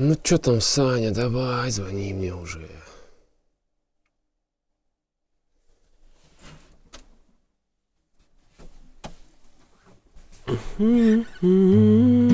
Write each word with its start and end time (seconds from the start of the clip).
Ну 0.00 0.14
что 0.22 0.38
там, 0.38 0.60
Саня, 0.60 1.10
давай, 1.10 1.72
звони 1.72 2.14
мне 2.14 2.32
уже. 2.32 2.68
Mm-hmm. 10.78 12.27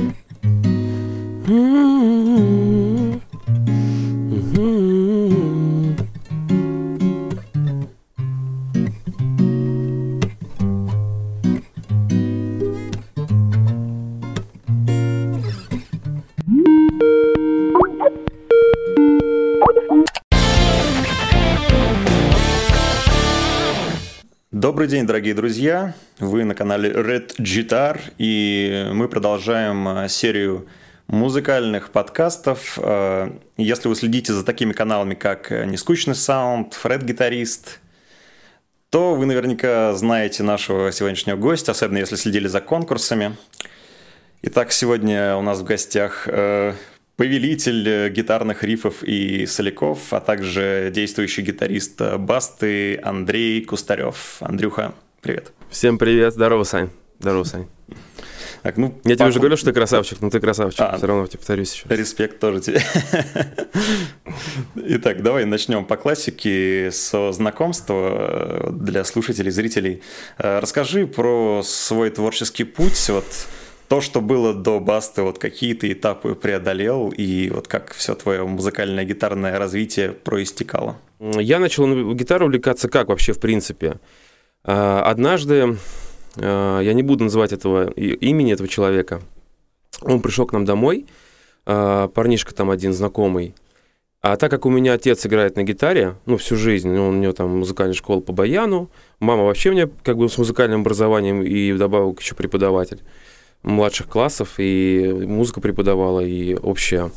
Добрый 24.84 24.98
день, 24.98 25.06
дорогие 25.06 25.33
друзья! 25.33 25.95
Вы 26.19 26.45
на 26.45 26.55
канале 26.55 26.91
Red 26.91 27.37
Guitar, 27.38 27.98
и 28.19 28.91
мы 28.93 29.09
продолжаем 29.09 29.88
э, 29.88 30.09
серию 30.10 30.69
музыкальных 31.07 31.88
подкастов. 31.88 32.79
Э, 32.79 33.33
если 33.57 33.88
вы 33.88 33.97
следите 33.97 34.34
за 34.34 34.45
такими 34.45 34.74
каналами, 34.74 35.15
как 35.15 35.51
Нескучный 35.51 36.15
саунд, 36.15 36.74
Фред 36.74 37.02
Гитарист, 37.02 37.80
то 38.91 39.15
вы 39.15 39.24
наверняка 39.24 39.95
знаете 39.95 40.43
нашего 40.43 40.93
сегодняшнего 40.93 41.38
гостя, 41.38 41.73
особенно 41.73 41.96
если 41.96 42.16
следили 42.16 42.46
за 42.46 42.60
конкурсами. 42.60 43.38
Итак, 44.43 44.71
сегодня 44.71 45.35
у 45.37 45.41
нас 45.41 45.60
в 45.60 45.65
гостях 45.65 46.24
э, 46.27 46.74
повелитель 47.16 47.88
э, 47.88 48.09
гитарных 48.10 48.64
рифов 48.64 49.02
и 49.02 49.46
соляков, 49.46 50.12
а 50.12 50.20
также 50.20 50.90
действующий 50.93 51.43
гитарист 51.43 52.01
э, 52.01 52.18
Басты 52.18 52.98
Андрей 53.02 53.65
Кустарев. 53.65 54.37
Андрюха, 54.40 54.95
привет. 55.21 55.52
Всем 55.71 55.98
привет, 55.98 56.34
здорово, 56.34 56.65
Сань. 56.65 56.90
Здорово, 57.21 57.45
Сань. 57.45 57.66
Так, 58.62 58.79
ну, 58.79 58.98
Я 59.04 59.15
тебе 59.15 59.26
уже 59.26 59.38
говорю, 59.38 59.59
что 59.59 59.66
ты 59.66 59.73
красавчик, 59.74 60.23
но 60.23 60.30
ты 60.30 60.40
красавчик. 60.40 60.80
А, 60.80 60.96
Все 60.96 61.06
равно 61.06 61.26
тебе 61.26 61.38
повторюсь 61.38 61.74
еще. 61.74 61.84
Респект 61.88 62.40
тоже 62.40 62.60
тебе. 62.62 62.82
Итак, 64.75 65.22
давай 65.22 65.44
начнем 65.44 65.84
по 65.84 65.99
классике 65.99 66.91
со 66.91 67.31
знакомства 67.32 68.69
э, 68.69 68.71
для 68.72 69.04
слушателей, 69.04 69.50
зрителей. 69.50 70.03
Расскажи 70.38 71.06
про 71.06 71.62
свой 71.62 72.09
творческий 72.09 72.65
путь. 72.65 73.09
Вот 73.10 73.26
то, 73.88 74.00
что 74.00 74.21
было 74.21 74.54
до 74.54 74.81
Басты, 74.81 75.22
вот 75.22 75.38
какие 75.38 75.75
ты 75.75 75.93
этапы 75.93 76.34
преодолел, 76.34 77.10
и 77.10 77.50
вот 77.50 77.69
как 77.69 77.93
все 77.93 78.15
твое 78.15 78.44
музыкальное 78.44 79.04
гитарное 79.04 79.59
развитие 79.59 80.12
проистекало? 80.12 80.97
Я 81.21 81.59
начал 81.59 82.15
гитару 82.15 82.47
увлекаться 82.47 82.88
как 82.88 83.09
вообще 83.09 83.32
в 83.32 83.41
принципе? 83.41 84.00
А, 84.65 85.03
однажды, 85.03 85.77
а, 86.37 86.81
я 86.81 86.93
не 86.94 87.03
буду 87.03 87.25
называть 87.25 87.53
этого 87.53 87.91
имени 87.91 88.53
этого 88.53 88.69
человека, 88.69 89.21
он 90.03 90.21
пришел 90.21 90.47
к 90.47 90.53
нам 90.53 90.65
домой, 90.65 91.06
а, 91.66 92.09
парнишка 92.09 92.55
там 92.55 92.71
один 92.71 92.93
знакомый, 92.93 93.55
а 94.22 94.37
так 94.37 94.50
как 94.50 94.65
у 94.65 94.71
меня 94.71 94.94
отец 94.94 95.27
играет 95.27 95.56
на 95.56 95.65
гитаре, 95.65 96.15
ну, 96.25 96.38
всю 96.38 96.56
жизнь, 96.56 96.88
он, 96.88 97.16
у 97.16 97.21
него 97.21 97.34
там 97.34 97.59
музыкальная 97.59 97.94
школа 97.94 98.21
по 98.21 98.32
баяну, 98.32 98.91
мама 99.21 99.44
вообще 99.44 99.71
мне 99.71 99.87
как 100.03 100.16
бы 100.16 100.31
с 100.31 100.38
музыкальным 100.38 100.81
образованием 100.81 101.43
и 101.43 101.72
вдобавок 101.72 102.22
еще 102.22 102.34
преподаватель, 102.34 103.03
младших 103.65 104.09
классов, 104.09 104.54
и 104.59 105.12
музыку 105.26 105.60
преподавала, 105.60 106.20
и 106.20 106.54
общая 106.54 107.10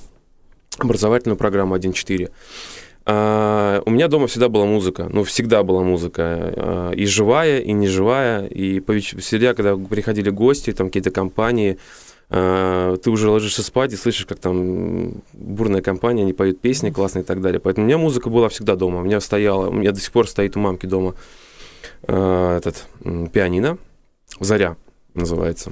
образовательную 0.80 1.38
программу 1.38 1.76
1.4. 1.76 2.32
А, 3.10 3.82
у 3.86 3.90
меня 3.90 4.10
дома 4.10 4.28
всегда 4.28 4.50
была 4.50 4.66
музыка, 4.66 5.08
ну, 5.10 5.24
всегда 5.24 5.64
была 5.64 5.82
музыка, 5.82 6.24
а, 6.24 6.92
и 6.92 7.06
живая, 7.06 7.60
и 7.60 7.72
неживая, 7.72 8.46
и 8.48 8.82
по 8.82 8.94
всегда, 8.94 9.54
когда 9.54 9.78
приходили 9.78 10.30
гости, 10.30 10.74
там 10.74 10.88
какие-то 10.88 11.12
компании, 11.12 11.78
а, 12.30 12.98
ты 12.98 13.10
уже 13.10 13.30
ложишься 13.30 13.64
спать 13.64 13.94
и 13.94 13.96
слышишь, 13.96 14.26
как 14.26 14.40
там 14.40 15.22
бурная 15.32 15.82
компания, 15.82 16.24
они 16.24 16.34
поют 16.34 16.60
песни 16.60 16.90
классные 16.90 17.24
и 17.24 17.26
так 17.26 17.42
далее. 17.42 17.62
Поэтому 17.62 17.86
у 17.86 17.88
меня 17.88 17.98
музыка 17.98 18.30
была 18.30 18.50
всегда 18.50 18.76
дома. 18.76 19.00
У 19.00 19.04
меня 19.04 19.22
стояла, 19.22 19.70
у 19.70 19.74
меня 19.74 19.94
до 19.94 20.02
сих 20.02 20.12
пор 20.12 20.28
стоит 20.28 20.58
у 20.58 20.60
мамки 20.60 20.86
дома 20.86 21.16
этот 22.02 22.86
пианино, 23.32 23.78
«Заря» 24.40 24.76
называется. 25.14 25.72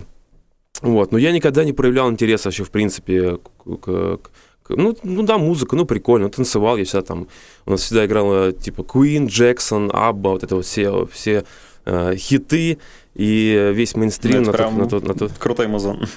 Вот. 0.86 1.12
Но 1.12 1.18
я 1.18 1.32
никогда 1.32 1.64
не 1.64 1.74
проявлял 1.74 2.12
интереса 2.12 2.50
вообще, 2.50 2.64
в 2.64 2.70
принципе, 2.70 3.38
к, 3.38 3.78
к, 3.80 4.20
к 4.64 4.70
ну, 4.70 4.96
ну 5.04 5.24
да, 5.24 5.40
музыка, 5.40 5.76
ну 5.76 5.86
прикольно, 5.86 6.30
танцевал 6.30 6.78
я 6.78 6.86
всегда 6.86 7.02
там, 7.02 7.28
у 7.66 7.72
нас 7.72 7.82
всегда 7.82 8.06
играла 8.06 8.52
типа 8.52 8.82
Queen, 8.82 9.26
Джексон, 9.26 9.90
Абба, 9.92 10.32
вот 10.32 10.44
это 10.44 10.56
вот 10.56 10.66
все, 10.66 11.08
все 11.12 11.44
э, 11.86 12.16
хиты 12.16 12.78
и 13.16 13.72
весь 13.74 13.96
мейнстрим 13.96 14.44
ну, 14.44 14.52
на, 14.52 14.54
тот, 14.54 14.74
на, 14.74 14.88
тот, 14.88 15.08
на 15.08 15.14
тот. 15.16 15.32
Крутой 15.40 15.68
музон. 15.68 16.08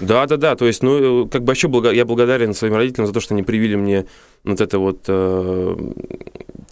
Да, 0.00 0.26
да, 0.26 0.36
да, 0.36 0.54
то 0.54 0.66
есть, 0.66 0.82
ну, 0.82 1.28
как 1.28 1.42
бы 1.42 1.48
вообще 1.48 1.66
блага, 1.66 1.90
я 1.90 2.04
благодарен 2.04 2.54
своим 2.54 2.74
родителям 2.74 3.06
за 3.06 3.12
то, 3.12 3.20
что 3.20 3.34
они 3.34 3.42
привили 3.42 3.74
мне 3.74 4.06
вот 4.44 4.60
это 4.60 4.78
вот 4.78 5.04
э, 5.08 5.76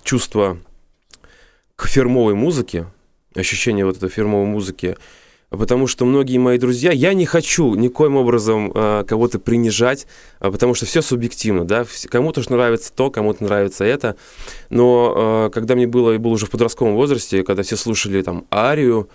чувство 0.05 0.59
к 1.75 1.89
фирмовой 1.89 2.35
музыке, 2.35 2.87
ощущение 3.35 3.85
вот 3.85 3.97
этой 3.97 4.09
фирмовой 4.09 4.47
музыки, 4.47 4.97
потому 5.57 5.87
что 5.87 6.05
многие 6.05 6.39
мои 6.39 6.59
друзья, 6.59 6.93
я 6.93 7.13
не 7.15 7.27
хочу 7.27 7.75
никоим 7.75 8.17
образом 8.17 8.73
э, 8.75 9.05
кого-то 9.07 9.39
принижать, 9.39 10.07
э, 10.41 10.51
потому 10.51 10.75
что 10.75 10.87
все 10.87 11.03
субъективно, 11.03 11.67
да, 11.67 11.87
кому-то 12.09 12.43
нравится 12.51 12.93
то, 12.93 13.11
кому-то 13.11 13.45
нравится 13.45 13.85
это, 13.85 14.17
но 14.71 15.47
э, 15.47 15.51
когда 15.53 15.75
мне 15.75 15.87
было, 15.87 16.13
я 16.13 16.19
был 16.19 16.33
уже 16.33 16.47
в 16.47 16.51
подростковом 16.51 16.95
возрасте, 16.95 17.43
когда 17.45 17.63
все 17.63 17.77
слушали 17.77 18.23
там 18.23 18.47
Арию, 18.51 19.09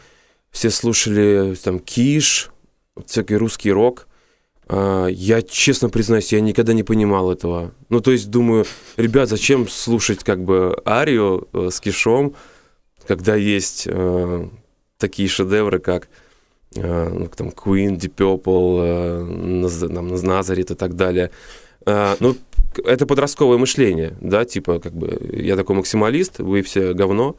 все 0.52 0.70
слушали 0.70 1.56
там 1.56 1.80
Киш, 1.80 2.52
всякий 3.06 3.36
русский 3.36 3.72
рок, 3.72 4.08
э, 4.70 5.08
я 5.12 5.42
честно 5.42 5.90
признаюсь, 5.90 6.32
я 6.34 6.40
никогда 6.40 6.74
не 6.74 6.84
понимал 6.84 7.32
этого. 7.32 7.74
Ну, 7.90 8.00
то 8.00 8.12
есть 8.12 8.30
думаю, 8.30 8.66
ребят, 8.96 9.30
зачем 9.30 9.68
слушать 9.68 10.24
как 10.24 10.44
бы 10.44 10.80
Арию 10.86 11.48
э, 11.54 11.70
с 11.72 11.80
Кишом, 11.80 12.36
когда 13.08 13.36
есть 13.36 13.88
э, 13.88 14.50
такие 14.98 15.30
шедевры, 15.30 15.80
как 15.80 16.10
там, 16.74 17.50
Queen, 17.50 17.98
Deep 17.98 18.16
Purple, 18.16 19.88
там, 19.94 20.08
Назарит 20.08 20.72
и 20.72 20.76
так 20.76 20.96
далее. 20.96 21.32
Э, 21.86 22.16
ну, 22.20 22.36
это 22.86 23.06
подростковое 23.06 23.58
мышление, 23.58 24.16
да, 24.22 24.46
типа, 24.46 24.80
как 24.80 24.94
бы, 24.94 25.20
я 25.34 25.56
такой 25.56 25.76
максималист, 25.76 26.40
вы 26.40 26.62
все 26.62 26.94
говно, 26.94 27.36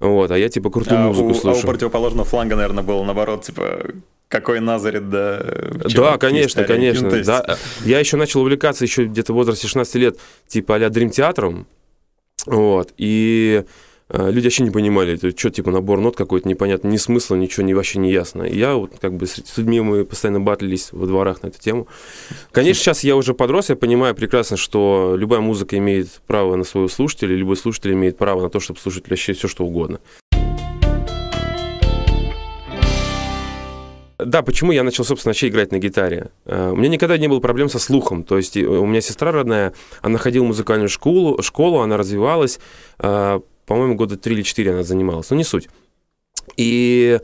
вот, 0.00 0.30
а 0.30 0.38
я, 0.38 0.48
типа, 0.48 0.70
крутую 0.70 1.00
а 1.00 1.02
музыку 1.04 1.28
у, 1.28 1.34
слушаю. 1.34 1.62
А 1.62 1.64
у 1.64 1.70
противоположного 1.70 2.24
фланга, 2.24 2.56
наверное, 2.56 2.82
было 2.82 3.04
наоборот, 3.04 3.42
типа, 3.44 3.90
какой 4.28 4.60
Назарит, 4.60 5.08
да. 5.08 5.44
Да, 5.94 6.18
конечно, 6.18 6.64
конечно. 6.64 7.10
Ну, 7.10 7.22
да. 7.22 7.56
Я 7.84 8.00
еще 8.00 8.16
начал 8.16 8.40
увлекаться 8.40 8.84
еще 8.84 9.04
где-то 9.04 9.32
в 9.32 9.36
возрасте 9.36 9.68
16 9.68 9.94
лет, 9.96 10.18
типа 10.48 10.76
а-ля 10.76 10.88
Дрим 10.88 11.10
Театром, 11.10 11.66
вот, 12.46 12.92
и 12.96 13.64
Э, 13.64 13.64
люди 14.10 14.44
вообще 14.44 14.62
не 14.62 14.70
понимали, 14.70 15.14
это 15.14 15.36
что, 15.36 15.50
типа, 15.50 15.70
набор 15.70 16.00
нот 16.00 16.16
какой-то 16.16 16.48
непонятно, 16.48 16.88
ни 16.88 16.96
смысла, 16.96 17.34
ничего 17.34 17.64
не, 17.64 17.74
вообще 17.74 17.98
не 17.98 18.12
ясно. 18.12 18.42
И 18.42 18.56
я 18.56 18.74
вот 18.74 18.92
как 19.00 19.14
бы 19.16 19.26
с 19.26 19.56
людьми 19.56 19.80
мы 19.80 20.04
постоянно 20.04 20.40
батлились 20.40 20.90
во 20.92 21.06
дворах 21.06 21.42
на 21.42 21.48
эту 21.48 21.58
тему. 21.58 21.88
Конечно, 22.52 22.82
сейчас 22.82 23.04
я 23.04 23.16
уже 23.16 23.34
подрос, 23.34 23.68
я 23.68 23.76
понимаю 23.76 24.14
прекрасно, 24.14 24.56
что 24.56 25.14
любая 25.16 25.40
музыка 25.40 25.76
имеет 25.78 26.08
право 26.26 26.56
на 26.56 26.64
своего 26.64 26.88
слушателя, 26.88 27.34
любой 27.34 27.56
слушатель 27.56 27.92
имеет 27.92 28.16
право 28.16 28.42
на 28.42 28.50
то, 28.50 28.60
чтобы 28.60 28.78
слушать 28.78 29.08
вообще 29.08 29.32
все, 29.32 29.48
что 29.48 29.64
угодно. 29.64 30.00
Да, 34.18 34.42
почему 34.42 34.72
я 34.72 34.82
начал, 34.82 35.04
собственно, 35.04 35.30
вообще 35.30 35.48
играть 35.48 35.72
на 35.72 35.78
гитаре? 35.78 36.30
Э, 36.46 36.70
у 36.70 36.76
меня 36.76 36.88
никогда 36.88 37.18
не 37.18 37.28
было 37.28 37.40
проблем 37.40 37.68
со 37.68 37.78
слухом. 37.78 38.24
То 38.24 38.38
есть 38.38 38.56
у 38.56 38.86
меня 38.86 39.00
сестра 39.02 39.30
родная, 39.30 39.74
она 40.00 40.18
ходила 40.18 40.44
в 40.44 40.48
музыкальную 40.48 40.88
школу, 40.88 41.42
школу 41.42 41.80
она 41.80 41.98
развивалась, 41.98 42.58
э, 42.98 43.40
по-моему, 43.66 43.96
года 43.96 44.16
три 44.16 44.34
или 44.34 44.42
четыре 44.42 44.72
она 44.72 44.82
занималась, 44.82 45.30
но 45.30 45.36
не 45.36 45.44
суть. 45.44 45.68
И 46.56 47.20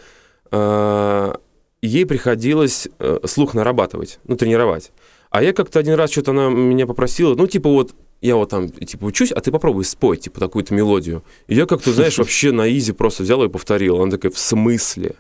э, 0.51 1.35
ей 1.81 2.07
приходилось 2.07 2.89
э, 2.99 3.21
слух 3.25 3.55
нарабатывать, 3.55 4.19
ну, 4.25 4.37
тренировать. 4.37 4.91
А 5.31 5.43
я 5.43 5.53
как-то 5.53 5.79
один 5.79 5.95
раз 5.95 6.11
что-то 6.11 6.33
она 6.33 6.49
меня 6.51 6.87
попросила, 6.87 7.35
ну, 7.35 7.47
типа 7.47 7.71
вот, 7.71 7.95
я 8.21 8.37
вот 8.37 8.51
там, 8.51 8.69
типа, 8.69 9.05
учусь, 9.05 9.33
а 9.33 9.41
ты 9.41 9.51
попробуй 9.51 9.85
спой, 9.85 10.17
типа, 10.17 10.41
такую-то 10.41 10.75
мелодию. 10.75 11.25
И 11.49 11.55
я 11.55 11.67
как-то, 11.67 11.93
знаешь, 11.93 12.19
вообще 12.19 12.53
на 12.53 12.71
изи 12.71 12.93
просто 12.93 13.23
взял 13.23 13.43
и 13.43 13.49
повторил. 13.49 14.01
Она 14.01 14.11
такая, 14.11 14.31
в 14.31 14.39
смысле? 14.39 15.17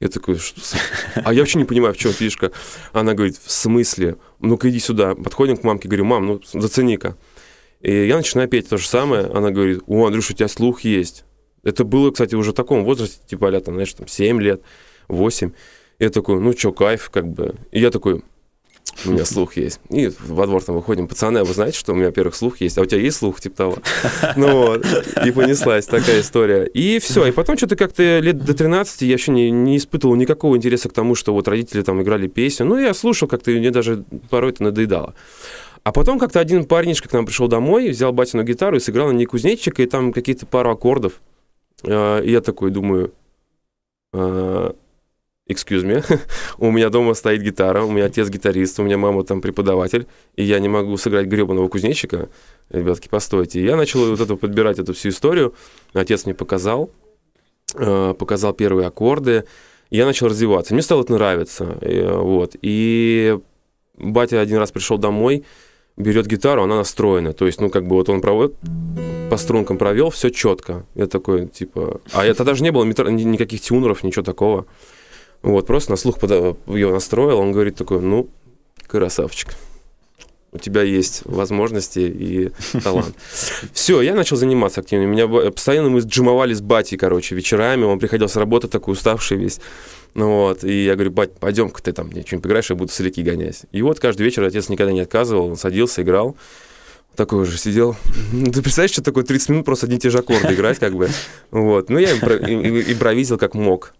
Я 0.00 0.08
такой, 0.08 0.36
что? 0.36 0.60
А 1.14 1.32
я 1.32 1.40
вообще 1.40 1.58
не 1.58 1.64
понимаю, 1.64 1.94
в 1.94 1.96
чем 1.96 2.12
фишка. 2.12 2.50
Она 2.92 3.14
говорит, 3.14 3.36
в 3.36 3.50
смысле? 3.52 4.16
Ну-ка 4.40 4.68
иди 4.68 4.80
сюда. 4.80 5.14
Подходим 5.14 5.56
к 5.56 5.62
мамке, 5.62 5.86
говорю, 5.86 6.04
мам, 6.04 6.26
ну 6.26 6.40
зацени-ка. 6.52 7.16
И 7.82 8.06
я 8.06 8.16
начинаю 8.16 8.48
петь 8.48 8.68
то 8.68 8.78
же 8.78 8.86
самое. 8.86 9.26
Она 9.26 9.50
говорит, 9.50 9.82
о, 9.86 10.06
Андрюш, 10.06 10.30
у 10.30 10.34
тебя 10.34 10.48
слух 10.48 10.82
есть. 10.82 11.24
Это 11.64 11.84
было, 11.84 12.10
кстати, 12.10 12.34
уже 12.34 12.52
в 12.52 12.54
таком 12.54 12.84
возрасте, 12.84 13.20
типа, 13.26 13.48
а 13.48 13.60
там, 13.60 13.74
знаешь, 13.74 13.92
там, 13.92 14.08
7 14.08 14.40
лет, 14.40 14.62
8. 15.08 15.50
И 15.98 16.04
я 16.04 16.10
такой, 16.10 16.40
ну 16.40 16.52
что, 16.56 16.72
кайф, 16.72 17.10
как 17.10 17.28
бы. 17.28 17.54
И 17.70 17.80
я 17.80 17.90
такой, 17.90 18.22
у 19.04 19.10
меня 19.10 19.24
слух 19.24 19.56
есть. 19.56 19.80
И 19.90 20.10
во 20.20 20.46
двор 20.46 20.62
там 20.62 20.76
выходим, 20.76 21.08
пацаны, 21.08 21.38
а 21.38 21.44
вы 21.44 21.54
знаете, 21.54 21.78
что 21.78 21.92
у 21.92 21.94
меня, 21.94 22.06
во-первых, 22.06 22.34
слух 22.34 22.60
есть, 22.60 22.78
а 22.78 22.82
у 22.82 22.84
тебя 22.84 23.00
есть 23.00 23.16
слух, 23.16 23.40
типа 23.40 23.56
того? 23.56 23.78
Ну 24.36 24.66
вот, 24.66 24.86
и 25.24 25.30
понеслась 25.30 25.86
такая 25.86 26.20
история. 26.20 26.64
И 26.66 26.98
все, 26.98 27.26
и 27.26 27.32
потом 27.32 27.56
что-то 27.56 27.76
как-то 27.76 28.20
лет 28.20 28.44
до 28.44 28.54
13 28.54 29.02
я 29.02 29.12
еще 29.12 29.32
не, 29.32 29.50
не 29.50 29.76
испытывал 29.76 30.14
никакого 30.14 30.56
интереса 30.56 30.88
к 30.88 30.92
тому, 30.92 31.14
что 31.14 31.32
вот 31.32 31.48
родители 31.48 31.82
там 31.82 32.02
играли 32.02 32.28
песню. 32.28 32.66
Ну, 32.66 32.78
я 32.78 32.94
слушал 32.94 33.28
как-то, 33.28 33.50
мне 33.50 33.70
даже 33.70 34.04
порой 34.30 34.52
это 34.52 34.62
надоедало. 34.62 35.14
А 35.84 35.92
потом 35.92 36.18
как-то 36.18 36.38
один 36.38 36.64
парнишка 36.64 37.08
к 37.08 37.12
нам 37.12 37.26
пришел 37.26 37.48
домой, 37.48 37.90
взял 37.90 38.12
батину 38.12 38.44
гитару 38.44 38.76
и 38.76 38.80
сыграл 38.80 39.08
на 39.08 39.12
ней 39.12 39.26
кузнечика, 39.26 39.82
и 39.82 39.86
там 39.86 40.12
какие-то 40.12 40.46
пару 40.46 40.70
аккордов. 40.70 41.20
А, 41.84 42.20
и 42.20 42.30
я 42.30 42.40
такой 42.40 42.70
думаю, 42.70 43.12
а, 44.12 44.76
excuse 45.48 45.84
me, 45.84 46.20
у 46.58 46.70
меня 46.70 46.88
дома 46.88 47.14
стоит 47.14 47.42
гитара, 47.42 47.82
у 47.82 47.90
меня 47.90 48.04
отец 48.04 48.28
гитарист, 48.28 48.78
у 48.78 48.84
меня 48.84 48.96
мама 48.96 49.24
там 49.24 49.40
преподаватель, 49.40 50.06
и 50.36 50.44
я 50.44 50.60
не 50.60 50.68
могу 50.68 50.96
сыграть 50.96 51.26
гребаного 51.26 51.68
кузнечика. 51.68 52.28
Ребятки, 52.70 53.08
постойте. 53.08 53.60
И 53.60 53.64
я 53.64 53.76
начал 53.76 54.08
вот 54.08 54.20
это 54.20 54.36
подбирать 54.36 54.78
эту 54.78 54.94
всю 54.94 55.08
историю. 55.08 55.54
Отец 55.94 56.26
мне 56.26 56.34
показал, 56.34 56.90
а, 57.74 58.14
показал 58.14 58.52
первые 58.52 58.86
аккорды. 58.86 59.46
Я 59.90 60.06
начал 60.06 60.28
развиваться. 60.28 60.74
Мне 60.74 60.82
стало 60.82 61.02
это 61.02 61.12
нравиться. 61.12 61.76
Вот. 61.82 62.56
И 62.62 63.38
батя 63.98 64.40
один 64.40 64.56
раз 64.56 64.70
пришел 64.72 64.96
домой, 64.96 65.44
берет 65.96 66.26
гитару, 66.26 66.62
она 66.62 66.76
настроена. 66.76 67.32
То 67.32 67.46
есть, 67.46 67.60
ну, 67.60 67.70
как 67.70 67.86
бы 67.86 67.96
вот 67.96 68.08
он 68.08 68.20
проводит, 68.20 68.54
по 69.30 69.36
стрункам 69.36 69.78
провел, 69.78 70.10
все 70.10 70.30
четко. 70.30 70.84
Я 70.94 71.06
такой, 71.06 71.46
типа... 71.46 72.00
А 72.12 72.24
это 72.24 72.44
даже 72.44 72.62
не 72.62 72.70
было 72.70 72.84
метро, 72.84 73.08
никаких 73.08 73.60
тюнеров, 73.60 74.02
ничего 74.02 74.22
такого. 74.22 74.66
Вот, 75.42 75.66
просто 75.66 75.90
на 75.90 75.96
слух 75.96 76.18
под... 76.18 76.56
ее 76.66 76.90
настроил, 76.90 77.38
он 77.38 77.52
говорит 77.52 77.76
такой, 77.76 78.00
ну, 78.00 78.28
красавчик. 78.86 79.54
У 80.54 80.58
тебя 80.58 80.82
есть 80.82 81.22
возможности 81.24 82.00
и 82.00 82.50
талант. 82.80 83.16
Все, 83.72 84.02
я 84.02 84.14
начал 84.14 84.36
заниматься 84.36 84.82
активно. 84.82 85.06
Меня 85.06 85.26
постоянно 85.26 85.88
мы 85.88 86.00
джимовали 86.00 86.52
с 86.52 86.60
батей, 86.60 86.98
короче, 86.98 87.34
вечерами. 87.34 87.84
Он 87.84 87.98
приходил 87.98 88.28
с 88.28 88.36
работы 88.36 88.68
такой 88.68 88.92
уставший 88.92 89.38
весь. 89.38 89.60
Ну 90.14 90.28
вот, 90.28 90.62
и 90.62 90.84
я 90.84 90.94
говорю, 90.94 91.10
бать, 91.10 91.32
пойдем-ка 91.38 91.82
ты 91.82 91.92
там 91.92 92.08
мне 92.08 92.20
что-нибудь 92.20 92.42
поиграешь, 92.42 92.68
я 92.68 92.76
буду 92.76 92.92
соляки 92.92 93.22
гонять. 93.22 93.62
И 93.72 93.80
вот 93.80 93.98
каждый 93.98 94.24
вечер 94.24 94.44
отец 94.44 94.68
никогда 94.68 94.92
не 94.92 95.00
отказывал, 95.00 95.46
он 95.46 95.56
садился, 95.56 96.02
играл. 96.02 96.36
Такой 97.16 97.40
уже 97.42 97.56
сидел. 97.56 97.96
Ты 98.32 98.62
представляешь, 98.62 98.92
что 98.92 99.02
такое 99.02 99.24
30 99.24 99.48
минут 99.50 99.64
просто 99.64 99.86
одни 99.86 99.96
и 99.96 100.00
те 100.00 100.10
же 100.10 100.18
аккорды 100.18 100.52
играть, 100.54 100.78
как 100.78 100.94
бы. 100.94 101.08
Вот. 101.50 101.88
Ну, 101.88 101.98
я 101.98 102.12
импровизил 102.12 103.38
как 103.38 103.54
мог. 103.54 103.94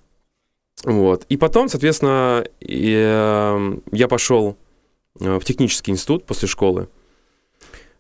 Вот. 0.85 1.25
И 1.29 1.37
потом, 1.37 1.69
соответственно, 1.69 2.45
я 2.61 4.09
пошел 4.09 4.57
в 5.15 5.45
технический 5.45 5.91
институт 5.91 6.25
после 6.25 6.49
школы. 6.49 6.89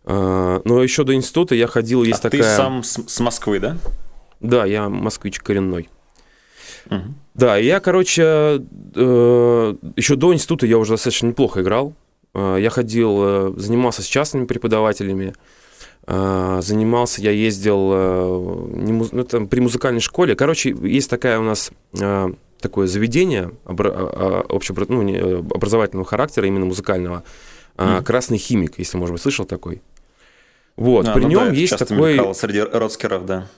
А, 0.05 0.61
но 0.65 0.83
еще 0.83 1.05
до 1.05 1.15
института 1.15 1.55
я 1.55 1.67
ходил, 1.67 2.03
есть 2.03 2.21
а 2.21 2.31
такая... 2.31 2.43
ты 2.43 2.57
сам 2.57 2.83
с 2.83 3.21
Москвы, 3.21 3.61
да? 3.61 3.77
Да, 4.41 4.65
я 4.67 4.89
москвич 4.89 5.39
коренной. 5.39 5.89
Угу. 6.91 7.15
Да, 7.35 7.57
я, 7.57 7.79
короче, 7.81 8.23
э, 8.95 9.75
еще 9.97 10.17
до 10.17 10.35
института 10.35 10.67
я 10.67 10.79
уже 10.79 10.93
достаточно 10.93 11.29
неплохо 11.29 11.63
играл. 11.63 11.95
Э, 12.35 12.57
я 12.59 12.71
ходил, 12.71 13.19
э, 13.23 13.53
занимался 13.57 14.03
с 14.03 14.07
частными 14.07 14.45
преподавателями. 14.45 15.35
Занимался, 16.05 17.23
я 17.23 17.31
ездил 17.31 18.67
не 18.75 18.93
муз... 18.93 19.13
ну, 19.13 19.23
там, 19.23 19.47
при 19.47 19.61
музыкальной 19.61 20.01
школе. 20.01 20.35
Короче, 20.35 20.75
есть 20.83 21.09
такая 21.09 21.39
у 21.39 21.45
нас 21.45 21.71
такое 22.63 22.87
заведение 22.87 23.53
общеобр... 23.67 24.87
ну, 24.89 25.03
не, 25.03 25.19
образовательного 25.19 26.07
характера, 26.07 26.47
именно 26.47 26.65
музыкального. 26.65 27.25
Mm. 27.77 28.03
Красный 28.05 28.39
химик, 28.39 28.79
если, 28.79 28.97
может 28.97 29.13
быть, 29.13 29.23
слышал 29.23 29.45
такой. 29.45 29.83
Вот, 30.77 31.09
а, 31.09 31.13
при 31.13 31.23
ну 31.23 31.29
нем 31.29 31.45
да, 31.49 31.51
есть 31.51 31.77
такой... 31.77 32.35
среди 32.35 32.61
родскеров, 32.61 33.27
да. 33.27 33.49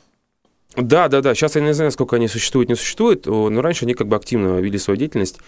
Да, 0.76 1.08
да, 1.08 1.20
да. 1.20 1.34
Сейчас 1.34 1.54
я 1.54 1.62
не 1.62 1.74
знаю, 1.74 1.92
сколько 1.92 2.16
они 2.16 2.28
существуют, 2.28 2.68
не 2.68 2.74
существуют, 2.74 3.26
но 3.26 3.60
раньше 3.62 3.84
они 3.84 3.94
как 3.94 4.08
бы 4.08 4.16
активно 4.16 4.58
вели 4.58 4.78
свою 4.78 4.98
деятельность. 4.98 5.38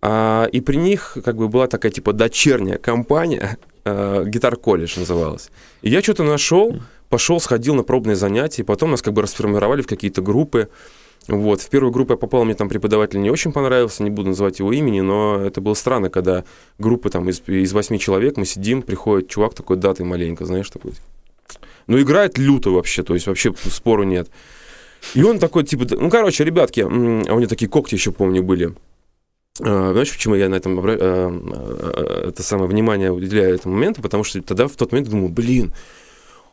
А, 0.00 0.46
и 0.46 0.60
при 0.60 0.76
них 0.76 1.16
как 1.24 1.36
бы 1.36 1.48
была 1.48 1.68
такая 1.68 1.92
типа 1.92 2.12
дочерняя 2.12 2.78
компания, 2.78 3.58
а, 3.84 4.24
гитар 4.24 4.56
колледж 4.56 4.98
называлась. 4.98 5.50
И 5.82 5.90
я 5.90 6.02
что-то 6.02 6.24
нашел, 6.24 6.80
пошел, 7.08 7.38
сходил 7.40 7.74
на 7.74 7.82
пробные 7.82 8.16
занятия, 8.16 8.64
потом 8.64 8.90
нас 8.90 9.02
как 9.02 9.12
бы 9.14 9.22
расформировали 9.22 9.82
в 9.82 9.86
какие-то 9.86 10.22
группы. 10.22 10.68
Вот, 11.28 11.60
в 11.60 11.68
первую 11.68 11.92
группу 11.92 12.12
я 12.12 12.16
попал, 12.16 12.44
мне 12.44 12.54
там 12.54 12.68
преподаватель 12.68 13.20
не 13.20 13.30
очень 13.30 13.52
понравился, 13.52 14.02
не 14.02 14.10
буду 14.10 14.30
называть 14.30 14.58
его 14.58 14.72
имени, 14.72 15.00
но 15.00 15.40
это 15.40 15.60
было 15.60 15.74
странно, 15.74 16.10
когда 16.10 16.44
группа 16.78 17.10
там 17.10 17.28
из, 17.28 17.40
из 17.46 17.72
восьми 17.72 17.98
человек, 17.98 18.36
мы 18.36 18.44
сидим, 18.44 18.82
приходит 18.82 19.28
чувак 19.28 19.54
такой 19.54 19.76
датой 19.76 20.04
маленько, 20.04 20.44
знаешь, 20.44 20.68
такой. 20.68 20.92
Ну, 21.86 22.00
играет 22.00 22.38
люто 22.38 22.70
вообще, 22.70 23.02
то 23.02 23.14
есть 23.14 23.26
вообще 23.26 23.54
спору 23.70 24.02
нет. 24.02 24.30
И 25.14 25.22
он 25.22 25.38
такой, 25.38 25.64
типа, 25.64 25.86
ну, 25.90 26.10
короче, 26.10 26.44
ребятки, 26.44 26.80
а 26.80 26.86
у 26.86 26.90
меня 26.90 27.46
такие 27.46 27.68
когти 27.68 27.94
еще, 27.94 28.12
помню, 28.12 28.42
были. 28.42 28.74
А, 29.60 29.92
знаешь, 29.92 30.10
почему 30.10 30.34
я 30.34 30.48
на 30.48 30.54
этом 30.54 30.80
а, 30.80 30.84
а, 30.88 32.28
это 32.28 32.42
самое 32.42 32.68
внимание 32.68 33.12
уделяю 33.12 33.54
этому 33.54 33.74
моменту? 33.74 34.00
Потому 34.00 34.24
что 34.24 34.40
тогда 34.42 34.66
в 34.66 34.76
тот 34.76 34.92
момент 34.92 35.10
думаю, 35.10 35.28
блин, 35.28 35.72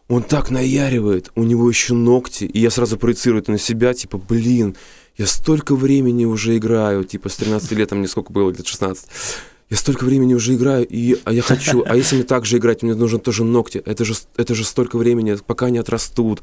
он 0.09 0.23
так 0.23 0.49
наяривает, 0.49 1.31
у 1.35 1.43
него 1.43 1.69
еще 1.69 1.93
ногти, 1.93 2.43
и 2.43 2.59
я 2.59 2.71
сразу 2.71 2.97
проецирую 2.97 3.43
это 3.43 3.51
на 3.51 3.59
себя, 3.59 3.93
типа, 3.93 4.17
блин, 4.17 4.75
я 5.17 5.27
столько 5.27 5.75
времени 5.75 6.25
уже 6.25 6.57
играю, 6.57 7.03
типа, 7.03 7.29
с 7.29 7.35
13 7.35 7.71
лет, 7.73 7.91
мне 7.91 8.07
сколько 8.07 8.33
было, 8.33 8.49
лет 8.49 8.65
16, 8.65 9.05
я 9.69 9.77
столько 9.77 10.05
времени 10.05 10.33
уже 10.33 10.55
играю, 10.55 10.85
и, 10.87 11.15
а 11.25 11.31
я 11.31 11.43
хочу, 11.43 11.83
а 11.85 11.95
если 11.95 12.15
мне 12.15 12.25
так 12.25 12.45
же 12.45 12.57
играть, 12.57 12.81
мне 12.81 12.95
нужны 12.95 13.19
тоже 13.19 13.43
ногти, 13.43 13.83
это 13.85 14.03
же, 14.03 14.15
это 14.35 14.55
же 14.55 14.65
столько 14.65 14.97
времени, 14.97 15.37
пока 15.45 15.67
они 15.67 15.77
отрастут 15.77 16.41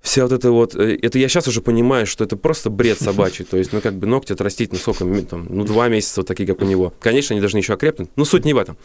вся 0.00 0.22
вот 0.22 0.32
это 0.32 0.50
вот, 0.50 0.74
э, 0.74 0.98
это 1.00 1.18
я 1.18 1.28
сейчас 1.28 1.46
уже 1.48 1.60
понимаю, 1.60 2.06
что 2.06 2.24
это 2.24 2.36
просто 2.36 2.70
бред 2.70 2.98
собачий, 3.00 3.44
то 3.44 3.56
есть, 3.56 3.72
ну, 3.72 3.80
как 3.80 3.94
бы 3.94 4.06
ногти 4.06 4.32
отрастить, 4.32 4.72
ну, 4.72 4.78
сколько, 4.78 5.04
там, 5.22 5.46
ну, 5.48 5.64
два 5.64 5.88
месяца 5.88 6.20
вот 6.20 6.26
такие, 6.26 6.46
как 6.46 6.62
у 6.62 6.64
него. 6.64 6.92
Конечно, 7.00 7.34
они 7.34 7.40
должны 7.40 7.58
еще 7.58 7.74
окрепнуть, 7.74 8.08
но 8.16 8.24
суть 8.24 8.44
не 8.44 8.54
в 8.54 8.58
этом. 8.58 8.76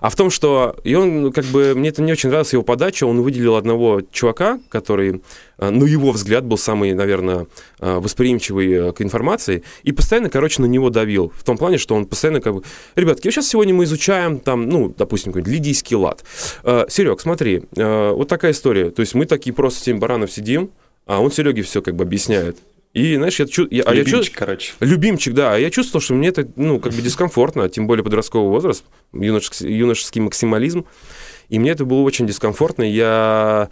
А 0.00 0.10
в 0.10 0.16
том, 0.16 0.30
что, 0.30 0.76
и 0.84 0.94
он, 0.94 1.32
как 1.32 1.44
бы, 1.46 1.74
мне 1.74 1.88
это 1.88 2.02
не 2.02 2.12
очень 2.12 2.28
нравилось, 2.28 2.52
его 2.52 2.62
подача, 2.62 3.04
он 3.04 3.22
выделил 3.22 3.56
одного 3.56 4.02
чувака, 4.12 4.60
который 4.68 5.22
ну, 5.68 5.84
его 5.84 6.10
взгляд 6.12 6.44
был 6.44 6.56
самый, 6.56 6.94
наверное, 6.94 7.46
а, 7.78 8.00
восприимчивый 8.00 8.72
э, 8.72 8.92
к 8.92 9.02
информации, 9.02 9.62
и 9.82 9.92
постоянно, 9.92 10.30
короче, 10.30 10.62
на 10.62 10.66
него 10.66 10.88
давил. 10.88 11.32
В 11.36 11.44
том 11.44 11.58
плане, 11.58 11.76
что 11.76 11.94
он 11.94 12.06
постоянно 12.06 12.40
как 12.40 12.54
бы, 12.54 12.62
ребятки, 12.96 13.28
сейчас 13.28 13.48
сегодня 13.48 13.74
мы 13.74 13.84
изучаем 13.84 14.38
там, 14.38 14.68
ну, 14.68 14.94
допустим, 14.96 15.32
какой-нибудь 15.32 15.52
лидийский 15.52 15.96
лад. 15.96 16.24
А, 16.62 16.86
Серег, 16.88 17.20
смотри, 17.20 17.64
вот 17.76 18.28
такая 18.28 18.52
история. 18.52 18.90
То 18.90 19.00
есть 19.00 19.14
мы 19.14 19.26
такие 19.26 19.52
просто 19.52 19.84
7 19.84 19.98
баранов 19.98 20.32
сидим, 20.32 20.70
а 21.06 21.20
он 21.20 21.30
Сереге 21.30 21.62
все 21.62 21.82
как 21.82 21.94
бы 21.94 22.04
объясняет. 22.04 22.56
И, 22.92 23.14
знаешь, 23.16 23.38
я, 23.38 23.46
чу... 23.46 23.68
я, 23.70 23.84
а 23.84 23.94
Любимчик, 23.94 24.14
я 24.16 24.22
чу... 24.24 24.32
короче. 24.36 24.72
Любимчик, 24.80 25.34
да. 25.34 25.54
А 25.54 25.58
я 25.58 25.70
чувствовал, 25.70 26.02
что 26.02 26.14
мне 26.14 26.28
это, 26.28 26.48
ну, 26.56 26.80
как 26.80 26.92
бы 26.92 27.02
дискомфортно, 27.02 27.68
тем 27.68 27.86
более 27.86 28.02
подростковый 28.02 28.50
возраст, 28.50 28.84
юношеский, 29.12 29.72
юношеский 29.72 30.20
максимализм. 30.20 30.86
И 31.48 31.58
мне 31.58 31.70
это 31.70 31.84
было 31.84 32.00
очень 32.00 32.26
дискомфортно. 32.26 32.82
Я 32.82 33.70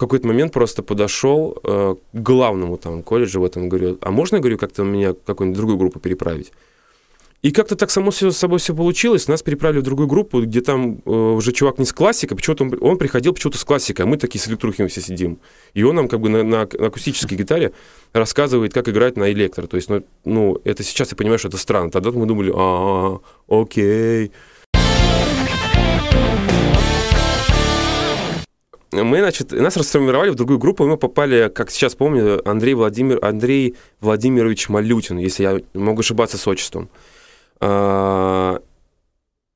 какой-то 0.00 0.26
момент 0.26 0.52
просто 0.52 0.82
подошел 0.82 1.58
э, 1.62 1.94
к 2.12 2.18
главному 2.18 2.76
там 2.78 3.02
колледжу 3.02 3.40
в 3.40 3.44
этом, 3.44 3.68
говорю, 3.68 3.98
а 4.00 4.10
можно, 4.10 4.40
говорю, 4.40 4.58
как-то 4.58 4.82
меня 4.82 5.14
какую-нибудь 5.14 5.56
другую 5.56 5.78
группу 5.78 6.00
переправить? 6.00 6.52
И 7.42 7.52
как-то 7.52 7.74
так 7.74 7.90
само 7.90 8.10
с 8.10 8.32
собой 8.32 8.58
все 8.58 8.74
получилось. 8.74 9.26
Нас 9.26 9.42
переправили 9.42 9.80
в 9.80 9.82
другую 9.82 10.08
группу, 10.08 10.42
где 10.42 10.60
там 10.60 11.00
э, 11.06 11.10
уже 11.10 11.52
чувак 11.52 11.78
не 11.78 11.86
с 11.86 11.92
классикой, 11.92 12.36
почему-то 12.36 12.64
он, 12.64 12.78
он 12.80 12.98
приходил 12.98 13.32
почему-то 13.32 13.56
с 13.56 13.64
классикой, 13.64 14.04
а 14.04 14.08
мы 14.08 14.18
такие 14.18 14.42
с 14.42 14.48
электрухами 14.48 14.88
все 14.88 15.00
сидим. 15.00 15.38
И 15.72 15.82
он 15.82 15.96
нам 15.96 16.08
как 16.08 16.20
бы 16.20 16.28
на, 16.28 16.42
на, 16.42 16.62
акустической 16.62 17.38
гитаре 17.38 17.72
рассказывает, 18.12 18.74
как 18.74 18.90
играть 18.90 19.16
на 19.16 19.32
электро. 19.32 19.66
То 19.66 19.76
есть, 19.76 19.88
ну, 19.88 20.04
ну, 20.26 20.60
это 20.64 20.82
сейчас 20.82 21.12
я 21.12 21.16
понимаю, 21.16 21.38
что 21.38 21.48
это 21.48 21.56
странно. 21.56 21.90
Тогда 21.90 22.10
мы 22.10 22.26
думали, 22.26 22.52
а, 22.54 23.20
окей. 23.48 24.32
Мы, 28.92 29.18
значит, 29.18 29.52
нас 29.52 29.76
расформировали 29.76 30.30
в 30.30 30.34
другую 30.34 30.58
группу, 30.58 30.84
и 30.84 30.88
мы 30.88 30.96
попали, 30.96 31.50
как 31.54 31.70
сейчас 31.70 31.94
помню, 31.94 32.46
Андрей, 32.48 32.74
Владимир, 32.74 33.24
Андрей 33.24 33.76
Владимирович 34.00 34.68
Малютин, 34.68 35.18
если 35.18 35.42
я 35.42 35.60
могу 35.74 36.00
ошибаться 36.00 36.38
с 36.38 36.46
отчеством. 36.48 36.88
А, 37.60 38.60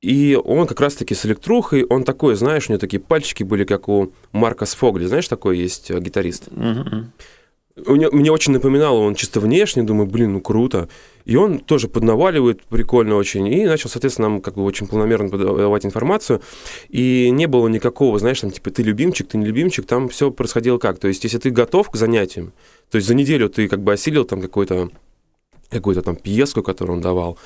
и 0.01 0.39
он 0.41 0.67
как 0.67 0.79
раз-таки 0.79 1.15
с 1.15 1.25
электрухой, 1.25 1.83
он 1.83 2.03
такой, 2.03 2.35
знаешь, 2.35 2.69
у 2.69 2.71
него 2.71 2.79
такие 2.79 3.01
пальчики 3.01 3.43
были, 3.43 3.63
как 3.63 3.89
у 3.89 4.13
Марка 4.31 4.65
Сфогли, 4.65 5.05
знаешь, 5.05 5.27
такой 5.27 5.57
есть 5.57 5.89
э, 5.91 5.99
гитарист. 5.99 6.47
Mm-hmm. 6.47 7.05
Мне, 7.77 8.31
очень 8.31 8.53
напоминало, 8.53 8.99
он 8.99 9.15
чисто 9.15 9.41
внешне, 9.41 9.83
думаю, 9.83 10.07
блин, 10.07 10.33
ну 10.33 10.39
круто. 10.39 10.87
И 11.25 11.35
он 11.35 11.59
тоже 11.59 11.89
поднаваливает 11.89 12.63
прикольно 12.63 13.15
очень. 13.15 13.47
И 13.47 13.65
начал, 13.65 13.89
соответственно, 13.89 14.29
нам 14.29 14.41
как 14.41 14.55
бы 14.55 14.63
очень 14.63 14.87
планомерно 14.87 15.29
подавать 15.29 15.85
информацию. 15.85 16.41
И 16.87 17.29
не 17.31 17.47
было 17.47 17.67
никакого, 17.67 18.17
знаешь, 18.17 18.39
там, 18.39 18.51
типа, 18.51 18.71
ты 18.71 18.81
любимчик, 18.81 19.27
ты 19.27 19.37
не 19.37 19.45
любимчик. 19.45 19.85
Там 19.85 20.07
все 20.07 20.31
происходило 20.31 20.77
как? 20.77 20.99
То 20.99 21.09
есть, 21.09 21.25
если 21.25 21.37
ты 21.37 21.49
готов 21.49 21.89
к 21.89 21.97
занятиям, 21.97 22.53
то 22.89 22.95
есть 22.95 23.07
за 23.07 23.13
неделю 23.13 23.49
ты 23.49 23.67
как 23.67 23.83
бы 23.83 23.91
осилил 23.91 24.23
там 24.23 24.41
какой-то 24.41 24.89
какую-то 25.69 26.01
там 26.01 26.15
пьеску, 26.15 26.63
которую 26.63 26.97
он 26.97 27.01
давал, 27.01 27.37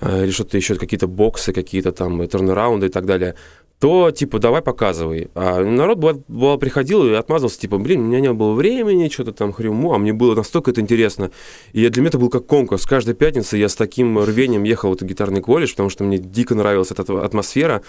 э, 0.00 0.24
или 0.24 0.30
что-то 0.30 0.56
еще, 0.56 0.76
какие-то 0.76 1.06
боксы, 1.06 1.52
какие-то 1.52 1.92
там 1.92 2.26
турнараунды 2.28 2.86
и 2.86 2.90
так 2.90 3.06
далее, 3.06 3.34
то, 3.80 4.10
типа, 4.10 4.38
давай 4.38 4.60
показывай. 4.60 5.30
А 5.34 5.58
народ 5.64 5.98
бывало, 5.98 6.58
приходил 6.58 7.06
и 7.06 7.14
отмазался, 7.14 7.58
типа, 7.58 7.78
блин, 7.78 8.00
у 8.00 8.04
меня 8.04 8.20
не 8.20 8.32
было 8.32 8.52
времени, 8.52 9.08
что-то 9.08 9.32
там 9.32 9.52
хрюму, 9.52 9.94
а 9.94 9.98
мне 9.98 10.12
было 10.12 10.34
настолько 10.34 10.70
это 10.70 10.82
интересно. 10.82 11.30
И 11.72 11.88
для 11.88 12.02
меня 12.02 12.10
это 12.10 12.18
был 12.18 12.28
как 12.28 12.46
конкурс. 12.46 12.84
Каждой 12.84 13.14
пятницы 13.14 13.56
я 13.56 13.70
с 13.70 13.74
таким 13.74 14.18
рвением 14.18 14.64
ехал 14.64 14.90
в 14.90 14.94
этот 14.94 15.08
гитарный 15.08 15.40
колледж, 15.40 15.70
потому 15.70 15.88
что 15.88 16.04
мне 16.04 16.18
дико 16.18 16.54
нравилась 16.54 16.90
эта 16.90 17.24
атмосфера. 17.24 17.82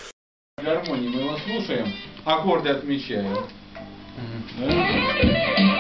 Гармонии 0.64 1.10
мы 1.10 1.22
его 1.22 1.38
слушаем, 1.46 1.88
аккорды 2.24 2.70
отмечаем. 2.70 3.38
Mm-hmm. 4.56 5.71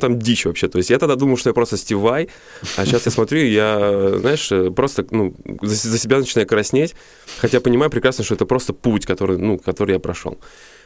Там 0.00 0.18
дичь 0.18 0.46
вообще. 0.46 0.68
То 0.68 0.78
есть 0.78 0.90
я 0.90 0.98
тогда 0.98 1.16
думал, 1.16 1.36
что 1.36 1.50
я 1.50 1.54
просто 1.54 1.76
стивай, 1.76 2.28
а 2.76 2.84
сейчас 2.84 3.06
я 3.06 3.12
смотрю, 3.12 3.44
я, 3.44 4.18
знаешь, 4.18 4.74
просто 4.74 5.06
ну, 5.10 5.34
за, 5.62 5.88
за 5.88 5.98
себя 5.98 6.18
начинаю 6.18 6.48
краснеть, 6.48 6.94
хотя 7.38 7.60
понимаю 7.60 7.90
прекрасно, 7.90 8.24
что 8.24 8.34
это 8.34 8.46
просто 8.46 8.72
путь, 8.72 9.06
который, 9.06 9.38
ну, 9.38 9.58
который 9.58 9.92
я 9.92 9.98
прошел. 9.98 10.38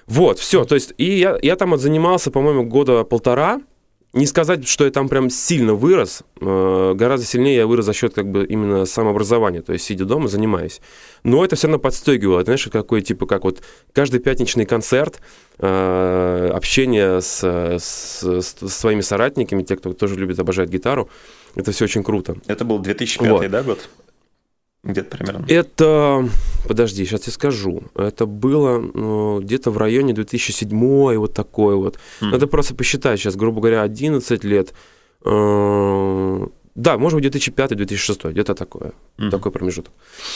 Вот, 0.06 0.38
все. 0.38 0.64
То 0.64 0.74
есть 0.74 0.94
и 0.98 1.18
я, 1.18 1.38
я 1.42 1.56
там 1.56 1.76
занимался, 1.78 2.30
по-моему, 2.30 2.64
года 2.64 3.04
полтора, 3.04 3.60
не 4.14 4.26
сказать, 4.26 4.66
что 4.68 4.84
я 4.84 4.90
там 4.90 5.08
прям 5.08 5.28
сильно 5.28 5.74
вырос, 5.74 6.22
э, 6.40 6.92
гораздо 6.94 7.26
сильнее 7.26 7.56
я 7.56 7.66
вырос 7.66 7.84
за 7.84 7.92
счет 7.92 8.14
как 8.14 8.30
бы 8.30 8.46
именно 8.46 8.86
самообразования, 8.86 9.60
то 9.60 9.72
есть 9.72 9.84
сидя 9.84 10.04
дома, 10.04 10.28
занимаюсь. 10.28 10.80
Но 11.24 11.44
это 11.44 11.56
все 11.56 11.66
равно 11.66 11.80
подстегивало, 11.80 12.44
знаешь, 12.44 12.68
какой 12.72 13.02
типа 13.02 13.26
как 13.26 13.44
вот 13.44 13.62
каждый 13.92 14.20
пятничный 14.20 14.66
концерт, 14.66 15.20
э, 15.58 16.50
общение 16.54 17.20
с, 17.20 17.42
с, 17.42 18.22
с 18.22 18.68
своими 18.68 19.00
соратниками, 19.00 19.62
те, 19.62 19.76
кто 19.76 19.92
тоже 19.92 20.14
любит, 20.14 20.38
обожать 20.38 20.68
гитару, 20.68 21.10
это 21.56 21.72
все 21.72 21.84
очень 21.84 22.04
круто. 22.04 22.36
Это 22.46 22.64
был 22.64 22.78
2005, 22.78 23.30
вот. 23.30 23.50
да, 23.50 23.62
год? 23.62 23.88
Где-то 24.84 25.16
примерно. 25.16 25.46
Это, 25.48 26.28
подожди, 26.68 27.04
сейчас 27.06 27.26
я 27.26 27.32
скажу. 27.32 27.84
Это 27.94 28.26
было 28.26 28.78
ну, 28.78 29.40
где-то 29.40 29.70
в 29.70 29.78
районе 29.78 30.12
2007 30.12 31.16
вот 31.16 31.32
такой 31.32 31.74
вот. 31.76 31.98
Mm. 32.20 32.32
Надо 32.32 32.46
просто 32.46 32.74
посчитать 32.74 33.18
сейчас, 33.18 33.34
грубо 33.34 33.60
говоря, 33.60 33.82
11 33.82 34.44
лет. 34.44 34.74
Э, 35.24 36.46
да, 36.74 36.98
может 36.98 37.18
быть, 37.18 37.34
2005-2006, 37.34 38.32
где-то 38.32 38.54
такое, 38.54 38.92
mm 39.16 39.30
такой 39.30 39.52
промежуток. 39.52 39.92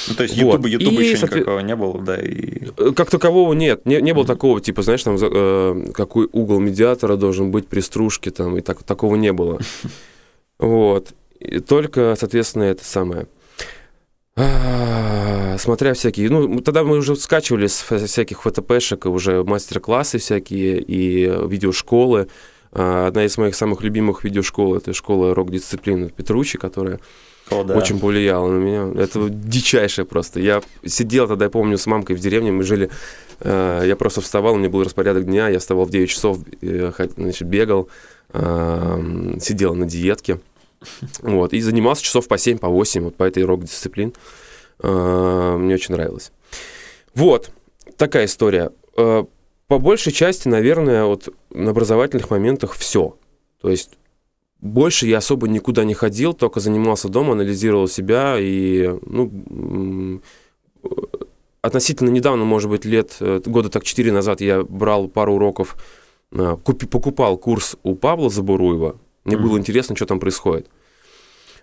Ну, 0.09 0.15
то 0.15 0.23
есть 0.23 0.35
YouTube, 0.35 0.63
вот. 0.63 0.71
YouTube 0.71 0.95
и, 0.95 1.05
еще 1.05 1.17
соответ... 1.19 1.41
никакого 1.41 1.61
не 1.61 1.77
было, 1.77 2.01
да? 2.01 2.17
И... 2.17 2.69
Э, 2.79 2.93
как 2.97 3.11
такового 3.11 3.53
нет, 3.53 3.85
не, 3.85 4.01
не 4.01 4.15
было 4.15 4.25
mm 4.25 4.29
такого, 4.29 4.61
типа, 4.63 4.81
знаешь, 4.81 5.03
там, 5.03 5.17
э, 5.21 5.91
какой 5.93 6.27
угол 6.33 6.59
медиатора 6.59 7.17
должен 7.17 7.51
быть 7.51 7.69
при 7.69 7.81
стружке, 7.81 8.31
там, 8.31 8.57
и 8.57 8.63
так, 8.63 8.83
такого 8.83 9.17
не 9.17 9.33
было. 9.33 9.61
Вот. 10.61 11.15
И 11.39 11.61
только, 11.61 12.17
соответственно, 12.19 12.65
это 12.65 12.85
самое– 12.85 13.29
смотря 15.59 15.95
всякие, 15.95 16.31
ну, 16.31 16.61
тогда 16.61 16.85
мы 16.85 16.99
уже 16.99 17.17
скачивали 17.17 17.67
с 17.67 17.83
всяких 17.83 18.43
ФТПшек 18.43 19.07
уже 19.07 19.43
мастер-классы 19.45 20.19
всякие 20.19 20.81
и 20.81 21.27
видеошколы. 21.49 22.29
А, 22.73 23.07
одна 23.07 23.25
из 23.25 23.37
моих 23.39 23.55
самых 23.55 23.83
любимых 23.83 24.25
видеошкол– 24.25 24.77
это 24.77 24.93
школа 24.93 25.35
рок-дисциплины 25.35 26.11
Петручи, 26.11 26.59
которая 26.59 27.01
О, 27.51 27.65
да. 27.65 27.75
очень 27.77 27.99
повлияла 27.99 28.51
на 28.51 28.59
меня. 28.59 29.03
Это 29.03 29.29
дичайшее 29.29 30.05
просто. 30.05 30.41
Я 30.41 30.63
сидел 30.85 31.27
тогда, 31.29 31.47
я 31.47 31.51
помню, 31.51 31.79
с 31.79 31.87
мамкой 31.87 32.17
в 32.17 32.21
деревне, 32.21 32.53
мы 32.53 32.63
жили, 32.63 32.91
а, 33.41 33.83
я 33.85 33.97
просто 33.97 34.21
вставал, 34.21 34.55
у 34.55 34.59
меня 34.59 34.69
был 34.69 34.85
распорядок 34.85 35.25
дня, 35.25 35.49
я 35.49 35.59
вставал 35.59 35.87
в 35.87 35.91
9 35.91 36.11
часов, 36.11 36.39
э, 36.61 36.93
значит, 37.17 37.49
бегал, 37.49 37.89
а, 38.31 39.01
сидел 39.41 39.75
на 39.75 39.87
диетке, 39.87 40.41
вот, 41.23 41.53
и 41.53 41.61
занимался 41.61 42.03
часов 42.03 42.29
по 42.29 42.39
7, 42.39 42.59
по 42.59 42.69
8 42.69 43.05
вот 43.05 43.17
по 43.17 43.25
этой 43.25 43.45
рок-дисциплин. 43.45 44.15
А, 44.81 45.57
мне 45.57 45.75
очень 45.75 45.95
нравилось. 45.95 46.33
Вот, 47.15 47.51
такая 47.97 48.27
история. 48.27 48.71
А, 48.97 49.27
по 49.67 49.79
большей 49.79 50.13
части, 50.13 50.49
наверное, 50.49 51.05
вот 51.05 51.29
на 51.51 51.71
образовательных 51.71 52.31
моментах 52.31 52.75
все. 52.75 53.17
То 53.61 53.71
есть 53.71 53.99
больше 54.61 55.07
я 55.07 55.19
особо 55.19 55.49
никуда 55.49 55.85
не 55.85 55.95
ходил, 55.95 56.33
только 56.33 56.61
занимался 56.61 57.09
дома, 57.09 57.33
анализировал 57.33 57.87
себя 57.87 58.37
и, 58.39 58.99
ну, 59.07 60.21
относительно 61.63 62.09
недавно, 62.09 62.45
может 62.45 62.71
быть, 62.71 62.85
лет, 62.85 63.17
э, 63.21 63.41
года 63.45 63.69
так 63.69 63.85
4 63.85 64.11
назад 64.13 64.41
я 64.41 64.63
брал 64.63 65.09
пару 65.09 65.35
уроков, 65.35 65.77
а, 66.33 66.57
купи, 66.57 66.87
покупал 66.87 67.37
курс 67.37 67.77
у 67.83 67.95
Павла 67.95 68.31
Забуруева, 68.31 68.97
мне 69.29 69.37
mm-hmm. 69.37 69.43
было 69.43 69.59
интересно, 69.59 69.95
что 69.95 70.07
там 70.07 70.21
происходит. 70.21 70.69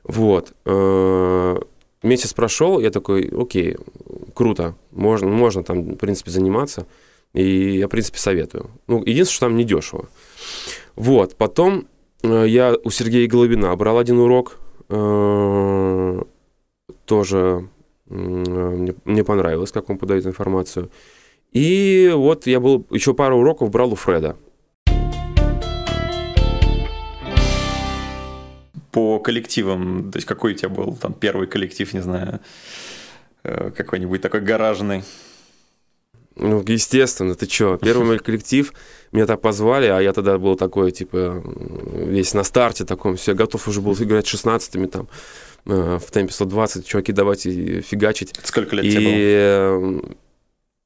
Вот. 0.03 0.53
Э, 0.65 1.57
месяц 2.03 2.34
прошел, 2.34 2.79
я 2.79 2.91
такой, 2.91 3.27
окей, 3.36 3.77
круто, 4.36 4.75
можно, 4.91 5.27
можно 5.27 5.63
там, 5.63 5.81
в 5.81 5.95
принципе, 5.95 6.29
заниматься. 6.29 6.86
И 7.34 7.77
я, 7.77 7.88
в 7.88 7.89
принципе, 7.89 8.19
советую. 8.19 8.69
Ну, 8.88 9.00
единственное, 9.00 9.34
что 9.34 9.45
там 9.48 9.57
недешево. 9.57 10.07
Вот. 10.95 11.36
Потом 11.36 11.88
э, 12.22 12.45
я 12.48 12.75
у 12.84 12.91
Сергея 12.91 13.27
Головина 13.27 13.75
брал 13.75 13.98
один 13.98 14.19
урок. 14.19 14.60
Э, 14.89 16.22
тоже 17.05 17.67
мне, 18.05 18.93
мне 19.05 19.24
понравилось, 19.24 19.72
как 19.72 19.89
он 19.89 19.98
подает 19.98 20.27
информацию. 20.27 20.91
И 21.51 22.12
вот 22.13 22.45
я 22.45 22.60
был 22.60 22.86
еще 22.91 23.15
пару 23.15 23.39
уроков 23.39 23.72
брал 23.72 23.91
у 23.91 23.95
Фреда. 23.95 24.38
По 28.96 29.20
коллективам, 29.20 30.10
то 30.10 30.18
есть 30.18 30.25
какой 30.25 30.54
у 30.54 30.56
тебя 30.56 30.70
был 30.70 30.96
там 30.96 31.14
первый 31.14 31.48
коллектив, 31.48 31.94
не 31.94 32.02
знаю, 32.02 32.40
э, 33.44 33.72
какой-нибудь 33.75 34.22
такой 34.22 34.40
гаражный? 34.40 35.04
Ну, 36.38 36.64
естественно, 36.66 37.36
ты 37.36 37.46
чё, 37.46 37.75
первый 37.75 38.06
мой 38.06 38.20
коллектив, 38.20 38.72
меня 39.12 39.25
так 39.25 39.42
позвали, 39.42 39.88
а 39.88 40.00
я 40.00 40.14
тогда 40.14 40.38
был 40.38 40.56
такой, 40.56 40.94
типа, 40.94 41.44
весь 41.94 42.34
на 42.34 42.44
старте 42.46 42.86
таком, 42.86 43.18
все, 43.18 43.34
готов 43.34 43.68
уже 43.68 43.82
был 43.82 43.96
играть 43.96 44.34
16-ми 44.34 44.88
там, 44.88 45.10
э, 45.66 46.00
в 46.02 46.10
темпе 46.12 46.32
120, 46.32 46.88
чуваки, 46.88 47.12
давайте 47.12 47.82
фигачить. 47.82 48.34
Сколько 48.44 48.78
лет 48.78 48.86
и... 48.86 48.92
тебе 48.92 49.02
было? 49.04 50.16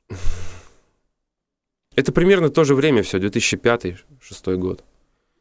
Э, 0.09 0.17
это 1.95 2.11
примерно 2.11 2.49
то 2.49 2.63
же 2.63 2.73
время 2.73 3.03
все, 3.03 3.19
2005-2006 3.19 4.55
год. 4.55 4.83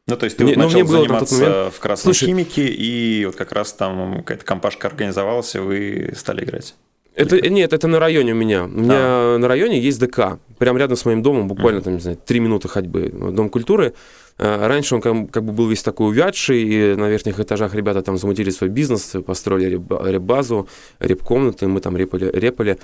Ну, 0.09 0.17
то 0.17 0.25
есть 0.25 0.37
ты 0.37 0.43
мне, 0.43 0.55
вот 0.55 0.63
начал 0.63 0.79
было 0.79 1.01
заниматься 1.03 1.35
момент... 1.35 1.73
в 1.73 1.79
красной 1.79 2.03
Слушай, 2.03 2.25
химике, 2.27 2.67
и 2.67 3.25
вот 3.25 3.35
как 3.35 3.51
раз 3.51 3.73
там 3.73 4.17
какая-то 4.17 4.45
компашка 4.45 4.87
организовалась, 4.87 5.55
и 5.55 5.59
вы 5.59 6.13
стали 6.15 6.43
играть. 6.43 6.75
Это, 7.15 7.49
нет, 7.49 7.73
это 7.73 7.87
на 7.87 7.99
районе 7.99 8.31
у 8.31 8.35
меня. 8.35 8.63
У 8.63 8.67
меня 8.67 8.95
а. 8.97 9.37
на 9.37 9.47
районе 9.47 9.79
есть 9.79 9.99
ДК. 9.99 10.39
Прям 10.57 10.77
рядом 10.77 10.95
с 10.95 11.05
моим 11.05 11.21
домом, 11.21 11.47
буквально, 11.47 11.79
mm. 11.79 11.83
там, 11.83 11.93
не 11.95 11.99
знаю, 11.99 12.17
три 12.25 12.39
минуты 12.39 12.69
ходьбы. 12.69 13.09
Дом 13.09 13.49
культуры. 13.49 13.93
А, 14.37 14.67
раньше 14.67 14.95
он 14.95 15.01
как, 15.01 15.29
как 15.31 15.43
бы 15.43 15.51
был 15.51 15.67
весь 15.67 15.83
такой 15.83 16.07
увядший, 16.07 16.61
и 16.61 16.95
на 16.95 17.09
верхних 17.09 17.39
этажах 17.39 17.75
ребята 17.75 18.01
там 18.01 18.17
замутили 18.17 18.51
свой 18.51 18.69
бизнес, 18.69 19.15
построили 19.25 19.75
реп-базу, 19.75 20.69
реп-комнаты, 20.99 21.67
мы 21.67 21.81
там 21.81 21.97
репали. 21.97 22.31
репали. 22.31 22.79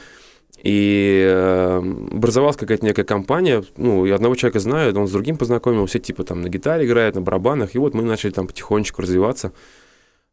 И 0.63 1.23
э, 1.27 1.77
образовалась 2.11 2.57
какая-то 2.57 2.85
некая 2.85 3.03
компания, 3.03 3.63
ну, 3.77 4.05
я 4.05 4.15
одного 4.15 4.35
человека 4.35 4.59
знаю, 4.59 4.97
он 4.97 5.07
с 5.07 5.11
другим 5.11 5.37
познакомился, 5.37 5.99
типа 5.99 6.23
там 6.23 6.41
на 6.41 6.49
гитаре 6.49 6.87
играет, 6.87 7.15
на 7.15 7.21
барабанах, 7.21 7.75
и 7.75 7.77
вот 7.77 7.93
мы 7.93 8.01
начали 8.01 8.31
там 8.31 8.47
потихонечку 8.47 9.03
развиваться, 9.03 9.51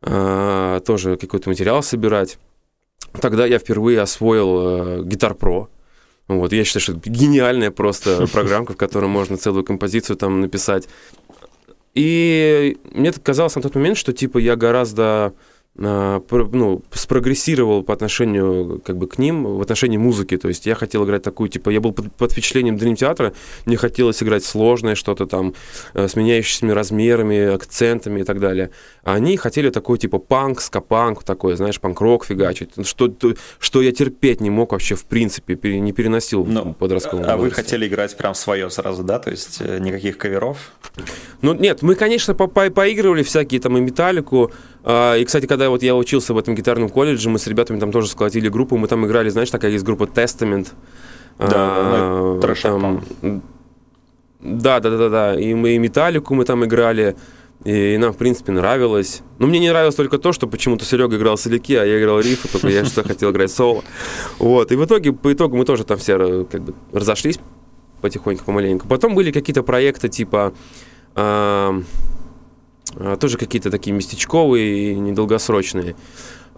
э, 0.00 0.80
тоже 0.86 1.16
какой-то 1.16 1.50
материал 1.50 1.82
собирать. 1.82 2.38
Тогда 3.20 3.44
я 3.44 3.58
впервые 3.58 4.00
освоил 4.00 5.02
Guitar 5.04 5.36
Pro, 5.36 5.68
вот, 6.28 6.52
я 6.52 6.64
считаю, 6.64 6.82
что 6.82 6.92
это 6.92 7.10
гениальная 7.10 7.70
просто 7.70 8.26
программка, 8.32 8.72
в 8.72 8.76
которой 8.76 9.06
можно 9.06 9.36
целую 9.36 9.64
композицию 9.64 10.16
там 10.16 10.40
написать. 10.40 10.88
И 11.94 12.78
мне 12.92 13.12
казалось 13.12 13.54
на 13.56 13.62
тот 13.62 13.74
момент, 13.74 13.98
что 13.98 14.12
типа 14.12 14.38
я 14.38 14.56
гораздо 14.56 15.04
а, 15.04 15.32
ну, 15.74 16.82
спрогрессировал 16.92 17.82
по 17.82 17.94
отношению 17.94 18.80
как 18.84 18.98
бы 18.98 19.06
к 19.06 19.18
ним 19.18 19.44
в 19.44 19.60
отношении 19.60 19.96
музыки. 19.96 20.36
То 20.36 20.48
есть 20.48 20.66
я 20.66 20.74
хотел 20.74 21.04
играть 21.04 21.22
такую, 21.22 21.48
типа, 21.48 21.70
я 21.70 21.80
был 21.80 21.92
под, 21.92 22.14
под 22.14 22.32
впечатлением 22.32 22.76
Dream 22.76 22.94
театра, 22.94 23.32
мне 23.64 23.76
хотелось 23.76 24.22
играть 24.22 24.44
сложное 24.44 24.94
что-то 24.94 25.26
там, 25.26 25.54
э, 25.94 26.08
с 26.08 26.16
меняющимися 26.16 26.74
размерами, 26.74 27.54
акцентами 27.54 28.20
и 28.20 28.24
так 28.24 28.38
далее. 28.38 28.70
А 29.02 29.14
они 29.14 29.36
хотели 29.36 29.70
такой, 29.70 29.98
типа, 29.98 30.18
панк, 30.18 30.60
скапанк, 30.60 31.24
такой, 31.24 31.56
знаешь, 31.56 31.80
панк-рок 31.80 32.26
фигачить. 32.26 32.70
Что, 32.86 33.10
что 33.58 33.82
я 33.82 33.92
терпеть 33.92 34.40
не 34.40 34.50
мог 34.50 34.72
вообще, 34.72 34.94
в 34.94 35.04
принципе, 35.06 35.56
не 35.80 35.92
переносил 35.92 36.44
Но, 36.44 36.64
в 36.64 36.74
подростковом 36.74 37.24
А 37.24 37.36
возрасте. 37.36 37.44
вы 37.44 37.50
хотели 37.50 37.86
играть 37.86 38.16
прям 38.16 38.34
свое 38.34 38.68
сразу, 38.68 39.02
да? 39.02 39.18
То 39.18 39.30
есть 39.30 39.58
э, 39.60 39.78
никаких 39.78 40.18
каверов? 40.18 40.72
Ну, 41.40 41.54
нет, 41.54 41.80
мы, 41.82 41.94
конечно, 41.94 42.34
по 42.34 42.44
-по 42.44 42.70
поигрывали 42.70 43.22
всякие 43.22 43.60
там 43.60 43.78
и 43.78 43.80
металлику, 43.80 44.52
а, 44.52 44.71
и, 44.84 45.24
кстати, 45.24 45.46
когда 45.46 45.70
вот 45.70 45.82
я 45.82 45.94
учился 45.94 46.34
в 46.34 46.38
этом 46.38 46.54
гитарном 46.54 46.88
колледже, 46.88 47.30
мы 47.30 47.38
с 47.38 47.46
ребятами 47.46 47.78
там 47.78 47.92
тоже 47.92 48.08
сколотили 48.08 48.48
группу, 48.48 48.76
мы 48.76 48.88
там 48.88 49.06
играли, 49.06 49.28
знаешь, 49.28 49.50
такая 49.50 49.70
есть 49.70 49.84
группа 49.84 50.04
Testament. 50.04 50.68
Да, 51.38 51.48
а, 51.50 52.38
ну, 52.40 52.54
там, 52.62 53.04
да, 54.40 54.80
да, 54.80 54.90
да, 54.90 55.08
да, 55.08 55.40
и 55.40 55.54
мы 55.54 55.70
и 55.70 55.78
металлику 55.78 56.34
мы 56.34 56.44
там 56.44 56.64
играли, 56.64 57.16
и 57.64 57.96
нам, 57.96 58.12
в 58.12 58.16
принципе, 58.16 58.50
нравилось. 58.52 59.22
Но 59.38 59.46
мне 59.46 59.60
не 59.60 59.70
нравилось 59.70 59.94
только 59.94 60.18
то, 60.18 60.32
что 60.32 60.48
почему-то 60.48 60.84
Серега 60.84 61.16
играл 61.16 61.38
соляки, 61.38 61.74
а 61.74 61.84
я 61.84 62.00
играл 62.00 62.18
рифы, 62.20 62.48
только 62.48 62.68
я 62.68 62.84
что 62.84 63.04
хотел 63.04 63.30
играть 63.30 63.52
соло. 63.52 63.84
Вот, 64.38 64.72
и 64.72 64.76
в 64.76 64.84
итоге, 64.84 65.12
по 65.12 65.32
итогу 65.32 65.56
мы 65.56 65.64
тоже 65.64 65.84
там 65.84 65.96
все 65.98 66.18
э, 66.18 66.44
как 66.50 66.62
бы 66.62 66.74
разошлись 66.92 67.38
потихоньку, 68.00 68.44
помаленьку. 68.44 68.88
Потом 68.88 69.14
были 69.14 69.30
какие-то 69.30 69.62
проекты 69.62 70.08
типа... 70.08 70.52
А, 71.14 71.80
тоже 73.20 73.38
какие-то 73.38 73.70
такие 73.70 73.92
местечковые 73.92 74.92
и 74.92 74.94
недолгосрочные. 74.94 75.94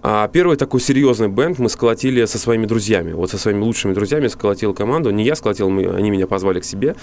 А 0.06 0.28
первый 0.28 0.58
такой 0.58 0.80
серьезный 0.80 1.28
бенд 1.28 1.58
мы 1.58 1.70
сколотили 1.70 2.26
со 2.26 2.38
своими 2.38 2.66
друзьями. 2.66 3.12
Вот 3.12 3.30
со 3.30 3.38
своими 3.38 3.62
лучшими 3.62 3.94
друзьями 3.94 4.26
сколотил 4.28 4.74
команду. 4.74 5.08
Не 5.08 5.24
я 5.24 5.34
сколотил, 5.34 5.70
мы, 5.70 5.86
они 5.86 6.10
меня 6.10 6.26
позвали 6.26 6.60
к 6.60 6.64
себе. 6.66 6.94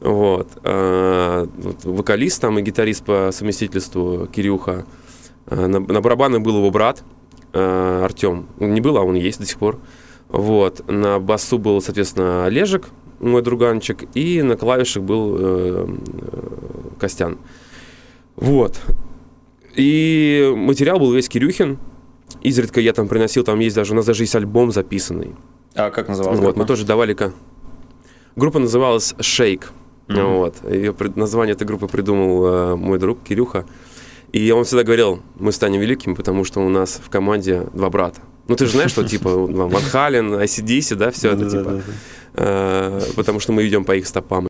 Вот. 0.00 0.48
А, 0.62 1.48
вот 1.56 1.82
вокалист 1.84 2.42
там 2.42 2.58
и 2.58 2.62
гитарист 2.62 3.06
по 3.06 3.30
совместительству 3.32 4.28
Кирюха. 4.30 4.84
А, 5.46 5.66
на, 5.66 5.80
на 5.80 6.02
барабанах 6.02 6.42
был 6.42 6.58
его 6.58 6.70
брат 6.70 7.02
а, 7.54 8.04
Артем. 8.04 8.46
Не 8.58 8.82
был, 8.82 8.98
а 8.98 9.00
он 9.00 9.14
есть 9.14 9.40
до 9.40 9.46
сих 9.46 9.56
пор. 9.56 9.78
Вот. 10.28 10.86
На 10.90 11.18
басу 11.20 11.56
был, 11.56 11.80
соответственно, 11.80 12.44
Олежек, 12.44 12.90
мой 13.18 13.40
друганчик. 13.40 14.04
И 14.12 14.42
на 14.42 14.58
клавишах 14.58 15.04
был 15.04 15.36
э, 15.38 15.86
э, 15.86 16.48
Костян. 17.00 17.38
Вот. 18.36 18.80
И 19.74 20.52
материал 20.54 20.98
был 20.98 21.12
весь 21.12 21.28
Кирюхин. 21.28 21.78
Изредка 22.42 22.80
я 22.80 22.92
там 22.92 23.08
приносил, 23.08 23.44
там 23.44 23.58
есть 23.60 23.76
даже, 23.76 23.92
у 23.92 23.96
нас 23.96 24.06
даже 24.06 24.22
есть 24.22 24.34
альбом 24.34 24.72
записанный. 24.72 25.34
А 25.74 25.90
как 25.90 26.08
называлась 26.08 26.38
Вот, 26.38 26.46
группа? 26.46 26.60
мы 26.60 26.66
тоже 26.66 26.84
давали... 26.84 27.16
Группа 28.34 28.58
называлась 28.58 29.14
«Shake». 29.18 29.64
Mm-hmm. 30.08 30.36
Вот. 30.36 30.56
Ее 30.70 30.94
название 31.14 31.54
этой 31.54 31.66
группы 31.66 31.86
придумал 31.86 32.46
э, 32.46 32.76
мой 32.76 32.98
друг 32.98 33.22
Кирюха. 33.22 33.66
И 34.32 34.50
он 34.50 34.64
всегда 34.64 34.82
говорил, 34.82 35.22
мы 35.38 35.52
станем 35.52 35.80
великими, 35.80 36.14
потому 36.14 36.44
что 36.44 36.60
у 36.60 36.68
нас 36.68 37.00
в 37.04 37.10
команде 37.10 37.66
два 37.74 37.90
брата. 37.90 38.20
Ну, 38.48 38.56
ты 38.56 38.66
же 38.66 38.72
знаешь, 38.72 38.90
что 38.90 39.06
типа 39.06 39.28
Ван 39.28 39.82
Хален, 39.82 40.34
ICDC, 40.34 40.96
да, 40.96 41.10
все 41.10 41.32
это 41.32 41.48
типа. 41.48 41.82
Э, 42.34 43.00
потому 43.14 43.40
что 43.40 43.52
мы 43.52 43.66
идем 43.66 43.84
по 43.84 43.94
их 43.94 44.06
стопам. 44.06 44.48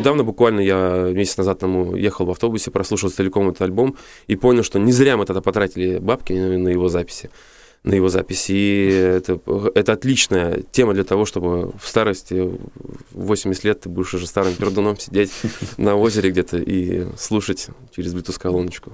Недавно 0.00 0.24
буквально 0.24 0.60
я 0.60 1.10
месяц 1.12 1.36
назад 1.36 1.60
там 1.60 1.94
ехал 1.94 2.26
в 2.26 2.30
автобусе, 2.30 2.70
прослушал 2.70 3.10
целиком 3.10 3.48
этот 3.48 3.62
альбом 3.62 3.96
и 4.26 4.36
понял, 4.36 4.62
что 4.62 4.78
не 4.78 4.92
зря 4.92 5.16
мы 5.16 5.24
тогда 5.26 5.40
потратили 5.40 5.98
бабки 5.98 6.32
на 6.32 6.68
его 6.68 6.88
записи 6.88 7.30
на 7.82 7.94
его 7.94 8.08
записи. 8.08 8.52
И 8.52 8.88
это, 8.88 9.40
это 9.74 9.92
отличная 9.92 10.62
тема 10.70 10.94
для 10.94 11.04
того, 11.04 11.24
чтобы 11.24 11.72
в 11.78 11.88
старости, 11.88 12.34
в 12.34 12.58
80 13.12 13.64
лет, 13.64 13.80
ты 13.80 13.88
будешь 13.88 14.12
уже 14.14 14.26
старым 14.26 14.54
пердуном 14.54 14.98
сидеть 14.98 15.32
на 15.76 15.96
озере 15.96 16.30
где-то 16.30 16.58
и 16.58 17.06
слушать 17.16 17.68
через 17.94 18.14
Bluetooth-колоночку. 18.14 18.92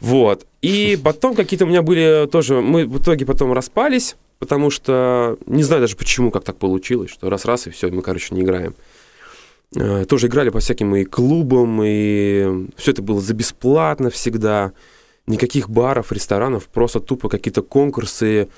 Вот. 0.00 0.46
И 0.62 0.98
потом 1.02 1.34
какие-то 1.34 1.64
у 1.64 1.68
меня 1.68 1.82
были 1.82 2.28
тоже... 2.30 2.60
Мы 2.60 2.86
в 2.86 3.00
итоге 3.00 3.26
потом 3.26 3.52
распались, 3.52 4.16
потому 4.38 4.70
что... 4.70 5.38
Не 5.46 5.62
знаю 5.62 5.82
даже 5.82 5.96
почему, 5.96 6.30
как 6.30 6.44
так 6.44 6.56
получилось, 6.56 7.10
что 7.10 7.30
раз-раз 7.30 7.66
и 7.66 7.70
все, 7.70 7.90
мы, 7.90 8.02
короче, 8.02 8.34
не 8.34 8.42
играем. 8.42 8.74
Э, 9.74 10.04
тоже 10.04 10.28
играли 10.28 10.50
по 10.50 10.60
всяким 10.60 10.94
и 10.94 11.04
клубам, 11.04 11.80
и 11.82 12.68
все 12.76 12.92
это 12.92 13.02
было 13.02 13.20
за 13.20 13.34
бесплатно 13.34 14.10
всегда. 14.10 14.72
Никаких 15.26 15.68
баров, 15.68 16.12
ресторанов, 16.12 16.68
просто 16.68 17.00
тупо 17.00 17.28
какие-то 17.28 17.60
конкурсы. 17.60 18.48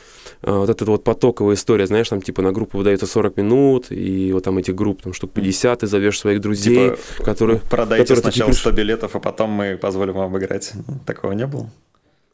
Э, 0.42 0.52
вот 0.52 0.68
эта 0.68 0.84
вот 0.84 1.02
потоковая 1.02 1.54
история, 1.54 1.86
знаешь, 1.86 2.10
там 2.10 2.20
типа 2.20 2.42
на 2.42 2.52
группу 2.52 2.76
выдается 2.76 3.06
40 3.06 3.38
минут, 3.38 3.86
и 3.90 4.32
вот 4.34 4.44
там 4.44 4.58
эти 4.58 4.70
группы, 4.70 5.04
там 5.04 5.14
штук 5.14 5.32
50, 5.32 5.80
ты 5.80 5.86
зовешь 5.86 6.18
своих 6.18 6.42
друзей, 6.42 6.90
типа, 6.90 7.24
которые... 7.24 7.60
Продайте 7.70 8.02
которые 8.02 8.22
сначала 8.22 8.52
100 8.52 8.72
билетов, 8.72 9.16
а 9.16 9.18
потом 9.18 9.50
мы 9.50 9.78
позволим 9.78 10.12
вам 10.14 10.36
играть. 10.36 10.74
Такого 11.06 11.32
не 11.32 11.46
было? 11.46 11.70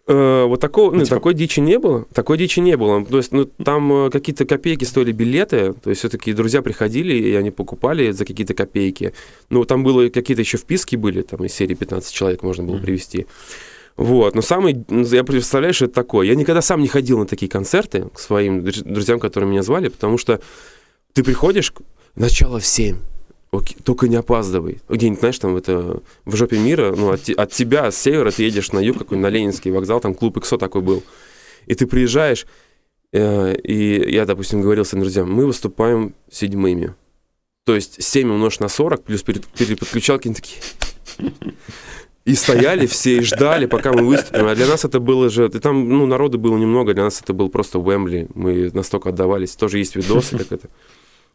Э, 0.07 0.45
вот 0.45 0.61
такого, 0.61 0.91
ну, 0.91 0.99
ну, 0.99 1.05
типа... 1.05 1.17
такой 1.17 1.35
дичи 1.35 1.61
не 1.61 1.79
было. 1.79 2.05
Такой 2.13 2.37
дичи 2.37 2.61
не 2.61 2.77
было. 2.77 3.05
То 3.05 3.17
есть, 3.17 3.33
ну, 3.33 3.47
там 3.47 4.07
э, 4.07 4.11
какие-то 4.11 4.45
копейки 4.45 4.85
стоили 4.85 5.13
билеты. 5.13 5.73
То 5.73 5.91
есть, 5.91 6.01
все-таки 6.01 6.33
друзья 6.35 6.61
приходили, 6.61 7.15
и 7.15 7.35
они 7.35 7.51
покупали 7.51 8.11
за 8.11 8.27
какие-то 8.27 8.55
копейки. 8.55 9.15
Ну, 9.49 9.65
там 9.65 9.83
было 9.83 10.09
какие-то 10.11 10.43
еще 10.43 10.59
вписки 10.59 10.97
были, 10.97 11.23
там 11.23 11.45
из 11.45 11.55
серии 11.55 11.75
15 11.75 12.13
человек 12.13 12.43
можно 12.43 12.65
было 12.65 12.77
mm-hmm. 12.77 12.83
привести. 12.83 13.27
Вот, 13.97 14.35
но 14.35 14.43
самый, 14.43 14.85
я 14.89 15.23
представляю, 15.23 15.73
что 15.73 15.85
это 15.85 15.95
такое. 15.95 16.27
Я 16.27 16.35
никогда 16.35 16.61
сам 16.61 16.81
не 16.81 16.89
ходил 16.89 17.19
на 17.19 17.27
такие 17.27 17.49
концерты 17.49 18.09
к 18.13 18.19
своим 18.19 18.65
друзьям, 18.65 19.21
которые 19.21 19.49
меня 19.49 19.63
звали, 19.63 19.89
потому 19.89 20.19
что 20.19 20.41
ты 21.13 21.23
приходишь, 21.23 21.73
начало 22.17 22.59
в 22.59 22.67
7, 22.67 22.97
Окей, 23.55 23.77
только 23.85 24.09
не 24.09 24.17
опаздывай. 24.17 24.81
Где-нибудь, 24.89 25.21
знаешь, 25.21 25.39
там 25.39 25.57
это 25.57 26.03
в 26.25 26.35
жопе 26.35 26.59
мира, 26.59 26.93
ну, 26.97 27.13
от, 27.13 27.29
от 27.29 27.53
тебя 27.53 27.91
с 27.91 27.97
севера 27.97 28.33
ты 28.33 28.43
едешь 28.43 28.73
на 28.73 28.81
юг, 28.81 28.99
какой 28.99 29.17
на 29.17 29.29
Ленинский 29.29 29.71
вокзал, 29.71 30.01
там 30.01 30.15
клуб 30.15 30.39
XO 30.39 30.59
такой 30.59 30.83
был. 30.83 31.05
И 31.67 31.75
ты 31.75 31.87
приезжаешь, 31.87 32.47
э, 33.13 33.55
и 33.57 34.13
я, 34.13 34.27
допустим, 34.27 34.61
говорил 34.61 34.85
своим 34.85 35.05
друзьям, 35.05 35.33
мы 35.33 35.47
выступаем 35.47 36.15
седьмыми. 36.31 36.95
То 37.65 37.77
есть 37.77 38.03
7 38.03 38.29
умножить 38.29 38.61
на 38.61 38.69
40, 38.69 39.05
плюс 39.05 39.23
переподключалки 39.23 40.35
такие. 40.35 40.61
И 42.25 42.35
стояли 42.35 42.87
все 42.87 43.19
и 43.19 43.21
ждали, 43.21 43.67
пока 43.67 43.93
мы 43.93 44.05
выступим. 44.07 44.47
А 44.47 44.55
для 44.55 44.67
нас 44.67 44.85
это 44.85 44.99
было 44.99 45.29
же... 45.29 45.47
И 45.47 45.59
там, 45.59 45.89
ну, 45.89 46.07
народу 46.07 46.39
было 46.39 46.57
немного, 46.57 46.95
для 46.95 47.05
нас 47.05 47.21
это 47.21 47.35
был 47.35 47.51
просто 47.51 47.79
Уэмбли. 47.79 48.29
Мы 48.35 48.71
настолько 48.73 49.11
отдавались. 49.11 49.55
Тоже 49.57 49.79
есть 49.79 49.95
видосы, 49.95 50.39
как 50.39 50.51
это. 50.51 50.69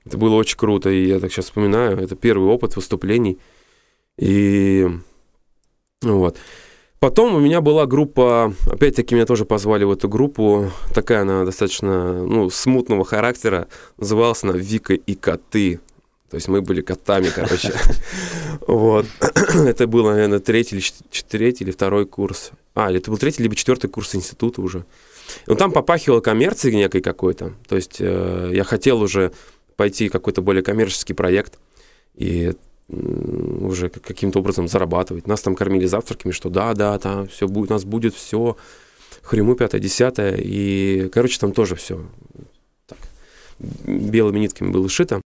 Это 0.06 0.18
было 0.18 0.36
очень 0.36 0.58
круто, 0.58 0.90
и 0.90 1.08
я 1.08 1.20
так 1.20 1.32
сейчас 1.32 1.46
вспоминаю, 1.46 1.98
это 2.00 2.16
первый 2.16 2.50
опыт 2.50 2.76
выступлений. 2.76 3.38
И 4.18 4.88
вот. 6.02 6.38
Потом 7.00 7.34
у 7.34 7.40
меня 7.40 7.62
была 7.62 7.86
группа, 7.86 8.54
опять-таки 8.70 9.16
меня 9.16 9.26
тоже 9.26 9.46
позвали 9.46 9.86
в 9.86 9.92
эту 9.92 10.10
группу, 10.10 10.70
такая 10.94 11.22
она 11.22 11.46
достаточно, 11.46 12.26
ну, 12.26 12.50
смутного 12.50 13.06
характера, 13.06 13.70
называлась 13.98 14.44
она 14.44 14.54
«Вика 14.54 14.94
и 14.94 15.16
коты». 15.16 15.80
То 16.30 16.36
есть 16.36 16.48
мы 16.48 16.62
были 16.62 16.82
котами, 16.82 17.30
короче. 17.34 17.74
Вот. 18.68 19.06
Это 19.56 19.88
был, 19.88 20.06
наверное, 20.06 20.40
третий 20.40 20.76
или 20.76 20.84
третий 21.28 21.64
или 21.64 21.72
второй 21.72 22.06
курс. 22.06 22.52
А, 22.76 22.92
или 22.92 23.00
это 23.00 23.10
был 23.10 23.18
третий, 23.18 23.42
либо 23.42 23.56
четвертый 23.56 23.90
курс 23.90 24.14
института 24.14 24.62
уже. 24.62 24.86
Ну, 25.48 25.56
там 25.56 25.72
попахивало 25.72 26.22
коммерцией 26.22 26.76
некой 26.76 27.02
какой-то. 27.02 27.54
То 27.68 27.76
есть 27.76 27.98
э, 28.00 28.52
я 28.54 28.64
хотел 28.64 29.02
уже 29.02 29.32
пойти 29.80 30.10
какой-то 30.10 30.42
более 30.42 30.62
коммерческий 30.62 31.14
проект 31.14 31.58
и 32.14 32.52
уже 32.90 33.88
каким-то 33.88 34.40
образом 34.40 34.68
зарабатывать. 34.68 35.26
Нас 35.26 35.42
там 35.42 35.56
кормили 35.56 35.86
завтраками, 35.86 36.34
что 36.34 36.50
да, 36.50 36.74
да, 36.74 37.00
там 37.00 37.30
все 37.30 37.48
будет, 37.48 37.72
у 37.72 37.76
нас 37.76 37.86
будет 37.86 38.14
все, 38.14 38.58
хрему 39.22 39.56
пятое, 39.56 39.80
десятое, 39.80 40.36
и, 40.38 41.08
короче, 41.14 41.40
там 41.40 41.54
тоже 41.54 41.76
все 41.76 42.06
так, 42.88 42.98
белыми 43.86 44.40
нитками 44.40 44.70
было 44.70 44.90
шито. 44.90 45.22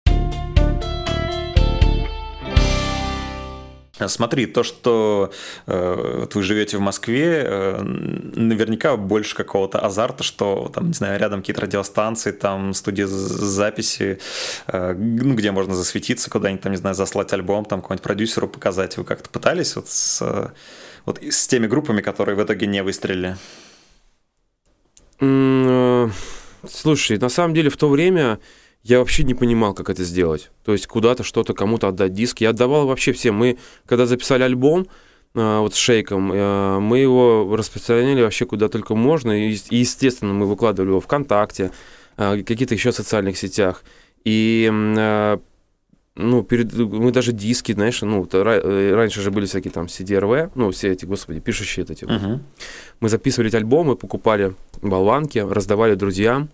Смотри, 4.09 4.47
то, 4.47 4.62
что 4.62 5.33
э, 5.67 6.19
вот 6.21 6.35
вы 6.35 6.43
живете 6.43 6.77
в 6.77 6.81
Москве, 6.81 7.43
э, 7.45 7.83
наверняка 7.83 8.97
больше 8.97 9.35
какого-то 9.35 9.79
азарта, 9.79 10.23
что 10.23 10.71
там, 10.75 10.88
не 10.88 10.95
знаю, 10.95 11.19
рядом 11.19 11.41
какие-то 11.41 11.62
радиостанции, 11.62 12.33
там 12.33 12.75
студии 12.75 13.05
записи, 13.05 14.19
э, 14.67 14.95
ну, 14.95 15.35
где 15.35 15.51
можно 15.51 15.75
засветиться, 15.75 16.31
куда-нибудь 16.31 16.62
там, 16.62 16.73
не 16.73 16.79
знаю, 16.79 16.95
заслать 16.95 17.33
альбом, 17.33 17.65
там 17.65 17.81
какому-нибудь 17.81 18.05
продюсеру 18.05 18.49
показать. 18.49 18.97
Вы 18.97 19.05
как-то 19.05 19.31
пытались 19.31 19.77
вот 19.77 19.88
с, 19.88 20.53
вот 21.05 21.23
с 21.23 21.47
теми 21.49 21.67
группами, 21.67 22.01
которые 22.01 22.37
в 22.37 22.43
итоге 22.43 22.67
не 22.67 22.83
выстрелили? 22.83 23.37
Э, 25.21 26.09
Слушай, 26.69 27.19
на 27.19 27.29
самом 27.29 27.55
деле 27.55 27.71
в 27.71 27.77
то 27.77 27.88
время 27.88 28.38
я 28.83 28.99
вообще 28.99 29.23
не 29.23 29.35
понимал, 29.35 29.75
как 29.75 29.90
это 29.90 30.03
сделать. 30.05 30.51
То 30.64 30.73
есть 30.73 30.87
куда-то 30.87 31.23
что-то 31.23 31.55
кому-то 31.55 31.88
отдать 31.88 32.14
диск. 32.14 32.40
Я 32.40 32.51
отдавал 32.51 32.87
вообще 32.87 33.12
всем. 33.12 33.37
Мы, 33.37 33.59
когда 33.87 34.07
записали 34.07 34.42
альбом, 34.42 34.88
э, 35.35 35.59
вот 35.59 35.75
с 35.75 35.77
Шейком, 35.77 36.33
э, 36.33 36.79
мы 36.81 36.99
его 36.99 37.57
распространяли 37.57 38.23
вообще 38.23 38.45
куда 38.45 38.68
только 38.68 38.95
можно. 38.95 39.49
И, 39.49 39.57
естественно, 39.71 40.33
мы 40.33 40.47
выкладывали 40.47 40.90
его 40.90 41.01
ВКонтакте, 41.01 41.71
э, 42.16 42.42
каких-то 42.42 42.75
еще 42.75 42.92
социальных 42.92 43.38
сетях. 43.38 43.85
И 44.25 44.71
ну, 46.14 46.42
перед, 46.42 46.75
мы 46.75 47.11
даже 47.11 47.33
диски, 47.33 47.73
знаешь, 47.73 48.03
ну, 48.03 48.27
то 48.27 48.42
ра- 48.42 48.95
раньше 48.95 49.23
же 49.23 49.31
были 49.31 49.47
всякие 49.47 49.73
там 49.73 49.87
CDRV, 49.87 50.51
ну, 50.55 50.71
все 50.71 50.92
эти, 50.92 51.07
господи, 51.07 51.40
пишущие 51.40 51.87
эти. 51.88 52.05
Мгм. 52.05 52.42
Мы 53.01 53.09
записывали 53.09 53.49
эти 53.49 53.57
альбомы, 53.57 53.97
покупали 53.97 54.55
болванки, 54.83 55.38
раздавали 55.38 55.95
друзьям. 55.95 56.51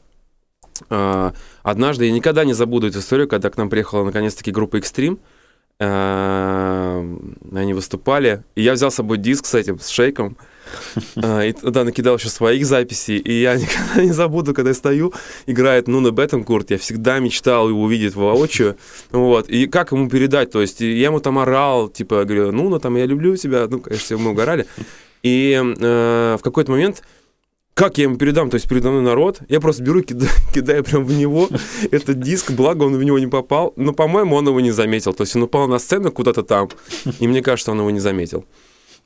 А, 0.91 1.33
Однажды 1.63 2.07
я 2.07 2.13
никогда 2.13 2.45
не 2.45 2.55
забуду 2.55 2.89
эту 2.89 3.01
историю, 3.01 3.29
когда 3.29 3.51
к 3.51 3.57
нам 3.57 3.69
приехала 3.71 4.05
наконец-таки 4.05 4.51
группа 4.51 4.77
Extreme. 4.77 5.19
А, 5.81 7.05
Они 7.55 7.73
выступали, 7.73 8.43
и 8.57 8.63
я 8.63 8.73
взял 8.73 8.91
с 8.91 8.97
собой 8.97 9.19
диск 9.19 9.47
с 9.47 9.55
этим, 9.55 9.79
с 9.79 9.89
шейком, 9.89 10.37
А, 11.23 11.43
и 11.43 11.53
туда 11.53 11.85
накидал 11.85 12.17
еще 12.17 12.29
своих 12.29 12.67
записей, 12.67 13.19
и 13.19 13.43
я 13.43 13.55
никогда 13.57 14.03
не 14.03 14.13
забуду, 14.13 14.55
когда 14.55 14.71
я 14.71 14.75
стою, 14.75 15.15
играет 15.47 15.87
Нуна 15.87 16.11
Беттенкурт, 16.11 16.71
я 16.71 16.79
всегда 16.79 17.21
мечтал 17.21 17.69
его 17.69 17.83
увидеть 17.83 18.17
воочию, 18.17 18.77
вот, 19.13 19.49
и 19.49 19.67
как 19.67 19.93
ему 19.93 20.09
передать, 20.09 20.51
то 20.51 20.61
есть 20.61 20.81
я 20.81 21.07
ему 21.07 21.21
там 21.21 21.39
орал, 21.39 21.89
типа, 21.89 22.25
говорю, 22.25 22.51
Нуна, 22.51 22.81
там, 22.81 22.97
я 22.97 23.07
люблю 23.07 23.37
тебя, 23.37 23.69
ну, 23.71 23.79
конечно, 23.79 24.19
мы 24.19 24.31
угорали, 24.31 24.67
и 25.23 25.53
э, 25.55 26.37
в 26.39 26.43
какой-то 26.43 26.73
момент 26.73 27.03
как 27.79 27.97
я 27.97 28.05
ему 28.05 28.17
передам, 28.17 28.51
то 28.51 28.57
есть 28.57 28.69
передо 28.69 28.91
мной 28.91 29.03
народ, 29.03 29.39
я 29.49 29.61
просто 29.61 29.85
беру, 29.85 30.03
кидаю, 30.03 30.33
кидаю 30.53 30.83
прям 30.83 31.05
в 31.05 31.17
него 31.17 31.49
этот 31.93 32.19
диск, 32.19 32.51
благо 32.51 32.83
он 32.83 32.97
в 32.97 33.05
него 33.05 33.21
не 33.21 33.29
попал, 33.29 33.73
но, 33.77 33.93
по-моему, 33.93 34.35
он 34.35 34.49
его 34.49 34.59
не 34.61 34.73
заметил, 34.73 35.13
то 35.13 35.23
есть 35.23 35.37
он 35.37 35.45
упал 35.45 35.69
на 35.69 35.79
сцену 35.79 36.11
куда-то 36.11 36.43
там, 36.43 36.69
и 37.21 37.29
мне 37.29 37.41
кажется, 37.41 37.71
он 37.71 37.79
его 37.79 37.91
не 37.93 38.01
заметил. 38.01 38.45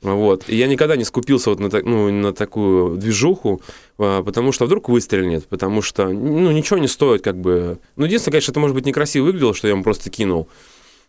Вот. 0.01 0.45
И 0.47 0.55
я 0.55 0.65
никогда 0.65 0.95
не 0.95 1.03
скупился 1.03 1.51
вот 1.51 1.59
на, 1.59 1.69
так- 1.69 1.85
ну, 1.85 2.11
на 2.11 2.33
такую 2.33 2.97
движуху, 2.97 3.61
а, 3.99 4.23
потому 4.23 4.51
что 4.51 4.65
вдруг 4.65 4.89
выстрелит, 4.89 5.45
потому 5.45 5.83
что, 5.83 6.09
ну, 6.09 6.51
ничего 6.51 6.79
не 6.79 6.87
стоит, 6.87 7.21
как 7.21 7.39
бы. 7.39 7.77
Ну, 7.95 8.05
единственное, 8.05 8.33
конечно, 8.33 8.51
это, 8.51 8.59
может 8.59 8.75
быть, 8.75 8.87
некрасиво 8.87 9.25
выглядело, 9.25 9.53
что 9.53 9.67
я 9.67 9.73
ему 9.73 9.83
просто 9.83 10.09
кинул. 10.09 10.47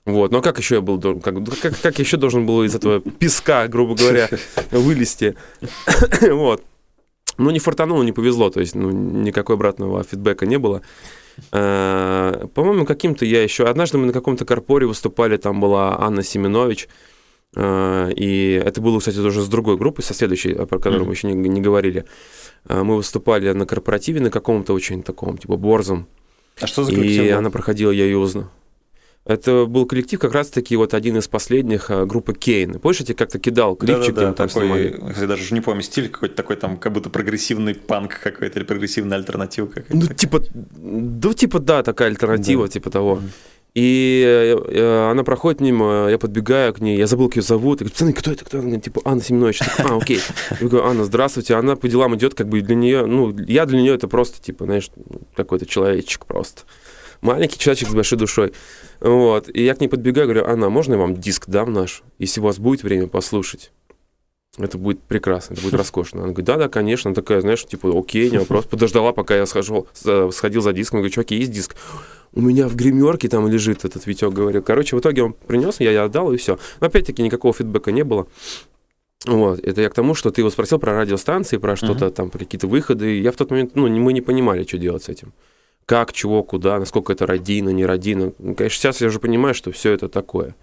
Вот, 0.04 0.32
но 0.32 0.42
как 0.42 0.58
еще 0.58 0.74
я 0.76 0.80
был, 0.82 1.00
как, 1.00 1.34
как, 1.62 1.80
как 1.80 1.98
еще 1.98 2.18
должен 2.18 2.44
был 2.44 2.62
из 2.62 2.74
этого 2.74 3.00
песка, 3.00 3.66
грубо 3.68 3.94
говоря, 3.94 4.28
вылезти? 4.70 5.34
Вот. 6.20 6.62
Ну, 7.38 7.50
не 7.50 7.58
фартануло, 7.58 8.02
не 8.02 8.12
повезло, 8.12 8.50
то 8.50 8.60
есть, 8.60 8.74
ну, 8.74 8.90
никакой 8.90 9.56
обратного 9.56 10.02
фидбэка 10.04 10.46
не 10.46 10.58
было. 10.58 10.82
Э, 11.52 12.46
По-моему, 12.54 12.84
каким-то 12.84 13.24
я 13.24 13.42
еще... 13.42 13.64
Однажды 13.64 13.98
мы 13.98 14.06
на 14.06 14.12
каком-то 14.12 14.44
корпоре 14.44 14.86
выступали, 14.86 15.36
там 15.36 15.60
была 15.60 16.00
Анна 16.00 16.22
Семенович, 16.22 16.88
э, 17.56 18.12
и 18.16 18.62
это 18.64 18.80
было, 18.80 18.98
кстати, 18.98 19.16
тоже 19.16 19.40
с 19.42 19.48
другой 19.48 19.76
группой, 19.76 20.02
со 20.02 20.14
следующей, 20.14 20.54
про 20.54 20.78
которую 20.78 21.06
мы 21.06 21.12
еще 21.12 21.26
не, 21.28 21.48
не 21.48 21.60
говорили. 21.60 22.04
Э, 22.68 22.82
Мы 22.82 22.96
выступали 22.96 23.50
на 23.52 23.66
корпоративе 23.66 24.20
на 24.20 24.30
каком-то 24.30 24.72
очень 24.74 25.02
таком, 25.02 25.38
типа, 25.38 25.56
борзом, 25.56 26.06
А 26.60 26.66
что 26.66 26.84
за 26.84 26.92
и 26.92 26.94
коллектив 26.94 27.24
был? 27.32 27.38
она 27.38 27.50
проходила, 27.50 27.90
я 27.90 28.04
ее 28.04 28.18
узнал. 28.18 28.48
Это 29.26 29.64
был 29.64 29.86
коллектив 29.86 30.20
как 30.20 30.34
раз-таки 30.34 30.76
вот 30.76 30.92
один 30.92 31.16
из 31.16 31.28
последних 31.28 31.90
э, 31.90 32.04
группы 32.04 32.34
Кейн. 32.34 32.78
Помнишь, 32.78 33.00
я 33.00 33.06
тебе 33.06 33.14
как-то 33.14 33.38
кидал 33.38 33.74
клипчик, 33.74 34.14
Да-да-да, 34.14 34.28
им 34.28 34.34
там 34.34 34.48
такой, 34.48 34.62
снимали? 34.62 35.14
я 35.18 35.26
даже 35.26 35.54
не 35.54 35.62
помню, 35.62 35.82
стиль 35.82 36.10
какой-то 36.10 36.34
такой 36.34 36.56
там, 36.56 36.76
как 36.76 36.92
будто 36.92 37.08
прогрессивный 37.08 37.74
панк 37.74 38.20
какой-то 38.22 38.58
или 38.58 38.66
прогрессивная 38.66 39.16
альтернатива 39.16 39.66
какая-то. 39.66 39.96
Ну, 39.96 40.06
типа, 40.08 40.42
да, 40.52 41.32
типа, 41.32 41.58
да, 41.58 41.82
такая 41.82 42.08
альтернатива, 42.08 42.66
Да. 42.66 42.72
типа 42.72 42.90
того. 42.90 43.20
И 43.72 44.22
э, 44.24 44.56
э, 44.72 45.10
она 45.10 45.24
проходит 45.24 45.60
мимо, 45.60 46.06
я 46.10 46.18
подбегаю 46.18 46.74
к 46.74 46.80
ней, 46.80 46.96
я 46.98 47.06
забыл, 47.06 47.28
как 47.28 47.36
ее 47.36 47.42
зовут. 47.42 47.80
Я 47.80 47.86
говорю, 47.86 47.92
пацаны, 47.94 48.12
кто 48.12 48.30
это, 48.30 48.44
кто? 48.44 48.58
Она 48.58 48.66
говорит, 48.66 48.84
типа, 48.84 49.00
Анна 49.06 49.22
Семенович. 49.22 49.60
А, 49.78 49.96
окей. 49.96 50.20
Я 50.60 50.68
говорю, 50.68 50.84
Анна, 50.84 51.04
здравствуйте. 51.04 51.54
Она 51.54 51.76
по 51.76 51.88
делам 51.88 52.14
идет, 52.14 52.34
как 52.34 52.48
бы 52.48 52.60
для 52.60 52.76
нее, 52.76 53.06
ну, 53.06 53.34
я 53.48 53.64
для 53.66 53.80
нее 53.80 53.94
это 53.94 54.06
просто, 54.06 54.40
типа, 54.40 54.66
знаешь, 54.66 54.90
какой-то 55.34 55.66
человечек 55.66 56.26
просто. 56.26 56.62
Маленький 57.20 57.58
человечек 57.58 57.88
с 57.88 57.94
большой 57.94 58.18
душой. 58.18 58.52
Вот. 59.04 59.50
И 59.54 59.62
я 59.62 59.74
к 59.74 59.80
ней 59.80 59.88
подбегаю, 59.88 60.26
говорю, 60.26 60.46
Анна, 60.46 60.70
можно 60.70 60.94
я 60.94 60.98
вам 60.98 61.14
диск 61.14 61.46
дам 61.48 61.72
наш, 61.74 62.02
если 62.18 62.40
у 62.40 62.44
вас 62.44 62.58
будет 62.58 62.82
время 62.82 63.06
послушать? 63.06 63.70
Это 64.56 64.78
будет 64.78 65.00
прекрасно, 65.02 65.52
это 65.52 65.62
будет 65.62 65.74
роскошно. 65.82 66.20
Она 66.22 66.28
говорит, 66.28 66.46
да-да, 66.46 66.68
конечно. 66.70 67.08
Она 67.10 67.14
такая, 67.14 67.42
знаешь, 67.42 67.66
типа, 67.66 67.92
окей, 67.96 68.30
не 68.30 68.38
вопрос. 68.38 68.64
Подождала, 68.64 69.12
пока 69.12 69.36
я 69.36 69.44
схожу, 69.44 69.86
с- 69.92 70.30
сходил 70.32 70.62
за 70.62 70.72
диском. 70.72 71.00
Говорю, 71.00 71.12
чуваки, 71.12 71.36
есть 71.36 71.52
диск? 71.52 71.76
У 72.32 72.40
меня 72.40 72.66
в 72.66 72.76
гримерке 72.76 73.28
там 73.28 73.46
лежит 73.46 73.84
этот 73.84 74.06
Витек, 74.06 74.32
говорю. 74.32 74.62
Короче, 74.62 74.96
в 74.96 75.00
итоге 75.00 75.22
он 75.22 75.34
принес, 75.34 75.80
я, 75.80 75.90
я 75.92 76.04
отдал, 76.04 76.32
и 76.32 76.38
все. 76.38 76.58
Но 76.80 76.86
опять-таки 76.86 77.22
никакого 77.22 77.52
фидбэка 77.52 77.92
не 77.92 78.04
было. 78.04 78.26
Вот, 79.26 79.58
это 79.60 79.82
я 79.82 79.90
к 79.90 79.94
тому, 79.94 80.14
что 80.14 80.30
ты 80.30 80.40
его 80.40 80.50
спросил 80.50 80.78
про 80.78 80.98
радиостанции, 80.98 81.56
про 81.58 81.76
что-то 81.76 82.10
там, 82.10 82.30
про 82.30 82.38
какие-то 82.38 82.68
выходы. 82.68 83.18
Я 83.20 83.32
в 83.32 83.36
тот 83.36 83.50
момент, 83.50 83.72
ну, 83.74 83.86
мы 83.88 84.12
не 84.14 84.20
понимали, 84.22 84.64
что 84.64 84.78
делать 84.78 85.02
с 85.04 85.08
этим. 85.08 85.32
Как, 85.86 86.12
чего, 86.12 86.42
куда, 86.42 86.78
насколько 86.78 87.12
это 87.12 87.26
родина, 87.26 87.68
не 87.70 87.84
родина. 87.84 88.32
Ну, 88.38 88.54
конечно, 88.54 88.78
сейчас 88.78 89.00
я 89.00 89.08
уже 89.08 89.18
понимаю, 89.20 89.54
что 89.54 89.70
все 89.70 89.92
это 89.92 90.08
такое. 90.08 90.54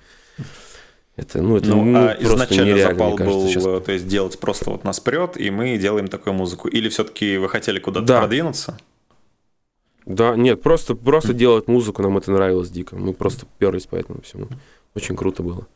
Это, 1.16 1.42
ну, 1.42 1.58
это 1.58 1.68
Ну, 1.68 1.84
ну, 1.84 2.00
а 2.00 2.18
изначально 2.20 2.70
нереально, 2.72 2.94
запал 2.94 3.16
кажется, 3.16 3.38
был, 3.40 3.48
сейчас. 3.48 3.66
э, 3.66 3.82
то 3.86 3.92
есть 3.92 4.08
делать 4.08 4.40
просто 4.40 4.72
вот 4.72 4.84
нас 4.84 5.00
прет, 5.00 5.38
и 5.40 5.52
мы 5.52 5.78
делаем 5.78 6.08
такую 6.08 6.34
музыку. 6.34 6.68
Или 6.68 6.90
все-таки 6.90 7.38
вы 7.38 7.50
хотели 7.50 7.80
куда-то 7.80 8.06
Да. 8.08 8.20
продвинуться? 8.20 8.80
Да, 10.06 10.36
нет, 10.36 10.62
просто, 10.64 10.96
просто 10.96 11.34
делать 11.34 11.68
музыку, 11.68 12.02
нам 12.02 12.18
это 12.18 12.32
нравилось 12.32 12.70
дико. 12.72 12.96
Мы 12.96 13.14
просто 13.14 13.46
перлись 13.60 13.86
по 13.86 13.96
этому 13.98 14.22
всему. 14.22 14.48
Очень 14.96 15.16
круто 15.16 15.44
было. 15.44 15.68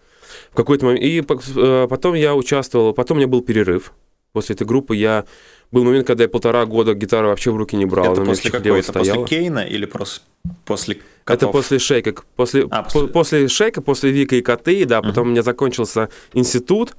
В 0.51 0.55
какой-то 0.55 0.86
момент... 0.86 1.03
И 1.03 1.21
э, 1.21 1.88
потом 1.88 2.15
я 2.15 2.34
участвовал, 2.34 2.93
потом 2.93 3.17
у 3.17 3.19
меня 3.19 3.27
был 3.27 3.41
перерыв. 3.41 3.93
После 4.31 4.55
этой 4.55 4.65
группы 4.65 4.95
я... 4.95 5.25
Был 5.71 5.84
момент, 5.84 6.08
когда 6.08 6.23
я 6.23 6.30
полтора 6.30 6.65
года 6.65 6.93
гитару 6.93 7.28
вообще 7.30 7.51
в 7.51 7.58
руки 7.58 7.75
не 7.75 7.86
брал. 7.86 8.13
Это 8.13 8.23
после 8.23 8.51
какой? 8.51 8.80
Это 8.80 8.89
стояла. 8.91 9.21
после 9.21 9.38
Кейна 9.39 9.60
или 9.60 9.86
просто 9.86 10.21
после 10.65 10.95
Это 10.95 11.04
котов? 11.23 11.51
после 11.51 11.80
шейка. 11.80 12.13
После, 12.36 12.67
А, 12.69 12.84
по- 12.84 12.89
после- 12.91 13.08
после... 13.08 13.47
шейка, 13.47 13.82
после 13.82 14.12
Вика 14.12 14.36
и 14.36 14.41
коты, 14.41 14.86
да, 14.86 15.01
потом 15.01 15.28
у 15.28 15.32
меня 15.32 15.41
закончился 15.43 16.10
институт. 16.34 16.95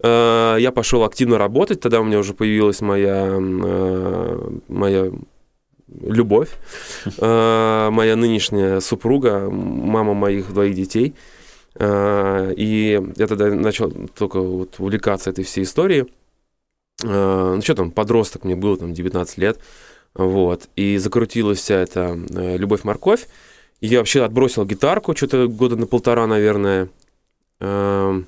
Э, 0.00 0.56
Я 0.60 0.70
пошел 0.72 1.02
активно 1.04 1.38
работать, 1.38 1.80
тогда 1.80 2.00
у 2.00 2.04
меня 2.04 2.18
уже 2.18 2.32
появилась 2.34 2.80
моя, 2.80 3.36
э, 3.38 4.50
моя 4.68 5.10
любовь, 6.02 6.50
Э, 7.18 7.88
моя 7.90 8.16
нынешняя 8.16 8.80
супруга, 8.80 9.48
мама 9.50 10.14
моих 10.14 10.52
двоих 10.52 10.74
детей. 10.74 11.14
Э, 11.76 12.52
И 12.56 13.00
я 13.16 13.26
тогда 13.26 13.46
начал 13.54 13.90
только 14.18 14.40
вот 14.40 14.74
увлекаться 14.78 15.30
этой 15.30 15.44
всей 15.44 15.62
историей. 15.64 16.06
Э, 17.04 17.54
Ну 17.56 17.62
что 17.62 17.74
там, 17.74 17.90
подросток 17.90 18.44
мне 18.44 18.56
было, 18.56 18.76
там 18.76 18.92
19 18.94 19.38
лет. 19.38 19.58
Вот. 20.14 20.68
И 20.76 20.96
закрутилась 20.98 21.58
вся 21.58 21.76
эта 21.76 22.18
э, 22.30 22.56
любовь-морковь. 22.56 23.26
Я 23.80 23.98
вообще 23.98 24.24
отбросил 24.24 24.64
гитарку, 24.64 25.14
что-то 25.14 25.46
года 25.46 25.76
на 25.76 25.86
полтора, 25.86 26.26
наверное. 26.26 26.88
Эм, 27.60 28.26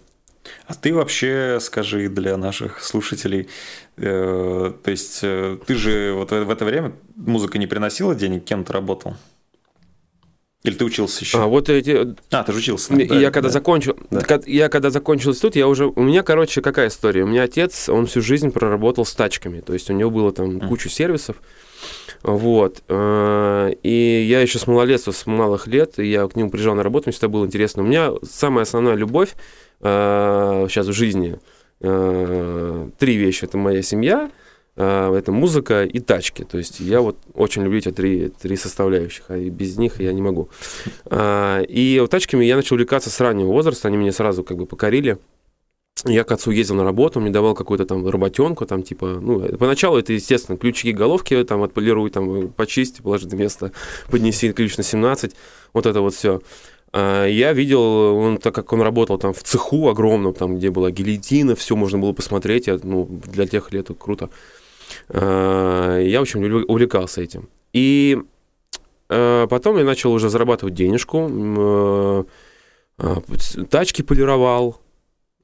А 0.67 0.75
ты 0.75 0.95
вообще 0.95 1.59
скажи 1.61 2.09
для 2.09 2.37
наших 2.37 2.81
слушателей, 2.83 3.49
э, 3.97 4.73
то 4.83 4.91
есть 4.91 5.21
э, 5.23 5.59
ты 5.67 5.75
же 5.75 6.13
вот 6.15 6.31
в 6.31 6.51
это 6.51 6.65
время 6.65 6.93
музыка 7.17 7.59
не 7.59 7.67
приносила 7.67 8.15
денег, 8.15 8.45
кем 8.45 8.65
ты 8.65 8.73
работал? 8.73 9.17
Или 10.63 10.75
ты 10.75 10.85
учился 10.85 11.25
еще? 11.25 11.39
А 11.43 11.47
вот 11.47 11.71
эти... 11.71 12.15
А, 12.31 12.43
ты 12.45 12.53
же 12.53 12.59
учился. 12.59 12.93
Да, 12.95 13.03
я 13.03 13.31
когда 13.31 13.49
да. 13.49 13.53
закончил, 13.53 13.97
Да. 14.11 14.41
я 14.47 14.69
когда 14.69 14.91
закончил 14.91 15.31
институт, 15.31 15.57
я 15.57 15.67
уже, 15.67 15.87
у 15.87 16.03
меня, 16.03 16.23
короче, 16.23 16.61
какая 16.61 16.89
история? 16.89 17.23
У 17.23 17.27
меня 17.27 17.45
отец, 17.45 17.89
он 17.89 18.07
всю 18.07 18.21
жизнь 18.21 18.51
проработал 18.51 19.07
с 19.07 19.15
тачками, 19.15 19.61
то 19.61 19.73
есть 19.73 19.89
у 19.89 19.95
него 19.95 20.11
было 20.11 20.33
там 20.33 20.57
Мгм. 20.57 20.69
кучу 20.69 20.91
сервисов, 20.91 21.37
вот. 22.23 22.83
э, 22.89 23.73
И 23.83 24.27
я 24.29 24.43
еще 24.43 24.59
с 24.59 24.67
малолетства, 24.67 25.13
с 25.13 25.25
малых 25.27 25.67
лет, 25.67 25.95
я 25.97 26.27
к 26.29 26.37
нему 26.37 26.51
приезжал 26.51 26.75
на 26.75 26.83
работу, 26.83 27.05
мне 27.07 27.13
всегда 27.13 27.29
было 27.29 27.47
интересно. 27.47 27.83
У 27.83 27.87
меня 27.87 28.11
самая 28.23 28.65
основная 28.65 28.97
любовь 28.97 29.31
сейчас 29.83 30.87
в 30.87 30.93
жизни 30.93 31.39
э, 31.81 32.89
три 32.99 33.17
вещи: 33.17 33.45
это 33.47 33.57
моя 33.57 33.81
семья, 33.83 34.29
э, 34.29 34.31
это 34.81 35.33
музыка 35.33 35.85
и 35.85 36.01
тачки. 36.01 36.45
То 36.45 36.59
есть 36.59 36.81
я 36.81 37.01
вот 37.01 37.19
очень 37.35 37.63
люблю 37.63 37.79
эти 37.79 37.91
три, 37.91 38.29
три 38.29 38.57
составляющих, 38.57 39.25
а 39.29 39.39
без 39.39 39.77
них 39.77 40.01
я 40.01 40.13
не 40.13 40.23
могу. 40.23 40.49
А, 41.07 41.61
и 41.63 41.99
вот 42.01 42.11
тачками 42.11 42.45
я 42.45 42.57
начал 42.57 42.75
увлекаться 42.75 43.11
с 43.11 43.21
раннего 43.21 43.49
возраста, 43.49 43.89
они 43.89 43.97
меня 43.97 44.13
сразу 44.13 44.45
как 44.45 44.57
бы 44.57 44.67
покорили. 44.67 45.19
Я 46.07 46.25
к 46.25 46.33
отцу 46.33 46.51
ездил 46.51 46.77
на 46.77 46.85
работу, 46.85 47.19
он 47.19 47.25
мне 47.25 47.33
давал 47.33 47.55
какую-то 47.55 47.85
там 47.85 48.09
работенку, 48.09 48.65
там 48.65 48.83
типа, 48.83 49.19
ну, 49.21 49.41
поначалу 49.59 49.99
это, 49.99 50.15
естественно, 50.15 50.57
ключики 50.57 50.89
головки 50.89 51.45
там 51.45 51.63
отполируй, 51.63 52.09
там, 52.11 52.49
почисти, 52.49 53.03
положи 53.03 53.29
на 53.29 53.35
место, 53.35 53.73
поднеси 54.11 54.53
ключ 54.53 54.79
на 54.79 54.83
17, 54.83 55.33
вот 55.75 55.85
это 55.85 56.01
вот 56.01 56.15
все. 56.15 56.41
А, 56.93 57.27
я 57.27 57.53
видел, 57.53 57.83
он, 57.83 58.39
так 58.39 58.55
как 58.55 58.73
он 58.73 58.81
работал 58.81 59.19
там 59.19 59.35
в 59.35 59.43
цеху 59.43 59.89
огромном, 59.89 60.33
там, 60.33 60.57
где 60.57 60.71
была 60.71 60.91
гильотина, 60.91 61.55
все 61.55 61.77
можно 61.77 61.99
было 61.99 62.13
посмотреть, 62.13 62.67
я, 62.67 62.79
ну, 62.83 63.07
для 63.27 63.47
тех 63.47 63.71
лет 63.73 63.91
это 63.91 63.95
круто. 63.95 64.31
А, 65.09 65.99
я 65.99 66.21
очень 66.23 66.45
увлекался 66.45 67.23
этим. 67.23 67.49
И 67.73 68.19
а, 69.09 69.47
потом 69.47 69.79
я 69.79 69.85
начал 69.85 70.13
уже 70.13 70.29
зарабатывать 70.29 70.75
денежку, 70.75 72.27
тачки 73.71 74.03
полировал, 74.03 74.81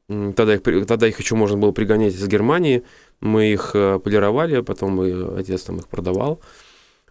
Тогда 0.09 0.55
их, 0.55 0.63
тогда 0.63 1.09
их 1.09 1.19
еще 1.19 1.35
можно 1.35 1.59
было 1.59 1.73
пригонять 1.73 2.15
из 2.15 2.27
Германии. 2.29 2.85
Мы 3.21 3.53
их 3.53 3.73
э, 3.75 3.99
полировали, 3.99 4.61
потом 4.61 4.93
мы, 4.93 5.39
отец 5.39 5.63
там 5.63 5.79
их 5.79 5.89
продавал. 5.89 6.41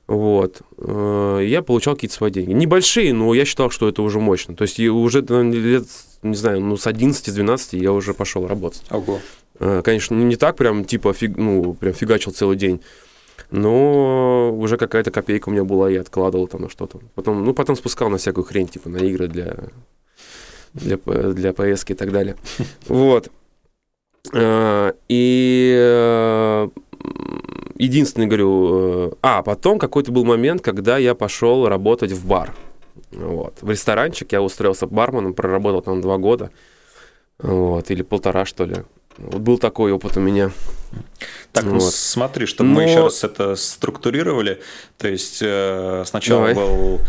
Вот. 0.07 0.61
Э, 0.77 1.41
я 1.43 1.61
получал 1.61 1.95
какие-то 1.95 2.15
свои 2.15 2.31
деньги. 2.31 2.53
Небольшие, 2.53 3.13
но 3.13 3.33
я 3.33 3.43
считал, 3.43 3.69
что 3.69 3.89
это 3.89 4.01
уже 4.01 4.19
мощно. 4.19 4.55
То 4.55 4.61
есть 4.61 4.79
уже 4.79 5.21
лет, 5.21 5.87
не 6.21 6.35
знаю, 6.35 6.61
ну 6.61 6.77
с 6.77 6.87
11-12 6.87 7.77
я 7.77 7.91
уже 7.91 8.13
пошел 8.13 8.47
работать. 8.47 8.83
Ого. 8.89 9.19
Э, 9.59 9.81
конечно, 9.83 10.15
не 10.15 10.35
так 10.35 10.55
прям, 10.55 10.85
типа, 10.85 11.13
фиг, 11.13 11.37
ну, 11.37 11.73
прям 11.73 11.93
фигачил 11.93 12.31
целый 12.31 12.57
день. 12.57 12.81
Но 13.51 14.51
уже 14.57 14.77
какая-то 14.77 15.11
копейка 15.11 15.49
у 15.49 15.51
меня 15.51 15.63
была, 15.63 15.89
я 15.89 16.01
откладывал 16.01 16.47
там 16.47 16.61
на 16.61 16.69
что-то. 16.69 16.99
Потом, 17.13 17.43
ну, 17.43 17.53
потом 17.53 17.75
спускал 17.75 18.09
на 18.09 18.17
всякую 18.17 18.45
хрень, 18.45 18.67
типа, 18.67 18.89
на 18.89 18.97
игры 18.97 19.27
для 19.27 19.55
для, 20.75 20.97
для 20.97 21.53
поездки 21.53 21.93
и 21.93 21.95
так 21.95 22.11
далее. 22.11 22.35
Вот. 22.87 23.31
А, 24.33 24.93
и 25.07 25.75
э, 25.77 26.69
единственный, 27.75 28.25
говорю, 28.25 29.09
э, 29.09 29.11
а, 29.21 29.43
потом 29.43 29.79
какой-то 29.79 30.11
был 30.11 30.25
момент, 30.25 30.61
когда 30.61 30.97
я 30.97 31.13
пошел 31.15 31.67
работать 31.67 32.11
в 32.11 32.27
бар. 32.27 32.53
Вот. 33.11 33.57
В 33.61 33.69
ресторанчик 33.69 34.31
я 34.31 34.41
устроился 34.41 34.87
барменом, 34.87 35.33
проработал 35.33 35.81
там 35.81 36.01
два 36.01 36.17
года. 36.17 36.51
Вот, 37.37 37.91
или 37.91 38.01
полтора, 38.01 38.45
что 38.45 38.65
ли. 38.65 38.77
Вот 39.17 39.41
был 39.41 39.57
такой 39.57 39.91
опыт 39.91 40.17
у 40.17 40.19
меня. 40.19 40.51
Так, 41.51 41.65
ну 41.65 41.79
вот. 41.79 41.93
смотри, 41.93 42.45
чтобы 42.45 42.69
Но... 42.69 42.75
мы 42.75 42.83
еще 42.83 43.03
раз 43.03 43.23
это 43.23 43.55
структурировали. 43.55 44.61
То 44.97 45.07
есть 45.07 45.39
э, 45.41 46.03
сначала 46.05 46.53
Давай. 46.53 46.55
был 46.55 47.01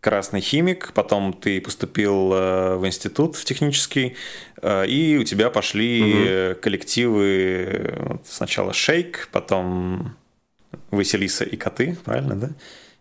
красный 0.00 0.40
химик, 0.40 0.92
потом 0.94 1.32
ты 1.32 1.60
поступил 1.60 2.32
э, 2.32 2.76
в 2.76 2.86
институт 2.86 3.36
в 3.36 3.44
технический, 3.44 4.16
э, 4.60 4.86
и 4.86 5.16
у 5.16 5.24
тебя 5.24 5.48
пошли 5.50 6.52
угу. 6.52 6.60
коллективы 6.60 8.18
сначала 8.26 8.72
Шейк, 8.72 9.28
потом 9.32 10.16
Василиса 10.90 11.44
и 11.44 11.56
коты, 11.56 11.96
правильно, 12.04 12.34
да? 12.34 12.50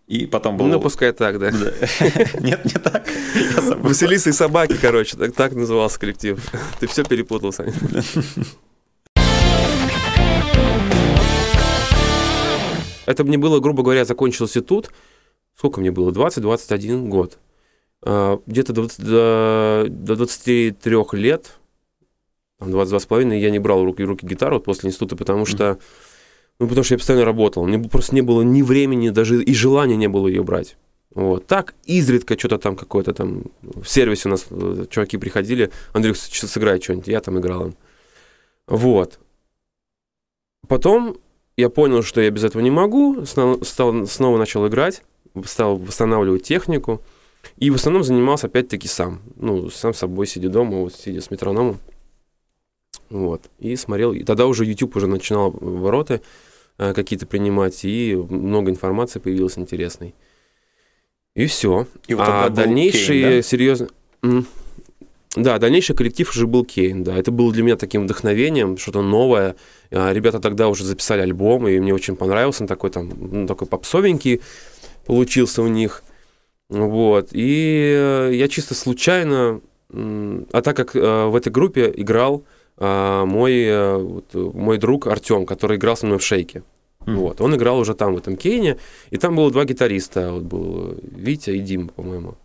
И 0.07 0.25
потом 0.25 0.57
был... 0.57 0.65
Ну, 0.65 0.81
пускай 0.81 1.13
так, 1.13 1.39
да. 1.39 1.49
Нет, 2.39 2.65
не 2.65 2.71
так. 2.71 3.07
Василиса 3.79 4.29
и 4.29 4.33
собаки, 4.33 4.75
короче, 4.79 5.15
так, 5.15 5.33
так 5.33 5.53
назывался 5.53 5.99
коллектив. 5.99 6.39
Ты 6.79 6.87
все 6.87 7.03
перепутал, 7.03 7.53
Саня. 7.53 7.73
Это 13.05 13.23
мне 13.23 13.37
было, 13.37 13.59
грубо 13.59 13.83
говоря, 13.83 14.05
закончил 14.05 14.45
институт, 14.45 14.91
сколько 15.55 15.79
мне 15.79 15.91
было, 15.91 16.11
20-21 16.11 17.07
год. 17.07 17.37
А, 18.01 18.39
где-то 18.45 18.73
до, 18.73 18.87
до, 18.97 19.85
до 19.89 20.15
23 20.15 20.97
лет, 21.13 21.57
там 22.59 22.69
22,5, 22.69 23.37
я 23.37 23.51
не 23.51 23.59
брал 23.59 23.83
руки, 23.83 24.03
руки 24.03 24.25
гитару 24.25 24.55
вот 24.55 24.65
после 24.65 24.89
института, 24.89 25.15
потому 25.15 25.45
что, 25.45 25.79
ну, 26.59 26.67
потому 26.67 26.83
что 26.83 26.93
я 26.93 26.97
постоянно 26.97 27.25
работал. 27.25 27.65
Мне 27.65 27.79
просто 27.79 28.15
не 28.15 28.21
было 28.21 28.41
ни 28.41 28.61
времени, 28.61 29.09
даже 29.09 29.43
и 29.43 29.53
желания 29.53 29.95
не 29.95 30.07
было 30.07 30.27
ее 30.27 30.43
брать. 30.43 30.77
Вот. 31.13 31.45
Так, 31.45 31.75
изредка 31.85 32.37
что-то 32.37 32.57
там 32.57 32.75
какое-то 32.75 33.13
там, 33.13 33.43
в 33.61 33.85
сервисе 33.85 34.29
у 34.29 34.31
нас 34.31 34.45
э, 34.49 34.85
чуваки 34.89 35.17
приходили, 35.17 35.71
Андрюх, 35.93 36.17
сыграй 36.17 36.81
что-нибудь, 36.81 37.07
я 37.07 37.21
там 37.21 37.39
играл 37.39 37.67
им. 37.67 37.75
Вот. 38.67 39.19
Потом 40.67 41.17
я 41.57 41.69
понял, 41.69 42.01
что 42.01 42.21
я 42.21 42.31
без 42.31 42.43
этого 42.43 42.61
не 42.61 42.71
могу, 42.71 43.25
стал, 43.25 43.63
снова 44.07 44.37
начал 44.37 44.67
играть 44.67 45.03
стал 45.45 45.77
восстанавливать 45.77 46.43
технику. 46.43 47.01
И 47.57 47.69
в 47.69 47.75
основном 47.75 48.03
занимался 48.03 48.47
опять-таки 48.47 48.87
сам. 48.87 49.21
Ну, 49.35 49.69
сам 49.69 49.93
собой, 49.93 50.27
сидя 50.27 50.49
дома, 50.49 50.77
вот 50.77 50.93
сидя 50.93 51.21
с 51.21 51.29
метрономом. 51.29 51.79
Вот. 53.13 53.43
И 53.59 53.75
смотрел. 53.75 54.11
И 54.11 54.23
тогда 54.23 54.47
уже 54.47 54.65
YouTube 54.65 54.95
уже 54.95 55.05
начинал 55.05 55.51
вороты 55.51 56.21
э, 56.79 56.93
какие-то 56.93 57.27
принимать, 57.27 57.85
и 57.85 58.15
много 58.15 58.71
информации 58.71 59.19
появилось 59.19 59.57
интересной. 59.59 60.15
И 61.35 61.45
все. 61.45 61.85
И 62.07 62.15
вот 62.15 62.25
а 62.27 62.49
дальнейшие 62.49 63.21
Кейн, 63.21 63.35
да? 63.37 63.41
серьезно... 63.43 63.87
Да, 65.35 65.57
дальнейший 65.57 65.95
коллектив 65.95 66.29
уже 66.29 66.47
был 66.47 66.65
Кейн, 66.65 67.03
да. 67.03 67.15
Это 67.15 67.31
было 67.31 67.51
для 67.53 67.63
меня 67.63 67.75
таким 67.75 68.03
вдохновением, 68.03 68.77
что-то 68.77 69.01
новое. 69.03 69.55
А, 69.91 70.11
ребята 70.11 70.39
тогда 70.39 70.67
уже 70.67 70.83
записали 70.83 71.21
альбом, 71.21 71.67
и 71.67 71.79
мне 71.79 71.93
очень 71.93 72.15
понравился. 72.15 72.63
Он 72.63 72.67
такой 72.67 72.89
там, 72.89 73.11
ну, 73.15 73.47
такой 73.47 73.67
попсовенький, 73.67 74.41
получился 75.05 75.61
у 75.61 75.67
них. 75.67 76.03
Вот. 76.69 77.29
И 77.31 77.93
э, 77.95 78.31
я 78.33 78.47
чисто 78.47 78.73
случайно, 78.73 79.61
а 79.91 80.61
так 80.63 80.75
как 80.75 80.95
э, 80.95 81.25
в 81.25 81.35
этой 81.35 81.51
группе 81.51 81.91
играл 81.95 82.43
мой, 82.77 83.97
вот, 83.97 84.33
мой 84.33 84.77
друг 84.77 85.07
Артем, 85.07 85.45
который 85.45 85.77
играл 85.77 85.95
со 85.95 86.05
мной 86.05 86.17
в 86.17 86.23
шейке. 86.23 86.63
Mm. 87.05 87.15
Вот. 87.15 87.41
Он 87.41 87.55
играл 87.55 87.79
уже 87.79 87.93
там, 87.93 88.15
в 88.15 88.17
этом 88.17 88.37
Кейне, 88.37 88.77
и 89.09 89.17
там 89.17 89.35
было 89.35 89.51
два 89.51 89.65
гитариста, 89.65 90.31
вот 90.31 90.43
был 90.43 90.97
Витя 91.01 91.51
и 91.51 91.59
Дима, 91.59 91.89
по-моему. 91.89 92.35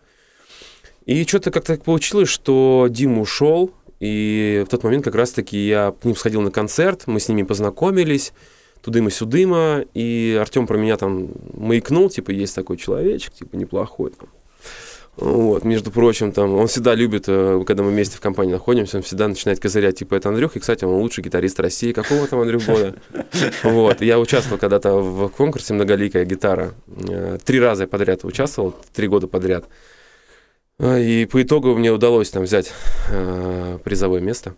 И 1.06 1.24
что-то 1.24 1.50
как-то 1.50 1.76
получилось, 1.76 2.28
что 2.28 2.86
Дима 2.90 3.22
ушел, 3.22 3.70
и 4.00 4.62
в 4.66 4.70
тот 4.70 4.84
момент 4.84 5.04
как 5.04 5.14
раз-таки 5.14 5.56
я 5.56 5.92
к 5.92 6.04
ним 6.04 6.14
сходил 6.14 6.42
на 6.42 6.50
концерт, 6.50 7.04
мы 7.06 7.18
с 7.18 7.28
ними 7.28 7.42
познакомились, 7.42 8.32
тудыма-сюдыма, 8.82 9.84
и 9.94 10.38
Артем 10.40 10.66
про 10.66 10.76
меня 10.76 10.96
там 10.96 11.30
маякнул, 11.54 12.10
типа, 12.10 12.30
есть 12.30 12.54
такой 12.54 12.76
человечек, 12.76 13.32
типа, 13.32 13.56
неплохой 13.56 14.10
там. 14.10 14.28
Вот, 15.20 15.64
между 15.64 15.90
прочим, 15.90 16.30
там, 16.30 16.54
он 16.54 16.68
всегда 16.68 16.94
любит, 16.94 17.24
э, 17.26 17.64
когда 17.66 17.82
мы 17.82 17.90
вместе 17.90 18.16
в 18.16 18.20
компании 18.20 18.52
находимся, 18.52 18.98
он 18.98 19.02
всегда 19.02 19.26
начинает 19.26 19.58
козырять, 19.58 19.98
типа, 19.98 20.14
это 20.14 20.28
Андрюх, 20.28 20.54
и, 20.54 20.60
кстати, 20.60 20.84
он 20.84 20.94
лучший 20.94 21.24
гитарист 21.24 21.58
России. 21.58 21.92
Какого 21.92 22.28
там 22.28 22.40
Андрюх 22.40 22.64
года? 22.64 22.94
Вот, 23.64 24.00
я 24.00 24.20
участвовал 24.20 24.58
когда-то 24.58 24.94
в 24.94 25.28
конкурсе 25.30 25.74
«Многоликая 25.74 26.24
гитара». 26.24 26.72
Э, 27.08 27.38
три 27.44 27.58
раза 27.58 27.88
подряд 27.88 28.24
участвовал, 28.24 28.76
три 28.94 29.08
года 29.08 29.26
подряд. 29.26 29.64
Э, 30.78 31.02
и 31.02 31.26
по 31.26 31.42
итогу 31.42 31.74
мне 31.74 31.90
удалось 31.90 32.30
там 32.30 32.44
взять 32.44 32.72
призовое 33.82 34.20
место. 34.20 34.54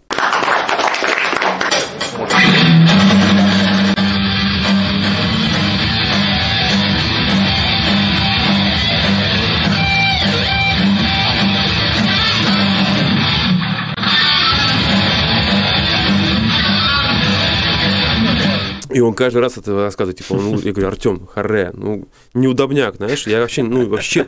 И 18.92 19.00
он 19.00 19.14
каждый 19.14 19.38
раз 19.38 19.57
это 19.57 19.85
рассказывает, 19.85 20.18
типа, 20.18 20.35
ну, 20.35 20.59
я 20.61 20.72
говорю, 20.72 20.88
Артем, 20.88 21.26
харе, 21.26 21.70
ну, 21.74 22.09
неудобняк, 22.35 22.96
знаешь, 22.96 23.26
я 23.26 23.40
вообще, 23.40 23.62
ну, 23.62 23.88
вообще 23.88 24.26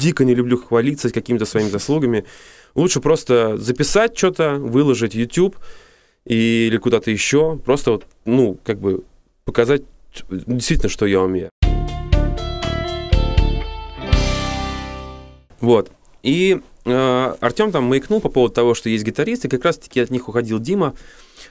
дико 0.00 0.24
не 0.24 0.34
люблю 0.34 0.58
хвалиться 0.58 1.10
какими-то 1.10 1.44
своими 1.44 1.70
заслугами. 1.70 2.24
Лучше 2.76 3.00
просто 3.00 3.56
записать 3.56 4.16
что-то, 4.16 4.54
выложить 4.54 5.14
YouTube 5.14 5.56
или 6.24 6.76
куда-то 6.76 7.10
еще, 7.10 7.58
просто 7.64 7.92
вот, 7.92 8.06
ну, 8.24 8.58
как 8.62 8.78
бы 8.78 9.02
показать 9.44 9.82
действительно, 10.30 10.88
что 10.88 11.06
я 11.06 11.20
умею. 11.20 11.50
Вот. 15.60 15.90
И 16.22 16.60
э, 16.84 17.34
Артем 17.40 17.72
там 17.72 17.84
маякнул 17.84 18.20
по 18.20 18.28
поводу 18.28 18.54
того, 18.54 18.74
что 18.74 18.88
есть 18.88 19.04
гитаристы, 19.04 19.48
как 19.48 19.64
раз-таки 19.64 20.00
от 20.00 20.10
них 20.10 20.28
уходил 20.28 20.60
Дима. 20.60 20.94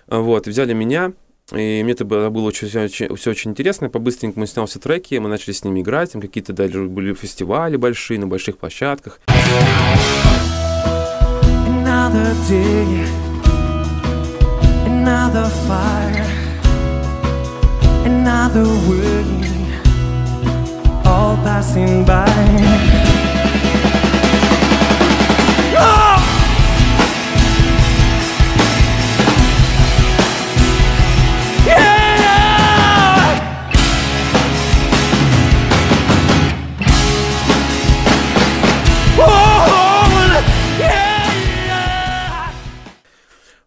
Вот, 0.07 0.47
взяли 0.47 0.73
меня, 0.73 1.13
и 1.51 1.83
мне 1.83 1.93
это 1.93 2.05
было, 2.05 2.29
было 2.29 2.47
очень, 2.47 2.67
очень, 2.79 3.15
все 3.15 3.31
очень 3.31 3.51
интересно. 3.51 3.89
По-быстренькому 3.89 4.41
мы 4.41 4.47
снял 4.47 4.65
все 4.65 4.79
треки, 4.79 5.15
мы 5.15 5.29
начали 5.29 5.53
с 5.53 5.63
ними 5.63 5.81
играть. 5.81 6.11
Там 6.13 6.21
какие-то 6.21 6.53
даже 6.53 6.85
были 6.85 7.13
фестивали 7.13 7.77
большие, 7.77 8.19
на 8.19 8.27
больших 8.27 8.57
площадках. 8.57 9.19
Another 11.67 12.33
day, 12.47 13.05
another 14.85 15.49
fire, 15.67 16.25
another 18.05 18.65
word, 18.87 19.25
all 21.05 21.37
passing 21.43 22.05
by. 22.05 23.14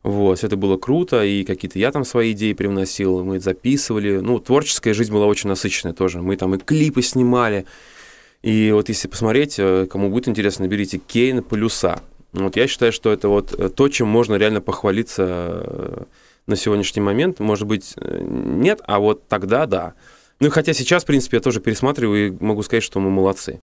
Вот, 0.08 0.38
всё 0.38 0.46
это 0.46 0.56
было 0.56 0.78
круто, 0.78 1.22
и 1.22 1.44
какие-то 1.44 1.78
я 1.78 1.92
там 1.92 2.02
свои 2.02 2.32
идеи 2.32 2.54
привносил, 2.54 3.22
мы 3.22 3.40
записывали. 3.40 4.20
Ну, 4.20 4.38
творческая 4.38 4.94
жизнь 4.94 5.12
была 5.12 5.26
очень 5.26 5.50
насыщенная 5.50 5.92
тоже. 5.92 6.22
Мы 6.22 6.38
там 6.38 6.54
и 6.54 6.58
клипы 6.58 7.02
снимали. 7.02 7.66
И 8.42 8.70
вот 8.72 8.88
если 8.88 9.06
посмотреть, 9.06 9.56
э, 9.58 9.86
кому 9.86 10.08
будет 10.08 10.26
интересно, 10.26 10.64
наберите 10.64 10.96
Кейн 10.96 11.42
Полюса. 11.42 12.00
Вот 12.32 12.56
я 12.56 12.66
считаю, 12.68 12.90
что 12.90 13.12
это 13.12 13.28
вот 13.28 13.52
э, 13.52 13.68
то, 13.68 13.88
чем 13.90 14.08
можно 14.08 14.36
реально 14.36 14.62
похвалиться 14.62 15.26
э, 15.28 16.02
на 16.46 16.56
сегодняшний 16.56 17.02
момент. 17.02 17.38
Может 17.38 17.66
быть, 17.66 17.94
нет, 17.98 18.80
а 18.86 19.00
вот 19.00 19.28
тогда 19.28 19.66
да. 19.66 19.92
Ну, 20.40 20.48
хотя 20.48 20.72
сейчас, 20.72 21.02
в 21.02 21.06
принципе, 21.06 21.36
я 21.36 21.42
тоже 21.42 21.60
пересматриваю 21.60 22.28
и 22.28 22.36
могу 22.42 22.62
сказать, 22.62 22.82
что 22.82 22.98
мы 22.98 23.10
молодцы. 23.10 23.60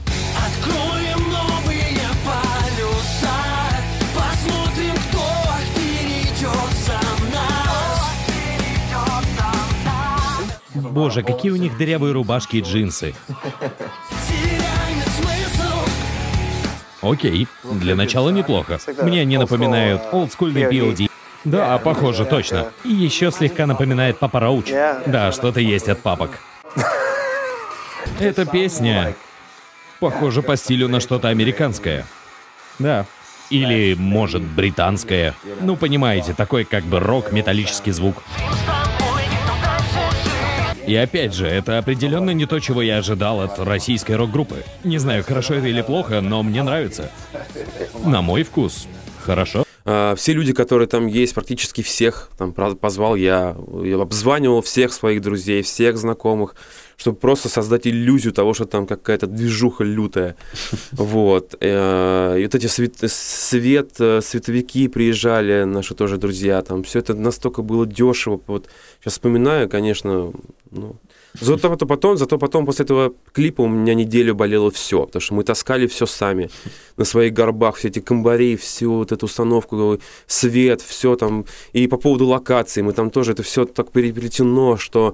Боже, 10.95 11.23
какие 11.23 11.51
у 11.51 11.57
них 11.57 11.77
дырявые 11.77 12.13
рубашки 12.13 12.55
и 12.55 12.61
джинсы. 12.61 13.13
Окей, 17.01 17.49
для 17.63 17.95
начала 17.95 18.29
неплохо. 18.29 18.79
Мне 19.01 19.19
они 19.19 19.37
напоминают 19.37 20.01
олдскульный 20.13 20.63
POD. 20.63 21.11
Да, 21.43 21.77
похоже, 21.79 22.23
точно. 22.23 22.71
И 22.85 22.93
еще 22.93 23.29
слегка 23.31 23.67
напоминает 23.67 24.19
Папа 24.19 24.39
Роуч. 24.39 24.71
Да, 25.05 25.33
что-то 25.33 25.59
есть 25.59 25.89
от 25.89 25.99
папок. 25.99 26.39
Эта 28.21 28.45
песня 28.45 29.15
похожа 29.99 30.41
по 30.41 30.55
стилю 30.55 30.87
на 30.87 31.01
что-то 31.01 31.27
американское. 31.27 32.05
Да. 32.79 33.05
Или, 33.49 33.95
может, 33.95 34.41
британское. 34.41 35.35
Ну, 35.59 35.75
понимаете, 35.75 36.33
такой 36.33 36.63
как 36.63 36.85
бы 36.85 37.01
рок, 37.01 37.33
металлический 37.33 37.91
звук. 37.91 38.23
И 40.87 40.95
опять 40.95 41.33
же, 41.33 41.47
это 41.47 41.77
определенно 41.77 42.31
не 42.31 42.45
то, 42.45 42.59
чего 42.59 42.81
я 42.81 42.97
ожидал 42.97 43.41
от 43.41 43.59
российской 43.59 44.15
рок-группы. 44.15 44.63
Не 44.83 44.97
знаю, 44.97 45.23
хорошо 45.23 45.55
это 45.55 45.67
или 45.67 45.81
плохо, 45.81 46.21
но 46.21 46.43
мне 46.43 46.63
нравится. 46.63 47.11
На 48.05 48.21
мой 48.21 48.43
вкус. 48.43 48.87
Хорошо. 49.23 49.65
А, 49.85 50.15
Все 50.15 50.33
люди, 50.33 50.53
которые 50.53 50.87
там 50.87 51.07
есть, 51.07 51.33
практически 51.33 51.81
всех 51.81 52.29
там 52.37 52.53
позвал 52.53 53.15
я, 53.15 53.55
я 53.83 54.01
обзванивал 54.01 54.61
всех 54.61 54.93
своих 54.93 55.21
друзей, 55.21 55.63
всех 55.63 55.97
знакомых, 55.97 56.55
чтобы 56.97 57.17
просто 57.17 57.49
создать 57.49 57.87
иллюзию 57.87 58.33
того, 58.33 58.53
что 58.53 58.65
там 58.65 58.87
какая-то 58.87 59.27
движуха 59.27 59.83
лютая. 59.83 60.35
Вот. 60.91 61.55
Э, 61.61 62.37
И 62.39 62.43
вот 62.43 62.55
эти 62.55 62.67
свет, 62.67 62.95
свет, 63.07 63.91
э, 63.99 64.21
световики 64.21 64.87
приезжали, 64.87 65.63
наши 65.65 65.93
тоже 65.95 66.17
друзья, 66.17 66.61
там 66.61 66.83
все 66.83 66.99
это 66.99 67.13
настолько 67.13 67.61
было 67.61 67.85
дешево. 67.85 68.39
Вот 68.47 68.67
сейчас 68.99 69.13
вспоминаю, 69.13 69.69
конечно, 69.69 70.31
ну, 70.71 70.95
Зато 71.41 71.69
потом- 71.69 71.87
потом, 71.89 72.17
зато 72.17 72.37
потом 72.37 72.65
после 72.65 72.85
этого 72.85 73.11
клипа 73.33 73.61
у 73.63 73.67
меня 73.67 73.93
неделю 73.93 74.35
болело 74.35 74.69
все, 74.71 75.05
потому 75.05 75.21
что 75.21 75.33
мы 75.33 75.43
таскали 75.43 75.85
все 75.87 76.05
сами 76.05 76.49
на 76.97 77.03
своих 77.05 77.33
горбах, 77.33 77.75
все 77.75 77.89
эти 77.89 77.99
комбари, 77.99 78.55
всю 78.55 78.93
вот 78.93 79.11
эту 79.11 79.25
установку, 79.25 79.99
свет, 80.27 80.81
все 80.81 81.15
там. 81.17 81.45
И 81.73 81.87
по 81.87 81.97
поводу 81.97 82.25
локации, 82.27 82.83
мы 82.83 82.93
там 82.93 83.09
тоже 83.09 83.33
это 83.33 83.43
все 83.43 83.65
так 83.65 83.91
переплетено, 83.91 84.77
что 84.77 85.13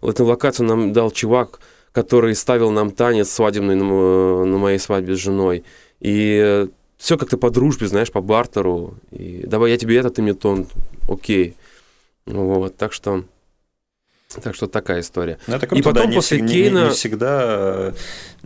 вот 0.00 0.14
эту 0.14 0.24
локацию 0.24 0.66
нам 0.66 0.92
дал 0.92 1.10
чувак, 1.10 1.60
который 1.92 2.34
ставил 2.34 2.70
нам 2.70 2.90
танец 2.90 3.30
свадебный 3.30 3.74
на, 3.76 4.44
на 4.44 4.58
моей 4.58 4.78
свадьбе 4.78 5.14
с 5.16 5.18
женой. 5.18 5.64
И 6.00 6.66
все 6.96 7.16
как-то 7.18 7.36
по 7.38 7.50
дружбе, 7.50 7.86
знаешь, 7.88 8.12
по 8.12 8.20
бартеру. 8.20 8.94
И 9.10 9.44
давай 9.46 9.70
я 9.72 9.76
тебе 9.76 9.96
это, 9.96 10.10
ты 10.10 10.22
мне 10.22 10.34
тон. 10.34 10.66
Окей. 11.08 11.54
Вот, 12.26 12.76
так 12.76 12.92
что... 12.92 13.24
Так 14.44 14.54
что 14.54 14.68
такая 14.68 15.00
история. 15.00 15.40
Ну, 15.48 15.56
это 15.56 15.66
И 15.66 15.68
круто, 15.68 15.82
потом 15.82 16.02
да, 16.04 16.08
не 16.10 16.14
после 16.14 16.38
всег- 16.38 16.46
Кейна- 16.46 16.82
не, 16.82 16.84
не 16.84 16.90
всегда, 16.90 17.42
э, 17.42 17.92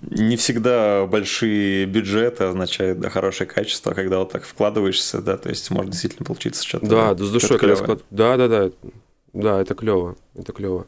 не 0.00 0.36
всегда 0.38 1.04
большие 1.04 1.84
бюджеты 1.84 2.44
означают 2.44 3.00
да, 3.00 3.10
хорошее 3.10 3.46
качество, 3.50 3.92
когда 3.92 4.20
вот 4.20 4.32
так 4.32 4.44
вкладываешься, 4.44 5.20
да, 5.20 5.36
то 5.36 5.50
есть 5.50 5.70
может 5.70 5.90
действительно 5.90 6.24
получиться 6.24 6.64
что-то. 6.66 6.86
Да, 6.86 7.12
да, 7.14 7.22
с 7.26 7.30
душой, 7.30 7.58
когда 7.58 7.74
склад- 7.74 8.00
Да, 8.10 8.38
да, 8.38 8.48
да. 8.48 8.70
Да, 9.34 9.60
это 9.60 9.74
клево. 9.74 10.16
Это 10.34 10.52
клево. 10.52 10.86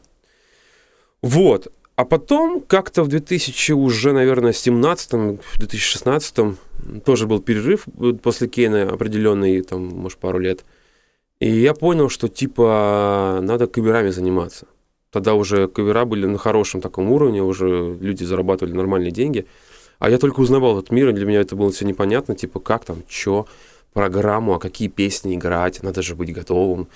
Вот. 1.21 1.67
А 1.95 2.05
потом 2.05 2.61
как-то 2.61 3.03
в 3.03 3.07
2000 3.07 3.71
уже, 3.71 4.13
наверное, 4.13 4.53
17 4.53 5.39
2016 5.57 6.35
тоже 7.03 7.25
был 7.25 7.41
перерыв 7.41 7.87
э, 7.99 8.13
после 8.21 8.47
Кейна 8.47 8.83
определенный, 8.83 9.61
там, 9.61 9.87
может, 9.87 10.19
пару 10.19 10.37
лет. 10.37 10.63
И 11.39 11.49
я 11.49 11.73
понял, 11.73 12.09
что 12.09 12.27
типа 12.27 13.39
надо 13.41 13.67
каверами 13.67 14.09
заниматься. 14.09 14.67
Тогда 15.11 15.33
уже 15.33 15.67
кавера 15.67 16.05
были 16.05 16.25
на 16.25 16.37
хорошем 16.37 16.81
таком 16.81 17.11
уровне, 17.11 17.41
уже 17.41 17.97
люди 17.99 18.23
зарабатывали 18.23 18.73
нормальные 18.73 19.11
деньги. 19.11 19.47
А 19.99 20.09
я 20.09 20.17
только 20.19 20.41
узнавал 20.41 20.77
этот 20.77 20.91
мир, 20.91 21.09
и 21.09 21.13
для 21.13 21.25
меня 21.25 21.41
это 21.41 21.55
было 21.55 21.71
все 21.71 21.85
непонятно, 21.85 22.35
типа 22.35 22.59
как 22.59 22.85
там, 22.85 23.03
что, 23.07 23.47
программу, 23.93 24.53
а 24.53 24.59
какие 24.59 24.89
песни 24.89 25.35
играть, 25.35 25.81
надо 25.81 26.03
же 26.03 26.13
быть 26.13 26.33
готовым. 26.33 26.87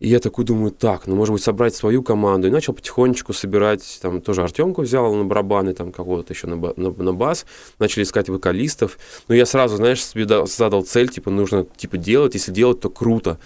И 0.00 0.08
я 0.08 0.20
такой 0.20 0.44
думаю, 0.44 0.70
так, 0.70 1.06
ну, 1.08 1.16
может 1.16 1.32
быть, 1.32 1.42
собрать 1.42 1.74
свою 1.74 2.02
команду. 2.02 2.46
И 2.46 2.50
начал 2.50 2.72
потихонечку 2.72 3.32
собирать, 3.32 3.98
там, 4.00 4.20
тоже 4.20 4.42
Артемку 4.42 4.82
взял 4.82 5.12
на 5.12 5.24
барабаны, 5.24 5.74
там, 5.74 5.90
кого-то 5.90 6.32
еще 6.32 6.46
на, 6.46 6.56
на, 6.56 6.90
на 6.90 7.12
бас. 7.12 7.46
Начали 7.80 8.04
искать 8.04 8.28
вокалистов. 8.28 8.96
Но 9.26 9.34
я 9.34 9.44
сразу, 9.44 9.76
знаешь, 9.76 10.04
себе 10.04 10.24
да- 10.24 10.46
задал 10.46 10.82
цель, 10.84 11.08
типа, 11.08 11.30
нужно, 11.30 11.66
типа, 11.76 11.96
делать. 11.96 12.34
Если 12.34 12.52
делать, 12.52 12.80
то 12.80 12.90
круто. 12.90 13.38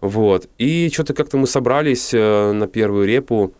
Вот. 0.00 0.48
И 0.56 0.90
что-то 0.92 1.12
как-то 1.12 1.36
мы 1.36 1.46
собрались 1.46 2.14
э, 2.14 2.52
на 2.52 2.66
первую 2.66 3.06
репу 3.06 3.52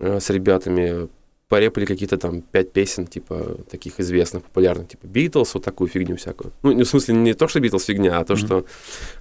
э, 0.00 0.18
с 0.18 0.28
ребятами, 0.28 1.08
порепали 1.48 1.84
какие-то 1.84 2.18
там 2.18 2.42
пять 2.42 2.72
песен, 2.72 3.06
типа, 3.06 3.58
таких 3.70 4.00
известных, 4.00 4.42
популярных, 4.42 4.88
типа 4.88 5.06
Битлз, 5.06 5.54
вот 5.54 5.64
такую 5.64 5.88
фигню 5.88 6.16
всякую. 6.16 6.52
Ну, 6.62 6.72
не 6.72 6.82
в 6.82 6.88
смысле, 6.88 7.14
не 7.14 7.34
то, 7.34 7.46
что 7.48 7.60
Битлз 7.60 7.84
фигня, 7.84 8.18
а 8.18 8.24
то, 8.24 8.36
что 8.36 8.64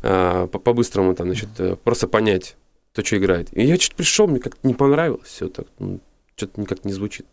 э, 0.01 0.47
по- 0.51 0.59
по-быстрому 0.59 1.13
там, 1.13 1.27
значит, 1.27 1.49
э, 1.59 1.75
просто 1.83 2.07
понять, 2.07 2.55
то, 2.93 3.05
что 3.05 3.17
играет. 3.17 3.49
И 3.51 3.63
я 3.63 3.77
что-то 3.77 3.97
пришел, 3.97 4.27
мне 4.27 4.39
как-то 4.39 4.67
не 4.67 4.73
понравилось 4.73 5.27
все 5.27 5.49
так, 5.49 5.67
ну, 5.79 5.99
что-то 6.35 6.59
никак 6.59 6.83
не 6.83 6.93
звучит. 6.93 7.27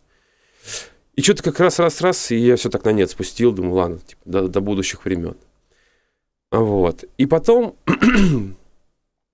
И 1.15 1.21
что-то 1.21 1.43
как 1.43 1.59
раз, 1.59 1.79
раз, 1.79 2.01
раз, 2.01 2.31
и 2.31 2.37
я 2.37 2.55
все 2.55 2.69
так 2.69 2.85
на 2.85 2.91
нет 2.91 3.09
спустил, 3.09 3.51
думаю, 3.51 3.73
ладно, 3.75 3.99
типа, 3.99 4.21
до, 4.25 4.47
до 4.47 4.61
будущих 4.61 5.05
времен. 5.05 5.35
Вот. 6.51 7.03
И 7.17 7.25
потом 7.25 7.75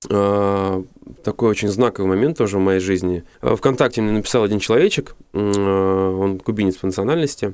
такой 0.02 1.50
очень 1.50 1.68
знаковый 1.68 2.10
момент 2.10 2.38
тоже 2.38 2.58
в 2.58 2.62
моей 2.62 2.80
жизни. 2.80 3.24
А, 3.42 3.56
Вконтакте 3.56 4.02
мне 4.02 4.12
написал 4.12 4.44
один 4.44 4.60
человечек, 4.60 5.16
а, 5.34 6.18
он 6.18 6.40
кубинец 6.40 6.76
по 6.78 6.86
национальности, 6.88 7.54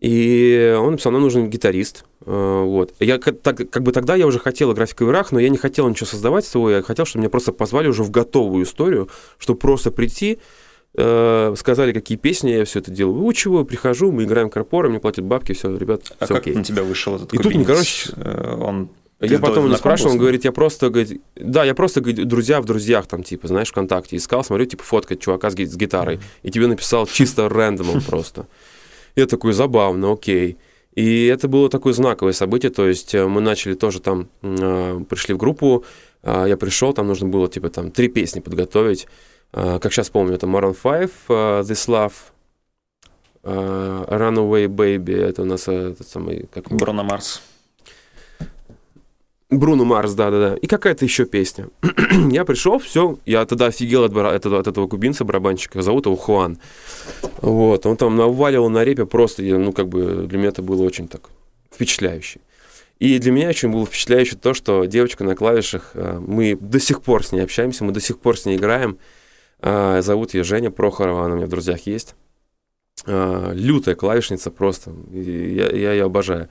и 0.00 0.76
он 0.80 0.92
написал, 0.92 1.12
нам 1.12 1.22
нужен 1.22 1.48
гитарист. 1.48 2.04
Вот. 2.24 2.94
Я 3.00 3.18
как, 3.18 3.40
так- 3.40 3.68
как 3.70 3.82
бы 3.82 3.92
тогда 3.92 4.14
я 4.16 4.26
уже 4.26 4.38
хотел 4.40 4.72
играть 4.72 4.90
в 4.90 4.94
каверах, 4.96 5.32
но 5.32 5.38
я 5.40 5.48
не 5.48 5.56
хотел 5.56 5.88
ничего 5.88 6.06
создавать 6.06 6.44
своего, 6.44 6.70
я 6.70 6.82
хотел, 6.82 7.04
чтобы 7.04 7.20
меня 7.22 7.30
просто 7.30 7.52
позвали 7.52 7.88
уже 7.88 8.02
в 8.02 8.10
готовую 8.10 8.64
историю, 8.64 9.08
чтобы 9.38 9.58
просто 9.60 9.90
прийти, 9.92 10.38
э, 10.96 11.54
сказали, 11.56 11.92
какие 11.92 12.18
песни, 12.18 12.50
я 12.50 12.64
все 12.64 12.80
это 12.80 12.90
делаю, 12.90 13.14
выучиваю, 13.16 13.64
прихожу, 13.64 14.10
мы 14.12 14.24
играем 14.24 14.50
корпоры, 14.50 14.88
мне 14.88 14.98
платят 15.00 15.24
бабки, 15.24 15.52
все, 15.52 15.76
ребят, 15.76 16.02
А 16.18 16.24
все 16.24 16.34
как 16.34 16.42
окей. 16.42 16.54
на 16.54 16.64
тебя 16.64 16.82
вышел 16.82 17.14
этот 17.16 17.32
И 17.32 17.38
тут 17.38 17.54
мне, 17.54 17.64
короче, 17.64 18.10
Э, 18.16 18.84
он... 19.22 19.28
Я 19.30 19.36
ты 19.36 19.42
потом 19.42 19.66
его 19.66 19.76
спрашивал, 19.76 20.12
он 20.12 20.18
говорит, 20.18 20.44
я 20.44 20.52
просто, 20.52 20.90
говорит, 20.90 21.20
да, 21.36 21.64
я 21.64 21.74
просто, 21.74 22.00
говорит, 22.00 22.26
друзья 22.26 22.60
в 22.60 22.64
друзьях, 22.64 23.06
там, 23.06 23.22
типа, 23.22 23.48
знаешь, 23.48 23.68
ВКонтакте 23.68 24.16
искал, 24.16 24.44
смотрю, 24.44 24.66
типа, 24.66 24.82
фотка 24.82 25.16
чувака 25.16 25.50
с, 25.50 25.54
с 25.54 25.76
гитарой, 25.76 26.20
и 26.42 26.50
тебе 26.50 26.66
написал 26.66 27.06
чисто 27.06 27.48
рэндомом 27.48 28.00
просто. 28.06 28.46
Я 29.16 29.26
такой, 29.26 29.52
забавно, 29.52 30.12
окей. 30.12 30.58
И 30.94 31.26
это 31.26 31.48
было 31.48 31.68
такое 31.70 31.94
знаковое 31.94 32.34
событие, 32.34 32.70
то 32.70 32.86
есть 32.86 33.14
э, 33.14 33.26
мы 33.26 33.40
начали 33.40 33.74
тоже 33.74 34.00
там, 34.00 34.28
э, 34.42 35.00
пришли 35.08 35.34
в 35.34 35.38
группу, 35.38 35.84
э, 36.22 36.44
я 36.48 36.56
пришел, 36.58 36.92
там 36.92 37.06
нужно 37.06 37.28
было, 37.28 37.48
типа, 37.48 37.70
там, 37.70 37.90
три 37.90 38.08
песни 38.08 38.40
подготовить, 38.40 39.06
Э, 39.52 39.78
как 39.78 39.92
сейчас 39.92 40.10
помню, 40.10 40.34
это 40.34 40.46
Maroon 40.46 40.74
5, 40.74 41.10
э, 41.28 41.62
This 41.62 41.88
Love, 41.88 42.12
э, 43.42 44.04
Runaway 44.08 44.66
Baby, 44.66 45.16
это 45.16 45.42
у 45.42 45.44
нас 45.44 45.68
э, 45.68 45.90
этот 45.90 46.08
самый, 46.08 46.48
как? 46.52 46.70
Бруно 46.70 47.04
Марс. 47.04 47.42
Бруно 49.52 49.84
Марс, 49.84 50.14
да-да-да. 50.14 50.56
И 50.56 50.66
какая-то 50.66 51.04
еще 51.04 51.26
песня. 51.26 51.68
я 52.30 52.44
пришел, 52.44 52.78
все, 52.78 53.18
я 53.26 53.44
тогда 53.44 53.66
офигел 53.66 54.04
от, 54.04 54.16
этого, 54.16 54.58
от 54.58 54.66
этого 54.66 54.88
кубинца, 54.88 55.24
барабанщика, 55.24 55.82
зовут 55.82 56.06
его 56.06 56.16
Хуан. 56.16 56.58
Вот, 57.42 57.84
он 57.84 57.96
там 57.96 58.16
наваливал 58.16 58.70
на 58.70 58.82
репе 58.82 59.04
просто, 59.04 59.42
ну, 59.42 59.72
как 59.72 59.88
бы, 59.88 60.26
для 60.26 60.38
меня 60.38 60.48
это 60.48 60.62
было 60.62 60.82
очень 60.82 61.06
так 61.06 61.28
впечатляюще. 61.70 62.40
И 62.98 63.18
для 63.18 63.32
меня 63.32 63.48
очень 63.48 63.70
было 63.70 63.84
впечатляюще 63.84 64.36
то, 64.36 64.54
что 64.54 64.84
девочка 64.84 65.24
на 65.24 65.34
клавишах, 65.34 65.90
э, 65.94 66.18
мы 66.18 66.56
до 66.56 66.80
сих 66.80 67.02
пор 67.02 67.24
с 67.24 67.32
ней 67.32 67.40
общаемся, 67.40 67.84
мы 67.84 67.92
до 67.92 68.00
сих 68.00 68.18
пор 68.18 68.38
с 68.38 68.46
ней 68.46 68.56
играем. 68.56 68.98
Э, 69.60 70.00
Зовут 70.02 70.34
ее 70.34 70.44
Женя 70.44 70.70
Прохорова, 70.70 71.24
она 71.24 71.34
у 71.34 71.36
меня 71.36 71.46
в 71.46 71.50
друзьях 71.50 71.80
есть. 71.86 72.14
Э, 73.04 73.50
Лютая 73.54 73.96
клавишница 73.96 74.50
просто, 74.50 74.92
я, 75.10 75.68
я 75.68 75.92
ее 75.92 76.04
обожаю. 76.04 76.48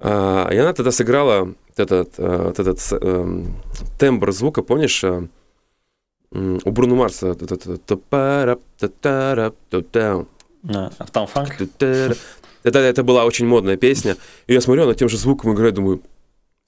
А, 0.00 0.48
И 0.50 0.56
она 0.56 0.72
тогда 0.72 0.90
сыграла 0.90 1.54
этот, 1.76 2.14
э, 2.18 2.52
этот 2.56 2.80
эм, 3.02 3.54
тембр 3.98 4.32
звука, 4.32 4.62
помнишь, 4.62 5.04
э, 5.04 5.26
у 6.32 6.70
Бруно 6.70 6.96
Марса 6.96 7.34
татау, 7.34 7.78
А, 10.68 10.90
Там 11.12 11.26
фанк. 11.26 11.60
это, 11.60 12.78
это 12.78 13.02
была 13.02 13.24
очень 13.24 13.46
модная 13.46 13.76
песня. 13.76 14.16
И 14.46 14.54
я 14.54 14.60
смотрю, 14.60 14.84
она 14.84 14.94
тем 14.94 15.08
же 15.08 15.16
звуком 15.16 15.54
играет, 15.54 15.74
думаю, 15.74 16.02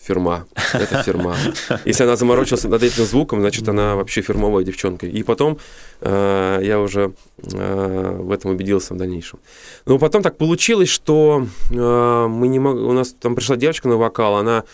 фирма, 0.02 0.46
это 0.72 1.02
фирма. 1.02 1.36
Если 1.84 2.04
она 2.04 2.16
заморочилась 2.16 2.64
над 2.64 2.82
этим 2.82 3.04
звуком, 3.04 3.40
значит, 3.40 3.68
она 3.68 3.94
вообще 3.94 4.22
фирмовая 4.22 4.64
девчонка. 4.64 5.06
И 5.06 5.22
потом 5.22 5.58
э, 6.00 6.60
я 6.62 6.80
уже 6.80 7.12
э, 7.38 8.16
в 8.20 8.30
этом 8.32 8.50
убедился 8.50 8.94
в 8.94 8.96
дальнейшем. 8.96 9.38
Но 9.86 9.98
потом 9.98 10.22
так 10.22 10.36
получилось, 10.36 10.88
что 10.88 11.46
э, 11.70 12.26
мы 12.28 12.48
не 12.48 12.58
мог... 12.58 12.76
у 12.76 12.92
нас 12.92 13.14
там 13.18 13.34
пришла 13.34 13.56
девочка 13.56 13.88
на 13.88 13.96
вокал, 13.96 14.36
она 14.36 14.64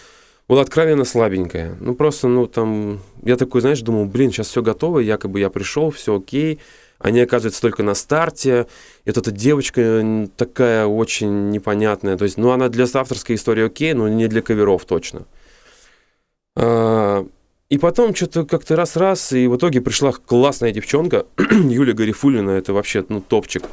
была 0.49 0.63
откровенно 0.63 1.05
слабенькая. 1.05 1.77
Ну, 1.81 1.95
просто, 1.95 2.29
ну, 2.29 2.47
там, 2.47 3.01
я 3.23 3.37
такой, 3.37 3.61
знаешь, 3.61 3.81
думал, 3.83 4.07
блин, 4.07 4.33
сейчас 4.33 4.49
все 4.49 4.63
готово, 4.63 5.01
якобы 5.01 5.41
я 5.41 5.51
пришел, 5.51 5.91
все 5.91 6.17
окей. 6.17 6.59
Они, 6.99 7.21
оказывается, 7.21 7.61
только 7.61 7.83
на 7.83 7.95
старте. 7.95 8.67
И 9.05 9.11
вот 9.11 9.19
эта 9.19 9.31
девочка 9.31 10.29
такая 10.37 10.87
очень 10.87 11.51
непонятная. 11.51 12.17
То 12.17 12.25
есть, 12.25 12.39
ну, 12.39 12.51
она 12.51 12.69
для 12.69 12.87
авторской 12.93 13.37
истории 13.37 13.65
окей, 13.67 13.93
но 13.95 14.09
не 14.09 14.27
для 14.27 14.43
каверов 14.43 14.85
точно. 14.85 15.27
А, 16.57 17.25
И 17.69 17.79
потом 17.79 18.15
что-то 18.15 18.45
как-то 18.45 18.75
раз-раз, 18.77 19.33
и 19.33 19.47
в 19.47 19.57
итоге 19.57 19.81
пришла 19.81 20.13
классная 20.13 20.73
девчонка, 20.73 21.27
Юлия 21.51 21.93
Гарифулина, 21.93 22.51
это 22.51 22.73
вообще, 22.73 23.05
ну, 23.09 23.21
топчик. 23.21 23.65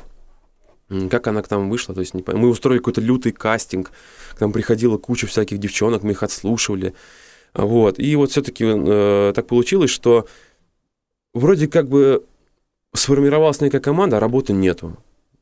Как 1.09 1.25
она 1.25 1.41
к 1.41 1.49
нам 1.49 1.71
вышла, 1.71 1.95
то 1.95 2.01
есть 2.01 2.13
не 2.13 2.23
мы 2.27 2.47
устроили 2.47 2.77
какой-то 2.77 3.01
лютый 3.01 3.31
кастинг, 3.31 3.91
к 4.37 4.39
нам 4.39 4.51
приходила 4.51 4.99
куча 4.99 5.25
всяких 5.25 5.57
девчонок, 5.57 6.03
мы 6.03 6.11
их 6.11 6.21
отслушивали, 6.21 6.93
вот. 7.55 7.97
И 7.97 8.15
вот 8.15 8.29
все-таки 8.29 9.33
так 9.33 9.47
получилось, 9.47 9.89
что 9.89 10.27
вроде 11.33 11.67
как 11.67 11.89
бы 11.89 12.23
сформировалась 12.95 13.61
некая 13.61 13.79
команда, 13.79 14.17
а 14.17 14.19
работы 14.19 14.53
нету. 14.53 14.97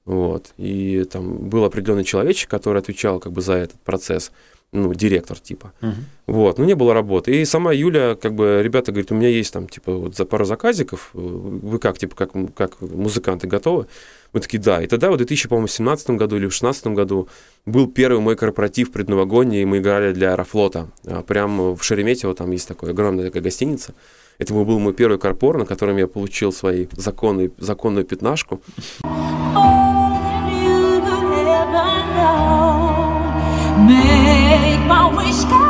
Вот. 0.06 0.54
И 0.58 1.04
там 1.06 1.50
был 1.50 1.64
определенный 1.64 2.04
человечек, 2.04 2.50
который 2.50 2.80
отвечал 2.80 3.20
как 3.20 3.32
бы 3.32 3.42
за 3.42 3.54
этот 3.54 3.80
процесс, 3.82 4.32
ну, 4.74 4.94
директор 4.94 5.40
типа. 5.40 5.72
Мгм. 5.82 6.06
Вот, 6.28 6.58
ну 6.58 6.66
не 6.66 6.74
было 6.74 6.94
работы. 6.94 7.32
И 7.42 7.46
сама 7.46 7.72
Юля, 7.74 8.16
как 8.16 8.34
бы, 8.34 8.62
ребята, 8.64 8.92
говорит, 8.92 9.12
у 9.12 9.16
меня 9.16 9.30
есть 9.30 9.54
там, 9.54 9.70
типа, 9.70 9.94
вот 9.94 10.16
за 10.16 10.26
пару 10.26 10.46
заказиков, 10.46 11.12
вы 11.14 11.80
как, 11.80 11.98
типа, 11.98 12.16
как, 12.16 12.32
как 12.56 12.82
музыканты 12.82 13.48
готовы? 13.48 13.88
Мы 14.34 14.40
такие, 14.40 14.62
да. 14.62 14.82
И 14.82 14.88
тогда, 14.88 15.12
в 15.12 15.18
2017 15.18 16.10
году 16.12 16.36
или 16.36 16.46
в 16.46 16.50
2016 16.50 16.88
году 16.88 17.30
был 17.66 17.88
первый 17.88 18.20
мой 18.20 18.36
корпоратив 18.36 18.92
предновогодний, 18.92 19.62
и 19.62 19.66
мы 19.66 19.78
играли 19.78 20.12
для 20.12 20.34
Аэрофлота. 20.34 20.90
А, 21.06 21.22
Прям 21.22 21.76
в 21.76 21.84
Шереметьево 21.84 22.34
там 22.34 22.52
есть 22.52 22.68
такая 22.68 22.92
огромная 22.92 23.26
такая 23.26 23.44
гостиница. 23.44 23.94
Это 24.38 24.54
был 24.54 24.80
мой 24.80 24.94
первый 24.94 25.18
корпор, 25.18 25.58
на 25.58 25.66
котором 25.66 25.98
я 25.98 26.08
получил 26.08 26.52
свои 26.52 26.88
законные, 26.94 27.52
законную 27.58 28.06
пятнашку. 28.06 28.62
Make 33.86 34.88
my 34.88 35.10
wish 35.10 35.44
come 35.50 35.63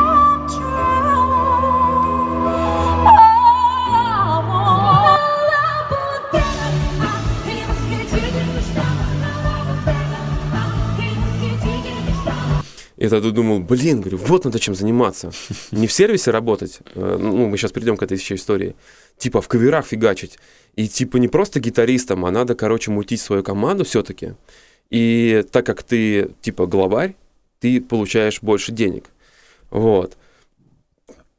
И 13.03 13.09
тогда 13.09 13.31
думал, 13.31 13.59
блин, 13.59 13.99
говорю, 13.99 14.17
вот 14.17 14.45
надо 14.45 14.59
чем 14.59 14.75
заниматься. 14.75 15.29
Не 15.71 15.87
в 15.87 15.91
сервисе 15.91 16.31
работать, 16.31 16.79
э, 16.95 17.17
ну, 17.19 17.47
мы 17.47 17.57
сейчас 17.57 17.73
придем 17.73 17.97
к 17.97 18.03
этой 18.03 18.17
еще 18.17 18.35
истории, 18.35 18.77
типа 19.17 19.41
в 19.41 19.49
каверах 19.49 19.85
фигачить. 19.85 20.39
И 20.77 20.87
типа 20.87 21.17
не 21.17 21.27
просто 21.27 21.59
гитаристом, 21.59 22.23
а 22.23 22.31
надо, 22.31 22.55
короче, 22.55 22.91
мутить 22.91 23.19
свою 23.19 23.43
команду 23.43 23.83
все-таки. 23.83 24.35
И 24.89 25.43
так 25.51 25.65
как 25.65 25.83
ты, 25.83 26.29
типа, 26.39 26.65
главарь, 26.65 27.15
ты 27.59 27.81
получаешь 27.81 28.41
больше 28.41 28.71
денег. 28.71 29.09
Вот. 29.69 30.15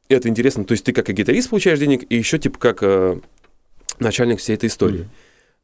Это 0.07 0.29
интересно. 0.29 0.65
То 0.65 0.73
есть 0.73 0.83
ты 0.83 0.93
как 0.93 1.09
и 1.09 1.13
гитарист 1.13 1.49
получаешь 1.49 1.79
денег, 1.79 2.05
и 2.07 2.15
еще, 2.15 2.37
типа, 2.37 2.59
как 2.59 2.83
э, 2.83 3.19
начальник 3.97 4.37
всей 4.37 4.53
этой 4.53 4.67
истории. 4.67 5.09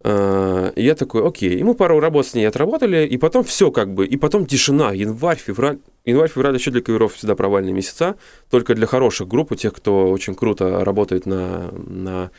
И 0.03 0.83
я 0.83 0.95
такой, 0.95 1.27
окей. 1.27 1.59
И 1.59 1.63
мы 1.63 1.75
пару 1.75 1.99
работ 1.99 2.25
с 2.25 2.33
ней 2.33 2.45
отработали, 2.45 3.05
и 3.05 3.17
потом 3.17 3.43
все 3.43 3.69
как 3.69 3.93
бы, 3.93 4.07
и 4.07 4.17
потом 4.17 4.47
тишина, 4.47 4.93
январь, 4.93 5.37
февраль. 5.37 5.77
Январь, 6.05 6.29
февраль 6.29 6.55
еще 6.55 6.71
для 6.71 6.81
каверов 6.81 7.13
всегда 7.13 7.35
провальные 7.35 7.73
месяца, 7.73 8.15
только 8.49 8.73
для 8.73 8.87
хороших 8.87 9.27
групп, 9.27 9.51
у 9.51 9.55
тех, 9.55 9.73
кто 9.73 10.09
очень 10.09 10.33
круто 10.33 10.83
работает 10.83 11.25
на, 11.25 11.71
на, 11.71 12.31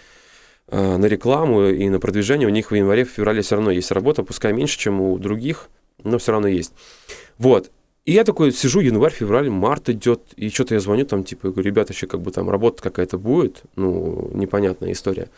а, 0.68 0.98
на 0.98 1.06
рекламу 1.06 1.68
и 1.68 1.88
на 1.88 2.00
продвижение, 2.00 2.48
у 2.48 2.50
них 2.50 2.70
в 2.70 2.74
январе, 2.74 3.04
в 3.04 3.10
феврале 3.10 3.42
все 3.42 3.54
равно 3.54 3.70
есть 3.70 3.92
работа, 3.92 4.24
пускай 4.24 4.52
меньше, 4.52 4.78
чем 4.78 5.00
у 5.00 5.16
других, 5.18 5.68
но 6.02 6.18
все 6.18 6.32
равно 6.32 6.48
есть. 6.48 6.72
Вот. 7.38 7.70
И 8.04 8.12
я 8.12 8.24
такой 8.24 8.50
сижу, 8.50 8.80
январь, 8.80 9.12
февраль, 9.12 9.48
март 9.48 9.88
идет, 9.88 10.22
и 10.34 10.50
что-то 10.50 10.74
я 10.74 10.80
звоню 10.80 11.06
там, 11.06 11.22
типа, 11.22 11.50
говорю, 11.50 11.68
ребята, 11.68 11.92
еще 11.92 12.08
как 12.08 12.20
бы 12.20 12.32
там 12.32 12.50
работа 12.50 12.82
какая-то 12.82 13.16
будет, 13.16 13.62
ну, 13.76 14.28
непонятная 14.34 14.90
история. 14.90 15.28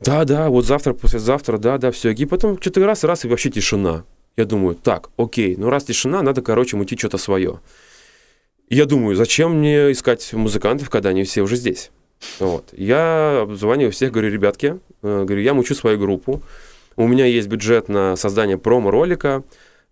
Да, 0.00 0.24
да, 0.24 0.50
вот 0.50 0.66
завтра, 0.66 0.92
послезавтра, 0.92 1.56
да, 1.56 1.78
да, 1.78 1.90
все. 1.90 2.10
И 2.10 2.26
потом 2.26 2.60
что-то 2.60 2.84
раз, 2.84 3.02
раз, 3.02 3.24
и 3.24 3.28
вообще 3.28 3.50
тишина. 3.50 4.04
Я 4.36 4.44
думаю, 4.44 4.74
так, 4.74 5.08
окей, 5.16 5.56
ну 5.56 5.70
раз 5.70 5.84
тишина, 5.84 6.22
надо, 6.22 6.42
короче, 6.42 6.76
мутить 6.76 6.98
что-то 6.98 7.16
свое. 7.16 7.60
Я 8.68 8.84
думаю, 8.84 9.16
зачем 9.16 9.58
мне 9.58 9.92
искать 9.92 10.32
музыкантов, 10.34 10.90
когда 10.90 11.10
они 11.10 11.24
все 11.24 11.40
уже 11.40 11.56
здесь? 11.56 11.90
Вот. 12.38 12.68
Я 12.72 13.40
обзваниваю 13.42 13.92
всех, 13.92 14.12
говорю, 14.12 14.30
ребятки, 14.30 14.78
э, 15.02 15.24
говорю, 15.24 15.40
я 15.40 15.54
мучу 15.54 15.74
свою 15.74 15.98
группу, 15.98 16.42
у 16.96 17.06
меня 17.06 17.24
есть 17.26 17.48
бюджет 17.48 17.88
на 17.88 18.16
создание 18.16 18.58
промо-ролика, 18.58 19.42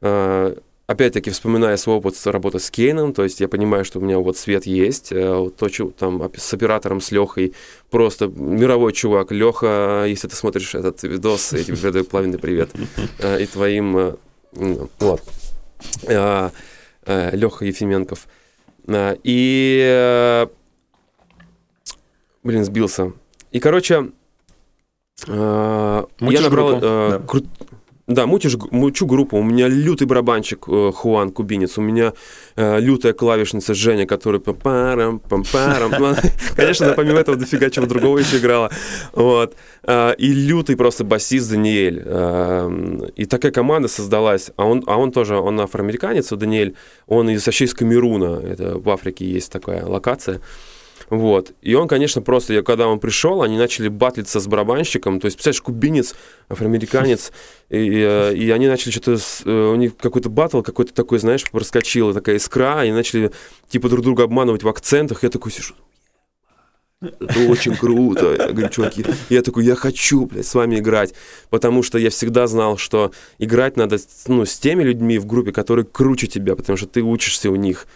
э, 0.02 0.56
опять-таки 0.86 1.30
вспоминая 1.30 1.76
свой 1.78 1.96
опыт 1.96 2.14
работы 2.26 2.58
с 2.58 2.70
Кейном, 2.70 3.14
то 3.14 3.24
есть 3.24 3.40
я 3.40 3.48
понимаю, 3.48 3.84
что 3.86 3.98
у 3.98 4.02
меня 4.02 4.18
вот 4.18 4.36
свет 4.36 4.66
есть, 4.66 5.10
э, 5.10 5.50
то, 5.56 5.68
что 5.70 5.90
там 5.90 6.30
с 6.36 6.52
оператором, 6.52 7.00
с 7.00 7.10
Лехой, 7.12 7.54
просто 7.90 8.26
мировой 8.26 8.92
чувак. 8.92 9.32
Леха, 9.32 10.04
если 10.06 10.28
ты 10.28 10.36
смотришь 10.36 10.74
этот 10.74 11.02
видос, 11.02 11.52
я 11.52 11.64
тебе 11.64 11.76
передаю 11.76 12.04
пламенный 12.04 12.38
привет. 12.38 12.70
И 13.40 13.46
твоим, 13.46 14.16
вот, 14.54 15.22
Леха 17.06 17.64
Ефименков. 17.64 18.26
Э, 18.86 19.16
И, 19.22 19.80
э, 19.82 20.46
блин, 22.42 22.64
сбился. 22.64 23.12
И, 23.50 23.60
короче, 23.60 24.10
э, 25.26 26.04
я 26.20 26.40
набрал... 26.40 26.68
группу, 26.70 26.86
э, 26.86 27.10
да. 27.10 27.16
кру- 27.18 27.46
Да, 28.06 28.26
мутишь, 28.26 28.56
мучу 28.70 29.06
группу. 29.06 29.38
У 29.38 29.42
меня 29.42 29.66
лютый 29.66 30.06
барабанщик 30.06 30.66
э, 30.68 30.92
Хуан 30.94 31.30
Кубинец. 31.30 31.78
У 31.78 31.80
меня 31.80 32.12
э, 32.54 32.78
лютая 32.78 33.14
клавишница 33.14 33.72
Женя, 33.72 34.06
которая 34.06 34.40
пам-парам, 34.40 35.20
пам-парам. 35.20 35.94
Ну, 35.98 36.14
Конечно, 36.56 36.92
помимо 36.92 37.20
этого 37.20 37.38
дофига 37.38 37.70
чего 37.70 37.86
другого 37.86 38.18
еще 38.18 38.36
играла. 38.36 38.70
Вот. 39.14 39.56
А, 39.84 40.12
И 40.12 40.32
лютый 40.34 40.76
просто 40.76 41.04
басист 41.04 41.50
Даниэль. 41.50 42.02
А, 42.04 43.08
И 43.16 43.24
такая 43.24 43.52
команда 43.52 43.88
создалась. 43.88 44.50
А 44.56 44.66
он, 44.66 44.84
а 44.86 44.98
он 44.98 45.10
тоже, 45.10 45.36
он 45.36 45.58
афроамериканец, 45.60 46.30
у 46.30 46.36
Даниэль. 46.36 46.74
Он 47.06 47.30
из, 47.30 47.46
вообще 47.46 47.64
из 47.64 47.72
Камеруна. 47.72 48.38
Это 48.44 48.78
в 48.78 48.90
Африке 48.90 49.24
есть 49.24 49.50
такая 49.50 49.86
локация. 49.86 50.42
Вот. 51.10 51.52
И 51.62 51.74
он, 51.74 51.88
конечно, 51.88 52.22
просто, 52.22 52.54
я, 52.54 52.62
когда 52.62 52.88
он 52.88 52.98
пришел, 53.00 53.42
они 53.42 53.58
начали 53.58 53.88
батлиться 53.88 54.40
с 54.40 54.46
барабанщиком. 54.46 55.20
То 55.20 55.26
есть, 55.26 55.36
представляешь, 55.36 55.62
кубинец, 55.62 56.14
афроамериканец, 56.48 57.32
и, 57.68 58.02
э, 58.06 58.34
и 58.34 58.50
они 58.50 58.68
начали 58.68 58.92
что-то, 58.92 59.18
э, 59.44 59.72
у 59.72 59.76
них 59.76 59.96
какой-то 59.96 60.28
батл, 60.28 60.62
какой-то 60.62 60.94
такой, 60.94 61.18
знаешь, 61.18 61.44
проскочила 61.50 62.14
такая 62.14 62.36
искра, 62.36 62.84
и 62.84 62.92
начали, 62.92 63.30
типа, 63.68 63.88
друг 63.88 64.04
друга 64.04 64.24
обманывать 64.24 64.62
в 64.62 64.68
акцентах. 64.68 65.22
Я 65.22 65.30
такой 65.30 65.52
сижу, 65.52 65.74
это 67.20 67.48
очень 67.48 67.76
круто. 67.76 68.34
Я 68.38 68.52
говорю, 68.52 68.68
чуваки, 68.68 69.04
я 69.28 69.42
такой, 69.42 69.64
я 69.64 69.74
хочу, 69.74 70.26
блядь, 70.26 70.46
с 70.46 70.54
вами 70.54 70.78
играть. 70.78 71.14
Потому 71.50 71.82
что 71.82 71.98
я 71.98 72.10
всегда 72.10 72.46
знал, 72.46 72.76
что 72.76 73.12
играть 73.38 73.76
надо 73.76 73.98
ну, 74.26 74.44
с 74.44 74.58
теми 74.58 74.82
людьми 74.82 75.18
в 75.18 75.26
группе, 75.26 75.52
которые 75.52 75.84
круче 75.84 76.26
тебя, 76.26 76.56
потому 76.56 76.76
что 76.76 76.86
ты 76.86 77.02
учишься 77.02 77.50
у 77.50 77.56
них. 77.56 77.86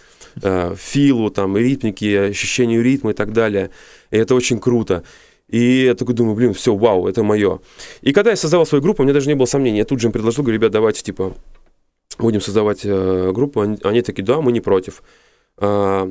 Э, 0.43 0.75
филу, 0.77 1.31
там, 1.31 1.57
ритмике, 1.57 2.23
ощущению 2.23 2.83
ритма 2.83 3.11
и 3.11 3.15
так 3.15 3.33
далее. 3.33 3.71
И 4.11 4.17
это 4.17 4.35
очень 4.35 4.59
круто. 4.59 5.03
И 5.49 5.85
я 5.85 5.95
такой 5.95 6.15
думаю, 6.15 6.35
блин, 6.35 6.53
все, 6.53 6.75
вау, 6.75 7.09
это 7.09 7.23
мое. 7.23 7.61
И 8.03 8.13
когда 8.13 8.31
я 8.31 8.37
создавал 8.37 8.67
свою 8.67 8.83
группу, 8.83 9.03
у 9.03 9.05
меня 9.05 9.15
даже 9.15 9.29
не 9.29 9.35
было 9.35 9.47
сомнений. 9.47 9.79
Я 9.79 9.85
тут 9.85 10.01
же 10.01 10.09
им 10.09 10.13
предложил, 10.13 10.45
говорю, 10.45 10.59
ребят, 10.59 10.73
давайте, 10.73 11.03
типа, 11.03 11.35
будем 12.19 12.41
создавать 12.41 12.81
э, 12.85 13.33
группу. 13.33 13.61
Они, 13.61 13.79
они 13.83 14.03
такие, 14.03 14.25
да, 14.25 14.41
мы 14.41 14.53
не 14.53 14.61
против. 14.61 15.03
А, 15.57 16.11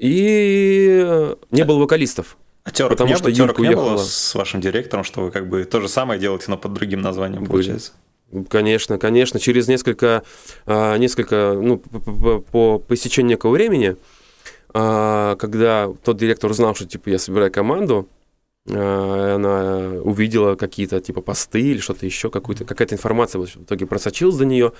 и 0.00 1.34
не 1.50 1.64
было 1.64 1.78
вокалистов. 1.78 2.36
А 2.64 2.70
терок 2.70 2.90
Потому 2.90 3.10
не, 3.10 3.16
что 3.16 3.28
Юлька 3.30 3.62
не 3.62 3.74
было 3.74 3.96
с 3.96 4.34
вашим 4.34 4.60
директором, 4.60 5.04
что 5.04 5.22
вы 5.22 5.30
как 5.30 5.48
бы 5.48 5.64
то 5.64 5.80
же 5.80 5.88
самое 5.88 6.20
делаете, 6.20 6.46
но 6.48 6.58
под 6.58 6.72
другим 6.74 7.00
названием, 7.00 7.42
Были. 7.42 7.50
получается? 7.50 7.92
Конечно, 8.48 8.98
конечно. 8.98 9.40
Через 9.40 9.66
несколько, 9.68 10.22
а, 10.66 10.96
несколько 10.96 11.58
ну, 11.60 11.78
по, 11.78 12.78
по, 12.78 12.94
истечению 12.94 13.30
некого 13.30 13.50
времени, 13.50 13.96
а, 14.72 15.36
когда 15.36 15.90
тот 16.04 16.16
директор 16.16 16.50
узнал, 16.50 16.74
что 16.74 16.86
типа 16.86 17.08
я 17.10 17.18
собираю 17.18 17.50
команду, 17.50 18.08
а, 18.68 19.34
она 19.34 20.00
увидела 20.02 20.54
какие-то 20.54 21.00
типа 21.00 21.22
посты 21.22 21.60
или 21.60 21.78
что-то 21.78 22.06
еще, 22.06 22.30
какую-то, 22.30 22.64
какая-то 22.64 22.94
информация 22.94 23.40
в 23.40 23.46
итоге 23.46 23.86
просочилась 23.86 24.36
до 24.36 24.44
нее. 24.44 24.72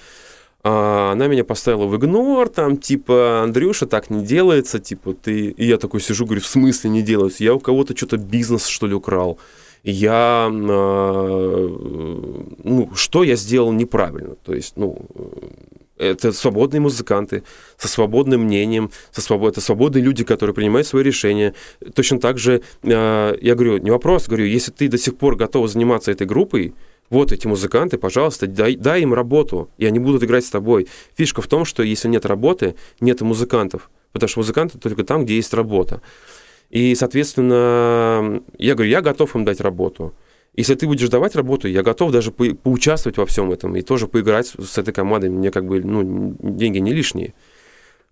Она 0.62 1.26
меня 1.26 1.42
поставила 1.42 1.86
в 1.86 1.96
игнор, 1.96 2.50
там, 2.50 2.76
типа, 2.76 3.44
Андрюша, 3.44 3.86
так 3.86 4.10
не 4.10 4.22
делается, 4.22 4.78
типа, 4.78 5.14
ты... 5.14 5.52
И 5.52 5.64
я 5.64 5.78
такой 5.78 6.02
сижу, 6.02 6.26
говорю, 6.26 6.42
в 6.42 6.46
смысле 6.46 6.90
не 6.90 7.00
делается? 7.00 7.42
Я 7.42 7.54
у 7.54 7.60
кого-то 7.60 7.96
что-то 7.96 8.18
бизнес, 8.18 8.66
что 8.66 8.86
ли, 8.86 8.92
украл. 8.92 9.38
Я, 9.82 10.48
а, 10.50 11.68
ну, 12.64 12.90
что 12.94 13.22
я 13.22 13.36
сделал 13.36 13.72
неправильно? 13.72 14.34
То 14.44 14.54
есть, 14.54 14.76
ну, 14.76 14.98
это 16.00 16.32
свободные 16.32 16.80
музыканты 16.80 17.42
со 17.76 17.88
свободным 17.88 18.44
мнением, 18.44 18.90
со 19.10 19.20
свобод... 19.20 19.52
это 19.52 19.60
свободные 19.60 20.02
люди, 20.02 20.24
которые 20.24 20.54
принимают 20.54 20.86
свои 20.86 21.02
решения. 21.02 21.54
Точно 21.94 22.18
так 22.18 22.38
же, 22.38 22.62
э, 22.82 23.36
я 23.40 23.54
говорю, 23.54 23.76
не 23.78 23.90
вопрос, 23.90 24.26
говорю, 24.26 24.46
если 24.46 24.72
ты 24.72 24.88
до 24.88 24.98
сих 24.98 25.16
пор 25.16 25.36
готов 25.36 25.68
заниматься 25.68 26.10
этой 26.10 26.26
группой, 26.26 26.74
вот 27.10 27.32
эти 27.32 27.46
музыканты, 27.46 27.98
пожалуйста, 27.98 28.46
дай, 28.46 28.76
дай 28.76 29.02
им 29.02 29.12
работу, 29.12 29.68
и 29.78 29.84
они 29.84 29.98
будут 29.98 30.22
играть 30.22 30.44
с 30.44 30.50
тобой. 30.50 30.88
Фишка 31.16 31.42
в 31.42 31.48
том, 31.48 31.64
что 31.64 31.82
если 31.82 32.08
нет 32.08 32.24
работы, 32.24 32.76
нет 33.00 33.20
музыкантов, 33.20 33.90
потому 34.12 34.28
что 34.28 34.40
музыканты 34.40 34.78
только 34.78 35.04
там, 35.04 35.24
где 35.24 35.36
есть 35.36 35.52
работа. 35.52 36.00
И, 36.70 36.94
соответственно, 36.94 38.42
я 38.58 38.74
говорю, 38.74 38.90
я 38.90 39.00
готов 39.02 39.34
им 39.34 39.44
дать 39.44 39.60
работу. 39.60 40.14
Если 40.54 40.74
ты 40.74 40.86
будешь 40.86 41.08
давать 41.08 41.36
работу, 41.36 41.68
я 41.68 41.82
готов 41.82 42.12
даже 42.12 42.32
по- 42.32 42.54
поучаствовать 42.54 43.18
во 43.18 43.26
всем 43.26 43.52
этом 43.52 43.76
и 43.76 43.82
тоже 43.82 44.06
поиграть 44.06 44.46
с, 44.58 44.78
этой 44.78 44.92
командой. 44.92 45.30
Мне 45.30 45.50
как 45.50 45.66
бы, 45.66 45.80
ну, 45.82 46.36
деньги 46.40 46.78
не 46.78 46.92
лишние. 46.92 47.34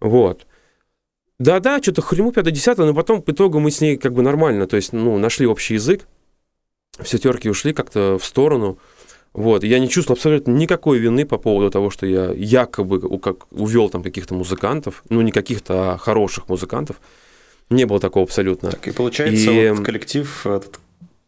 Вот. 0.01 0.47
Да-да, 1.39 1.81
что-то 1.81 2.03
хрему 2.03 2.33
5-10, 2.33 2.85
но 2.85 2.95
потом 2.95 3.23
по 3.23 3.31
итогу 3.31 3.61
мы 3.61 3.71
с 3.71 3.81
ней 3.81 3.97
как 3.97 4.13
бы 4.13 4.23
нормально, 4.23 4.67
то 4.67 4.75
есть, 4.75 4.93
ну, 4.93 5.19
нашли 5.19 5.47
общий 5.47 5.75
язык, 5.75 6.07
все 7.01 7.19
терки 7.19 7.49
ушли 7.49 7.73
как-то 7.73 8.19
в 8.19 8.25
сторону. 8.25 8.79
Вот, 9.35 9.63
я 9.63 9.79
не 9.79 9.89
чувствовал 9.89 10.17
абсолютно 10.17 10.51
никакой 10.51 10.99
вины 10.99 11.25
по 11.25 11.39
поводу 11.39 11.71
того, 11.71 11.91
что 11.91 12.07
я 12.07 12.33
якобы 12.33 12.99
у- 12.99 13.19
как, 13.19 13.47
увел 13.53 13.89
там 13.89 14.03
каких-то 14.03 14.35
музыкантов, 14.35 15.05
ну, 15.11 15.21
не 15.21 15.31
каких-то, 15.31 15.93
а 15.93 15.99
хороших 15.99 16.49
музыкантов. 16.49 16.97
Не 17.71 17.85
было 17.85 18.01
такого 18.01 18.25
абсолютно. 18.25 18.71
Так 18.71 18.89
и 18.89 18.93
получается, 18.93 19.51
И- 19.51 19.71
вот 19.71 19.85
коллектив, 19.85 20.47
этот, 20.47 20.79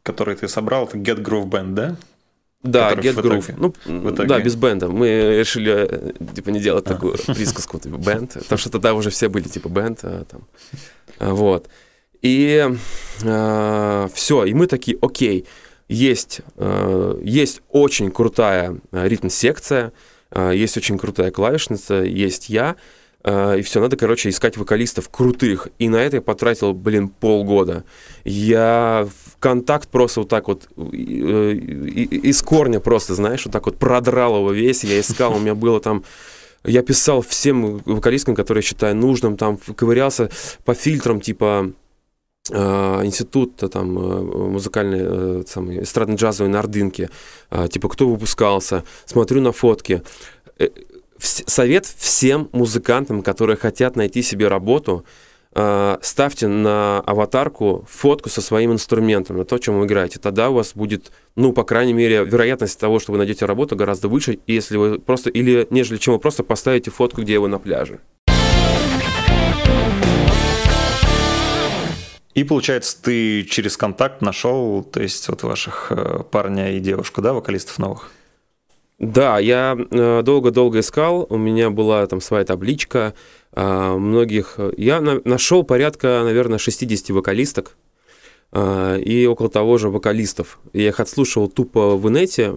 который 0.03 0.37
ты 0.37 0.49
собрал, 0.49 0.87
это 0.87 0.97
Get 0.99 1.23
Groove 1.23 1.49
Band, 1.49 1.75
да? 1.75 1.97
Да, 2.63 2.91
который 2.95 3.11
Get 3.13 3.23
Groove. 3.23 3.55
Ну, 3.87 4.01
в 4.03 4.15
итоге- 4.15 4.29
да, 4.29 4.39
без 4.41 4.55
бенда. 4.55 4.89
Мы 4.89 5.39
решили, 5.39 5.73
э, 5.73 6.13
типа, 6.35 6.51
не 6.51 6.61
делать 6.61 6.85
такую 6.85 7.15
присказку, 7.27 7.79
типа, 7.79 7.97
бенд. 7.97 8.35
Потому 8.35 8.59
что 8.59 8.71
тогда 8.71 8.95
уже 8.95 9.11
все 9.11 9.29
были, 9.29 9.49
типа, 9.49 9.69
бенд. 9.69 10.01
а, 10.03 10.25
там. 10.25 10.43
А, 11.19 11.33
Вот. 11.35 11.69
И 12.23 12.69
все, 13.19 14.45
и 14.45 14.55
мы 14.55 14.67
такие, 14.67 14.99
окей, 15.01 15.47
есть, 15.89 16.41
э, 16.57 17.21
есть 17.25 17.63
очень 17.71 18.11
крутая 18.11 18.77
э, 18.93 19.09
ритм-секция, 19.09 19.93
э, 20.31 20.53
есть 20.55 20.77
очень 20.77 20.99
крутая 20.99 21.31
клавишница, 21.31 21.95
есть 22.03 22.49
я, 22.51 22.73
э, 22.73 22.77
и 23.25 23.63
все, 23.63 23.81
надо, 23.81 23.97
короче, 23.97 24.31
искать 24.31 24.57
вокалистов 24.57 25.09
крутых. 25.11 25.69
И 25.79 25.89
на 25.89 25.97
это 25.97 26.17
я 26.17 26.23
потратил, 26.23 26.73
блин, 26.73 27.09
полгода. 27.09 27.85
Я 28.25 29.07
в 29.27 29.37
контакт 29.39 29.89
просто 29.91 30.21
вот 30.21 30.29
так 30.31 30.49
вот 30.49 30.69
э, 30.77 31.53
из 31.53 32.41
корня 32.43 32.81
просто, 32.81 33.15
знаешь, 33.15 33.45
вот 33.45 33.53
так 33.53 33.67
вот 33.67 33.77
продрал 33.79 34.39
его 34.39 34.53
весь. 34.53 34.85
Я 34.85 35.01
искал, 35.01 35.37
у 35.37 35.39
меня 35.39 35.55
было 35.55 35.81
там 35.81 36.05
я 36.65 36.83
писал 36.83 37.23
всем 37.23 37.79
вокалисткам, 37.87 38.35
которые 38.35 38.63
считаю 38.63 38.95
нужным, 38.95 39.37
там 39.37 39.57
ковырялся 39.57 40.31
по 40.65 40.75
фильтрам, 40.75 41.21
типа 41.21 41.73
э, 42.51 43.01
института 43.05 43.69
там 43.69 43.99
э, 43.99 44.49
музыкальный 44.51 45.01
э, 45.03 45.43
самый 45.47 45.79
эстрадно-джазовый 45.79 46.49
на 46.49 46.59
Ордынке, 46.59 47.09
э, 47.51 47.69
типа 47.69 47.89
кто 47.89 48.09
выпускался, 48.09 48.85
смотрю 49.07 49.41
на 49.41 49.53
фотки. 49.53 50.03
Совет 51.21 51.87
всем 51.87 52.49
музыкантам, 52.53 53.23
которые 53.23 53.57
хотят 53.57 53.95
найти 53.97 54.23
себе 54.23 54.49
работу, 54.49 55.05
э, 55.55 55.99
ставьте 56.01 56.49
на 56.49 57.01
аватарку 57.01 57.87
фотку 57.91 58.31
со 58.31 58.41
своим 58.41 58.73
инструментом, 58.73 59.37
на 59.37 59.45
то, 59.45 59.59
чем 59.59 59.79
вы 59.79 59.87
играете. 59.87 60.19
Тогда 60.19 60.49
у 60.51 60.55
вас 60.55 60.73
будет, 60.75 61.13
ну, 61.37 61.53
по 61.53 61.65
крайней 61.65 61.93
мере, 61.93 62.25
вероятность 62.25 62.79
того, 62.79 62.99
что 63.01 63.13
вы 63.13 63.19
найдете 63.19 63.45
работу 63.45 63.77
гораздо 63.77 64.09
выше, 64.09 64.39
если 64.47 64.77
вы 64.77 64.99
просто, 64.99 65.29
или 65.31 65.67
нежели 65.71 65.99
чем 65.99 66.15
вы 66.15 66.21
просто 66.21 66.43
поставите 66.43 66.91
фотку, 66.91 67.21
где 67.23 67.39
вы 67.39 67.49
на 67.49 67.59
пляже. 67.59 68.01
И 72.35 72.45
получается, 72.45 72.97
ты 73.03 73.43
через 73.43 73.77
контакт 73.77 74.23
нашел, 74.23 74.85
то 74.85 75.03
есть 75.03 75.29
вот 75.29 75.43
ваших 75.43 75.89
э, 75.91 76.23
парня 76.31 76.77
и 76.77 76.81
девушку, 76.81 77.21
да, 77.21 77.33
вокалистов 77.33 77.79
новых? 77.79 78.11
Да, 79.01 79.39
я 79.39 79.79
э, 79.91 80.23
долго-долго 80.23 80.81
искал, 80.81 81.27
у 81.31 81.39
меня 81.39 81.71
была 81.71 82.07
там 82.07 82.21
своя 82.21 82.45
табличка, 82.45 83.15
а, 83.53 83.97
многих... 83.97 84.59
Я 84.77 85.01
на- 85.01 85.23
нашел 85.25 85.65
порядка, 85.65 86.21
наверное, 86.23 86.59
60 86.59 87.09
вокалисток 87.09 87.79
а, 88.53 88.99
и 88.99 89.25
около 89.25 89.49
того 89.49 89.79
же 89.79 89.89
вокалистов. 89.89 90.61
Я 90.75 90.89
их 90.89 91.01
отслушивал 91.01 91.49
тупо 91.49 91.97
в 91.97 92.07
инете. 92.11 92.57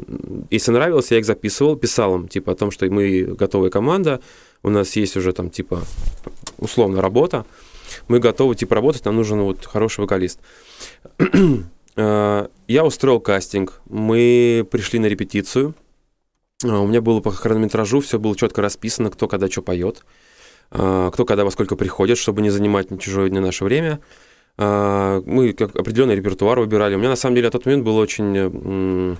Если 0.52 0.74
нравилось, 0.74 1.12
я 1.12 1.20
их 1.20 1.26
записывал, 1.26 1.78
писал 1.78 2.16
им, 2.16 2.28
типа, 2.28 2.52
о 2.52 2.56
том, 2.56 2.72
что 2.72 2.86
мы 2.92 3.24
готовая 3.24 3.70
команда, 3.70 4.20
у 4.64 4.70
нас 4.70 4.98
есть 4.98 5.16
уже 5.16 5.32
там, 5.32 5.50
типа, 5.50 5.82
условно, 6.58 7.02
работа, 7.02 7.46
мы 8.10 8.20
готовы, 8.20 8.56
типа, 8.56 8.76
работать, 8.76 9.06
нам 9.06 9.16
нужен 9.16 9.40
вот 9.40 9.66
хороший 9.66 10.02
вокалист. 10.02 10.40
А, 11.96 12.50
Я 12.68 12.86
устроил 12.86 13.20
кастинг, 13.20 13.80
мы 13.86 14.68
пришли 14.72 14.98
на 14.98 15.06
репетицию, 15.06 15.76
У 16.64 16.88
меня 16.88 17.02
было 17.02 17.20
по 17.20 17.32
хронометражу, 17.32 18.00
все 18.00 18.20
было 18.20 18.36
четко 18.36 18.62
расписано, 18.62 19.10
кто 19.10 19.28
когда 19.28 19.50
что 19.50 19.62
поет, 19.62 20.04
а, 20.72 21.12
кто 21.12 21.26
когда 21.26 21.46
во 21.46 21.52
сколько 21.52 21.76
приходит, 21.76 22.18
чтобы 22.18 22.42
не 22.42 22.50
занимать 22.50 22.92
ни 22.92 22.98
чужое 22.98 23.30
не 23.30 23.40
наше 23.40 23.64
время. 23.64 24.00
А, 24.58 25.22
Мы 25.26 25.54
как 25.54 25.76
определенный 25.76 26.16
репертуар 26.16 26.60
выбирали. 26.60 26.96
У 26.96 27.00
меня 27.00 27.10
на 27.10 27.16
самом 27.16 27.36
деле 27.36 27.48
на 27.48 27.52
тот 27.52 27.66
момент 27.66 27.84
был 27.84 27.98
очень 27.98 29.18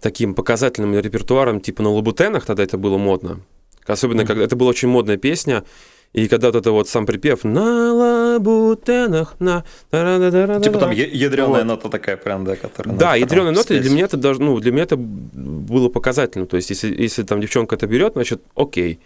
таким 0.00 0.34
показательным 0.34 0.98
репертуаром, 0.98 1.60
типа 1.60 1.82
на 1.82 1.90
лабутенах, 1.90 2.46
тогда 2.46 2.62
это 2.62 2.78
было 2.78 2.96
модно. 2.96 3.40
Особенно, 3.86 4.24
когда 4.24 4.44
это 4.44 4.56
была 4.56 4.70
очень 4.70 4.88
модная 4.88 5.16
песня, 5.16 5.64
и 6.12 6.26
когда 6.26 6.48
вот 6.48 6.56
это 6.56 6.72
вот 6.72 6.88
сам 6.88 7.06
припев 7.06 7.44
«На 7.44 7.94
лабутенах, 7.94 9.36
на...» 9.38 9.64
Типа 9.90 10.78
там 10.78 10.90
ядреная 10.90 11.48
Вот. 11.48 11.64
нота 11.64 11.88
такая 11.88 12.16
прям, 12.16 12.44
да, 12.44 12.56
которая... 12.56 12.96
Да, 12.96 13.14
ядреная 13.14 13.52
нота, 13.52 13.78
для 13.78 13.90
меня 13.90 14.06
это 14.06 14.16
даже, 14.16 14.42
ну, 14.42 14.58
для 14.58 14.72
меня 14.72 14.82
это 14.82 14.96
было 14.96 15.88
показательно. 15.88 16.46
То 16.46 16.56
есть, 16.56 16.70
если, 16.70 16.92
если 17.00 17.22
там 17.22 17.40
девчонка 17.40 17.76
это 17.76 17.86
берет, 17.86 18.14
значит, 18.14 18.42
окей. 18.56 18.98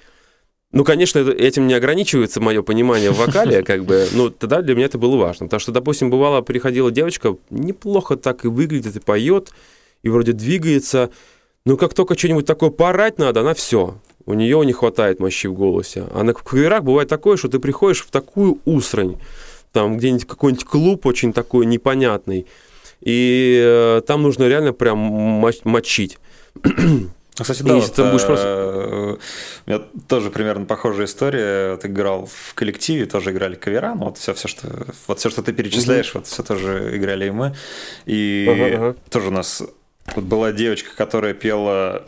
Ну, 0.72 0.82
конечно, 0.82 1.18
этим 1.18 1.66
не 1.66 1.74
ограничивается 1.74 2.40
мое 2.40 2.62
понимание 2.62 3.10
в 3.10 3.18
вокале, 3.18 3.62
как 3.62 3.84
бы, 3.84 4.08
ну, 4.12 4.30
тогда 4.30 4.62
для 4.62 4.74
меня 4.74 4.86
это 4.86 4.96
было 4.96 5.16
важно. 5.16 5.46
Потому 5.46 5.60
что, 5.60 5.72
допустим, 5.72 6.08
бывало, 6.08 6.40
приходила 6.40 6.90
девочка, 6.90 7.36
неплохо 7.50 8.16
так 8.16 8.46
и 8.46 8.48
выглядит, 8.48 8.96
и 8.96 9.00
поет, 9.00 9.50
и 10.02 10.08
вроде 10.08 10.32
двигается, 10.32 11.10
но 11.66 11.76
как 11.76 11.94
только 11.94 12.18
что-нибудь 12.18 12.46
такое 12.46 12.70
порать 12.70 13.18
надо, 13.18 13.40
она 13.40 13.54
все. 13.54 13.98
У 14.26 14.34
нее 14.34 14.64
не 14.64 14.72
хватает 14.72 15.20
мощи 15.20 15.46
в 15.48 15.54
голосе. 15.54 16.06
А 16.14 16.22
на 16.22 16.32
каверах 16.32 16.82
бывает 16.82 17.08
такое, 17.08 17.36
что 17.36 17.48
ты 17.48 17.58
приходишь 17.58 18.02
в 18.02 18.10
такую 18.10 18.58
усрань, 18.64 19.16
там 19.72 19.98
где-нибудь 19.98 20.26
какой-нибудь 20.26 20.64
клуб 20.64 21.06
очень 21.06 21.32
такой 21.32 21.66
непонятный, 21.66 22.46
и 23.00 23.60
э, 23.62 24.00
там 24.06 24.22
нужно 24.22 24.48
реально 24.48 24.72
прям 24.72 24.98
моч- 24.98 25.60
мочить. 25.64 26.18
Ну, 27.36 27.42
Кстати, 27.42 27.62
И 27.62 27.64
да, 27.64 27.74
если 27.74 27.88
вот, 27.88 27.96
ты 27.96 28.10
будешь 28.12 28.24
э, 28.28 29.16
у 29.66 29.70
меня 29.70 29.82
тоже 30.06 30.30
примерно 30.30 30.66
похожая 30.66 31.06
история. 31.06 31.72
Вот 31.72 31.84
играл 31.84 32.26
в 32.32 32.54
коллективе, 32.54 33.06
тоже 33.06 33.32
играли 33.32 33.56
кавера, 33.56 33.94
ну 33.96 34.04
вот 34.04 34.18
все, 34.18 34.34
все, 34.34 34.46
что, 34.46 34.68
вот 35.08 35.18
все, 35.18 35.30
что 35.30 35.42
ты 35.42 35.52
перечисляешь, 35.52 36.14
вот 36.14 36.28
все 36.28 36.44
тоже 36.44 36.96
играли 36.96 37.26
и 37.26 37.30
мы. 37.30 37.54
И 38.06 38.46
Ага, 38.48 38.76
ага. 38.76 38.96
тоже 39.10 39.28
у 39.28 39.32
нас 39.32 39.64
вот 40.14 40.24
была 40.24 40.52
девочка, 40.52 40.90
которая 40.96 41.34
пела 41.34 42.04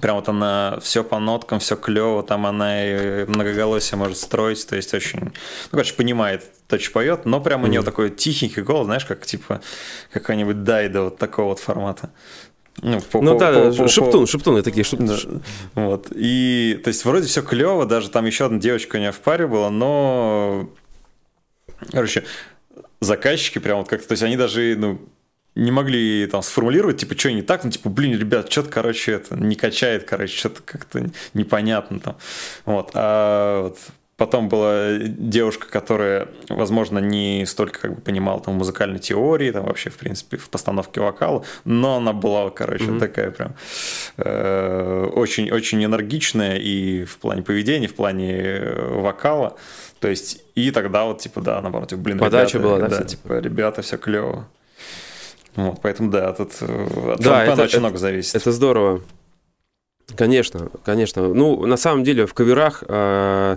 Прям 0.00 0.16
вот 0.16 0.28
она 0.28 0.78
все 0.82 1.04
по 1.04 1.18
ноткам, 1.18 1.60
все 1.60 1.76
клево, 1.76 2.22
там 2.22 2.46
она 2.46 2.84
и 2.84 3.24
многоголосие 3.26 3.96
может 3.96 4.16
строить, 4.18 4.66
то 4.66 4.74
есть 4.76 4.92
очень, 4.92 5.20
ну, 5.20 5.30
короче, 5.70 5.94
понимает, 5.94 6.44
то, 6.66 6.78
что 6.78 6.90
поет, 6.92 7.24
но 7.26 7.40
прям 7.40 7.62
у 7.62 7.66
нее 7.66 7.82
такой 7.82 8.10
тихенький 8.10 8.62
голос, 8.62 8.86
знаешь, 8.86 9.04
как 9.04 9.24
типа 9.24 9.60
какая-нибудь 10.12 10.64
дайда 10.64 11.04
вот 11.04 11.18
такого 11.18 11.48
вот 11.50 11.60
формата. 11.60 12.10
Ну, 12.82 13.00
по- 13.00 13.20
Ну 13.22 13.34
по- 13.34 13.38
да, 13.38 13.52
по- 13.70 13.76
по- 13.76 13.88
шептун, 13.88 14.26
шептуны 14.26 14.62
такие, 14.62 14.82
шеп- 14.82 15.04
да. 15.04 15.40
Вот. 15.80 16.08
И, 16.14 16.80
то 16.82 16.88
есть, 16.88 17.04
вроде 17.04 17.28
все 17.28 17.42
клево, 17.42 17.86
даже 17.86 18.10
там 18.10 18.24
еще 18.26 18.46
одна 18.46 18.58
девочка 18.58 18.96
у 18.96 18.98
меня 18.98 19.12
в 19.12 19.20
паре 19.20 19.46
была, 19.46 19.70
но, 19.70 20.68
короче, 21.92 22.24
заказчики 23.00 23.58
прям 23.60 23.78
вот 23.78 23.88
как-то, 23.88 24.08
то 24.08 24.12
есть, 24.12 24.22
они 24.24 24.36
даже, 24.36 24.74
ну, 24.76 24.98
не 25.54 25.70
могли 25.70 26.26
там 26.26 26.42
сформулировать, 26.42 26.98
типа, 26.98 27.16
что 27.16 27.32
не 27.32 27.42
так, 27.42 27.64
ну, 27.64 27.70
типа, 27.70 27.88
блин, 27.88 28.18
ребят, 28.18 28.50
что-то, 28.50 28.70
короче, 28.70 29.12
это 29.12 29.36
не 29.36 29.54
качает, 29.54 30.04
короче, 30.04 30.36
что-то 30.36 30.62
как-то 30.62 31.06
непонятно 31.32 32.00
там. 32.00 32.16
Вот. 32.64 32.90
А 32.94 33.62
вот 33.62 33.78
потом 34.16 34.48
была 34.48 34.96
девушка, 34.98 35.66
которая, 35.68 36.28
возможно, 36.48 36.98
не 36.98 37.44
столько 37.46 37.80
как 37.80 37.94
бы 37.94 38.00
понимала 38.00 38.40
там 38.40 38.54
музыкальной 38.54 38.98
теории, 38.98 39.50
там 39.50 39.64
вообще, 39.66 39.90
в 39.90 39.96
принципе, 39.96 40.36
в 40.36 40.48
постановке 40.50 41.00
вокала, 41.00 41.44
но 41.64 41.96
она 41.96 42.12
была, 42.12 42.50
короче, 42.50 42.98
такая 42.98 43.30
прям 43.30 43.54
э, 44.16 45.10
очень, 45.14 45.50
очень 45.50 45.84
энергичная 45.84 46.56
и 46.56 47.04
в 47.04 47.18
плане 47.18 47.42
поведения, 47.42 47.88
в 47.88 47.94
плане 47.94 48.32
э, 48.32 49.00
вокала. 49.00 49.56
То 50.00 50.08
есть, 50.08 50.42
и 50.54 50.70
тогда 50.70 51.04
вот, 51.04 51.20
типа, 51.20 51.40
да, 51.40 51.60
наоборот, 51.60 51.88
типа, 51.90 52.02
блин, 52.02 52.18
Подача 52.18 52.58
ребята, 52.58 52.76
была, 52.76 52.88
да, 52.88 52.98
да, 52.98 53.04
типа, 53.04 53.38
ребята, 53.38 53.82
все 53.82 53.96
клево. 53.96 54.46
Вот, 55.56 55.80
поэтому, 55.82 56.10
да, 56.10 56.34
э, 56.36 56.42
от 56.42 56.48
Да, 56.58 56.64
фронтмена 56.64 57.52
это- 57.52 57.62
очень 57.62 57.70
это- 57.72 57.80
много 57.80 57.98
зависит. 57.98 58.34
Это 58.34 58.50
здорово. 58.52 59.02
Конечно, 60.16 60.70
конечно. 60.84 61.28
Ну, 61.32 61.64
на 61.66 61.76
самом 61.76 62.04
деле, 62.04 62.26
в 62.26 62.34
каверах 62.34 62.82
э, 62.86 63.56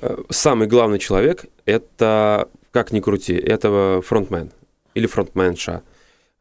э, 0.00 0.16
самый 0.30 0.66
главный 0.68 0.98
человек— 0.98 1.44
это, 1.64 2.48
как 2.72 2.92
ни 2.92 3.00
крути, 3.00 3.34
это 3.34 4.00
фронтмен 4.04 4.50
или 4.94 5.06
фронтменша. 5.06 5.82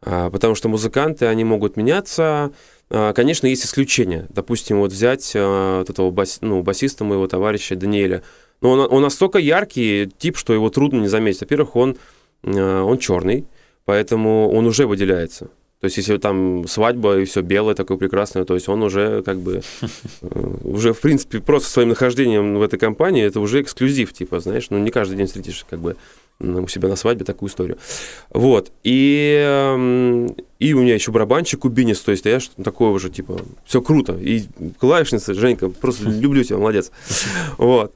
А, 0.03 0.29
Потому 0.29 0.55
что 0.55 0.67
музыканты, 0.67 1.27
они 1.27 1.43
могут 1.43 1.77
меняться. 1.77 2.51
А, 2.89 3.13
Конечно, 3.13 3.47
есть 3.47 3.65
исключения. 3.65 4.25
Допустим, 4.29 4.79
вот 4.79 4.91
взять 4.91 5.31
а, 5.35 5.79
вот 5.79 5.89
этого 5.89 6.11
бас- 6.11 6.39
ну, 6.41 6.61
басиста 6.63 7.03
моего 7.03 7.27
товарища 7.27 7.75
Даниэля. 7.75 8.23
Но 8.61 8.71
он, 8.71 8.87
он 8.91 9.01
настолько 9.01 9.37
яркий 9.39 10.09
тип, 10.17 10.37
что 10.37 10.53
его 10.53 10.69
трудно 10.69 10.99
не 11.01 11.07
заметить. 11.07 11.41
Во-первых, 11.41 11.75
он, 11.75 11.97
а, 12.43 12.83
он 12.83 12.97
черный, 12.97 13.45
поэтому 13.85 14.49
он 14.51 14.65
уже 14.65 14.87
выделяется. 14.87 15.49
То 15.81 15.85
есть, 15.85 15.97
если 15.97 16.17
там 16.17 16.67
свадьба 16.67 17.19
и 17.19 17.25
все 17.25 17.41
белое 17.41 17.73
такое 17.73 17.97
прекрасное, 17.97 18.45
то 18.45 18.53
есть 18.53 18.69
он 18.69 18.83
уже 18.83 19.23
как 19.23 19.39
бы 19.39 19.61
э, 20.21 20.55
уже 20.63 20.93
в 20.93 20.99
принципе 21.01 21.39
просто 21.39 21.71
своим 21.71 21.89
нахождением 21.89 22.59
в 22.59 22.61
этой 22.61 22.77
компании 22.77 23.23
это 23.25 23.39
уже 23.39 23.61
эксклюзив, 23.61 24.13
типа, 24.13 24.39
знаешь, 24.39 24.69
ну 24.69 24.77
не 24.77 24.91
каждый 24.91 25.17
день 25.17 25.25
встретишь 25.25 25.65
как 25.67 25.79
бы 25.79 25.95
у 26.39 26.67
себя 26.67 26.87
на 26.87 26.95
свадьбе 26.95 27.25
такую 27.25 27.49
историю. 27.49 27.77
Вот. 28.29 28.71
И, 28.83 29.43
эм, 29.43 30.35
и 30.59 30.73
у 30.73 30.81
меня 30.81 30.93
еще 30.93 31.11
барабанщик 31.11 31.61
кубинец, 31.61 31.99
то 31.99 32.11
есть 32.11 32.25
я 32.25 32.39
такое 32.63 32.89
уже, 32.89 33.09
типа, 33.09 33.41
все 33.65 33.81
круто. 33.81 34.13
И 34.13 34.43
клавишница, 34.79 35.33
Женька, 35.33 35.69
просто 35.69 36.03
люблю 36.09 36.43
тебя, 36.43 36.57
молодец. 36.57 36.91
Вот. 37.57 37.93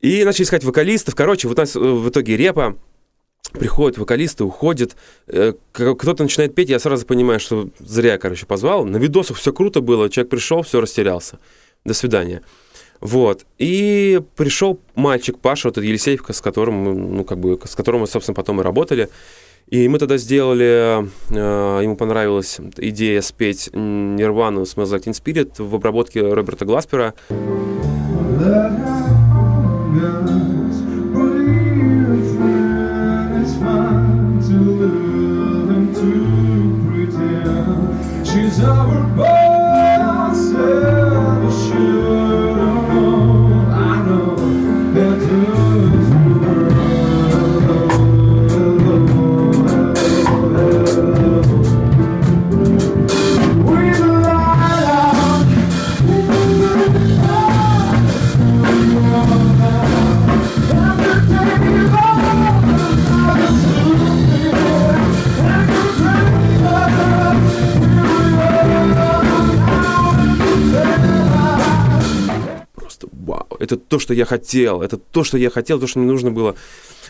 И 0.00 0.24
начали 0.24 0.44
искать 0.44 0.64
вокалистов. 0.64 1.14
Короче, 1.14 1.48
вот 1.48 1.58
у 1.58 1.60
нас 1.60 1.74
э, 1.76 1.78
в 1.78 2.08
итоге 2.08 2.36
репа, 2.36 2.76
приходят 3.52 3.98
вокалисты, 3.98 4.44
уходят, 4.44 4.96
э, 5.26 5.52
кто-то 5.72 6.22
начинает 6.22 6.54
петь, 6.54 6.70
я 6.70 6.78
сразу 6.78 7.06
понимаю, 7.06 7.40
что 7.40 7.68
зря, 7.78 8.18
короче, 8.18 8.46
позвал. 8.46 8.84
На 8.84 8.96
видосах 8.96 9.36
все 9.36 9.52
круто 9.52 9.80
было, 9.80 10.10
человек 10.10 10.30
пришел, 10.30 10.62
все 10.62 10.80
растерялся. 10.80 11.38
До 11.84 11.94
свидания. 11.94 12.42
Вот. 13.00 13.44
И 13.58 14.20
пришел 14.36 14.80
мальчик 14.94 15.38
Паша, 15.38 15.68
вот 15.68 15.74
этот 15.74 15.84
Елисеевка, 15.84 16.32
с 16.32 16.40
которым, 16.40 17.16
ну, 17.16 17.24
как 17.24 17.38
бы, 17.38 17.60
с 17.62 17.74
которым 17.74 18.00
мы, 18.02 18.06
собственно, 18.06 18.34
потом 18.34 18.60
и 18.60 18.64
работали. 18.64 19.10
И 19.68 19.88
мы 19.88 19.98
тогда 19.98 20.18
сделали, 20.18 21.06
э, 21.30 21.82
ему 21.82 21.96
понравилась 21.96 22.58
идея 22.76 23.20
спеть 23.22 23.70
Нирвану 23.72 24.62
Smells 24.62 24.92
Like 24.92 25.04
Teen 25.04 25.12
Spirit 25.12 25.62
в 25.62 25.74
обработке 25.74 26.20
Роберта 26.20 26.64
Гласпера. 26.64 27.14
is 38.54 38.60
our 38.60 39.02
mercy. 39.16 40.93
Это 73.64 73.76
то, 73.76 73.98
что 73.98 74.14
я 74.14 74.24
хотел, 74.24 74.82
это 74.82 74.96
то, 74.96 75.24
что 75.24 75.38
я 75.38 75.50
хотел, 75.50 75.80
то, 75.80 75.86
что 75.86 75.98
мне 75.98 76.10
нужно 76.10 76.30
было 76.30 76.54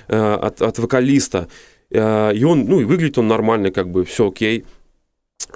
э, 0.09 0.35
от, 0.35 0.63
от 0.63 0.79
вокалиста. 0.79 1.49
Э, 1.91 2.33
и 2.35 2.45
он, 2.45 2.65
ну, 2.65 2.81
и 2.81 2.85
выглядит 2.85 3.19
он 3.19 3.29
нормально, 3.29 3.71
как 3.71 3.91
бы, 3.91 4.05
все 4.05 4.29
окей. 4.29 4.65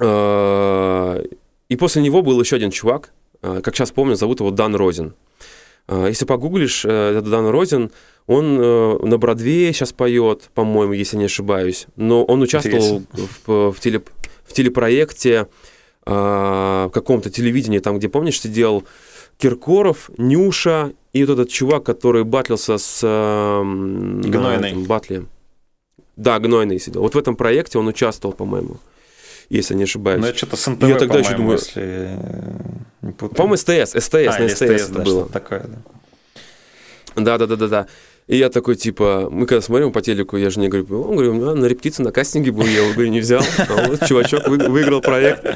Э, 0.00 1.24
и 1.68 1.76
после 1.76 2.02
него 2.02 2.22
был 2.22 2.40
еще 2.40 2.56
один 2.56 2.70
чувак, 2.70 3.12
э, 3.42 3.60
как 3.62 3.74
сейчас 3.74 3.90
помню, 3.90 4.16
зовут 4.16 4.40
его 4.40 4.50
Дан 4.50 4.74
Розин. 4.74 5.14
Э, 5.88 6.06
если 6.08 6.26
погуглишь, 6.26 6.84
э, 6.84 7.10
этот 7.10 7.30
Дан 7.30 7.48
Розин, 7.48 7.90
он 8.26 8.58
э, 8.60 8.98
на 9.02 9.18
Бродвее 9.18 9.72
сейчас 9.72 9.92
поет, 9.92 10.50
по-моему, 10.54 10.92
если 10.92 11.16
не 11.16 11.24
ошибаюсь, 11.24 11.86
но 11.96 12.24
он 12.24 12.42
участвовал 12.42 13.02
в, 13.46 13.72
в, 13.72 13.80
теле- 13.80 14.02
в 14.44 14.52
телепроекте, 14.52 15.46
э, 16.06 16.10
в 16.10 16.90
каком-то 16.92 17.30
телевидении, 17.30 17.78
там, 17.78 17.98
где, 17.98 18.08
помнишь, 18.08 18.40
сидел 18.40 18.84
Киркоров, 19.38 20.10
Нюша 20.18 20.92
и 21.12 21.24
вот 21.24 21.32
этот 21.32 21.48
чувак, 21.50 21.84
который 21.84 22.24
батлился 22.24 22.76
с... 22.76 23.00
эм, 23.02 24.20
на 24.20 24.28
Гнойный. 24.28 24.70
этом 24.70 24.84
батле. 24.84 25.24
Да, 26.16 26.38
Гнойный 26.38 26.78
сидел. 26.80 27.02
Вот 27.02 27.14
в 27.14 27.18
этом 27.18 27.36
проекте 27.36 27.78
он 27.78 27.86
участвовал, 27.86 28.34
по-моему, 28.34 28.78
если 29.48 29.74
не 29.74 29.84
ошибаюсь. 29.84 30.20
Ну, 30.20 30.26
это 30.26 30.36
что-то 30.36 30.56
с 30.56 30.66
НТВ, 30.66 30.88
Я 30.88 30.98
тогда 30.98 31.18
еще 31.20 31.36
думаю- 31.36 31.58
если 31.58 31.82
э, 31.84 32.16
не. 33.02 33.12
По-моему, 33.12 33.56
СТС, 33.56 33.92
СТС, 33.92 34.14
А, 34.36 34.38
на 34.40 34.48
СТС 34.48 34.62
это 34.62 34.92
да, 34.92 35.02
было. 35.04 35.28
такое, 35.28 35.60
да. 35.60 35.78
Да, 37.16 37.38
да, 37.38 37.46
да, 37.46 37.56
да, 37.56 37.68
да. 37.68 37.86
И 38.28 38.36
я 38.36 38.50
такой, 38.50 38.76
типа, 38.76 39.28
мы 39.30 39.46
когда 39.46 39.62
смотрим 39.62 39.90
по 39.90 40.02
телеку, 40.02 40.36
я 40.36 40.50
же 40.50 40.60
не 40.60 40.68
говорю, 40.68 41.02
он 41.02 41.16
говорю, 41.16 41.32
«Ну, 41.32 41.54
на 41.54 41.64
репетиции 41.64 42.02
на 42.02 42.12
кастинге 42.12 42.52
был, 42.52 42.66
я 42.66 42.86
его 42.86 43.02
не 43.06 43.20
взял. 43.20 43.42
А 43.58 43.88
вот 43.88 44.06
чувачок 44.06 44.46
вы- 44.46 44.68
выиграл 44.68 45.00
проект. 45.00 45.46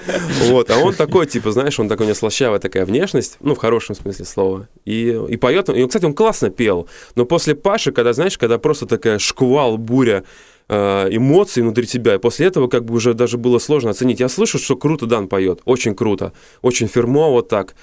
Вот, 0.44 0.70
а 0.70 0.78
он 0.78 0.94
такой, 0.94 1.26
типа, 1.26 1.52
знаешь, 1.52 1.78
он 1.78 1.88
такой, 1.90 2.06
у 2.06 2.08
него 2.08 2.16
слащавая 2.16 2.58
такая 2.60 2.86
внешность, 2.86 3.36
ну, 3.40 3.54
в 3.54 3.58
хорошем 3.58 3.94
смысле 3.94 4.24
слова. 4.24 4.68
И, 4.86 5.20
и 5.28 5.36
поет, 5.36 5.68
и, 5.68 5.86
кстати, 5.86 6.06
он 6.06 6.14
классно 6.14 6.48
пел. 6.48 6.88
Но 7.14 7.26
после 7.26 7.54
Паши, 7.54 7.92
когда, 7.92 8.14
знаешь, 8.14 8.38
когда 8.38 8.56
просто 8.56 8.86
такая 8.86 9.18
шквал, 9.18 9.76
буря 9.76 10.24
э, 10.70 11.08
эмоций 11.10 11.62
внутри 11.62 11.86
тебя, 11.86 12.14
и 12.14 12.18
после 12.18 12.46
этого 12.46 12.68
как 12.68 12.86
бы 12.86 12.94
уже 12.94 13.12
даже 13.12 13.36
было 13.36 13.58
сложно 13.58 13.90
оценить. 13.90 14.20
Я 14.20 14.30
слышу, 14.30 14.58
что 14.58 14.76
круто 14.76 15.04
Дан 15.04 15.28
поет, 15.28 15.60
очень 15.66 15.94
круто, 15.94 16.32
очень 16.62 16.88
фирмово 16.88 17.42
так. 17.42 17.74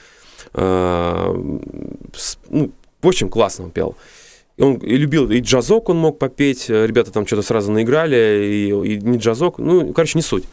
Э, 0.55 1.31
ну, 2.49 2.71
очень 3.03 3.29
классно 3.29 3.65
он 3.65 3.71
пел. 3.71 3.95
Он 4.59 4.75
и 4.75 4.97
любил, 4.97 5.29
и 5.31 5.39
джазок 5.39 5.89
он 5.89 5.97
мог 5.97 6.19
попеть, 6.19 6.69
э, 6.69 6.85
ребята 6.85 7.11
там 7.11 7.25
что-то 7.25 7.41
сразу 7.43 7.71
наиграли, 7.71 8.45
и, 8.45 8.93
и 8.93 8.97
не 8.97 9.17
джазок, 9.17 9.57
ну, 9.57 9.93
короче, 9.93 10.17
не 10.17 10.21
суть. 10.21 10.43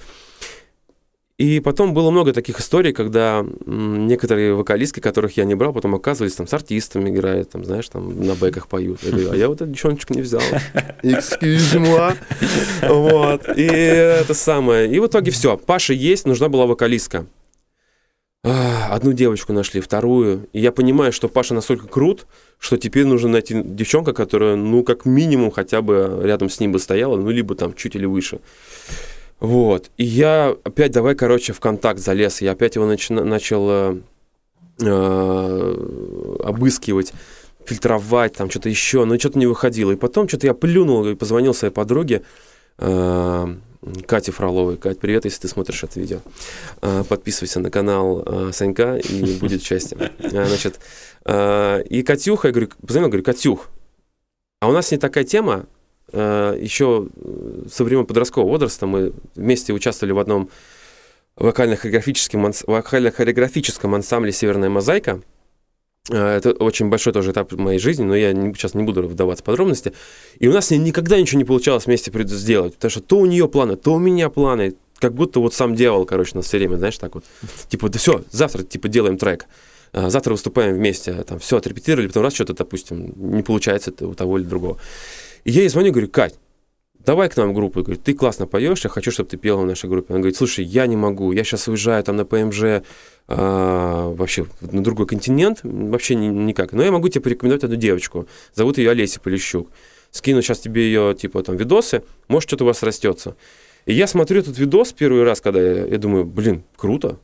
И 1.39 1.61
потом 1.61 1.93
было 1.93 2.11
много 2.11 2.33
таких 2.33 2.61
историй, 2.61 2.95
когда 2.95 3.45
некоторые 3.67 4.55
вокалистки, 4.55 5.01
которых 5.01 5.37
я 5.37 5.45
не 5.45 5.55
брал, 5.55 5.75
потом 5.75 5.95
оказывались 5.95 6.35
там 6.35 6.47
с 6.47 6.55
артистами 6.55 7.11
играют, 7.11 7.51
там, 7.51 7.63
знаешь, 7.63 7.87
там 7.91 8.25
на 8.27 8.35
бэках 8.35 8.69
поют. 8.69 9.01
Я 9.03 9.11
говорю, 9.11 9.33
а 9.33 9.37
я 9.37 9.49
вот 9.49 9.57
этот 9.57 9.73
девчоночку 9.73 10.15
не 10.15 10.23
взял. 10.23 10.41
Excuse 11.03 11.77
me. 11.79 12.17
Вот. 12.89 13.49
И 13.55 13.67
это 13.67 14.33
самое. 14.33 14.91
И 14.91 14.99
в 14.99 15.07
итоге 15.07 15.31
все. 15.31 15.59
Паша 15.59 15.93
есть, 15.93 16.25
нужна 16.25 16.49
была 16.49 16.65
вокалистка. 16.65 17.27
Одну 18.47 19.13
девочку 19.13 19.53
нашли, 19.53 19.81
вторую. 19.81 20.49
И 20.53 20.61
я 20.61 20.71
понимаю, 20.71 21.13
что 21.13 21.29
Паша 21.29 21.55
настолько 21.55 21.89
крут, 21.89 22.27
что 22.59 22.77
теперь 22.77 23.05
нужно 23.05 23.29
найти 23.29 23.61
девчонка, 23.65 24.13
которая, 24.13 24.55
ну, 24.55 24.85
как 24.85 25.05
минимум, 25.05 25.51
хотя 25.51 25.83
бы 25.83 26.21
рядом 26.23 26.49
с 26.49 26.61
ним 26.61 26.71
бы 26.71 26.79
стояла, 26.79 27.17
ну, 27.17 27.29
либо 27.31 27.57
там 27.57 27.75
чуть 27.75 27.97
или 27.97 28.07
выше. 28.07 28.41
Вот. 29.41 29.91
И 29.97 30.05
я 30.05 30.57
опять 30.65 30.93
давай, 30.93 31.17
короче, 31.17 31.53
в 31.53 31.61
контакт 31.61 31.99
залез. 31.99 32.41
Я 32.41 32.53
опять 32.53 32.77
его 32.77 32.87
начи- 32.87 33.23
начал 33.23 33.67
э, 33.69 34.01
э, 34.81 36.39
обыскивать, 36.45 37.13
фильтровать, 37.65 38.35
там 38.35 38.49
что-то 38.49 38.69
еще, 38.69 39.05
но 39.05 39.19
что-то 39.19 39.41
не 39.41 39.47
выходило. 39.47 39.91
И 39.91 39.97
потом 39.97 40.29
что-то 40.29 40.47
я 40.47 40.55
плюнул 40.55 41.05
и 41.05 41.17
позвонил 41.17 41.53
своей 41.53 41.75
подруге, 41.75 42.23
э, 42.79 43.57
Кате 44.07 44.33
Фроловой. 44.33 44.77
Кать, 44.77 44.99
привет, 44.99 45.24
если 45.24 45.43
ты 45.43 45.49
смотришь 45.49 45.83
это 45.85 46.01
видео. 46.01 46.20
Э, 46.83 47.05
подписывайся 47.09 47.61
на 47.61 47.70
канал 47.70 48.22
э, 48.24 48.51
Санька, 48.53 48.97
и 48.97 49.39
будет 49.39 49.62
счастье. 49.62 49.97
Э, 50.18 50.47
Значит, 50.47 50.81
и 51.29 52.03
Катюха, 52.07 52.49
я 52.49 52.53
говорю, 52.53 52.70
позвонил, 52.81 53.09
говорю, 53.09 53.24
Катюх, 53.24 53.68
а 54.61 54.68
у 54.68 54.72
нас 54.72 54.93
не 54.93 54.99
такая 54.99 55.24
тема, 55.24 55.66
еще 56.12 57.09
э, 57.16 57.64
со 57.70 57.83
времен 57.85 58.07
подросткового 58.07 58.49
возраста 58.49 58.87
мы 58.87 59.12
вместе 59.35 59.72
участвовали 59.72 60.12
в 60.12 60.18
одном 60.18 60.51
вокально-хореографическом, 61.37 62.53
вокально-хореографическом 62.66 63.95
ансамбле 63.95 64.33
«Северная 64.33 64.70
мозаика». 64.70 65.20
Э, 66.11 66.37
Это 66.37 66.53
очень 66.53 66.89
большой 66.89 67.13
тоже 67.13 67.33
этап 67.33 67.53
моей 67.53 67.79
жизни, 67.79 68.05
но 68.05 68.15
я 68.15 68.33
не- 68.33 68.55
сейчас 68.55 68.75
не 68.75 68.83
буду 68.83 69.03
вдаваться 69.03 69.43
в 69.43 69.47
подробности. 69.47 69.93
И 70.39 70.49
у 70.49 70.53
нас 70.53 70.71
никогда 70.71 71.21
ничего 71.21 71.39
не 71.39 71.45
получалось 71.45 71.87
вместе 71.87 72.11
сделать, 72.27 72.75
потому 72.75 72.91
что 72.91 73.01
то 73.01 73.19
у 73.19 73.27
нее 73.27 73.49
планы, 73.49 73.77
то 73.77 73.95
у 73.95 73.99
меня 73.99 74.29
планы, 74.29 74.75
как 74.99 75.15
будто 75.15 75.41
вот 75.41 75.55
сам 75.55 75.75
дьявол, 75.75 76.07
короче, 76.07 76.33
нас 76.37 76.47
все 76.47 76.59
время, 76.59 76.77
знаешь, 76.77 76.99
так 76.99 77.15
вот. 77.15 77.25
Типа, 77.69 77.89
да 77.89 77.99
все, 77.99 78.25
завтра, 78.31 78.63
типа, 78.63 78.89
делаем 78.89 79.19
трек. 79.19 79.47
А, 79.93 80.11
Завтра 80.11 80.33
выступаем 80.33 80.75
вместе, 80.75 81.13
там, 81.25 81.39
все, 81.39 81.57
отрепетировали, 81.57 82.07
потом 82.09 82.23
раз 82.23 82.35
что-то, 82.35 82.55
допустим, 82.55 83.13
не 83.17 83.43
получается 83.43 83.93
у 84.01 84.15
того 84.15 84.39
или 84.39 84.45
другого. 84.45 84.79
И 85.45 85.51
я 85.53 85.63
ей 85.63 85.69
звоню, 85.69 85.93
говорю, 85.93 86.09
Кать, 86.09 86.35
давай 87.07 87.29
к 87.29 87.37
нам 87.37 87.51
в 87.51 87.55
группу. 87.55 87.79
Я 87.79 87.85
говорю, 87.85 88.01
ты 88.03 88.13
классно 88.13 88.47
поешь, 88.47 88.85
я 88.85 88.91
хочу, 88.91 89.11
чтобы 89.11 89.31
ты 89.31 89.37
пела 89.37 89.63
в 89.63 89.67
нашей 89.67 89.89
группе. 89.89 90.13
Она 90.13 90.19
говорит, 90.19 90.37
слушай, 90.37 90.65
я 90.65 90.87
не 90.87 90.97
могу, 90.97 91.33
я 91.33 91.45
сейчас 91.45 91.69
уезжаю 91.69 92.03
там 92.03 92.17
на 92.17 92.25
ПМЖ, 92.25 92.83
а, 93.29 94.11
вообще 94.11 94.47
на 94.61 94.83
другой 94.83 95.07
континент, 95.07 95.61
вообще 95.63 96.17
ни- 96.17 96.27
никак. 96.27 96.73
Но 96.73 96.83
я 96.83 96.91
могу 96.91 97.09
тебе 97.09 97.23
порекомендовать 97.23 97.65
одну 97.65 97.77
девочку. 97.77 98.27
Зовут 98.55 98.79
ее 98.79 98.91
Олеся 98.91 99.21
Полищук. 99.21 99.71
Скину 100.11 100.43
сейчас 100.43 100.59
тебе 100.59 100.83
ее, 100.83 101.15
типа, 101.19 101.43
там, 101.43 101.57
видосы, 101.57 102.03
может, 102.29 102.49
что-то 102.49 102.65
у 102.65 102.67
вас 102.67 102.83
растется. 102.83 103.37
И 103.87 103.95
я 103.95 104.07
смотрю 104.09 104.41
этот 104.41 104.59
видос 104.59 104.93
первый 104.93 105.23
раз, 105.23 105.41
когда 105.41 105.61
я, 105.61 105.87
я 105.87 105.99
думаю, 105.99 106.25
блин, 106.25 106.65
круто, 106.77 107.21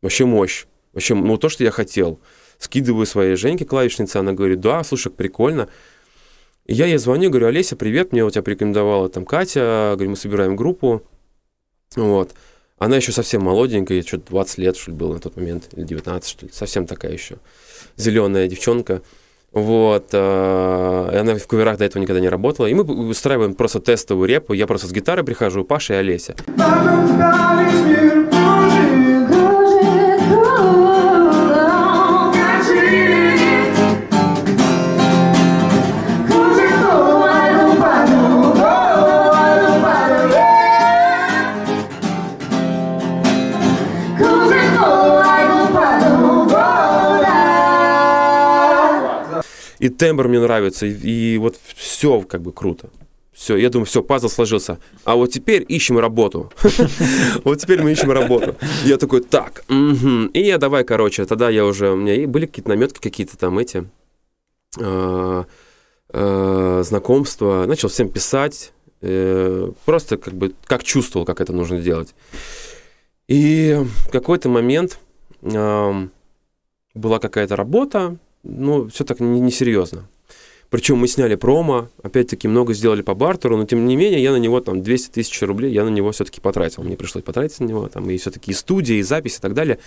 вообще 0.00 0.26
мощь, 0.26 0.66
вообще, 0.92 1.14
ну, 1.14 1.36
то, 1.38 1.48
что 1.48 1.64
я 1.64 1.70
хотел. 1.72 2.20
Скидываю 2.58 3.04
своей 3.04 3.34
Женьке 3.34 3.64
клавишнице, 3.64 4.18
она 4.18 4.32
говорит, 4.32 4.60
да, 4.60 4.84
слушай, 4.84 5.10
прикольно. 5.10 5.68
Я 6.66 6.86
ей 6.86 6.96
звоню, 6.96 7.28
говорю, 7.28 7.48
Олеся, 7.48 7.76
привет, 7.76 8.12
мне 8.12 8.24
у 8.24 8.30
тебя 8.30 8.42
порекомендовала 8.42 9.10
там 9.10 9.26
Катя, 9.26 9.92
говорю, 9.94 10.10
мы 10.10 10.16
собираем 10.16 10.56
группу. 10.56 11.02
Вот. 11.94 12.32
Она 12.78 12.96
еще 12.96 13.12
совсем 13.12 13.42
молоденькая, 13.42 14.02
что-то 14.02 14.30
20 14.30 14.58
лет, 14.58 14.76
что 14.76 14.90
ли, 14.90 14.96
было 14.96 15.14
на 15.14 15.20
тот 15.20 15.36
момент, 15.36 15.68
или 15.72 15.84
19, 15.84 16.28
что 16.28 16.46
ли, 16.46 16.52
совсем 16.52 16.86
такая 16.86 17.12
еще 17.12 17.36
зеленая 17.96 18.48
девчонка. 18.48 19.02
Вот, 19.52 20.08
э, 20.12 21.10
и 21.12 21.16
она 21.16 21.36
в 21.36 21.46
каверах 21.46 21.78
до 21.78 21.84
этого 21.84 22.02
никогда 22.02 22.20
не 22.20 22.28
работала. 22.28 22.66
И 22.66 22.74
мы 22.74 22.82
устраиваем 22.82 23.54
просто 23.54 23.78
тестовую 23.78 24.26
репу. 24.26 24.52
Я 24.52 24.66
просто 24.66 24.88
с 24.88 24.92
гитарой 24.92 25.24
прихожу, 25.24 25.64
Паша 25.64 25.94
и 25.94 25.96
Олеся. 25.98 26.34
И 49.84 49.90
тембр 49.90 50.28
мне 50.28 50.40
нравится, 50.40 50.86
и, 50.86 50.92
и 50.92 51.36
вот 51.36 51.60
все 51.76 52.22
как 52.22 52.40
бы 52.40 52.52
круто. 52.52 52.88
Все, 53.34 53.58
я 53.58 53.68
думаю, 53.68 53.84
все, 53.84 54.02
пазл 54.02 54.30
сложился. 54.30 54.78
А 55.04 55.14
вот 55.14 55.30
теперь 55.30 55.62
ищем 55.68 55.98
работу. 55.98 56.50
Вот 57.44 57.58
теперь 57.58 57.82
мы 57.82 57.92
ищем 57.92 58.10
работу. 58.10 58.56
Я 58.86 58.96
такой, 58.96 59.20
так, 59.20 59.62
мгм». 59.68 60.28
и 60.28 60.40
я 60.40 60.56
давай, 60.56 60.84
короче, 60.84 61.26
тогда 61.26 61.50
я 61.50 61.66
уже, 61.66 61.90
у 61.90 61.96
меня 61.96 62.26
были 62.26 62.46
какие-то 62.46 62.70
наметки, 62.70 62.98
какие-то 62.98 63.36
там 63.36 63.58
эти 63.58 63.84
э, 64.80 65.44
э, 66.14 66.82
знакомства. 66.82 67.66
Начал 67.66 67.90
всем 67.90 68.08
писать, 68.08 68.72
э, 69.02 69.70
просто 69.84 70.16
как 70.16 70.32
бы, 70.32 70.54
как 70.64 70.82
чувствовал, 70.82 71.26
как 71.26 71.42
это 71.42 71.52
нужно 71.52 71.78
делать. 71.78 72.14
И 73.28 73.78
в 74.06 74.10
какой-то 74.10 74.48
момент 74.48 74.98
была 75.42 77.18
какая-то 77.18 77.54
работа, 77.54 78.16
ну, 78.44 78.88
все 78.88 79.04
так 79.04 79.20
не- 79.20 79.40
несерьезно. 79.40 80.08
Причем 80.70 80.96
мы 80.96 81.08
сняли 81.08 81.36
промо, 81.36 81.88
опять-таки 82.02 82.48
много 82.48 82.74
сделали 82.74 83.02
по 83.02 83.14
бартеру, 83.14 83.56
но 83.56 83.64
тем 83.64 83.86
не 83.86 83.96
менее 83.96 84.22
я 84.22 84.32
на 84.32 84.38
него 84.38 84.60
там 84.60 84.82
200 84.82 85.10
тысяч 85.12 85.40
рублей, 85.42 85.72
я 85.72 85.84
на 85.84 85.88
него 85.88 86.10
все-таки 86.10 86.40
потратил. 86.40 86.82
Мне 86.82 86.96
пришлось 86.96 87.22
потратить 87.22 87.60
на 87.60 87.66
него, 87.66 87.88
там 87.88 88.10
и 88.10 88.16
все-таки 88.16 88.50
и 88.50 88.54
студия, 88.54 88.96
и 88.96 89.02
запись, 89.02 89.36
и 89.36 89.40
так 89.40 89.54
далее. 89.54 89.78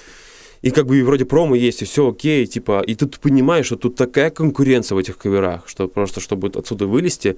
И 0.62 0.72
как 0.72 0.88
бы 0.88 0.98
и 0.98 1.04
вроде 1.04 1.26
промо 1.26 1.56
есть, 1.56 1.82
и 1.82 1.86
все 1.86 2.10
окей, 2.10 2.46
типа, 2.46 2.82
и 2.82 2.96
тут 2.96 3.20
понимаешь, 3.20 3.66
что 3.68 3.76
тут 3.76 3.96
такая 3.96 4.30
конкуренция 4.30 4.96
в 4.96 5.00
этих 5.00 5.18
каверах, 5.18 5.68
что 5.68 5.88
просто, 5.88 6.20
чтобы 6.20 6.48
отсюда 6.48 6.88
вылезти 6.88 7.38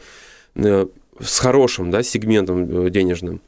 э, 0.55 0.85
с 1.19 1.39
хорошим, 1.39 1.91
да, 1.91 2.03
сегментом 2.03 2.85
э, 2.85 2.89
денежным, 2.89 3.41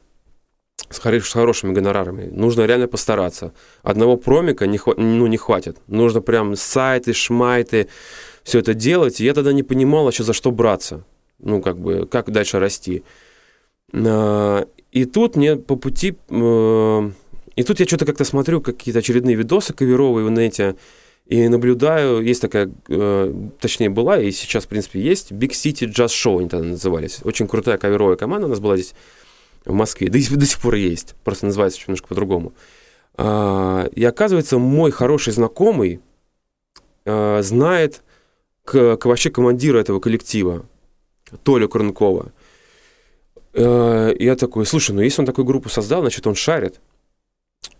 с, 0.92 1.00
хоро- 1.00 1.20
с 1.20 1.32
хорошими 1.32 1.72
гонорарами. 1.72 2.28
Нужно 2.30 2.66
реально 2.66 2.88
постараться. 2.88 3.52
Одного 3.82 4.16
промика 4.16 4.66
не, 4.66 4.78
ну, 4.96 5.26
не 5.26 5.36
хватит. 5.36 5.78
Нужно 5.86 6.20
прям 6.20 6.56
сайты, 6.56 7.12
шмайты, 7.12 7.88
все 8.42 8.58
это 8.58 8.74
делать. 8.74 9.20
Я 9.20 9.34
тогда 9.34 9.52
не 9.52 9.62
понимал 9.62 10.04
вообще, 10.04 10.22
за 10.22 10.32
что 10.32 10.50
браться. 10.50 11.04
Ну, 11.38 11.60
как 11.62 11.78
бы, 11.78 12.06
как 12.06 12.30
дальше 12.30 12.58
расти. 12.58 13.02
А, 13.92 14.66
И 14.92 15.04
тут 15.04 15.36
мне 15.36 15.56
по 15.56 15.76
пути... 15.76 16.14
э, 16.28 17.10
И 17.56 17.62
тут 17.62 17.80
я 17.80 17.86
что-то 17.86 18.06
как-то 18.06 18.24
смотрю 18.24 18.60
какие-то 18.60 18.98
очередные 19.00 19.36
видосы 19.36 19.74
каверовые 19.74 20.26
в 20.26 20.30
нете, 20.30 20.76
и 21.26 21.48
наблюдаю, 21.48 22.20
есть 22.20 22.42
такая, 22.42 22.70
э, 22.88 23.34
точнее 23.60 23.90
была, 23.90 24.18
и 24.18 24.30
сейчас, 24.32 24.64
в 24.64 24.68
принципе, 24.68 25.00
есть, 25.00 25.32
Big 25.32 25.50
City 25.50 25.86
Jazz 25.88 26.08
Show 26.08 26.40
они 26.40 26.48
тогда 26.48 26.66
назывались. 26.66 27.20
Очень 27.24 27.46
крутая 27.48 27.78
каверовая 27.78 28.16
команда 28.16 28.46
у 28.46 28.50
нас 28.50 28.60
была 28.60 28.76
здесь 28.76 28.94
в 29.64 29.72
Москве, 29.72 30.08
да 30.08 30.18
и 30.18 30.26
до 30.26 30.46
сих 30.46 30.60
пор 30.60 30.74
есть, 30.74 31.14
просто 31.24 31.46
называется 31.46 31.80
немножко 31.86 32.08
по-другому. 32.08 32.52
А, 33.14 33.86
И 33.92 34.04
оказывается, 34.04 34.58
мой 34.58 34.90
хороший 34.90 35.32
знакомый 35.32 36.00
а, 37.04 37.40
знает 37.42 38.02
к, 38.64 38.96
к 38.96 39.04
вообще 39.06 39.30
командира 39.30 39.78
этого 39.78 40.00
коллектива, 40.00 40.64
Толю 41.42 41.68
Корнкова. 41.68 42.32
И 43.54 44.16
Я 44.18 44.36
такой, 44.36 44.64
слушай, 44.64 44.92
ну 44.92 45.02
если 45.02 45.20
он 45.20 45.26
такую 45.26 45.44
группу 45.44 45.68
создал, 45.68 46.00
значит, 46.00 46.26
он 46.26 46.34
шарит. 46.34 46.80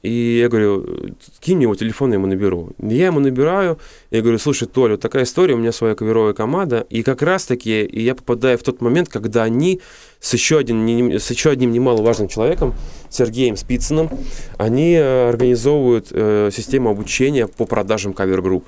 И 0.03 0.39
я 0.39 0.49
говорю, 0.49 1.15
кинь 1.41 1.57
мне 1.57 1.65
его 1.65 1.75
телефон, 1.75 2.11
я 2.11 2.17
ему 2.17 2.27
наберу. 2.27 2.71
Я 2.79 3.07
ему 3.07 3.21
набираю, 3.21 3.79
я 4.11 4.21
говорю, 4.21 4.39
слушай, 4.39 4.67
Толя, 4.67 4.93
вот 4.93 5.01
такая 5.01 5.23
история, 5.23 5.55
у 5.55 5.59
меня 5.59 5.73
своя 5.73 5.95
каверовая 5.95 6.35
команда, 6.35 6.87
и 6.91 7.03
как 7.03 7.23
раз-таки 7.23 7.89
я 7.93 8.15
попадаю 8.15 8.59
в 8.59 8.63
тот 8.63 8.81
момент, 8.81 9.09
когда 9.09 9.45
они 9.45 9.81
с 10.23 10.33
еще, 10.35 10.59
один, 10.59 11.19
с 11.19 11.31
еще 11.31 11.51
одним 11.51 11.73
немаловажным 11.73 12.29
человеком, 12.29 12.75
Сергеем 13.11 13.57
Спицыным, 13.57 14.09
они 14.57 14.95
э, 14.95 15.29
организовывают 15.29 16.09
э, 16.13 16.51
систему 16.53 16.91
обучения 16.91 17.49
по 17.49 17.67
продажам 17.67 18.13
кавер-групп. 18.15 18.65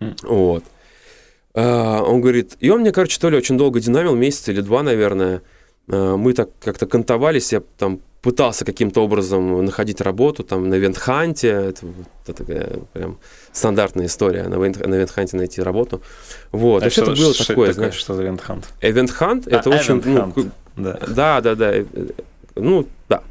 М. 0.00 0.14
Вот. 0.22 0.62
А, 1.54 2.02
Он 2.02 2.20
говорит, 2.20 2.56
и 2.60 2.70
он 2.70 2.80
мне, 2.82 2.92
короче, 2.92 3.18
то 3.20 3.28
ли 3.28 3.36
очень 3.36 3.58
долго 3.58 3.80
динамил, 3.80 4.14
месяц 4.14 4.48
или 4.48 4.60
два, 4.60 4.82
наверное. 4.84 5.42
А, 5.88 6.16
Мы 6.16 6.32
так 6.34 6.50
как-то 6.62 6.86
кантовались, 6.86 7.52
я 7.52 7.62
там 7.76 8.00
пытался 8.22 8.64
каким-то 8.64 9.02
образом 9.02 9.64
находить 9.64 10.00
работу 10.00 10.44
там 10.44 10.68
на 10.68 10.74
Eventhunt 10.74 11.34
е, 11.34 11.48
это, 11.48 11.86
вот 11.86 12.36
такая 12.36 12.68
прям 12.92 13.18
стандартная 13.52 14.06
история, 14.06 14.42
на, 14.44 14.56
Event- 14.56 14.86
на 14.86 14.94
Eventhunt 14.94 15.32
е 15.32 15.36
найти 15.38 15.62
работу. 15.62 16.02
Вот, 16.52 16.82
А 16.82 16.90
все 16.90 17.02
это 17.02 17.12
было 17.12 17.32
что 17.34 17.46
такое, 17.46 17.70
это 17.70 17.74
знаешь. 17.76 17.94
Что 17.94 18.14
за 18.14 18.22
Вентхант? 18.22 18.68
Hunt, 18.82 19.48
А, 19.50 19.56
это 19.56 19.70
очень, 19.70 19.96
Event 19.98 20.32
ну, 20.36 20.50
Да. 20.76 20.98
да, 21.08 21.40
да, 21.40 21.54
да. 21.54 21.72
э, 21.74 21.84
э, 21.92 22.06
Ну, 22.56 22.86
да. 23.08 23.22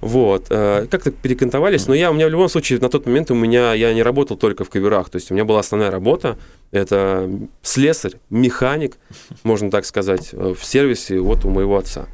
Вот. 0.00 0.46
э, 0.50 0.86
Как-то 0.90 1.10
перекантовались. 1.10 1.86
Но 1.86 1.94
я, 1.94 2.10
у 2.10 2.14
меня 2.14 2.26
в 2.26 2.30
любом 2.30 2.48
случае, 2.48 2.78
на 2.80 2.88
тот 2.88 3.06
момент 3.06 3.30
у 3.30 3.34
меня, 3.34 3.74
я 3.74 3.92
не 3.94 4.02
работал 4.02 4.36
только 4.36 4.64
в 4.64 4.70
каверах. 4.70 5.10
То 5.10 5.16
есть 5.16 5.30
у 5.30 5.34
меня 5.34 5.44
была 5.44 5.60
основная 5.60 5.90
работа. 5.90 6.36
Это 6.70 7.30
слесарь, 7.62 8.14
механик, 8.30 8.96
можно 9.42 9.70
так 9.70 9.84
сказать, 9.84 10.30
э, 10.32 10.54
в 10.58 10.64
сервисе 10.64 11.18
вот 11.20 11.44
у 11.44 11.50
моего 11.50 11.76
отца. 11.78 12.06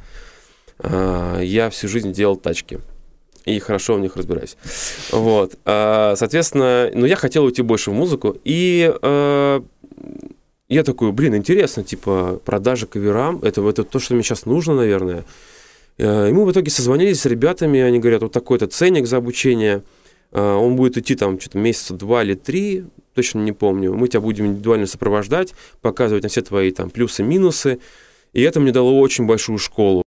А, 0.79 1.39
Я 1.41 1.69
всю 1.69 1.87
жизнь 1.87 2.11
делал 2.13 2.35
тачки. 2.35 2.79
И 3.45 3.59
хорошо 3.59 3.93
в 3.93 3.99
них 3.99 4.15
разбираюсь. 4.15 4.57
Вот. 5.11 5.53
Соответственно, 5.63 6.89
ну, 6.95 7.05
я 7.05 7.15
хотел 7.15 7.43
уйти 7.45 7.61
больше 7.61 7.91
в 7.91 7.93
музыку. 7.93 8.35
И 8.43 8.91
э, 9.01 9.61
я 10.67 10.83
такой, 10.83 11.11
блин, 11.11 11.35
интересно, 11.35 11.83
типа, 11.83 12.41
продажи 12.43 12.87
каверам, 12.87 13.39
это, 13.43 13.67
это 13.67 13.83
то, 13.83 13.99
что 13.99 14.13
мне 14.13 14.23
сейчас 14.23 14.45
нужно, 14.45 14.75
наверное. 14.75 15.25
Э, 15.97 16.29
И 16.29 16.33
мы 16.33 16.45
в 16.45 16.51
итоге 16.51 16.71
созвонились 16.71 17.21
с 17.21 17.25
ребятами, 17.25 17.79
они 17.79 17.99
говорят, 17.99 18.23
вот 18.23 18.31
такой-то 18.31 18.67
ценник 18.67 19.05
за 19.05 19.17
обучение, 19.17 19.83
э, 20.31 20.41
он 20.41 20.75
будет 20.75 20.97
идти 20.97 21.15
там 21.15 21.39
что-то 21.39 21.59
месяца 21.59 21.93
два 21.93 22.23
или 22.23 22.33
три, 22.33 22.85
точно 23.13 23.39
не 23.39 23.51
помню. 23.51 23.93
Мы 23.93 24.07
тебя 24.07 24.21
будем 24.21 24.45
индивидуально 24.47 24.87
сопровождать, 24.87 25.53
показывать 25.81 26.23
на 26.23 26.29
все 26.29 26.41
твои 26.41 26.71
там 26.71 26.89
плюсы-минусы. 26.89 27.79
И 28.33 28.41
это 28.41 28.59
мне 28.59 28.71
дало 28.71 28.99
очень 28.99 29.25
большую 29.25 29.57
школу. 29.57 30.03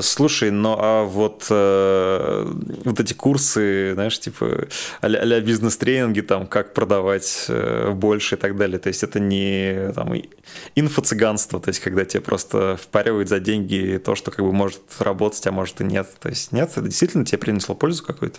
Слушай, 0.00 0.50
ну 0.50 0.76
а 0.78 1.04
вот, 1.04 1.46
э, 1.50 2.52
вот 2.84 3.00
эти 3.00 3.12
курсы, 3.12 3.92
знаешь, 3.92 4.18
типа 4.18 4.66
а-ля, 5.02 5.18
а-ля 5.20 5.40
бизнес-тренинги, 5.42 6.22
там, 6.22 6.46
как 6.46 6.72
продавать 6.72 7.44
э, 7.48 7.90
больше 7.90 8.36
и 8.36 8.38
так 8.38 8.56
далее, 8.56 8.78
то 8.78 8.88
есть 8.88 9.02
это 9.02 9.20
не 9.20 9.92
там, 9.94 10.14
инфо-цыганство, 10.74 11.60
то 11.60 11.68
есть 11.68 11.80
когда 11.80 12.06
тебе 12.06 12.22
просто 12.22 12.78
впаривают 12.82 13.28
за 13.28 13.40
деньги 13.40 14.00
то, 14.02 14.14
что 14.14 14.30
как 14.30 14.42
бы 14.42 14.52
может 14.52 14.80
работать, 15.00 15.46
а 15.46 15.52
может 15.52 15.82
и 15.82 15.84
нет. 15.84 16.08
То 16.18 16.30
есть 16.30 16.50
нет, 16.52 16.70
это 16.70 16.80
действительно 16.82 17.26
тебе 17.26 17.38
принесло 17.38 17.74
пользу 17.74 18.04
какую-то? 18.04 18.38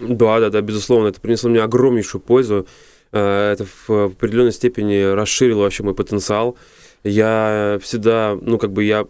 Да, 0.00 0.40
да, 0.40 0.50
да, 0.50 0.60
безусловно, 0.60 1.08
это 1.08 1.20
принесло 1.20 1.50
мне 1.50 1.60
огромнейшую 1.62 2.20
пользу. 2.20 2.66
Э, 3.12 3.52
Это 3.52 3.66
в 3.86 4.06
определенной 4.06 4.52
степени 4.52 5.02
расширило 5.14 5.62
вообще 5.62 5.82
мой 5.82 5.94
потенциал. 5.94 6.56
Я 7.04 7.78
всегда, 7.82 8.36
ну, 8.40 8.56
как 8.56 8.72
бы 8.72 8.82
я... 8.82 9.06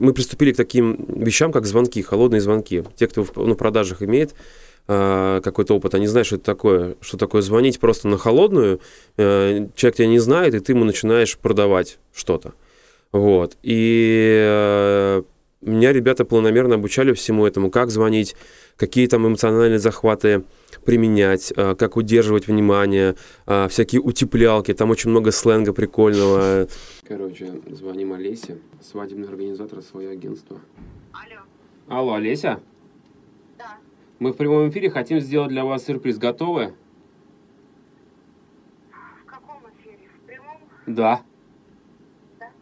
Мы 0.00 0.12
приступили 0.12 0.52
к 0.52 0.56
таким 0.56 1.06
вещам, 1.08 1.52
как 1.52 1.66
звонки, 1.66 2.02
холодные 2.02 2.40
звонки. 2.40 2.82
Те, 2.96 3.06
кто 3.06 3.22
в 3.22 3.32
ну, 3.36 3.54
продажах 3.54 4.02
имеет 4.02 4.34
э, 4.88 5.40
какой-то 5.42 5.76
опыт, 5.76 5.94
они 5.94 6.08
знают, 6.08 6.26
что 6.26 6.36
это 6.36 6.44
такое. 6.44 6.96
Что 7.00 7.16
такое 7.16 7.42
звонить 7.42 7.78
просто 7.78 8.08
на 8.08 8.18
холодную. 8.18 8.80
Э, 9.16 9.68
человек 9.76 9.96
тебя 9.96 10.08
не 10.08 10.18
знает, 10.18 10.54
и 10.54 10.60
ты 10.60 10.72
ему 10.72 10.84
начинаешь 10.84 11.38
продавать 11.38 11.98
что-то. 12.12 12.54
Вот. 13.12 13.56
И 13.62 14.42
э, 14.44 15.22
меня 15.60 15.92
ребята 15.92 16.24
планомерно 16.24 16.74
обучали 16.74 17.12
всему 17.12 17.46
этому, 17.46 17.70
как 17.70 17.90
звонить, 17.90 18.34
какие 18.78 19.06
там 19.08 19.26
эмоциональные 19.26 19.78
захваты 19.80 20.44
применять, 20.86 21.52
э, 21.54 21.74
как 21.74 21.96
удерживать 21.96 22.46
внимание, 22.46 23.16
э, 23.46 23.68
всякие 23.68 24.00
утеплялки, 24.00 24.72
там 24.72 24.90
очень 24.90 25.10
много 25.10 25.32
сленга 25.32 25.72
прикольного. 25.74 26.68
Короче, 27.06 27.60
звоним 27.70 28.12
Олесе, 28.14 28.58
свадебный 28.80 29.28
организатор, 29.28 29.82
свое 29.82 30.10
агентство. 30.10 30.60
Алло, 31.12 31.40
Алло, 31.88 32.14
Олеся? 32.14 32.60
да. 33.58 33.76
Мы 34.20 34.32
в 34.32 34.36
прямом 34.36 34.68
эфире 34.70 34.90
хотим 34.90 35.20
сделать 35.20 35.50
для 35.50 35.64
вас 35.64 35.84
сюрприз. 35.84 36.18
Готовы? 36.18 36.74
В 39.22 39.26
каком 39.26 39.56
эфире? 39.78 39.98
В 40.22 40.26
прямом? 40.26 40.56
Да, 40.86 41.22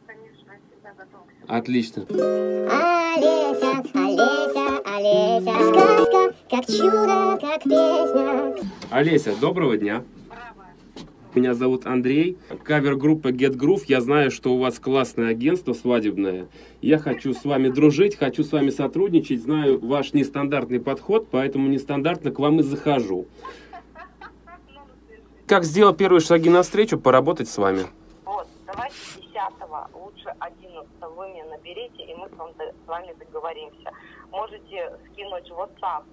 конечно, 0.07 0.53
я 0.53 0.59
всегда 0.71 0.93
готова. 0.97 1.23
к 1.25 1.29
всему. 1.29 1.36
Отлично. 1.49 2.07
Олеся, 2.11 3.83
Олеся, 3.95 4.79
Олеся, 4.85 5.53
сказка, 5.69 6.35
как 6.51 6.67
чудо, 6.67 7.39
как 7.41 7.63
песня. 7.63 8.55
Олеся, 8.91 9.33
доброго 9.41 9.77
дня. 9.77 10.03
Меня 11.35 11.55
зовут 11.55 11.87
Андрей, 11.87 12.39
кавер-группа 12.65 13.29
Get 13.29 13.57
Groove. 13.57 13.83
Я 13.87 14.01
знаю, 14.01 14.31
что 14.31 14.55
у 14.55 14.59
вас 14.59 14.79
классное 14.79 15.29
агентство 15.29 15.75
свадебное. 15.75 16.49
Я 16.81 16.99
хочу 16.99 17.35
с 17.35 17.45
вами 17.45 17.69
дружить, 17.69 18.17
хочу 18.17 18.43
с 18.43 18.53
вами 18.53 18.71
сотрудничать. 18.71 19.43
Знаю 19.43 19.79
ваш 19.79 20.15
нестандартный 20.15 20.81
подход, 20.81 21.29
поэтому 21.31 21.69
нестандартно 21.69 22.31
к 22.31 22.39
вам 22.39 22.61
и 22.61 22.63
захожу. 22.63 23.27
Как 25.47 25.65
сделать 25.65 25.99
первые 25.99 26.21
шаги 26.21 26.49
навстречу, 26.49 26.99
поработать 26.99 27.49
с 27.49 27.59
вами? 27.59 27.83
Вот, 28.25 28.49
давайте 28.67 28.95
10 29.21 29.37
лучше 29.95 30.35
11 30.39 30.89
вы 31.17 31.29
мне 31.29 31.45
наберите, 31.67 32.03
и 32.05 32.15
мы 32.15 32.29
с 32.29 32.89
вами, 32.89 33.15
договоримся. 33.19 33.91
Можете 34.31 34.93
скинуть 35.13 35.51
в 35.51 35.55
WhatsApp 35.55 36.05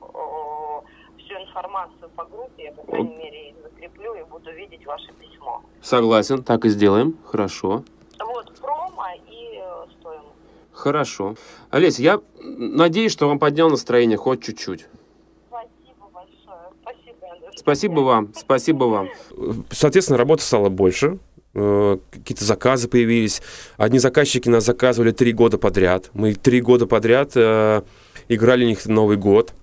всю 1.17 1.33
информацию 1.35 2.09
по 2.15 2.25
группе, 2.25 2.65
я, 2.65 2.71
по 2.71 2.83
крайней 2.83 3.15
мере, 3.15 3.55
закреплю 3.63 4.15
и 4.15 4.23
буду 4.23 4.51
видеть 4.51 4.85
ваше 4.85 5.11
письмо. 5.13 5.61
Согласен, 5.81 6.43
так 6.43 6.65
и 6.65 6.69
сделаем. 6.69 7.17
Хорошо. 7.25 7.83
Вот, 8.19 8.59
промо 8.59 9.05
и 9.27 9.59
э, 9.61 9.85
стоимость. 9.99 10.27
Хорошо. 10.71 11.35
Олеся, 11.69 12.01
я 12.01 12.21
надеюсь, 12.41 13.11
что 13.11 13.27
вам 13.27 13.39
поднял 13.39 13.69
настроение 13.69 14.17
хоть 14.17 14.43
чуть-чуть. 14.43 14.87
Спасибо 15.47 16.09
большое. 16.13 16.69
Спасибо, 16.81 17.31
Андрей. 17.31 17.57
Спасибо 17.57 17.99
вам, 17.99 18.33
спасибо 18.33 18.83
вам. 18.85 19.09
Соответственно, 19.69 20.17
работы 20.17 20.43
стало 20.43 20.69
больше, 20.69 21.19
какие-то 21.53 22.45
заказы 22.45 22.87
появились. 22.87 23.41
Одни 23.77 23.99
заказчики 23.99 24.49
нас 24.49 24.65
заказывали 24.65 25.11
три 25.11 25.33
года 25.33 25.57
подряд. 25.57 26.09
Мы 26.13 26.33
три 26.33 26.61
года 26.61 26.87
подряд 26.87 27.31
э, 27.35 27.81
играли 28.27 28.65
у 28.65 28.67
них 28.67 28.85
Новый 28.85 29.17
год. 29.17 29.53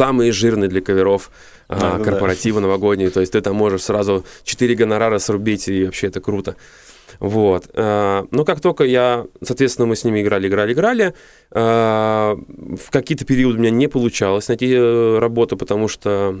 Самые 0.00 0.32
жирные 0.32 0.68
для 0.70 0.80
каверов 0.80 1.30
а, 1.68 1.78
Да-да-да. 1.78 2.04
корпоративы 2.04 2.60
новогодние. 2.60 3.10
То 3.10 3.20
есть 3.20 3.32
ты 3.32 3.40
там 3.42 3.54
можешь 3.56 3.82
сразу 3.82 4.24
4 4.44 4.74
гонорара 4.74 5.18
срубить, 5.18 5.68
и 5.68 5.84
вообще 5.84 6.06
это 6.06 6.20
круто. 6.22 6.56
Вот. 7.18 7.68
А, 7.74 8.24
Но 8.30 8.44
как 8.46 8.60
только 8.60 8.84
я, 8.84 9.26
соответственно, 9.42 9.86
мы 9.86 9.96
с 9.96 10.04
ними 10.04 10.22
играли, 10.22 10.48
играли, 10.48 10.72
играли, 10.72 11.14
а, 11.50 12.34
в 12.34 12.90
какие-то 12.90 13.26
периоды 13.26 13.58
у 13.58 13.60
меня 13.60 13.70
не 13.70 13.88
получалось 13.88 14.48
найти 14.48 14.72
э, 14.72 15.18
работу, 15.18 15.58
потому 15.58 15.86
что, 15.88 16.34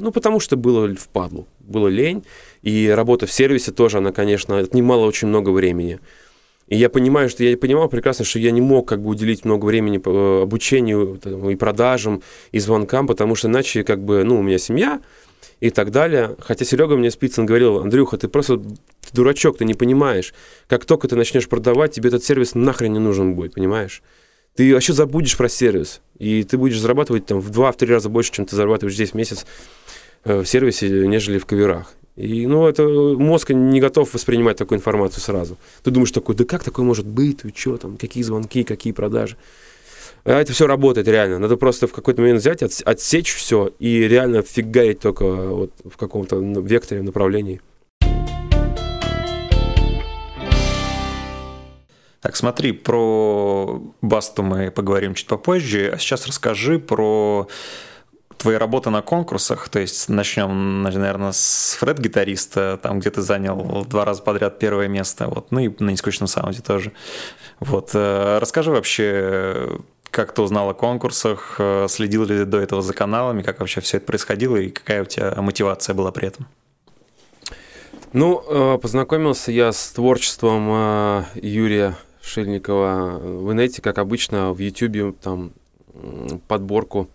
ну, 0.00 0.10
потому 0.10 0.40
что 0.40 0.56
было 0.56 0.92
впадлу, 0.94 1.46
было 1.60 1.86
лень, 1.86 2.24
и 2.62 2.88
работа 2.88 3.26
в 3.26 3.32
сервисе 3.32 3.70
тоже, 3.70 3.98
она, 3.98 4.10
конечно, 4.10 4.58
отнимала 4.58 5.06
очень 5.06 5.28
много 5.28 5.50
времени. 5.50 6.00
И 6.68 6.76
я 6.76 6.88
понимаю, 6.88 7.28
что 7.28 7.44
я 7.44 7.56
понимал 7.56 7.88
прекрасно, 7.88 8.24
что 8.24 8.38
я 8.38 8.50
не 8.50 8.60
мог 8.60 8.88
как 8.88 9.02
бы 9.02 9.10
уделить 9.10 9.44
много 9.44 9.66
времени 9.66 10.00
э, 10.04 10.42
обучению 10.42 11.18
там, 11.22 11.50
и 11.50 11.56
продажам, 11.56 12.22
и 12.52 12.58
звонкам, 12.58 13.06
потому 13.06 13.34
что 13.34 13.48
иначе 13.48 13.84
как 13.84 14.02
бы, 14.02 14.24
ну, 14.24 14.38
у 14.38 14.42
меня 14.42 14.58
семья 14.58 15.00
и 15.60 15.70
так 15.70 15.90
далее. 15.90 16.36
Хотя 16.40 16.64
Серега 16.64 16.96
мне 16.96 17.10
Спицын 17.10 17.44
говорил, 17.44 17.80
Андрюха, 17.80 18.16
ты 18.16 18.28
просто 18.28 18.58
ты 18.58 19.12
дурачок, 19.12 19.58
ты 19.58 19.64
не 19.64 19.74
понимаешь. 19.74 20.32
Как 20.66 20.86
только 20.86 21.06
ты 21.06 21.16
начнешь 21.16 21.48
продавать, 21.48 21.92
тебе 21.92 22.08
этот 22.08 22.24
сервис 22.24 22.54
нахрен 22.54 22.92
не 22.92 22.98
нужен 22.98 23.34
будет, 23.34 23.54
понимаешь? 23.54 24.02
Ты 24.56 24.72
вообще 24.72 24.92
забудешь 24.92 25.36
про 25.36 25.48
сервис, 25.48 26.00
и 26.18 26.44
ты 26.44 26.56
будешь 26.56 26.78
зарабатывать 26.78 27.26
там 27.26 27.40
в 27.40 27.50
два-три 27.50 27.88
раза 27.88 28.08
больше, 28.08 28.32
чем 28.32 28.46
ты 28.46 28.54
зарабатываешь 28.54 28.94
здесь 28.94 29.10
в 29.10 29.14
месяц 29.14 29.46
э, 30.24 30.40
в 30.40 30.46
сервисе, 30.46 30.88
нежели 31.08 31.38
в 31.38 31.46
каверах. 31.46 31.92
И, 32.16 32.46
ну, 32.46 32.66
это 32.66 32.84
мозг 32.84 33.50
не 33.50 33.80
готов 33.80 34.14
воспринимать 34.14 34.56
такую 34.56 34.78
информацию 34.78 35.20
сразу. 35.20 35.58
Ты 35.82 35.90
думаешь 35.90 36.12
такой, 36.12 36.36
да 36.36 36.44
как 36.44 36.62
такое 36.62 36.84
может 36.84 37.06
быть? 37.06 37.38
Ты 37.38 37.52
что 37.54 37.76
там, 37.76 37.96
какие 37.96 38.22
звонки, 38.22 38.62
какие 38.62 38.92
продажи? 38.92 39.36
А 40.24 40.40
это 40.40 40.52
все 40.52 40.66
работает 40.66 41.08
реально. 41.08 41.38
Надо 41.38 41.56
просто 41.56 41.86
в 41.86 41.92
какой-то 41.92 42.20
момент 42.22 42.40
взять, 42.40 42.62
отс- 42.62 42.82
отсечь 42.84 43.34
все 43.34 43.72
и 43.80 44.06
реально 44.08 44.42
фигарить 44.42 45.00
только 45.00 45.24
вот 45.24 45.72
в 45.84 45.96
каком-то 45.96 46.36
векторе, 46.36 47.02
направлении. 47.02 47.60
Так, 52.20 52.36
смотри, 52.36 52.72
про 52.72 53.82
Басту 54.00 54.42
мы 54.42 54.70
поговорим 54.70 55.12
чуть 55.14 55.26
попозже, 55.26 55.90
а 55.92 55.98
сейчас 55.98 56.26
расскажи 56.26 56.78
про 56.78 57.48
твои 58.38 58.56
работы 58.56 58.90
на 58.90 59.02
конкурсах. 59.02 59.68
То 59.68 59.78
есть 59.78 60.08
начнем, 60.08 60.82
наверное, 60.82 61.32
с 61.32 61.76
Фред-гитариста, 61.80 62.78
там, 62.82 63.00
где 63.00 63.10
ты 63.10 63.22
занял 63.22 63.84
два 63.86 64.04
раза 64.04 64.22
подряд 64.22 64.58
первое 64.58 64.88
место, 64.88 65.28
вот, 65.28 65.50
ну 65.50 65.60
и 65.60 65.82
на 65.82 65.90
нескучном 65.90 66.26
саунде 66.26 66.60
тоже. 66.60 66.92
Вот, 67.60 67.90
э, 67.94 68.38
расскажи 68.40 68.70
вообще, 68.70 69.78
как 70.10 70.32
ты 70.32 70.42
узнал 70.42 70.70
о 70.70 70.74
конкурсах, 70.74 71.56
э, 71.58 71.86
следил 71.88 72.24
ли 72.24 72.38
ты 72.38 72.44
до 72.44 72.58
этого 72.58 72.82
за 72.82 72.94
каналами, 72.94 73.42
как 73.42 73.60
вообще 73.60 73.80
все 73.80 73.98
это 73.98 74.06
происходило 74.06 74.56
и 74.56 74.70
какая 74.70 75.02
у 75.02 75.06
тебя 75.06 75.34
мотивация 75.38 75.94
была 75.94 76.10
при 76.12 76.28
этом? 76.28 76.46
Ну, 78.12 78.44
э, 78.48 78.78
познакомился 78.78 79.50
я 79.50 79.72
с 79.72 79.90
творчеством 79.90 81.26
Юрия 81.34 81.96
Шильникова 82.22 83.18
в 83.18 83.52
инете, 83.52 83.82
как 83.82 83.98
обычно, 83.98 84.52
в 84.52 84.58
Ютубе 84.58 85.12
там 85.12 85.52
подборку 86.48 87.08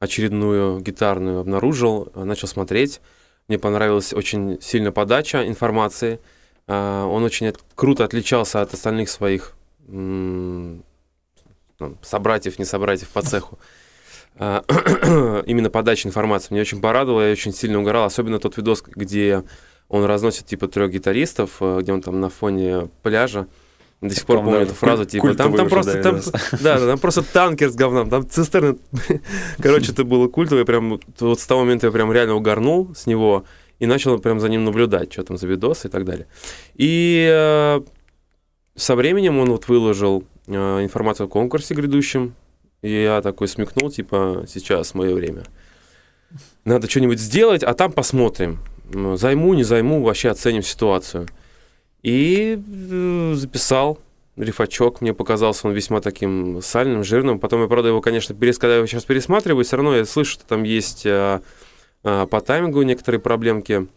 очередную 0.00 0.80
гитарную 0.80 1.40
обнаружил, 1.40 2.10
э, 2.14 2.24
начал 2.24 2.48
смотреть. 2.48 3.00
Мне 3.48 3.58
понравилась 3.58 4.12
очень 4.12 4.60
сильно 4.60 4.92
подача 4.92 5.46
информации. 5.46 6.20
Э, 6.66 7.04
Он 7.04 7.24
очень 7.24 7.52
круто 7.74 8.04
отличался 8.04 8.60
от 8.62 8.74
остальных 8.74 9.08
своих 9.08 9.54
собратьев, 12.02 12.58
не 12.58 12.64
собратьев 12.64 13.08
по 13.08 13.22
цеху. 13.22 13.58
А, 14.36 14.62
Именно 15.46 15.70
подача 15.70 16.08
информации 16.08 16.48
мне 16.50 16.60
очень 16.60 16.80
порадовала, 16.80 17.22
я 17.22 17.32
очень 17.32 17.52
сильно 17.52 17.80
угорал, 17.80 18.04
особенно 18.04 18.38
тот 18.38 18.56
видос, 18.56 18.82
где 18.86 19.42
он 19.88 20.04
разносит 20.04 20.46
типа 20.46 20.68
трех 20.68 20.90
гитаристов, 20.90 21.56
э, 21.60 21.80
где 21.80 21.92
он 21.92 22.02
там 22.02 22.20
на 22.20 22.28
фоне 22.28 22.88
пляжа. 23.02 23.48
До 24.00 24.14
сих 24.14 24.26
пор 24.26 24.38
помню 24.38 24.60
эту 24.60 24.74
фразу, 24.74 25.04
типа, 25.04 25.34
там, 25.34 25.54
там 25.54 25.68
просто, 25.68 26.00
там, 26.00 26.20
да, 26.62 26.78
да, 26.78 26.86
там 26.86 26.98
просто 27.00 27.22
танкер 27.22 27.68
с 27.70 27.74
говном, 27.74 28.08
там 28.08 28.28
цистерны. 28.28 28.78
Короче, 29.58 29.90
это 29.90 30.04
было 30.04 30.28
культово, 30.28 30.60
я 30.60 30.64
прям, 30.64 31.00
вот 31.18 31.40
с 31.40 31.46
того 31.46 31.62
момента 31.62 31.86
я 31.86 31.92
прям 31.92 32.12
реально 32.12 32.34
угорнул 32.34 32.94
с 32.94 33.06
него 33.06 33.44
и 33.80 33.86
начал 33.86 34.18
прям 34.20 34.38
за 34.38 34.48
ним 34.48 34.64
наблюдать, 34.64 35.12
что 35.12 35.24
там 35.24 35.36
за 35.36 35.48
видосы 35.48 35.88
и 35.88 35.90
так 35.90 36.04
далее. 36.04 36.28
И 36.74 37.28
э, 37.28 37.80
со 38.76 38.94
временем 38.94 39.38
он 39.38 39.50
вот 39.50 39.66
выложил 39.66 40.24
э, 40.46 40.52
информацию 40.52 41.26
о 41.26 41.28
конкурсе 41.28 41.74
грядущем, 41.74 42.34
и 42.82 43.02
я 43.02 43.20
такой 43.20 43.48
смекнул, 43.48 43.90
типа, 43.90 44.44
сейчас 44.46 44.94
мое 44.94 45.12
время. 45.12 45.42
Надо 46.64 46.88
что-нибудь 46.88 47.18
сделать, 47.18 47.64
а 47.64 47.74
там 47.74 47.90
посмотрим. 47.90 48.60
Займу, 49.16 49.54
не 49.54 49.64
займу, 49.64 50.02
вообще 50.02 50.30
оценим 50.30 50.62
ситуацию. 50.62 51.26
И 52.02 52.60
э, 52.90 53.32
записал 53.34 53.98
рифачок. 54.36 55.00
Мне 55.00 55.14
показался 55.14 55.66
он 55.66 55.74
весьма 55.74 56.00
таким 56.00 56.60
сальным, 56.62 57.04
жирным. 57.04 57.38
Потом 57.40 57.62
я, 57.62 57.68
правда, 57.68 57.88
его, 57.88 58.00
конечно, 58.00 58.34
перес... 58.34 58.58
когда 58.58 58.74
я 58.74 58.78
его 58.78 58.86
сейчас 58.86 59.04
пересматриваю, 59.04 59.64
все 59.64 59.76
равно 59.76 59.96
я 59.96 60.04
слышу, 60.04 60.32
что 60.32 60.46
там 60.46 60.62
есть 60.62 61.04
э, 61.06 61.40
э, 62.04 62.26
по 62.26 62.40
таймингу 62.40 62.82
некоторые 62.82 63.20
проблемки. 63.20 63.88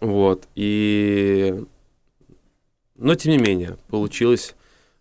Вот. 0.00 0.44
И... 0.54 1.64
Но, 2.96 3.14
тем 3.14 3.32
не 3.32 3.38
менее, 3.38 3.76
получилось 3.88 4.54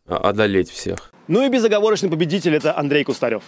одолеть 0.05 0.69
всех. 0.69 1.11
Ну 1.27 1.45
и 1.45 1.49
безоговорочный 1.49 2.09
победитель 2.09 2.55
это 2.55 2.77
Андрей 2.77 3.03
Кустарев. 3.03 3.43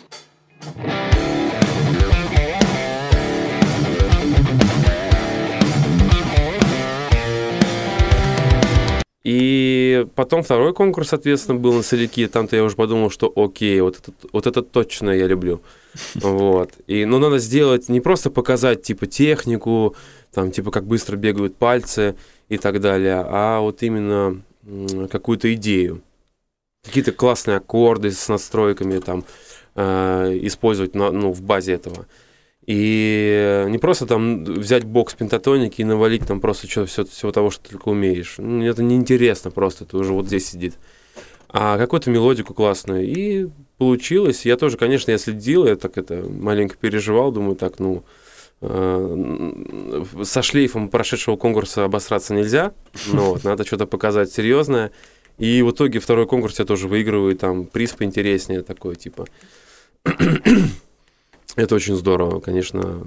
И 9.24 10.06
потом 10.16 10.44
второй 10.44 10.74
конкурс, 10.74 11.10
соответственно, 11.10 11.58
был 11.58 11.74
на 11.74 11.82
соляки. 11.82 12.28
Там-то 12.28 12.58
я 12.58 12.64
уже 12.64 12.76
подумал, 12.76 13.10
что 13.10 13.32
окей, 13.34 13.80
вот 13.80 14.00
это, 14.00 14.12
вот 14.34 14.48
это 14.48 14.62
точно 14.62 15.12
я 15.12 15.28
люблю. 15.28 15.62
Вот. 16.16 16.72
И, 16.88 17.06
ну, 17.06 17.20
надо 17.20 17.40
сделать, 17.40 17.88
не 17.88 18.02
просто 18.02 18.30
показать, 18.30 18.82
типа, 18.82 19.06
технику, 19.06 19.96
там, 20.34 20.52
типа, 20.52 20.72
как 20.72 20.86
быстро 20.86 21.16
бегают 21.16 21.56
пальцы 21.56 22.16
и 22.50 22.58
так 22.58 22.82
далее, 22.82 23.24
а 23.26 23.62
вот 23.62 23.82
именно 23.82 24.42
какую-то 25.10 25.54
идею. 25.54 26.02
Какие-то 26.84 27.14
классные 27.14 27.58
аккорды 27.58 28.12
с 28.12 28.28
настройками, 28.28 29.00
там, 29.00 29.24
э, 29.76 30.38
использовать 30.42 30.96
на- 30.96 31.12
ну, 31.12 31.32
в 31.32 31.42
базе 31.42 31.74
этого. 31.74 32.08
И 32.66 33.66
не 33.68 33.78
просто 33.78 34.06
там 34.06 34.44
взять 34.46 34.86
бокс 34.86 35.14
пентатоники 35.16 35.82
и 35.82 35.86
навалить 35.86 36.26
там 36.26 36.40
просто 36.40 36.70
что, 36.70 36.86
все, 36.86 37.04
всего 37.04 37.32
того, 37.32 37.50
что 37.50 37.64
ты 37.64 37.72
только 37.72 37.90
умеешь. 37.90 38.36
Ну, 38.38 38.64
Это 38.64 38.82
неинтересно 38.82 39.52
просто, 39.52 39.84
это 39.84 39.98
уже 39.98 40.14
вот 40.14 40.28
здесь 40.28 40.50
сидит. 40.50 40.76
А 41.50 41.78
какую-то 41.78 42.10
мелодику 42.10 42.54
классную. 42.54 43.06
И 43.06 43.48
получилось. 43.78 44.46
Я 44.46 44.58
тоже, 44.58 44.78
конечно, 44.78 45.12
я 45.12 45.18
следил, 45.18 45.66
я 45.66 45.76
так 45.76 45.98
это 45.98 46.26
маленько 46.28 46.78
переживал, 46.78 47.32
думаю, 47.32 47.56
так, 47.56 47.80
ну, 47.80 48.04
э, 48.62 50.04
со 50.24 50.42
шлейфом 50.42 50.88
прошедшего 50.88 51.36
конкурса 51.36 51.84
обосраться 51.84 52.34
нельзя. 52.34 52.74
Но 53.12 53.34
вот, 53.34 53.44
надо 53.44 53.66
что-то 53.66 53.86
показать 53.86 54.32
серьезное. 54.32 54.92
И 55.38 55.62
в 55.62 55.72
итоге 55.72 56.00
второй 56.00 56.28
конкурс 56.28 56.60
я 56.60 56.66
тоже 56.66 56.88
выигрываю, 56.88 57.34
и 57.34 57.38
там 57.38 57.66
приз 57.66 57.92
поинтереснее 57.92 58.62
такой, 58.62 58.96
типа. 58.96 59.28
Это 61.56 61.76
очень 61.76 61.96
здорово, 61.96 62.40
конечно. 62.40 63.04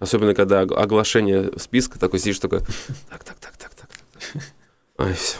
Особенно, 0.00 0.34
когда 0.34 0.62
ог- 0.62 0.72
оглашение 0.72 1.50
списка, 1.56 1.98
такой 1.98 2.18
сидишь, 2.18 2.38
такой, 2.40 2.60
так, 3.08 3.22
так, 3.24 3.36
так, 3.38 3.56
так, 3.56 3.70
так. 3.74 3.88
Ай, 4.98 5.12
все. 5.14 5.36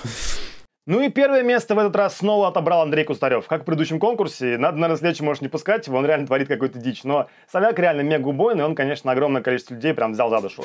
Ну 0.86 1.00
и 1.00 1.08
первое 1.08 1.42
место 1.42 1.74
в 1.74 1.78
этот 1.78 1.96
раз 1.96 2.18
снова 2.18 2.48
отобрал 2.48 2.82
Андрей 2.82 3.04
Кустарев. 3.04 3.46
Как 3.46 3.62
в 3.62 3.64
предыдущем 3.64 3.98
конкурсе, 3.98 4.58
надо, 4.58 4.76
наверное, 4.76 4.98
следующий 4.98 5.24
можешь 5.24 5.40
не 5.40 5.48
пускать 5.48 5.88
он 5.88 6.04
реально 6.04 6.26
творит 6.26 6.48
какую-то 6.48 6.78
дичь. 6.78 7.04
Но 7.04 7.28
Соляк 7.50 7.78
реально 7.78 8.02
мега 8.02 8.28
убойный, 8.28 8.64
он, 8.64 8.74
конечно, 8.74 9.10
огромное 9.10 9.42
количество 9.42 9.74
людей 9.74 9.94
прям 9.94 10.12
взял 10.12 10.28
за 10.28 10.40
душу. 10.40 10.62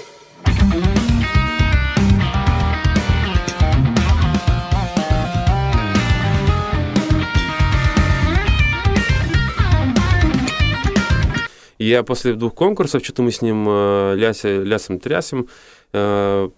И 11.80 11.86
Я 11.86 12.04
после 12.04 12.34
двух 12.34 12.54
конкурсов, 12.54 13.04
что-то 13.04 13.24
мы 13.24 13.32
с 13.32 13.42
ним 13.42 13.66
э, 13.68 14.16
ляся, 14.16 14.62
лясом 14.62 15.00
трясем, 15.00 15.48
э, 15.94 16.50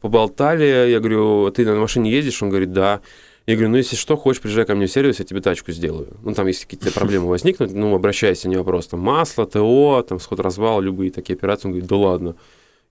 поболтали. 0.00 0.90
Я 0.90 1.00
говорю, 1.00 1.50
ты 1.50 1.66
на 1.66 1.74
машине 1.74 2.10
ездишь? 2.10 2.42
Он 2.42 2.50
говорит, 2.50 2.72
да. 2.72 3.00
Я 3.46 3.56
говорю, 3.56 3.70
ну 3.70 3.76
если 3.76 3.96
что, 3.96 4.16
хочешь, 4.16 4.40
приезжай 4.40 4.64
ко 4.64 4.74
мне 4.74 4.86
в 4.86 4.90
сервис, 4.92 5.18
я 5.18 5.24
тебе 5.24 5.40
тачку 5.40 5.72
сделаю. 5.72 6.16
Ну 6.22 6.32
там, 6.32 6.46
если 6.46 6.64
какие-то 6.64 6.92
проблемы 6.98 7.28
возникнут, 7.28 7.72
ну 7.72 7.94
обращайся, 7.94 8.48
не 8.48 8.56
вопрос. 8.56 8.86
Там 8.86 9.00
масло, 9.00 9.44
ТО, 9.44 10.04
там 10.08 10.18
сход 10.20 10.40
развал, 10.40 10.80
любые 10.80 11.10
такие 11.10 11.34
операции. 11.34 11.66
Он 11.66 11.72
говорит, 11.72 11.88
да 11.88 11.96
ладно. 11.96 12.36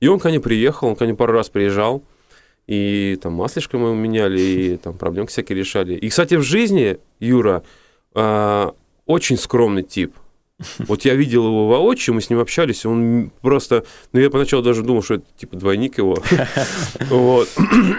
И 0.01 0.07
он 0.07 0.19
ко 0.19 0.29
мне 0.29 0.41
приехал, 0.41 0.89
он 0.89 0.95
ко 0.95 1.05
мне 1.05 1.15
пару 1.15 1.33
раз 1.33 1.49
приезжал. 1.49 2.03
И 2.67 3.17
там 3.21 3.33
маслишко 3.33 3.77
мы 3.77 3.95
меняли, 3.95 4.39
и 4.39 4.77
там 4.77 4.97
проблемки 4.97 5.31
всякие 5.31 5.57
решали. 5.57 5.95
И, 5.95 6.09
кстати, 6.09 6.35
в 6.35 6.43
жизни 6.43 6.97
Юра 7.19 7.63
э, 8.15 8.71
очень 9.05 9.37
скромный 9.37 9.83
тип. 9.83 10.13
Вот 10.79 11.03
я 11.03 11.15
видел 11.15 11.45
его 11.47 11.67
воочию, 11.67 12.13
мы 12.13 12.21
с 12.21 12.29
ним 12.29 12.39
общались, 12.39 12.85
он 12.85 13.31
просто... 13.41 13.85
Ну, 14.11 14.19
я 14.19 14.29
поначалу 14.29 14.61
даже 14.61 14.83
думал, 14.83 15.01
что 15.01 15.15
это 15.15 15.25
типа 15.37 15.57
двойник 15.57 15.97
его. 15.97 16.17
Вот. 17.09 17.49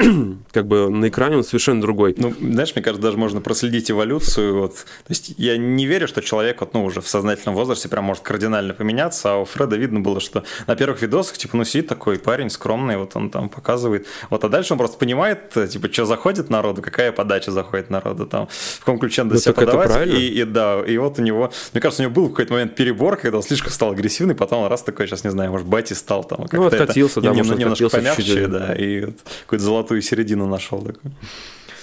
Как 0.52 0.66
бы 0.66 0.88
на 0.88 1.08
экране 1.08 1.36
он 1.36 1.44
совершенно 1.44 1.80
другой. 1.80 2.14
Ну, 2.16 2.32
знаешь, 2.40 2.74
мне 2.74 2.82
кажется, 2.82 3.02
даже 3.02 3.16
можно 3.16 3.40
проследить 3.40 3.90
эволюцию. 3.90 4.58
Вот. 4.58 4.74
То 4.74 5.10
есть 5.10 5.34
я 5.36 5.56
не 5.56 5.86
верю, 5.86 6.08
что 6.08 6.22
человек 6.22 6.60
вот, 6.60 6.74
ну, 6.74 6.84
уже 6.84 7.00
в 7.00 7.08
сознательном 7.08 7.54
возрасте 7.54 7.88
прям 7.88 8.04
может 8.04 8.22
кардинально 8.22 8.72
поменяться, 8.72 9.34
а 9.34 9.36
у 9.38 9.44
Фреда 9.44 9.76
видно 9.76 10.00
было, 10.00 10.20
что 10.20 10.44
на 10.66 10.76
первых 10.76 11.02
видосах, 11.02 11.36
типа, 11.36 11.56
ну, 11.56 11.64
сидит 11.64 11.88
такой 11.88 12.18
парень 12.18 12.50
скромный, 12.50 12.96
вот 12.96 13.14
он 13.14 13.30
там 13.30 13.48
показывает. 13.48 14.06
Вот, 14.30 14.44
а 14.44 14.48
дальше 14.48 14.74
он 14.74 14.78
просто 14.78 14.96
понимает, 14.96 15.52
типа, 15.70 15.92
что 15.92 16.06
заходит 16.06 16.50
народу, 16.50 16.82
какая 16.82 17.12
подача 17.12 17.50
заходит 17.50 17.90
народу, 17.90 18.26
там, 18.26 18.48
в 18.48 18.80
каком 18.80 18.98
ключе 18.98 19.24
надо 19.24 19.34
Ну, 19.34 19.40
себя 19.40 19.52
подавать. 19.54 20.06
И, 20.08 20.40
и 20.40 20.44
да, 20.44 20.82
и 20.86 20.96
вот 20.98 21.18
у 21.18 21.22
него, 21.22 21.52
мне 21.72 21.80
кажется, 21.80 22.02
у 22.02 22.04
него 22.04 22.14
был 22.14 22.28
какой-то 22.44 22.54
момент 22.54 22.74
перебор, 22.74 23.16
когда 23.16 23.38
он 23.38 23.42
слишком 23.42 23.70
стал 23.70 23.92
агрессивный, 23.92 24.34
потом 24.34 24.62
он 24.62 24.70
раз 24.70 24.82
такой, 24.82 25.06
сейчас 25.06 25.24
не 25.24 25.30
знаю, 25.30 25.50
может, 25.50 25.66
Бати 25.66 25.94
стал 25.94 26.24
там. 26.24 26.46
Ну, 26.52 26.66
откатился, 26.66 27.20
это, 27.20 27.28
да, 27.30 27.34
нем- 27.34 27.46
может, 27.46 27.58
немножко 27.58 27.88
помягче, 27.88 28.22
чуть-чуть. 28.22 28.50
да, 28.50 28.74
и 28.74 29.06
вот 29.06 29.16
какую-то 29.42 29.64
золотую 29.64 30.02
середину 30.02 30.46
нашел 30.46 30.80
такой. 30.82 31.12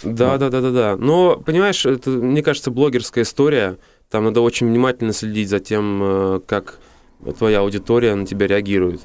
Да, 0.04 0.38
да, 0.38 0.50
да, 0.50 0.62
да, 0.62 0.72
да. 0.72 0.98
Но, 0.98 1.38
понимаешь, 1.38 1.86
это, 1.86 2.10
мне 2.10 2.42
кажется, 2.42 2.72
блогерская 2.72 3.24
история. 3.24 3.78
Там 4.10 4.26
надо 4.26 4.42
очень 4.42 4.68
внимательно 4.68 5.14
следить 5.14 5.50
за 5.50 5.60
тем, 5.60 6.02
э, 6.04 6.40
как 6.46 6.80
твоя 7.38 7.60
аудитория 7.60 8.16
на 8.16 8.26
тебя 8.26 8.48
реагирует. 8.48 9.02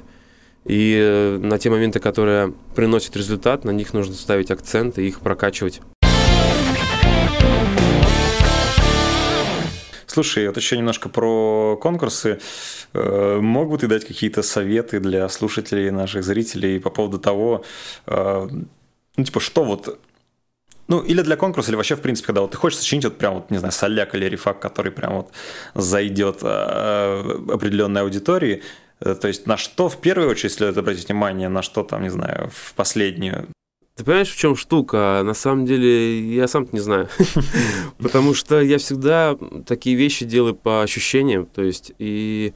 И 0.65 0.97
э, 0.99 1.37
на 1.37 1.57
те 1.59 1.69
моменты, 1.69 1.99
которые 1.99 2.53
приносят 2.75 3.15
результат, 3.15 3.63
на 3.63 3.71
них 3.71 3.93
нужно 3.93 4.15
ставить 4.15 4.51
акцент 4.51 4.97
и 4.97 5.07
их 5.07 5.19
прокачивать. 5.21 5.81
Слушай, 10.17 10.47
вот 10.47 10.57
еще 10.57 10.77
немножко 10.77 11.09
про 11.09 11.77
конкурсы. 11.77 12.39
Мог 12.93 13.69
бы 13.69 13.77
ты 13.77 13.87
дать 13.87 14.03
какие-то 14.03 14.41
советы 14.41 14.99
для 14.99 15.29
слушателей, 15.29 15.91
наших 15.91 16.23
зрителей 16.23 16.79
по 16.79 16.89
поводу 16.89 17.19
того, 17.19 17.63
э, 18.07 18.47
ну, 19.17 19.23
типа, 19.23 19.39
что 19.39 19.63
вот 19.63 19.99
ну, 20.87 21.01
или 21.01 21.21
для 21.21 21.35
конкурса, 21.35 21.69
или 21.69 21.75
вообще, 21.75 21.95
в 21.95 22.01
принципе, 22.01 22.27
когда 22.27 22.41
вот 22.41 22.51
ты 22.51 22.57
хочешь 22.57 22.79
сочинить 22.79 23.03
вот 23.03 23.17
прям, 23.19 23.35
вот, 23.35 23.51
не 23.51 23.59
знаю, 23.59 23.71
соляк 23.71 24.15
или 24.15 24.25
рефак, 24.25 24.59
который 24.59 24.91
прям 24.91 25.17
вот 25.17 25.31
зайдет 25.75 26.39
э, 26.41 27.21
определенной 27.53 28.01
аудитории, 28.01 28.63
Э, 28.99 29.15
то 29.15 29.27
есть 29.27 29.47
на 29.47 29.57
что 29.57 29.89
в 29.89 29.97
первую 30.01 30.29
очередь 30.29 30.53
следует 30.53 30.77
обратить 30.77 31.07
внимание, 31.07 31.49
на 31.49 31.61
что 31.61 31.83
там, 31.83 32.03
не 32.03 32.09
знаю, 32.09 32.49
в 32.53 32.73
последнюю? 32.73 33.47
Ты 33.97 34.03
понимаешь, 34.03 34.29
в 34.29 34.37
чем 34.37 34.55
штука? 34.55 35.23
На 35.25 35.33
самом 35.33 35.65
деле, 35.65 36.21
я 36.31 36.47
сам 36.47 36.67
не 36.71 36.79
знаю. 36.79 37.09
Потому 37.97 38.35
что 38.35 38.61
я 38.61 38.77
всегда 38.77 39.35
такие 39.65 39.95
вещи 39.95 40.23
делаю 40.23 40.53
по 40.53 40.83
ощущениям. 40.83 41.47
То 41.47 41.63
есть, 41.63 41.93
и 41.97 42.53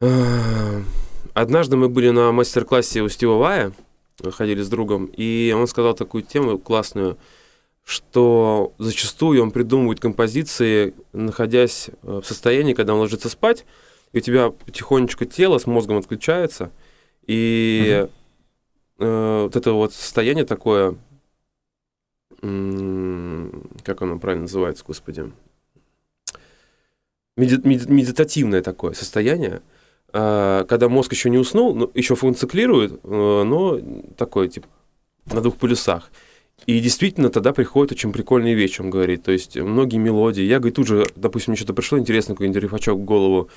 э, 0.00 0.82
однажды 1.34 1.76
мы 1.76 1.90
были 1.90 2.08
на 2.08 2.32
мастер-классе 2.32 3.02
у 3.02 3.10
Стива 3.10 3.34
Вая, 3.34 3.72
ходили 4.32 4.62
с 4.62 4.68
другом, 4.70 5.10
и 5.14 5.54
он 5.54 5.66
сказал 5.66 5.92
такую 5.92 6.22
тему 6.22 6.58
классную, 6.58 7.18
что 7.84 8.72
зачастую 8.78 9.42
он 9.42 9.50
придумывает 9.50 10.00
композиции, 10.00 10.94
находясь 11.12 11.90
э, 12.02 12.20
в 12.22 12.24
состоянии, 12.24 12.72
когда 12.72 12.94
он 12.94 13.00
ложится 13.00 13.28
спать, 13.28 13.66
и 14.14 14.18
у 14.18 14.20
тебя 14.22 14.48
потихонечку 14.48 15.26
тело 15.26 15.58
с 15.58 15.66
мозгом 15.66 15.98
отключается, 15.98 16.70
и 17.26 18.08
вот 19.54 19.60
это 19.60 19.72
вот 19.72 19.92
состояние 19.92 20.44
такое, 20.44 20.96
как 22.40 24.02
оно 24.02 24.18
правильно 24.18 24.42
называется, 24.42 24.84
господи, 24.86 25.32
меди- 27.36 27.60
меди- 27.66 27.90
медитативное 27.90 28.62
такое 28.62 28.94
состояние, 28.94 29.62
э, 30.12 30.64
когда 30.68 30.88
мозг 30.88 31.12
еще 31.12 31.30
не 31.30 31.38
уснул, 31.38 31.74
но 31.74 31.90
еще 31.94 32.16
функционирует, 32.16 33.00
э, 33.02 33.42
но 33.44 33.80
такой, 34.16 34.48
типа, 34.48 34.66
на 35.26 35.40
двух 35.40 35.56
полюсах. 35.56 36.10
И 36.66 36.78
действительно 36.80 37.30
тогда 37.30 37.52
приходит 37.52 37.92
очень 37.92 38.12
прикольные 38.12 38.54
вещи, 38.54 38.80
он 38.80 38.90
говорит. 38.90 39.24
То 39.24 39.32
есть 39.32 39.56
многие 39.56 39.96
мелодии. 39.98 40.42
Я, 40.42 40.58
говорит, 40.60 40.76
тут 40.76 40.86
же, 40.86 41.04
допустим, 41.16 41.50
мне 41.50 41.56
что-то 41.56 41.74
пришло 41.74 41.98
интересное, 41.98 42.34
какой-нибудь 42.34 42.62
рифачок 42.62 42.98
в 42.98 43.04
голову. 43.04 43.48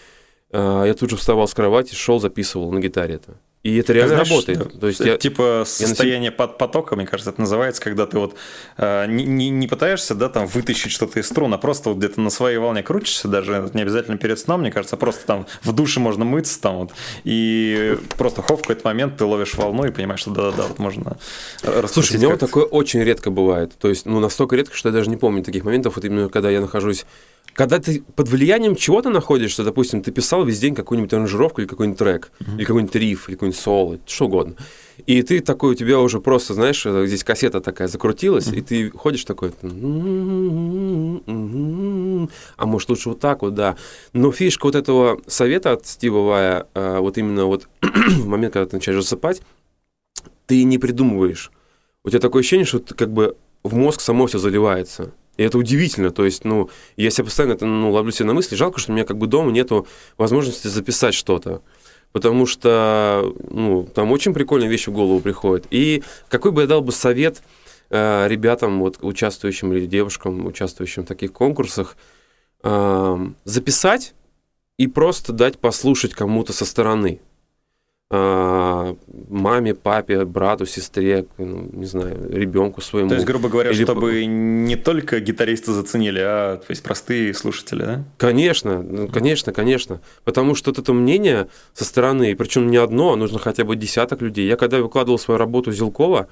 э, 0.51 0.83
Я 0.87 0.93
тут 0.93 1.09
же 1.09 1.15
вставал 1.17 1.47
с 1.47 1.53
кровати, 1.53 1.93
шел, 1.93 2.19
записывал 2.19 2.71
на 2.71 2.79
гитаре 2.79 3.15
это. 3.15 3.37
И 3.63 3.77
это 3.77 3.91
реально 3.91 4.23
Знаешь, 4.23 4.29
работает. 4.29 4.59
да, 4.59 4.79
То 4.79 4.87
есть 4.87 4.99
я, 5.01 5.17
типа 5.17 5.63
состояние 5.65 6.31
под 6.31 6.57
потока, 6.57 6.95
мне 6.95 7.05
кажется, 7.05 7.31
это 7.31 7.41
называется, 7.41 7.81
когда 7.81 8.05
ты 8.05 8.17
вот 8.17 8.35
э, 8.77 9.05
не, 9.07 9.49
не- 9.49 9.67
пытаешься, 9.67 10.15
да, 10.15 10.29
там 10.29 10.47
вытащить 10.47 10.91
что-то 10.91 11.19
из 11.19 11.27
струн, 11.27 11.53
а 11.53 11.57
просто 11.57 11.89
вот 11.89 11.97
где-то 11.97 12.21
на 12.21 12.29
своей 12.29 12.59
волне 12.59 12.81
крутишься, 12.81 13.27
даже 13.27 13.69
не 13.73 13.81
обязательно 13.81 14.17
перед 14.17 14.39
сном, 14.39 14.61
мне 14.61 14.71
кажется, 14.71 14.95
а 14.95 14.99
просто 14.99 15.25
там 15.25 15.47
в 15.63 15.73
душе 15.73 15.99
можно 15.99 16.23
мыться 16.23 16.61
там 16.61 16.77
вот, 16.77 16.91
и 17.25 17.97
просто 18.17 18.41
хоп, 18.41 18.59
в 18.59 18.61
какой-то 18.61 18.87
момент 18.87 19.17
ты 19.17 19.25
ловишь 19.25 19.55
волну 19.55 19.85
и 19.85 19.91
понимаешь, 19.91 20.21
что 20.21 20.31
да-да-да, 20.31 20.67
вот 20.67 20.79
можно 20.79 21.17
Слушай, 21.87 22.15
у 22.15 22.19
меня 22.19 22.29
вот 22.29 22.39
такое 22.39 22.63
очень 22.63 23.01
редко 23.01 23.31
бывает. 23.31 23.73
То 23.79 23.89
есть, 23.89 24.05
ну, 24.05 24.19
настолько 24.19 24.55
редко, 24.55 24.75
что 24.75 24.89
я 24.89 24.93
даже 24.93 25.09
не 25.09 25.17
помню 25.17 25.43
таких 25.43 25.63
моментов, 25.63 25.95
вот 25.95 26.05
именно 26.05 26.29
когда 26.29 26.49
я 26.49 26.61
нахожусь... 26.61 27.05
Когда 27.57 27.79
ты 27.79 28.03
под 28.15 28.29
влиянием 28.29 28.75
чего-то 28.75 29.09
находишься, 29.09 29.63
допустим, 29.63 30.03
ты 30.03 30.11
писал 30.11 30.45
весь 30.45 30.59
день 30.59 30.75
какую-нибудь 30.75 31.11
аранжировку 31.11 31.59
или 31.59 31.67
какой-нибудь 31.67 31.97
трек, 31.97 32.31
или 32.55 32.63
какой-нибудь 32.63 32.95
риф, 32.95 33.29
или 33.29 33.35
какой-нибудь 33.35 33.59
соло, 33.59 33.97
что 34.05 34.25
угодно. 34.25 34.55
И 35.07 35.23
ты 35.23 35.39
такой, 35.39 35.71
у 35.71 35.73
тебя 35.73 35.99
уже 35.99 36.19
просто, 36.19 36.53
знаешь, 36.53 36.85
э, 36.85 37.07
здесь 37.07 37.23
кассета 37.23 37.59
такая 37.59 37.87
закрутилась, 37.87 38.47
и 38.49 38.61
ты 38.61 38.91
ходишь 38.91 39.25
такой, 39.25 39.53
а 39.63 39.67
может 42.67 42.89
лучше 42.89 43.09
вот 43.09 43.19
так 43.19 43.41
вот, 43.41 43.55
да. 43.55 43.75
Но 44.13 44.31
фишка 44.31 44.67
вот 44.67 44.75
этого 44.75 45.19
совета 45.25 45.71
от 45.71 45.87
Стива 45.87 46.19
Вая, 46.19 46.67
э, 46.75 46.99
вот 46.99 47.17
именно 47.17 47.45
вот 47.45 47.67
в 47.81 48.27
момент, 48.27 48.53
когда 48.53 48.67
ты 48.67 48.75
начинаешь 48.75 49.01
засыпать, 49.01 49.41
ты 50.45 50.63
не 50.63 50.77
придумываешь. 50.77 51.51
У 52.03 52.11
тебя 52.11 52.19
такое 52.19 52.41
ощущение, 52.41 52.67
что 52.67 52.77
ты 52.77 52.93
как 52.93 53.11
бы 53.11 53.35
в 53.63 53.75
мозг 53.75 54.01
само 54.01 54.27
все 54.27 54.37
заливается. 54.37 55.11
И 55.37 55.43
это 55.43 55.57
удивительно. 55.57 56.11
То 56.11 56.25
есть, 56.25 56.43
ну, 56.43 56.69
я 56.97 57.09
себя 57.09 57.25
постоянно 57.25 57.53
это, 57.53 57.65
ну, 57.65 57.91
ловлю 57.91 58.11
себя 58.11 58.27
на 58.27 58.33
мысли. 58.33 58.55
Жалко, 58.55 58.79
что 58.79 58.91
у 58.91 58.95
меня 58.95 59.05
как 59.05 59.17
бы 59.17 59.27
дома 59.27 59.51
нету 59.51 59.87
возможности 60.17 60.67
записать 60.67 61.13
что-то. 61.13 61.61
Потому 62.11 62.45
что, 62.45 63.33
ну, 63.49 63.87
там 63.93 64.11
очень 64.11 64.33
прикольные 64.33 64.69
вещи 64.69 64.89
в 64.89 64.93
голову 64.93 65.19
приходят. 65.19 65.67
И 65.69 66.03
какой 66.29 66.51
бы 66.51 66.61
я 66.61 66.67
дал 66.67 66.81
бы 66.81 66.91
совет 66.91 67.43
э, 67.89 68.27
ребятам, 68.27 68.79
вот, 68.79 68.97
участвующим 69.01 69.73
или 69.73 69.85
девушкам, 69.85 70.45
участвующим 70.47 71.03
в 71.03 71.07
таких 71.07 71.31
конкурсах, 71.33 71.95
э, 72.63 73.27
записать 73.43 74.13
и 74.77 74.87
просто 74.87 75.33
дать 75.33 75.59
послушать 75.59 76.13
кому-то 76.13 76.53
со 76.53 76.65
стороны. 76.65 77.19
А, 78.09 78.95
маме, 79.29 79.75
папе, 79.75 80.23
брату, 80.23 80.65
сестре, 80.65 81.25
ну, 81.37 81.69
не 81.73 81.85
знаю, 81.85 82.29
ребенку 82.31 82.79
своему. 82.79 83.09
То 83.09 83.15
есть, 83.15 83.27
грубо 83.27 83.49
говоря, 83.49 83.71
Или 83.71 83.83
чтобы 83.83 84.25
не 84.25 84.77
только 84.77 85.19
гитаристы 85.19 85.73
заценили, 85.73 86.21
а 86.23 86.55
то 86.55 86.67
есть 86.69 86.83
простые 86.83 87.33
слушатели, 87.33 87.81
да? 87.81 88.05
Конечно, 88.17 88.81
ну, 88.81 89.09
конечно, 89.09 89.51
конечно. 89.51 89.99
Потому 90.23 90.55
что 90.55 90.71
вот 90.71 90.79
это 90.79 90.93
мнение 90.93 91.49
со 91.73 91.83
стороны, 91.83 92.33
причем 92.37 92.71
не 92.71 92.77
одно, 92.77 93.11
а 93.11 93.15
нужно 93.17 93.39
хотя 93.39 93.65
бы 93.65 93.75
десяток 93.75 94.21
людей. 94.21 94.47
Я 94.47 94.55
когда 94.55 94.81
выкладывал 94.81 95.19
свою 95.19 95.37
работу 95.37 95.73
Зилкова, 95.73 96.29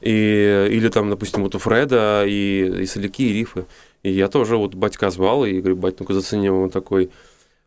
и, 0.00 0.68
или 0.70 0.88
там, 0.88 1.10
допустим, 1.10 1.42
вот 1.42 1.54
у 1.54 1.58
Фреда, 1.58 2.24
и, 2.26 2.84
и 2.84 2.86
соляки, 2.86 3.24
и 3.24 3.32
рифы, 3.34 3.66
и 4.02 4.10
я 4.10 4.28
тоже 4.28 4.56
вот 4.56 4.74
батька 4.74 5.10
звал, 5.10 5.44
и 5.44 5.60
говорю, 5.60 5.76
бать, 5.76 6.00
ну-ка 6.00 6.14
зацени, 6.14 6.48
он 6.48 6.70
такой... 6.70 7.10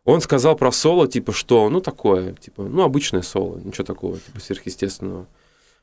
Он 0.06 0.20
сказал 0.20 0.56
про 0.56 0.70
соло, 0.70 1.08
типа, 1.08 1.32
что, 1.32 1.68
ну, 1.68 1.80
такое, 1.80 2.32
типа, 2.34 2.62
ну, 2.62 2.84
обычное 2.84 3.22
соло, 3.22 3.58
ничего 3.58 3.84
такого, 3.84 4.18
типа, 4.18 4.38
сверхъестественного. 4.40 5.26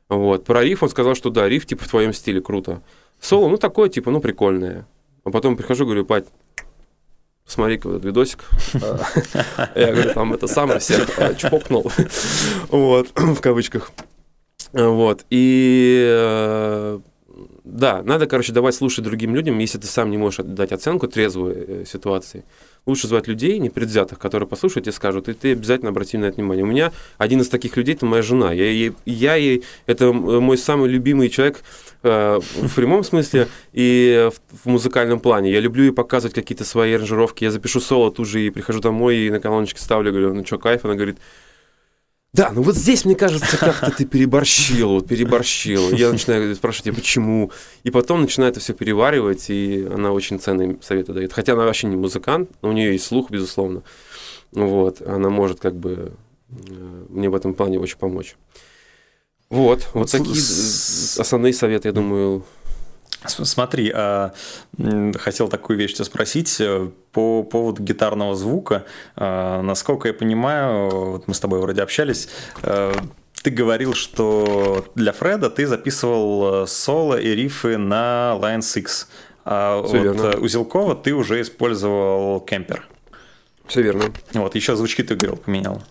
Вот. 0.08 0.44
Про 0.44 0.64
риф 0.64 0.82
он 0.82 0.88
сказал, 0.88 1.14
что 1.14 1.28
да, 1.28 1.46
риф, 1.46 1.66
типа, 1.66 1.84
в 1.84 1.88
твоем 1.88 2.14
стиле, 2.14 2.40
круто. 2.40 2.82
Соло, 3.20 3.48
ну, 3.48 3.58
такое, 3.58 3.90
типа, 3.90 4.10
ну, 4.10 4.20
прикольное. 4.20 4.86
А 5.24 5.30
потом 5.30 5.56
прихожу, 5.56 5.84
говорю, 5.84 6.06
Пать, 6.06 6.24
посмотри-ка 7.44 7.86
вот 7.86 7.96
этот 7.96 8.06
видосик. 8.06 8.44
А, 8.82 8.98
Я 9.74 9.92
говорю, 9.92 10.14
там 10.14 10.32
это 10.32 10.46
самое 10.46 10.80
все 10.80 11.06
а, 11.18 11.34
чпокнул. 11.34 11.92
Вот, 12.70 13.10
в 13.14 13.40
кавычках. 13.42 13.92
Вот. 14.72 15.26
И 15.28 16.02
э, 16.02 16.98
да, 17.64 18.02
надо, 18.02 18.26
короче, 18.26 18.52
давать 18.52 18.74
слушать 18.74 19.04
другим 19.04 19.34
людям, 19.34 19.58
если 19.58 19.78
ты 19.78 19.86
сам 19.86 20.10
не 20.10 20.18
можешь 20.18 20.44
дать 20.44 20.72
оценку 20.72 21.08
трезвой 21.08 21.54
э, 21.56 21.84
ситуации. 21.86 22.44
Лучше 22.86 23.08
звать 23.08 23.26
людей 23.28 23.58
непредвзятых, 23.58 24.18
которые 24.18 24.46
послушают 24.46 24.86
и 24.88 24.92
скажут, 24.92 25.28
и 25.30 25.32
ты 25.32 25.52
обязательно 25.52 25.88
обрати 25.88 26.18
на 26.18 26.26
это 26.26 26.36
внимание. 26.36 26.64
У 26.64 26.68
меня 26.68 26.92
один 27.16 27.40
из 27.40 27.48
таких 27.48 27.76
людей– 27.78 27.94
это 27.96 28.04
моя 28.04 28.22
жена. 28.22 28.52
Я 28.52 28.64
ей, 28.64 28.92
я 29.06 29.36
ей 29.36 29.64
это 29.86 30.12
мой 30.12 30.58
самый 30.58 30.90
любимый 30.90 31.30
человек 31.30 31.62
э, 32.02 32.40
в 32.40 32.74
прямом 32.74 33.02
смысле 33.02 33.48
и 33.72 34.30
в, 34.30 34.64
в 34.64 34.68
музыкальном 34.68 35.18
плане. 35.18 35.50
Я 35.50 35.60
люблю 35.60 35.84
ей 35.84 35.92
показывать 35.92 36.34
какие-то 36.34 36.64
свои 36.64 36.92
аранжировки. 36.92 37.44
Я 37.44 37.50
запишу 37.50 37.80
соло 37.80 38.10
тут 38.10 38.28
же 38.28 38.42
и 38.42 38.50
прихожу 38.50 38.80
домой 38.80 39.16
и 39.16 39.30
на 39.30 39.40
колоночке 39.40 39.80
ставлю, 39.80 40.10
говорю, 40.10 40.34
ну 40.34 40.44
что, 40.44 40.58
кайф? 40.58 40.84
Она 40.84 40.94
говорит, 40.94 41.16
да, 42.34 42.50
ну 42.52 42.62
вот 42.62 42.74
здесь, 42.76 43.04
мне 43.04 43.14
кажется, 43.14 43.56
как-то 43.56 43.90
ты 43.90 44.04
переборщил, 44.04 44.90
вот 44.90 45.06
переборщил. 45.08 45.90
Я 45.92 46.10
начинаю 46.12 46.54
спрашивать, 46.56 46.88
а 46.88 46.92
почему? 46.92 47.50
И 47.84 47.90
потом 47.90 48.20
начинаю 48.22 48.50
это 48.50 48.60
все 48.60 48.74
переваривать, 48.74 49.48
и 49.48 49.88
она 49.92 50.12
очень 50.12 50.38
ценные 50.38 50.76
советы 50.82 51.12
дает. 51.12 51.32
Хотя 51.32 51.52
она 51.54 51.64
вообще 51.64 51.86
не 51.86 51.96
музыкант, 51.96 52.50
но 52.60 52.68
у 52.68 52.72
нее 52.72 52.92
есть 52.92 53.06
слух, 53.06 53.30
безусловно. 53.30 53.82
Вот, 54.52 55.00
она 55.00 55.30
может 55.30 55.60
как 55.60 55.74
бы 55.74 56.12
э, 56.50 57.04
мне 57.08 57.28
в 57.30 57.34
этом 57.34 57.54
плане 57.54 57.78
очень 57.80 57.98
помочь. 57.98 58.36
Вот, 59.50 59.88
вот 59.94 60.08
с- 60.08 60.12
такие 60.12 61.20
основные 61.20 61.52
советы, 61.52 61.88
я 61.88 61.92
думаю. 61.92 62.44
Смотри, 63.26 63.90
а, 63.94 64.32
хотел 65.18 65.48
такую 65.48 65.78
вещь 65.78 65.94
тебя 65.94 66.04
спросить 66.04 66.60
э, 66.60 66.90
по 67.12 67.42
поводу 67.42 67.82
гитарного 67.82 68.34
звука. 68.34 68.84
А, 69.16 69.62
Насколько 69.62 70.08
я 70.08 70.14
понимаю, 70.14 70.90
вот 70.90 71.28
мы 71.28 71.34
с 71.34 71.40
тобой 71.40 71.60
вроде 71.60 71.82
общались, 71.82 72.28
э, 72.62 72.92
ты 73.42 73.50
говорил, 73.50 73.94
что 73.94 74.86
для 74.94 75.12
Фреда 75.12 75.50
ты 75.50 75.66
записывал 75.66 76.64
э, 76.64 76.66
соло 76.66 77.20
и 77.20 77.34
рифы 77.34 77.76
на 77.76 78.38
Line 78.40 78.62
6. 78.62 79.06
А 79.46 79.82
Всё 79.82 79.92
вот 79.98 80.02
верно. 80.02 80.38
у 80.40 80.48
Зилкова 80.48 80.94
ты 80.94 81.12
уже 81.12 81.40
использовал 81.40 82.40
кемпер. 82.40 82.86
Все 83.66 83.82
верно. 83.82 84.04
Вот, 84.32 84.54
еще 84.54 84.76
звучки 84.76 85.02
ты 85.02 85.14
говорил, 85.14 85.36
поменял. 85.36 85.82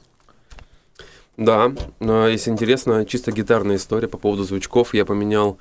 Да, 1.37 1.71
но 1.99 2.27
если 2.27 2.51
интересно, 2.51 3.05
чисто 3.05 3.31
гитарная 3.31 3.77
история 3.77 4.07
по 4.07 4.17
поводу 4.17 4.43
звучков. 4.43 4.93
Я 4.93 5.05
поменял, 5.05 5.57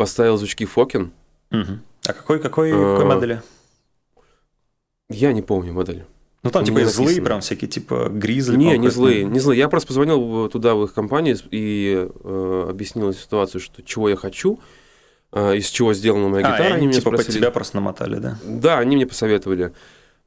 поставил 0.00 0.38
звучки 0.38 0.64
Фокин. 0.64 1.12
А 1.52 2.12
какой, 2.14 2.38
какой, 2.40 2.70
А, 2.72 2.94
какой 2.96 3.04
модели? 3.04 3.42
Я 5.10 5.34
не 5.34 5.42
помню 5.42 5.74
модель. 5.74 6.06
Ну 6.42 6.50
там 6.50 6.64
типа 6.64 6.78
и 6.78 6.84
злые, 6.84 7.08
написано. 7.08 7.26
прям 7.26 7.40
всякие 7.42 7.68
типа 7.68 8.08
гризли. 8.10 8.56
Не, 8.56 8.78
не 8.78 8.88
злые, 8.88 9.24
не 9.24 9.38
злые. 9.40 9.58
Я 9.58 9.68
просто 9.68 9.88
позвонил 9.88 10.20
в- 10.22 10.48
туда, 10.48 10.74
в 10.74 10.84
их 10.84 10.94
компанию, 10.94 11.36
и 11.50 12.08
э, 12.24 12.66
объяснил 12.70 13.12
ситуацию, 13.12 13.60
что 13.60 13.82
чего 13.82 14.08
я 14.08 14.16
хочу, 14.16 14.58
э, 15.32 15.56
из 15.56 15.66
чего 15.66 15.92
сделана 15.92 16.28
моя 16.28 16.46
А, 16.46 16.52
гитара. 16.54 16.74
они 16.76 16.86
меня 16.86 16.98
типа 17.00 17.10
спросили. 17.10 17.36
тебя 17.36 17.50
просто 17.50 17.76
намотали, 17.76 18.16
да? 18.16 18.38
Да, 18.46 18.78
они 18.78 18.96
мне 18.96 19.06
посоветовали. 19.06 19.74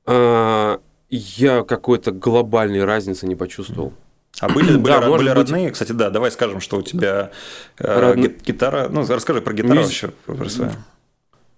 А, 0.05 0.79
я 1.09 1.63
какой-то 1.63 2.11
глобальной 2.11 2.83
разницы 2.83 3.25
не 3.25 3.35
почувствовал. 3.35 3.93
А 4.39 4.49
были, 4.49 4.75
были, 4.77 4.93
Да, 4.93 5.01
были 5.09 5.29
быть. 5.29 5.37
родные? 5.37 5.71
Кстати, 5.71 5.91
да, 5.91 6.09
давай 6.09 6.31
скажем, 6.31 6.59
что 6.59 6.77
у 6.77 6.81
тебя 6.81 7.31
э, 7.79 8.15
ги- 8.15 8.35
гитара. 8.45 8.89
Ну, 8.89 9.05
расскажи 9.07 9.41
про 9.41 9.53
гитару 9.53 9.75
Мюз- 9.75 9.83
вообще. 9.85 10.07
про 10.25 10.49
свою. 10.49 10.71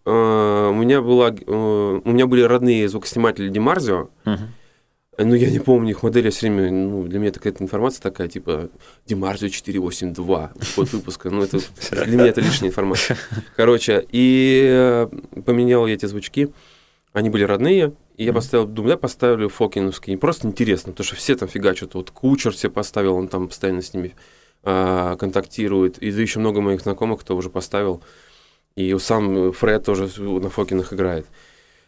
А, 0.06 0.70
у 0.70 0.74
меня 0.74 1.02
была, 1.02 1.30
э, 1.32 1.52
у 2.04 2.12
меня 2.12 2.28
были 2.28 2.42
родные 2.42 2.88
звукосниматели 2.90 3.50
Демарзио. 3.50 4.10
Ну, 5.18 5.34
я 5.34 5.50
не 5.50 5.60
помню 5.60 5.92
их 5.92 6.04
модели, 6.04 6.30
все 6.30 6.50
время, 6.52 6.70
ну, 6.72 7.04
для 7.04 7.20
меня 7.20 7.30
это 7.30 7.40
какая-то 7.40 7.64
информация 7.64 8.02
такая, 8.02 8.28
типа, 8.28 8.68
Демарзио 9.06 9.48
482, 9.48 10.52
год 10.76 10.92
выпуска, 10.92 11.30
ну, 11.30 11.42
это, 11.42 11.60
для 11.92 12.18
меня 12.18 12.28
это 12.28 12.42
лишняя 12.42 12.70
информация. 12.70 13.16
Короче, 13.56 14.06
и 14.12 15.08
поменял 15.46 15.88
я 15.88 15.94
эти 15.94 16.06
звучки, 16.06 16.50
они 17.16 17.30
были 17.30 17.44
родные, 17.44 17.94
и 18.18 18.26
я 18.26 18.34
поставил, 18.34 18.66
думаю, 18.66 18.96
да, 18.96 18.98
поставлю 18.98 19.48
фокиновские, 19.48 20.18
просто 20.18 20.50
интересно, 20.50 20.92
потому 20.92 21.06
что 21.06 21.16
все 21.16 21.38
там 21.38 21.48
фигачат, 21.48 21.94
вот 21.94 22.12
Кучер 22.12 22.54
себе 22.54 22.72
поставил, 22.72 23.16
он 23.16 23.30
там 23.30 23.48
постоянно 23.48 23.82
с 23.82 23.94
ними 23.94 24.14
а, 24.64 25.16
контактирует, 25.16 25.98
и 26.00 26.12
да 26.12 26.22
еще 26.22 26.40
много 26.40 26.60
моих 26.60 26.82
знакомых, 26.82 27.22
кто 27.22 27.38
уже 27.38 27.50
поставил, 27.50 28.02
и 28.76 28.94
сам 29.00 29.54
Фред 29.54 29.86
тоже 29.86 30.10
на 30.20 30.50
Фокинах 30.50 30.92
играет. 30.92 31.26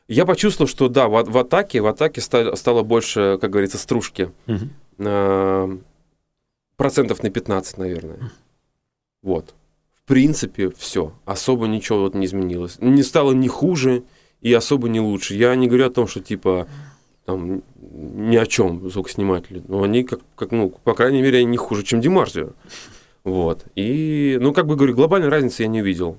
Я 0.07 0.25
почувствовал, 0.25 0.69
что 0.69 0.87
да, 0.87 1.09
в, 1.09 1.21
в 1.21 1.37
атаке, 1.37 1.81
в 1.81 1.87
атаке 1.87 2.21
стало, 2.21 2.55
стало 2.55 2.83
больше, 2.83 3.37
как 3.41 3.49
говорится, 3.49 3.77
стружки. 3.77 4.31
А, 4.97 5.77
процентов 6.77 7.21
на 7.21 7.29
15, 7.29 7.77
наверное. 7.77 8.31
Вот. 9.21 9.53
В 9.93 10.07
принципе, 10.07 10.69
все. 10.69 11.11
Особо 11.25 11.67
ничего 11.67 12.03
вот 12.03 12.15
не 12.15 12.27
изменилось. 12.27 12.77
Не 12.79 13.03
стало 13.03 13.33
ни 13.33 13.49
хуже 13.49 14.03
и 14.41 14.53
особо 14.53 14.89
не 14.89 14.99
лучше. 14.99 15.35
Я 15.35 15.55
не 15.55 15.67
говорю 15.67 15.87
о 15.87 15.89
том, 15.89 16.07
что 16.07 16.19
типа 16.19 16.67
там 17.25 17.61
ни 17.75 18.37
о 18.37 18.45
чем 18.45 18.89
звукосниматели. 18.89 19.61
Но 19.67 19.83
они, 19.83 20.03
как, 20.03 20.21
как, 20.35 20.51
ну, 20.51 20.69
по 20.69 20.93
крайней 20.93 21.21
мере, 21.21 21.43
не 21.43 21.57
хуже, 21.57 21.83
чем 21.83 21.99
Димарзио. 21.99 22.51
Вот. 23.23 23.65
И, 23.75 24.37
ну, 24.39 24.53
как 24.53 24.65
бы 24.65 24.75
говорю, 24.75 24.95
глобальной 24.95 25.27
разницы 25.27 25.63
я 25.63 25.67
не 25.67 25.81
увидел. 25.81 26.17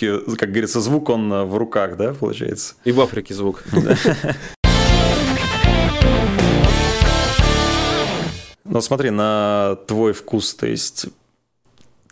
Все-таки, 0.00 0.36
как 0.36 0.50
говорится, 0.50 0.80
звук 0.80 1.10
он 1.10 1.32
э, 1.32 1.44
в 1.44 1.56
руках, 1.56 1.96
да, 1.96 2.14
получается? 2.14 2.74
И 2.84 2.92
в 2.92 3.00
Африке 3.00 3.34
звук. 3.34 3.64
Но 8.64 8.80
смотри, 8.80 9.10
на 9.10 9.76
твой 9.86 10.12
вкус, 10.14 10.54
то 10.54 10.66
есть 10.66 11.06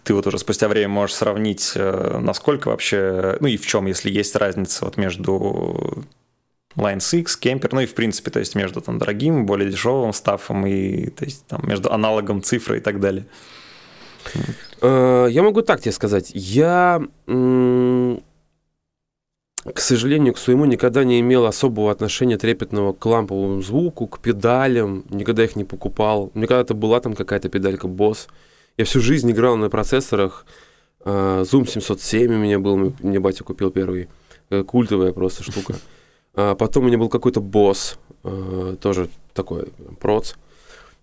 ты 0.03 0.13
вот 0.13 0.27
уже 0.27 0.39
спустя 0.39 0.69
время 0.69 0.89
можешь 0.89 1.17
сравнить, 1.17 1.73
э, 1.77 2.19
насколько 2.21 2.69
вообще, 2.69 3.39
ну 3.41 3.47
и 3.49 3.57
в 3.57 3.67
чем, 3.67 3.87
если 3.87 4.11
есть 4.11 4.37
разница 4.37 4.85
вот 4.85 4.99
между 4.99 6.05
Line 6.77 7.01
6, 7.01 7.41
кемпер, 7.41 7.73
ну 7.73 7.81
и 7.81 7.87
в 7.87 7.95
принципе, 7.95 8.31
то 8.31 8.39
есть 8.39 8.55
между 8.55 8.83
там 8.83 8.99
дорогим, 8.99 9.47
более 9.47 9.71
дешевым 9.71 10.13
стафом 10.13 10.67
и 10.67 11.09
то 11.09 11.25
есть 11.25 11.47
там 11.47 11.63
между 11.67 11.91
аналогом 11.91 12.43
цифры 12.43 12.79
и 12.79 12.81
так 12.81 13.01
далее. 13.01 13.25
Э, 14.81 15.29
Я 15.31 15.43
могу 15.43 15.63
так 15.63 15.81
тебе 15.81 15.93
сказать. 15.93 16.31
Я, 16.35 17.03
к 17.27 18.21
сожалению, 19.81 20.35
к 20.35 20.39
своему 20.39 20.65
никогда 20.65 21.05
не 21.05 21.21
имел 21.21 21.47
особого 21.47 21.91
отношения 21.91 22.39
трепетного 22.39 22.93
к 22.93 23.05
ламповому 23.05 23.63
звуку, 23.63 24.07
к 24.07 24.21
педалям. 24.21 25.05
Никогда 25.11 25.45
их 25.45 25.57
не 25.57 25.65
покупал. 25.65 26.31
Мне 26.35 26.47
когда-то 26.47 26.75
была 26.75 27.01
там 27.01 27.15
какая-то 27.15 27.49
педалька 27.49 27.87
Boss. 27.87 28.29
Я 28.77 28.85
всю 28.85 29.01
жизнь 29.01 29.31
играл 29.31 29.57
на 29.57 29.71
процессорах. 29.71 30.47
Э, 31.05 31.43
Zoom 31.43 31.69
707 31.69 32.33
у 32.33 32.39
меня 32.39 32.59
был, 32.59 32.95
мне 33.01 33.21
батя 33.21 33.45
купил 33.45 33.71
первый. 33.71 34.09
Э, 34.51 34.63
Культовая 34.63 35.13
просто 35.13 35.43
штука. 35.43 35.75
А 36.35 36.55
Потом 36.55 36.85
у 36.85 36.87
меня 36.87 36.99
был 36.99 37.09
какой-то 37.09 37.41
э, 38.25 38.77
тоже 38.81 39.09
такой 39.35 39.69
проц. 40.01 40.35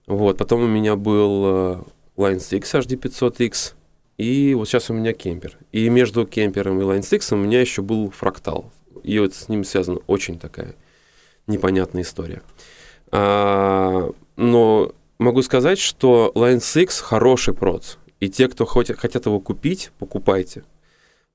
Вот, 0.07 0.38
потом 0.38 0.61
у 0.61 0.68
меня 0.68 0.95
был 0.95 1.85
Line 2.18 2.40
6 2.40 2.74
HD500X, 2.74 3.74
и 4.18 4.54
вот 4.54 4.68
сейчас 4.68 4.90
у 4.90 4.94
меня 4.94 5.14
кемпер. 5.14 5.58
И 5.72 5.90
между 5.90 6.26
кемпером 6.26 6.80
и 6.80 6.84
Line 6.84 7.08
6 7.08 7.34
у 7.34 7.36
меня 7.36 7.60
еще 7.60 7.82
был 7.82 8.10
фрактал. 8.12 8.72
И 9.04 9.20
вот 9.20 9.34
с 9.34 9.50
ним 9.50 9.64
связана 9.64 10.00
очень 10.08 10.40
такая 10.40 10.76
непонятная 11.48 12.04
история. 12.04 12.42
А, 13.12 14.10
но 14.36 14.92
могу 15.20 15.42
сказать, 15.42 15.80
что 15.80 16.32
Line 16.36 16.64
6 16.64 17.00
хороший 17.02 17.54
проц. 17.54 17.96
И 18.20 18.30
те, 18.30 18.48
кто 18.48 18.66
хотят, 18.66 18.98
хотят 18.98 19.26
его 19.26 19.40
купить, 19.40 19.92
покупайте. 20.00 20.64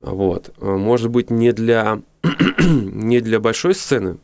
Вот. 0.00 0.52
А, 0.58 0.76
Может 0.76 1.10
быть, 1.10 1.30
не 1.30 1.52
для, 1.52 2.00
не 2.58 3.20
для 3.20 3.40
большой 3.40 3.74
сцены, 3.74 4.18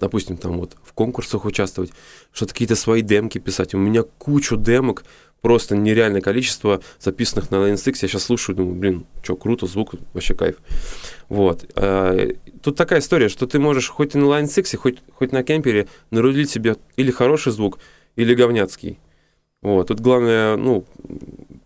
допустим, 0.00 0.36
там 0.36 0.58
вот 0.58 0.76
в 0.82 0.92
конкурсах 0.92 1.44
участвовать, 1.44 1.92
что-то 2.32 2.52
какие-то 2.52 2.76
свои 2.76 3.02
демки 3.02 3.38
писать. 3.38 3.74
У 3.74 3.78
меня 3.78 4.02
кучу 4.18 4.56
демок, 4.56 5.04
просто 5.42 5.76
нереальное 5.76 6.20
количество 6.20 6.80
записанных 6.98 7.50
на 7.50 7.76
6. 7.76 7.86
Я 7.86 8.08
сейчас 8.08 8.22
слушаю, 8.22 8.56
думаю, 8.56 8.76
блин, 8.76 9.06
что, 9.22 9.36
круто, 9.36 9.66
звук, 9.66 9.94
вообще 10.14 10.34
кайф. 10.34 10.56
Вот. 11.28 11.70
А, 11.74 12.30
Тут 12.62 12.76
такая 12.76 13.00
история, 13.00 13.28
что 13.28 13.46
ты 13.46 13.58
можешь 13.58 13.88
хоть 13.88 14.14
и 14.14 14.18
на 14.18 14.48
6, 14.48 14.76
хоть, 14.76 14.98
хоть 15.12 15.32
на 15.32 15.42
кемпере 15.42 15.88
нарулить 16.10 16.48
себе 16.48 16.76
или 16.96 17.10
хороший 17.10 17.52
звук, 17.52 17.78
или 18.16 18.34
говняцкий. 18.34 18.98
Вот. 19.62 19.88
Тут 19.88 20.00
главное, 20.00 20.56
ну, 20.56 20.84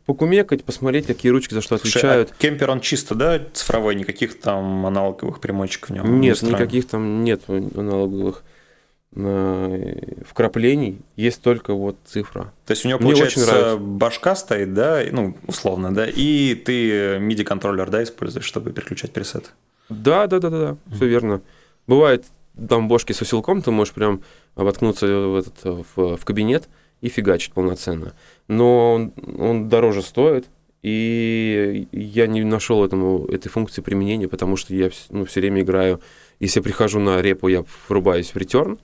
покумекать, 0.07 0.65
посмотреть, 0.65 1.07
какие 1.07 1.31
ручки 1.33 1.53
за 1.53 1.61
что 1.61 1.77
Слушай, 1.79 1.99
отвечают. 1.99 2.31
а 2.31 2.35
кемпер 2.41 2.71
он 2.71 2.81
чисто, 2.81 3.15
да, 3.15 3.41
цифровой, 3.53 3.97
никаких 3.97 4.41
там 4.41 4.87
аналоговых 4.87 5.41
примочек 5.41 5.89
в 5.89 5.93
нем? 5.93 6.21
не 6.21 6.29
Нет, 6.29 6.37
встроен? 6.37 6.55
никаких 6.55 6.87
там 6.87 7.25
нет 7.25 7.43
аналоговых 7.49 8.45
э, 9.17 10.23
вкраплений, 10.29 11.01
есть 11.17 11.43
только 11.43 11.75
вот 11.75 11.97
цифра. 12.07 12.53
То 12.67 12.71
есть 12.73 12.85
у 12.85 12.89
него, 12.89 13.01
Мне 13.01 13.13
получается, 13.13 13.77
башка 13.79 14.37
стоит, 14.37 14.75
да, 14.75 15.03
ну, 15.11 15.37
условно, 15.47 15.93
да, 15.93 16.07
и 16.07 16.55
ты 16.55 17.17
MIDI-контроллер, 17.17 17.91
да, 17.91 18.03
используешь, 18.03 18.45
чтобы 18.45 18.73
переключать 18.73 19.13
пресеты. 19.13 19.49
Да, 19.89 20.27
да, 20.27 20.39
да, 20.39 20.51
да, 20.51 20.59
да, 20.59 20.77
все 20.95 21.07
верно. 21.07 21.43
Бывает 21.87 22.25
там 22.69 22.89
бошки 22.89 23.13
с 23.13 23.21
усилком, 23.21 23.61
ты 23.61 23.71
можешь 23.71 23.93
прям 23.93 24.23
воткнуться 24.55 25.07
в, 25.07 25.37
этот, 25.37 25.87
в, 25.95 26.17
в 26.17 26.25
кабинет 26.25 26.69
и 27.01 27.09
фигачить 27.09 27.53
полноценно. 27.53 28.15
Но 28.49 28.93
он, 28.95 29.13
он 29.39 29.69
дороже 29.69 30.03
стоит, 30.03 30.47
и 30.83 31.89
я 31.93 32.27
не 32.27 32.45
нашел 32.45 32.85
этому, 32.85 33.27
этой 33.27 33.49
функции 33.49 33.83
применения, 33.83 34.29
потому 34.29 34.57
что 34.57 34.75
я 34.75 34.91
ну, 35.11 35.25
все 35.25 35.41
время 35.41 35.63
играю, 35.63 36.01
если 36.39 36.61
я 36.61 36.63
прихожу 36.63 37.01
на 37.01 37.21
репу, 37.21 37.49
я 37.49 37.65
врубаюсь 37.89 38.31
в 38.31 38.37
return, 38.37 38.79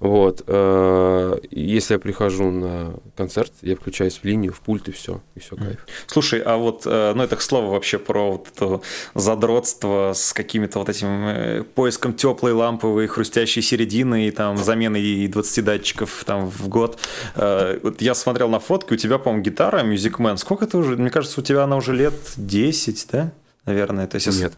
Вот. 0.00 0.42
э, 0.46 1.38
Если 1.50 1.92
я 1.94 1.98
прихожу 1.98 2.50
на 2.50 2.94
концерт, 3.16 3.52
я 3.62 3.76
включаюсь 3.76 4.18
в 4.18 4.24
линию, 4.24 4.52
в 4.52 4.60
пульт 4.60 4.88
и 4.88 4.92
все, 4.92 5.20
и 5.34 5.40
все 5.40 5.56
кайф. 5.56 5.86
Слушай, 6.06 6.40
а 6.40 6.56
вот, 6.56 6.82
э, 6.86 7.12
ну 7.14 7.22
это 7.22 7.36
к 7.36 7.42
слову 7.42 7.70
вообще 7.70 7.98
про 7.98 8.32
вот 8.32 8.48
это 8.54 8.80
задротство 9.14 10.12
с 10.14 10.32
какими-то 10.32 10.78
вот 10.78 10.88
этим 10.88 11.08
э, 11.26 11.62
поиском 11.74 12.14
теплой 12.14 12.52
ламповой 12.52 13.06
хрустящей 13.06 13.62
середины 13.62 14.26
и 14.28 14.30
там 14.30 14.56
заменой 14.56 15.02
и 15.02 15.28
20 15.28 15.64
датчиков 15.64 16.24
там 16.24 16.48
в 16.48 16.68
год. 16.68 16.98
Вот 17.36 18.00
я 18.02 18.14
смотрел 18.14 18.48
на 18.48 18.58
фотки, 18.58 18.94
у 18.94 18.96
тебя, 18.96 19.18
по-моему, 19.18 19.42
гитара 19.44 19.82
Music 19.84 20.16
Man. 20.18 20.36
Сколько 20.38 20.64
это 20.64 20.78
уже? 20.78 20.96
Мне 20.96 21.10
кажется, 21.10 21.40
у 21.40 21.44
тебя 21.44 21.64
она 21.64 21.76
уже 21.76 21.92
лет 21.94 22.14
10, 22.36 23.06
да? 23.12 23.32
Наверное. 23.66 24.06
То 24.06 24.16
есть 24.16 24.26
если- 24.26 24.44
Нет. 24.44 24.52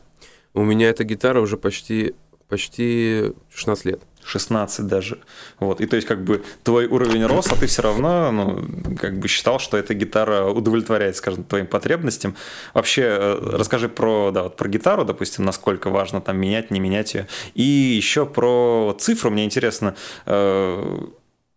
У 0.55 0.62
меня 0.62 0.89
эта 0.89 1.05
гитара 1.05 1.40
уже 1.40 1.56
почти, 1.56 2.14
почти 2.48 3.32
16 3.52 3.85
лет. 3.86 4.01
16 4.24 4.86
даже. 4.86 5.19
Вот. 5.59 5.81
И 5.81 5.86
то 5.86 5.97
есть, 5.97 6.09
как 6.09 6.24
бы, 6.24 6.43
твой 6.62 6.86
уровень 6.86 7.27
рос, 7.27 7.49
а 7.53 7.57
ты 7.57 7.66
все 7.66 7.82
равно, 7.82 8.31
ну, 8.32 8.97
как 8.97 9.19
бы 9.19 9.28
считал, 9.28 9.59
что 9.59 9.77
эта 9.77 9.94
гитара 9.94 10.44
удовлетворяет, 10.44 11.16
скажем, 11.16 11.44
твоим 11.44 11.66
потребностям. 11.66 12.36
Вообще, 12.74 13.03
э, 13.03 13.57
расскажи 13.57 13.89
про, 13.89 14.31
да, 14.31 14.44
вот 14.44 14.57
про 14.57 14.69
гитару, 14.69 15.05
допустим, 15.05 15.44
насколько 15.44 15.90
важно 15.90 16.20
там 16.20 16.39
менять, 16.39 16.70
не 16.70 16.81
менять 16.81 17.15
ее. 17.15 17.27
И 17.55 17.62
еще 17.62 18.27
про 18.27 18.97
цифру, 18.99 19.31
мне 19.31 19.44
интересно, 19.44 19.94
э, 20.27 20.99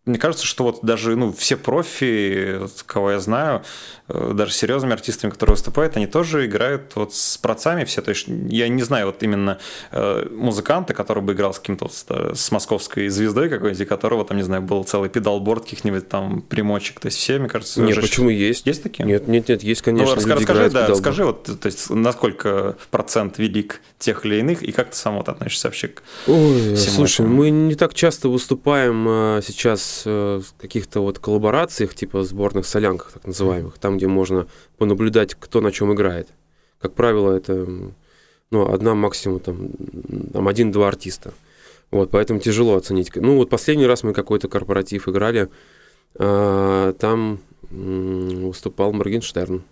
мне 0.05 0.19
кажется, 0.19 0.45
что 0.45 0.63
вот 0.63 0.79
даже 0.83 1.15
ну, 1.15 1.33
все 1.33 1.57
профи, 1.57 2.59
кого 2.85 3.11
я 3.11 3.19
знаю, 3.19 3.63
даже 4.07 4.51
с 4.53 4.57
серьезными 4.57 4.93
артистами, 4.93 5.31
которые 5.31 5.55
выступают, 5.55 5.97
они 5.97 6.07
тоже 6.07 6.45
играют 6.45 6.95
вот 6.95 7.13
с 7.13 7.37
працами 7.37 7.85
все. 7.85 8.01
То 8.01 8.09
есть 8.09 8.27
я 8.27 8.67
не 8.67 8.83
знаю 8.83 9.07
вот 9.07 9.23
именно 9.23 9.57
э, 9.91 10.27
музыканта, 10.31 10.93
который 10.93 11.23
бы 11.23 11.33
играл 11.33 11.53
с 11.53 11.59
каким-то 11.59 11.85
вот, 11.85 11.93
с, 11.93 12.05
с 12.39 12.51
московской 12.51 13.07
звездой 13.09 13.49
какой-нибудь, 13.49 13.87
которого 13.87 14.23
там, 14.25 14.37
не 14.37 14.43
знаю, 14.43 14.61
был 14.61 14.83
целый 14.83 15.09
педалборд 15.09 15.63
каких-нибудь 15.63 16.07
там 16.07 16.41
примочек. 16.41 16.99
То 16.99 17.07
есть 17.07 17.17
все, 17.17 17.39
мне 17.39 17.49
кажется, 17.49 17.81
Нет, 17.81 17.99
почему 17.99 18.29
есть? 18.29 18.65
Есть 18.67 18.83
такие? 18.83 19.05
Нет, 19.05 19.27
нет, 19.27 19.49
нет, 19.49 19.63
есть, 19.63 19.81
конечно. 19.81 20.07
ну, 20.07 20.15
расскажи, 20.15 20.43
играют 20.43 20.73
да, 20.73 20.79
в 20.79 20.83
педалборд. 20.83 20.99
скажи, 20.99 21.25
вот, 21.25 21.59
то 21.59 21.65
есть, 21.65 21.89
насколько 21.89 22.75
процент 22.91 23.39
велик 23.39 23.81
тех 23.97 24.25
или 24.25 24.35
иных, 24.35 24.61
и 24.61 24.71
как 24.71 24.91
ты 24.91 24.95
сам 24.97 25.17
вот 25.17 25.29
относишься 25.29 25.67
вообще 25.67 25.87
к 25.87 26.03
Ой, 26.27 26.77
слушай, 26.77 27.21
этому? 27.21 27.35
мы 27.35 27.49
не 27.49 27.75
так 27.75 27.93
часто 27.93 28.29
выступаем 28.29 29.07
э, 29.07 29.41
сейчас 29.45 30.03
э, 30.05 30.41
в 30.45 30.61
каких-то 30.61 30.99
вот 30.99 31.19
коллаборациях, 31.19 31.95
типа 31.95 32.23
сборных 32.23 32.65
солянках, 32.65 33.13
так 33.13 33.25
называемых, 33.25 33.77
там, 33.79 33.94
где 33.97 34.07
можно 34.07 34.47
понаблюдать, 34.77 35.35
кто 35.35 35.61
на 35.61 35.71
чем 35.71 35.93
играет. 35.93 36.29
Как 36.79 36.93
правило, 36.93 37.31
это 37.35 37.67
ну, 38.51 38.71
одна 38.71 38.95
максимум 38.95 39.39
там, 39.39 39.69
там 40.31 40.47
один-два 40.47 40.87
артиста. 40.87 41.33
Вот, 41.91 42.11
поэтому 42.11 42.39
тяжело 42.39 42.75
оценить. 42.75 43.15
Ну, 43.15 43.37
вот 43.37 43.49
последний 43.49 43.85
раз 43.85 44.03
мы 44.03 44.13
какой-то 44.13 44.47
корпоратив 44.47 45.07
играли, 45.07 45.49
а, 46.15 46.93
там 46.93 47.39
выступал 47.69 48.93
Моргенштерн. 48.93 49.63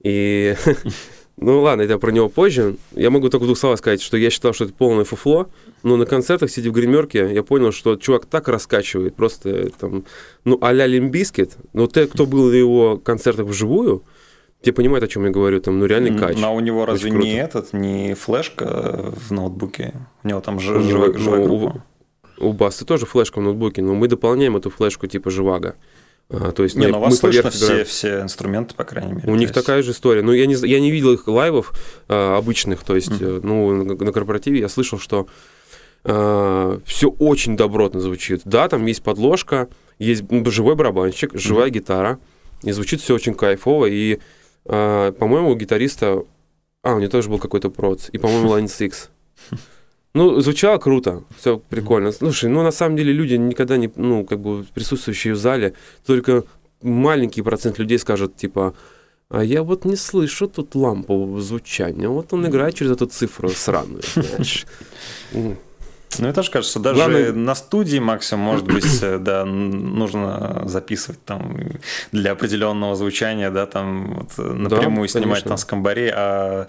И, 0.00 0.54
ну 1.36 1.60
ладно, 1.62 1.82
это 1.82 1.98
про 1.98 2.10
него 2.12 2.28
позже. 2.28 2.76
Я 2.92 3.10
могу 3.10 3.28
только 3.28 3.42
в 3.42 3.46
двух 3.46 3.58
словах 3.58 3.78
сказать, 3.78 4.00
что 4.00 4.16
я 4.16 4.30
считал, 4.30 4.52
что 4.52 4.64
это 4.64 4.72
полное 4.74 5.04
фуфло, 5.04 5.48
но 5.82 5.96
на 5.96 6.06
концертах, 6.06 6.50
сидя 6.50 6.70
в 6.70 6.72
гримерке, 6.72 7.32
я 7.32 7.42
понял, 7.42 7.72
что 7.72 7.96
чувак 7.96 8.26
так 8.26 8.48
раскачивает, 8.48 9.14
просто 9.16 9.70
там, 9.78 10.04
ну, 10.44 10.58
а-ля 10.60 10.86
Limp 10.86 11.11
Bizkit, 11.11 11.56
но 11.72 11.86
те, 11.86 12.06
кто 12.06 12.26
был 12.26 12.50
на 12.50 12.54
его 12.54 12.96
концертах 12.98 13.46
вживую, 13.46 14.02
те 14.62 14.72
понимают, 14.72 15.04
о 15.04 15.08
чем 15.08 15.24
я 15.24 15.30
говорю, 15.30 15.60
там, 15.60 15.78
ну, 15.78 15.86
реальный 15.86 16.16
кач. 16.16 16.38
Но 16.38 16.54
у 16.54 16.60
него 16.60 16.86
разве 16.86 17.10
Очень 17.10 17.14
круто. 17.16 17.26
не 17.28 17.34
этот, 17.36 17.72
не 17.74 18.14
флешка 18.14 19.12
в 19.28 19.30
ноутбуке? 19.32 19.92
У 20.22 20.28
него 20.28 20.40
там 20.40 20.56
У 20.56 20.60
него, 20.60 20.80
живая, 20.80 21.12
ну, 21.12 21.18
живая 21.18 21.40
у- 21.40 21.44
группа. 21.58 21.84
У 22.38 22.52
Басты 22.52 22.84
тоже 22.84 23.06
флешка 23.06 23.40
в 23.40 23.42
ноутбуке, 23.42 23.82
но 23.82 23.94
мы 23.94 24.08
дополняем 24.08 24.56
эту 24.56 24.70
флешку 24.70 25.06
типа 25.06 25.30
живого. 25.30 25.76
А, 26.30 26.52
то 26.52 26.62
есть 26.62 26.74
Не, 26.74 26.86
ну, 26.86 26.94
ну 26.94 27.00
вас 27.00 27.18
слышно 27.18 27.50
все, 27.50 27.84
все 27.84 28.20
инструменты, 28.22 28.74
по 28.74 28.84
крайней 28.84 29.12
мере. 29.12 29.30
У 29.30 29.34
них 29.34 29.48
есть- 29.50 29.54
такая 29.54 29.82
же 29.82 29.92
история. 29.92 30.22
Ну, 30.22 30.32
я 30.32 30.46
не, 30.46 30.54
я 30.66 30.80
не 30.80 30.90
видел 30.90 31.12
их 31.12 31.28
лайвов 31.28 31.72
а, 32.08 32.36
обычных, 32.38 32.82
то 32.82 32.94
есть, 32.96 33.12
э, 33.20 33.40
ну, 33.42 33.84
на, 33.84 33.94
на 33.94 34.12
корпоративе 34.12 34.60
я 34.60 34.68
слышал, 34.68 34.98
что 34.98 35.26
все 36.06 37.08
очень 37.18 37.56
добротно 37.56 37.98
звучит. 37.98 38.42
Да, 38.44 38.68
там 38.68 38.84
есть 38.84 39.02
подложка, 39.02 39.68
есть 39.98 40.22
м, 40.30 40.44
живой 40.50 40.74
барабанщик, 40.74 41.30
живая 41.32 41.70
гитара, 41.70 42.18
и 42.62 42.72
звучит 42.72 43.00
все 43.00 43.14
очень 43.14 43.34
кайфово. 43.34 43.86
И, 43.86 44.18
а, 44.66 45.12
по-моему, 45.12 45.50
у 45.50 45.54
гитариста... 45.56 46.24
А, 46.82 46.94
у 46.94 46.98
него 46.98 47.10
тоже 47.10 47.30
был 47.30 47.38
какой-то 47.38 47.70
проц. 47.70 48.08
И, 48.12 48.18
по-моему, 48.18 48.48
Line 48.54 48.70
6. 48.74 49.10
Ну, 50.14 50.40
звучало 50.40 50.78
круто, 50.78 51.24
все 51.38 51.58
прикольно. 51.58 52.12
Слушай, 52.12 52.48
ну, 52.48 52.62
на 52.62 52.70
самом 52.70 52.96
деле, 52.96 53.12
люди 53.12 53.34
никогда 53.34 53.76
не, 53.76 53.90
ну, 53.96 54.24
как 54.24 54.38
бы, 54.38 54.64
присутствующие 54.72 55.34
в 55.34 55.36
зале, 55.36 55.74
только 56.06 56.44
маленький 56.82 57.42
процент 57.42 57.78
людей 57.78 57.98
скажет, 57.98 58.36
типа, 58.36 58.74
а 59.28 59.42
я 59.42 59.62
вот 59.62 59.84
не 59.84 59.96
слышу 59.96 60.46
тут 60.46 60.76
лампового 60.76 61.40
звучания. 61.40 62.08
Вот 62.08 62.32
он 62.32 62.46
играет 62.46 62.74
через 62.74 62.92
эту 62.92 63.06
цифру 63.06 63.48
сраную, 63.48 64.02
знаешь. 64.14 64.66
Ну, 65.32 65.56
мне 66.18 66.32
тоже 66.32 66.50
кажется, 66.50 66.78
даже 66.78 66.96
Главное- 66.96 67.32
на 67.32 67.54
студии 67.54 67.98
максимум, 67.98 68.44
может 68.44 68.66
быть, 68.66 69.02
э, 69.02 69.18
да, 69.18 69.44
нужно 69.44 70.62
записывать 70.66 71.24
там 71.24 71.58
для 72.12 72.32
определенного 72.32 72.94
звучания, 72.94 73.50
да, 73.50 73.66
там 73.66 74.14
вот, 74.14 74.30
э, 74.38 74.52
напрямую 74.52 75.08
снимать 75.08 75.42
конечно. 75.42 75.48
там 75.48 75.58
с 75.58 75.66
а 76.14 76.66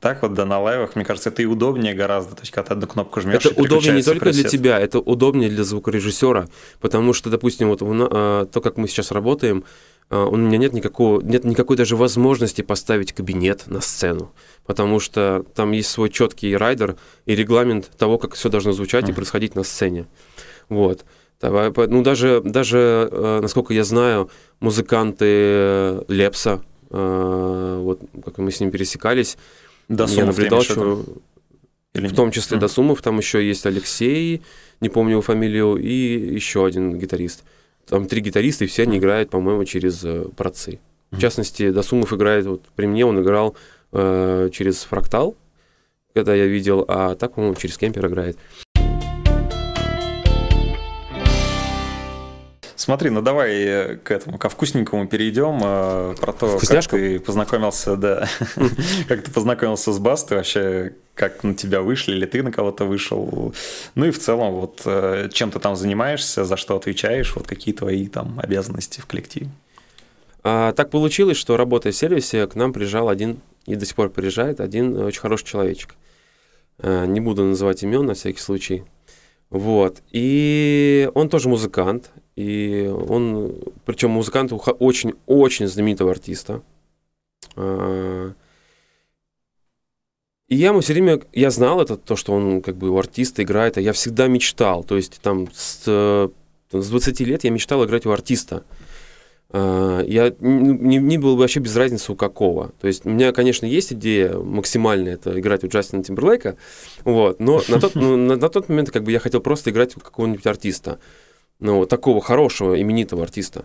так 0.00 0.22
вот, 0.22 0.34
да, 0.34 0.44
на 0.44 0.60
лайвах, 0.60 0.94
мне 0.94 1.04
кажется, 1.04 1.30
это 1.30 1.42
и 1.42 1.46
удобнее 1.46 1.94
гораздо. 1.94 2.34
То 2.34 2.42
есть, 2.42 2.52
когда 2.52 2.68
ты 2.68 2.74
одну 2.74 2.86
кнопку 2.86 3.20
жмешь, 3.20 3.46
Это 3.46 3.60
удобнее 3.60 3.94
не 3.94 4.02
только 4.02 4.30
для 4.30 4.44
тебя. 4.44 4.78
это 4.78 4.98
удобнее 4.98 5.48
для 5.48 5.64
звукорежиссера, 5.64 6.48
потому 6.80 7.12
что, 7.14 7.30
допустим, 7.30 7.68
вот 7.68 7.80
а, 7.82 8.46
то, 8.46 8.60
как 8.60 8.76
мы 8.76 8.88
сейчас 8.88 9.10
работаем, 9.10 9.64
а, 10.10 10.26
у 10.26 10.36
меня 10.36 10.58
нет 10.58 10.74
никакого, 10.74 11.22
нет 11.22 11.44
никакой 11.44 11.78
даже 11.78 11.96
возможности 11.96 12.60
поставить 12.60 13.14
кабинет 13.14 13.64
на 13.68 13.80
сцену, 13.80 14.32
потому 14.66 15.00
что 15.00 15.46
там 15.54 15.72
есть 15.72 15.88
свой 15.88 16.10
четкий 16.10 16.54
райдер 16.54 16.96
и 17.24 17.34
регламент 17.34 17.90
того, 17.96 18.18
как 18.18 18.34
все 18.34 18.50
должно 18.50 18.72
звучать 18.72 19.08
и 19.08 19.14
происходить 19.14 19.54
на 19.54 19.62
сцене. 19.62 20.06
Вот. 20.68 21.04
Ну, 21.40 22.02
даже, 22.02 22.40
даже 22.42 23.08
э, 23.10 23.40
насколько 23.42 23.74
я 23.74 23.84
знаю, 23.84 24.30
музыканты 24.60 25.26
э, 25.28 26.02
Лепса, 26.08 26.62
вот 26.88 28.00
как 28.24 28.38
мы 28.38 28.52
с 28.52 28.60
ним 28.60 28.70
пересекались, 28.70 29.36
Досумов 29.88 30.18
я 30.18 30.24
наблюдал, 30.26 30.62
что 30.62 31.04
Или 31.94 32.08
в 32.08 32.14
том 32.14 32.30
числе 32.30 32.56
Мгм. 32.56 32.60
Досумов, 32.60 33.02
там 33.02 33.18
еще 33.18 33.46
есть 33.46 33.64
Алексей, 33.64 34.42
не 34.80 34.88
помню 34.88 35.12
его 35.12 35.22
фамилию, 35.22 35.76
и 35.76 36.34
еще 36.34 36.66
один 36.66 36.98
гитарист. 36.98 37.42
Там 37.86 38.06
три 38.06 38.20
гитариста, 38.20 38.64
и 38.64 38.66
все 38.66 38.82
они 38.82 38.98
играют, 38.98 39.30
по-моему, 39.30 39.64
через 39.64 40.04
э, 40.04 40.26
процы. 40.36 40.80
В 41.10 41.20
частности, 41.20 41.70
Досумов 41.70 42.12
играет, 42.12 42.46
вот 42.46 42.62
при 42.74 42.86
мне 42.86 43.06
он 43.06 43.20
играл 43.22 43.56
э, 43.92 44.50
через 44.52 44.82
фрактал, 44.82 45.36
когда 46.12 46.34
я 46.34 46.46
видел, 46.46 46.84
а 46.88 47.14
так, 47.14 47.34
по-моему, 47.34 47.54
через 47.54 47.78
кемпер 47.78 48.06
играет. 48.06 48.36
Смотри, 52.76 53.08
ну 53.08 53.22
давай 53.22 53.54
э, 53.54 53.96
к 53.96 54.10
этому, 54.10 54.36
ко 54.36 54.50
вкусненькому 54.50 55.08
перейдем, 55.08 55.60
э, 55.62 56.14
про 56.20 56.32
то, 56.32 56.58
как 56.58 56.86
ты 56.86 57.18
познакомился, 57.18 57.96
да, 57.96 58.28
как 59.08 59.22
ты 59.22 59.30
познакомился 59.30 59.92
с 59.92 59.98
Бастой, 59.98 60.36
вообще, 60.36 60.92
как 61.14 61.42
на 61.42 61.54
тебя 61.54 61.80
вышли, 61.80 62.12
или 62.12 62.26
ты 62.26 62.42
на 62.42 62.52
кого-то 62.52 62.84
вышел, 62.84 63.54
ну 63.94 64.04
и 64.04 64.10
в 64.10 64.18
целом, 64.18 64.52
вот, 64.52 64.82
э, 64.84 65.30
чем 65.32 65.50
ты 65.50 65.58
там 65.58 65.74
занимаешься, 65.74 66.44
за 66.44 66.58
что 66.58 66.76
отвечаешь, 66.76 67.34
вот 67.34 67.46
какие 67.46 67.74
твои 67.74 68.08
там 68.08 68.38
обязанности 68.42 69.00
в 69.00 69.06
коллективе. 69.06 69.48
А, 70.42 70.72
так 70.72 70.90
получилось, 70.90 71.38
что 71.38 71.56
работая 71.56 71.92
в 71.92 71.96
сервисе, 71.96 72.46
к 72.46 72.54
нам 72.56 72.74
приезжал 72.74 73.08
один, 73.08 73.40
и 73.64 73.74
до 73.74 73.86
сих 73.86 73.96
пор 73.96 74.10
приезжает, 74.10 74.60
один 74.60 74.96
очень 74.98 75.20
хороший 75.20 75.46
человечек. 75.46 75.94
А, 76.78 77.06
не 77.06 77.20
буду 77.20 77.42
называть 77.42 77.82
имен 77.82 78.04
на 78.04 78.12
всякий 78.12 78.40
случай. 78.40 78.84
Вот. 79.50 80.02
И 80.12 81.10
он 81.14 81.28
тоже 81.28 81.48
музыкант. 81.48 82.10
И 82.36 82.86
он, 82.86 83.54
причем 83.86 84.10
музыкант 84.10 84.52
очень-очень 84.52 85.66
знаменитого 85.66 86.10
артиста. 86.10 86.62
А, 87.56 88.32
И 90.48 90.56
я 90.56 90.68
ему 90.68 90.80
все 90.80 90.92
время, 90.92 91.20
я 91.32 91.50
знал 91.50 91.80
это, 91.80 91.96
то, 91.96 92.14
что 92.14 92.32
он 92.32 92.60
как 92.60 92.76
бы 92.76 92.90
у 92.90 92.98
артиста 92.98 93.42
играет, 93.42 93.78
а 93.78 93.80
я 93.80 93.92
всегда 93.92 94.28
мечтал. 94.28 94.84
То 94.84 94.96
есть 94.96 95.18
там 95.22 95.48
с, 95.52 95.82
э, 95.86 96.28
с 96.72 96.88
20 96.88 97.20
лет 97.24 97.44
я 97.44 97.50
мечтал 97.50 97.84
играть 97.84 98.06
у 98.06 98.10
артиста. 98.10 98.62
А, 99.50 100.02
Я 100.02 100.34
не, 100.40 100.98
не 100.98 101.18
был 101.18 101.36
вообще 101.36 101.60
без 101.60 101.74
разницы 101.76 102.12
у 102.12 102.16
какого. 102.16 102.72
То 102.80 102.86
есть 102.86 103.06
у 103.06 103.10
меня, 103.10 103.32
конечно, 103.32 103.64
есть 103.64 103.92
идея 103.92 104.36
максимальная, 104.38 105.14
это 105.14 105.38
играть 105.40 105.64
у 105.64 105.68
Джастина 105.68 106.04
Тимберлейка, 106.04 106.56
вот, 107.04 107.40
но 107.40 107.62
на 107.68 107.80
тот, 107.80 107.94
ну, 107.94 108.16
на, 108.16 108.36
на 108.36 108.48
тот 108.48 108.68
момент 108.68 108.90
как 108.90 109.04
бы 109.04 109.12
я 109.12 109.20
хотел 109.20 109.40
просто 109.40 109.70
играть 109.70 109.96
у 109.96 110.00
какого-нибудь 110.00 110.46
артиста, 110.46 110.98
ну, 111.58 111.78
вот 111.78 111.88
такого 111.88 112.20
хорошего, 112.20 112.80
именитого 112.80 113.22
артиста. 113.22 113.64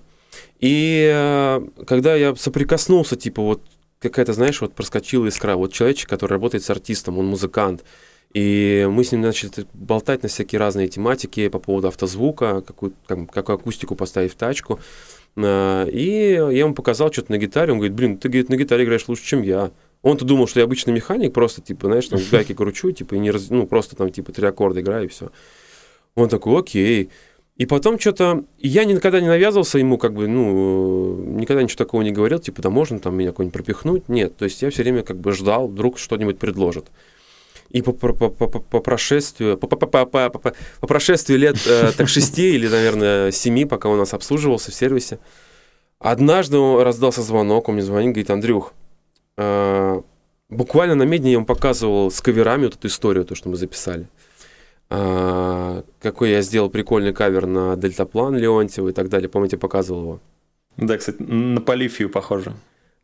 И 0.59 1.09
э, 1.11 1.61
когда 1.85 2.15
я 2.15 2.35
соприкоснулся, 2.35 3.15
типа 3.15 3.41
вот 3.41 3.61
какая-то, 3.99 4.33
знаешь, 4.33 4.61
вот 4.61 4.73
проскочила 4.73 5.27
искра, 5.27 5.55
вот 5.55 5.73
человечек, 5.73 6.09
который 6.09 6.31
работает 6.31 6.63
с 6.63 6.69
артистом, 6.69 7.17
он 7.19 7.27
музыкант, 7.27 7.83
и 8.33 8.87
мы 8.89 9.03
с 9.03 9.11
ним 9.11 9.21
начали 9.21 9.51
болтать 9.73 10.23
на 10.23 10.29
всякие 10.29 10.59
разные 10.59 10.87
тематики 10.87 11.49
по 11.49 11.59
поводу 11.59 11.89
автозвука, 11.89 12.61
какую, 12.61 12.93
как, 13.05 13.29
какую 13.29 13.55
акустику 13.55 13.95
поставить 13.95 14.31
в 14.31 14.35
тачку. 14.35 14.79
А, 15.35 15.85
И 15.85 16.33
я 16.33 16.49
ему 16.49 16.73
показал 16.73 17.11
что-то 17.11 17.31
на 17.31 17.37
гитаре, 17.37 17.73
он 17.73 17.79
говорит, 17.79 17.95
блин, 17.95 18.17
ты 18.17 18.29
говорит, 18.29 18.49
на 18.49 18.55
гитаре 18.55 18.85
играешь 18.85 19.07
лучше, 19.07 19.25
чем 19.25 19.41
я. 19.41 19.71
Он-то 20.01 20.25
думал, 20.25 20.47
что 20.47 20.59
я 20.59 20.63
обычный 20.63 20.93
механик, 20.93 21.33
просто, 21.33 21.61
типа, 21.61 21.87
знаешь, 21.87 22.07
там 22.07 22.19
гайки 22.31 22.53
кручу, 22.53 22.91
типа, 22.91 23.15
и 23.15 23.19
не 23.19 23.31
раз... 23.31 23.49
ну, 23.49 23.67
просто 23.67 23.95
там, 23.95 24.09
типа, 24.11 24.31
три 24.31 24.47
аккорда 24.47 24.81
играю, 24.81 25.05
и 25.05 25.09
все. 25.09 25.31
Он 26.15 26.27
такой, 26.27 26.59
окей. 26.59 27.09
И 27.61 27.67
потом 27.67 27.99
что-то... 27.99 28.43
Я 28.57 28.85
никогда 28.85 29.21
не 29.21 29.27
навязывался 29.27 29.77
ему, 29.77 29.99
как 29.99 30.15
бы, 30.15 30.27
ну, 30.27 31.15
никогда 31.37 31.61
ничего 31.61 31.77
такого 31.77 32.01
не 32.01 32.09
говорил, 32.09 32.39
типа, 32.39 32.59
да 32.59 32.71
можно 32.71 32.97
там 32.97 33.15
меня 33.15 33.29
какой-нибудь 33.29 33.53
пропихнуть. 33.53 34.09
Нет, 34.09 34.35
то 34.35 34.45
есть 34.45 34.63
я 34.63 34.71
все 34.71 34.81
время 34.81 35.03
как 35.03 35.17
бы 35.17 35.31
ждал, 35.31 35.67
вдруг 35.67 35.99
что-нибудь 35.99 36.39
предложат. 36.39 36.87
И 37.69 37.83
по, 37.83 37.91
по, 37.91 38.13
по, 38.13 38.29
по, 38.29 38.47
по 38.47 38.79
прошествию, 38.79 39.59
по, 39.59 39.67
по, 39.67 39.75
по, 39.75 40.05
по, 40.07 40.29
по, 40.29 40.39
по- 40.39 40.87
прошествию 40.87 41.37
лет 41.37 41.57
э, 41.67 41.91
так 41.95 42.09
шести 42.09 42.55
или, 42.55 42.67
наверное, 42.67 43.29
семи, 43.29 43.65
пока 43.65 43.89
он 43.89 43.99
нас 43.99 44.15
обслуживался 44.15 44.71
в 44.71 44.73
сервисе, 44.73 45.19
однажды 45.99 46.57
раздался 46.83 47.21
звонок, 47.21 47.69
он 47.69 47.75
мне 47.75 47.83
звонит, 47.83 48.13
говорит, 48.13 48.31
Андрюх, 48.31 48.73
э, 49.37 50.01
буквально 50.49 50.95
на 50.95 51.03
медне 51.03 51.29
я 51.29 51.33
ему 51.33 51.45
показывал 51.45 52.09
с 52.09 52.21
каверами 52.21 52.63
вот 52.63 52.73
эту 52.73 52.87
историю, 52.87 53.23
то, 53.23 53.35
что 53.35 53.49
мы 53.49 53.55
записали. 53.55 54.07
А, 54.93 55.83
какой 56.01 56.31
я 56.31 56.41
сделал 56.41 56.69
прикольный 56.69 57.13
кавер 57.13 57.45
на 57.45 57.77
дельтаплан 57.77 58.35
Леонтьева 58.35 58.89
и 58.89 58.91
так 58.91 59.07
далее. 59.07 59.29
Помните, 59.29 59.55
показывал 59.55 60.01
его. 60.01 60.19
Да, 60.75 60.97
кстати, 60.97 61.21
на 61.21 61.61
Полифию 61.61 62.09
похоже. 62.09 62.51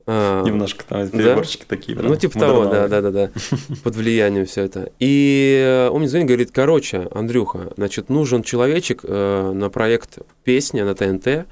А, 0.05 0.43
Немножко 0.43 0.85
там 0.85 1.09
да? 1.09 1.17
переборчики 1.17 1.63
такие. 1.65 1.97
прям 1.97 2.11
Ну, 2.11 2.17
типа 2.17 2.37
того, 2.37 2.65
да, 2.65 2.89
да, 2.89 3.01
да, 3.01 3.11
да. 3.11 3.31
Под 3.83 3.95
влиянием 3.95 4.45
все 4.45 4.63
это. 4.63 4.91
И 4.99 5.61
э, 5.65 5.89
он 5.89 5.99
мне 5.99 6.09
звонит, 6.09 6.27
говорит, 6.27 6.51
короче, 6.51 7.07
Андрюха, 7.13 7.71
значит, 7.77 8.09
нужен 8.09 8.43
человечек 8.43 9.01
э, 9.03 9.51
на 9.53 9.69
проект 9.69 10.19
песня 10.43 10.83
на 10.83 10.93
ТНТ, 10.93 11.27
э, 11.27 11.45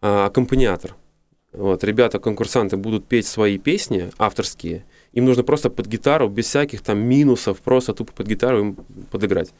аккомпаниатор. 0.00 0.94
Вот, 1.52 1.82
ребята, 1.82 2.20
конкурсанты 2.20 2.76
будут 2.76 3.06
петь 3.06 3.26
свои 3.26 3.58
песни 3.58 4.10
авторские. 4.16 4.84
Им 5.12 5.24
нужно 5.26 5.42
просто 5.42 5.70
под 5.70 5.86
гитару, 5.86 6.28
без 6.28 6.46
всяких 6.46 6.80
там 6.80 6.98
минусов, 6.98 7.60
просто 7.60 7.92
тупо 7.92 8.12
под 8.12 8.26
гитару 8.26 8.60
им 8.60 8.76
подыграть. 9.10 9.52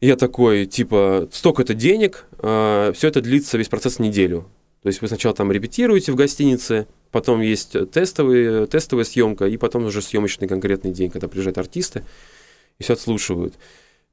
Я 0.00 0.16
такой, 0.16 0.66
типа, 0.66 1.28
столько-то 1.30 1.74
денег, 1.74 2.26
все 2.38 2.92
это 3.02 3.20
длится, 3.20 3.58
весь 3.58 3.68
процесс 3.68 3.98
неделю. 3.98 4.48
То 4.82 4.88
есть 4.88 5.00
вы 5.00 5.06
сначала 5.06 5.34
там 5.34 5.52
репетируете 5.52 6.10
в 6.10 6.16
гостинице, 6.16 6.88
потом 7.12 7.40
есть 7.40 7.76
тестовые, 7.92 8.66
тестовая 8.66 9.04
съемка, 9.04 9.46
и 9.46 9.56
потом 9.56 9.84
уже 9.84 10.02
съемочный 10.02 10.48
конкретный 10.48 10.90
день, 10.90 11.08
когда 11.08 11.28
приезжают 11.28 11.58
артисты 11.58 12.02
и 12.78 12.82
все 12.82 12.94
отслушивают. 12.94 13.54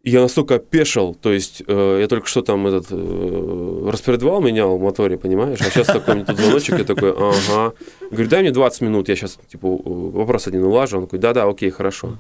Я 0.03 0.21
настолько 0.21 0.55
опешил, 0.55 1.13
то 1.13 1.33
есть 1.33 1.61
э, 1.67 1.97
я 2.01 2.07
только 2.07 2.27
что 2.27 2.41
там 2.41 2.65
этот 2.65 2.87
э, 2.89 3.89
распредвал 3.91 4.39
менял 4.39 4.77
в 4.77 4.81
моторе, 4.81 5.17
понимаешь? 5.17 5.59
А 5.59 5.65
сейчас 5.65 5.87
такой 5.87 6.15
мне 6.15 6.25
тут 6.25 6.37
звоночек, 6.37 6.77
я 6.77 6.85
такой, 6.85 7.11
ага. 7.11 7.73
Говорю, 8.09 8.29
дай 8.29 8.41
мне 8.41 8.51
20 8.51 8.81
минут, 8.81 9.09
я 9.09 9.17
сейчас 9.17 9.37
типа 9.49 9.67
вопрос 9.67 10.47
один 10.47 10.63
улажу. 10.63 10.99
Он 10.99 11.03
такой, 11.03 11.19
да-да, 11.19 11.49
окей, 11.49 11.69
хорошо. 11.69 12.17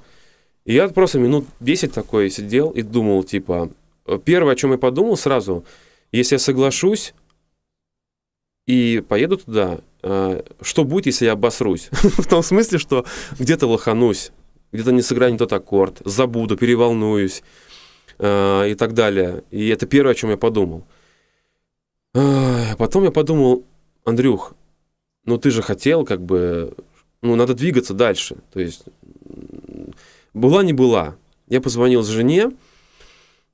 И 0.65 0.73
я 0.73 0.89
просто 0.89 1.19
минут 1.19 1.45
10 1.61 1.93
такой 1.93 2.29
сидел 2.29 2.69
и 2.71 2.81
думал, 2.81 3.23
типа, 3.23 3.69
э, 4.07 4.19
первое, 4.25 4.53
о 4.53 4.55
чем 4.57 4.73
я 4.73 4.77
подумал 4.77 5.15
сразу, 5.15 5.63
если 6.11 6.35
я 6.35 6.39
соглашусь 6.39 7.13
и 8.67 9.01
поеду 9.07 9.37
туда, 9.37 9.79
э, 10.03 10.43
что 10.61 10.83
будет, 10.83 11.05
если 11.05 11.25
я 11.25 11.31
обосрусь? 11.31 11.87
В 11.91 12.27
том 12.27 12.43
смысле, 12.43 12.77
что 12.77 13.05
где-то 13.39 13.67
лоханусь, 13.67 14.31
где-то 14.73 14.91
не 14.91 15.01
сыграю 15.01 15.31
не 15.31 15.37
тот 15.37 15.53
аккорд, 15.53 16.01
забуду, 16.03 16.57
переволнуюсь 16.57 17.41
э, 18.19 18.69
и 18.69 18.75
так 18.75 18.93
далее. 18.93 19.43
И 19.51 19.69
это 19.69 19.87
первое, 19.87 20.13
о 20.13 20.15
чем 20.15 20.29
я 20.29 20.37
подумал. 20.37 20.85
Потом 22.77 23.03
я 23.03 23.11
подумал, 23.11 23.65
Андрюх, 24.03 24.53
ну 25.25 25.37
ты 25.37 25.51
же 25.51 25.61
хотел, 25.61 26.05
как 26.05 26.21
бы, 26.21 26.73
ну 27.21 27.35
надо 27.35 27.53
двигаться 27.53 27.93
дальше. 27.93 28.37
То 28.51 28.59
есть 28.59 28.83
была 30.33 30.63
не 30.63 30.73
была. 30.73 31.15
Я 31.47 31.61
позвонил 31.61 32.03
жене, 32.03 32.51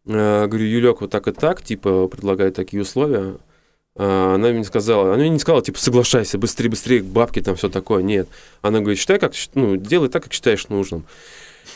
э, 0.05 0.47
говорю, 0.47 0.65
Юлек, 0.65 1.01
вот 1.01 1.11
так 1.11 1.27
и 1.27 1.31
так, 1.31 1.61
типа, 1.61 2.07
предлагает 2.07 2.55
такие 2.55 2.81
условия. 2.81 3.37
А, 3.95 4.35
Она 4.35 4.49
мне 4.49 4.65
сказала, 4.65 5.13
она 5.13 5.23
мне 5.23 5.29
не 5.29 5.39
сказала, 5.39 5.63
типа, 5.63 5.79
соглашайся, 5.79 6.37
быстрее, 6.37 6.69
быстрее, 6.69 7.01
бабки 7.03 7.41
там, 7.41 7.55
все 7.55 7.69
такое. 7.69 8.03
Нет. 8.03 8.27
Она 8.61 8.79
говорит, 8.79 8.99
считай, 8.99 9.17
как, 9.19 9.33
ну, 9.53 9.77
делай 9.77 10.09
так, 10.09 10.23
как 10.23 10.33
считаешь 10.33 10.67
нужным. 10.67 11.05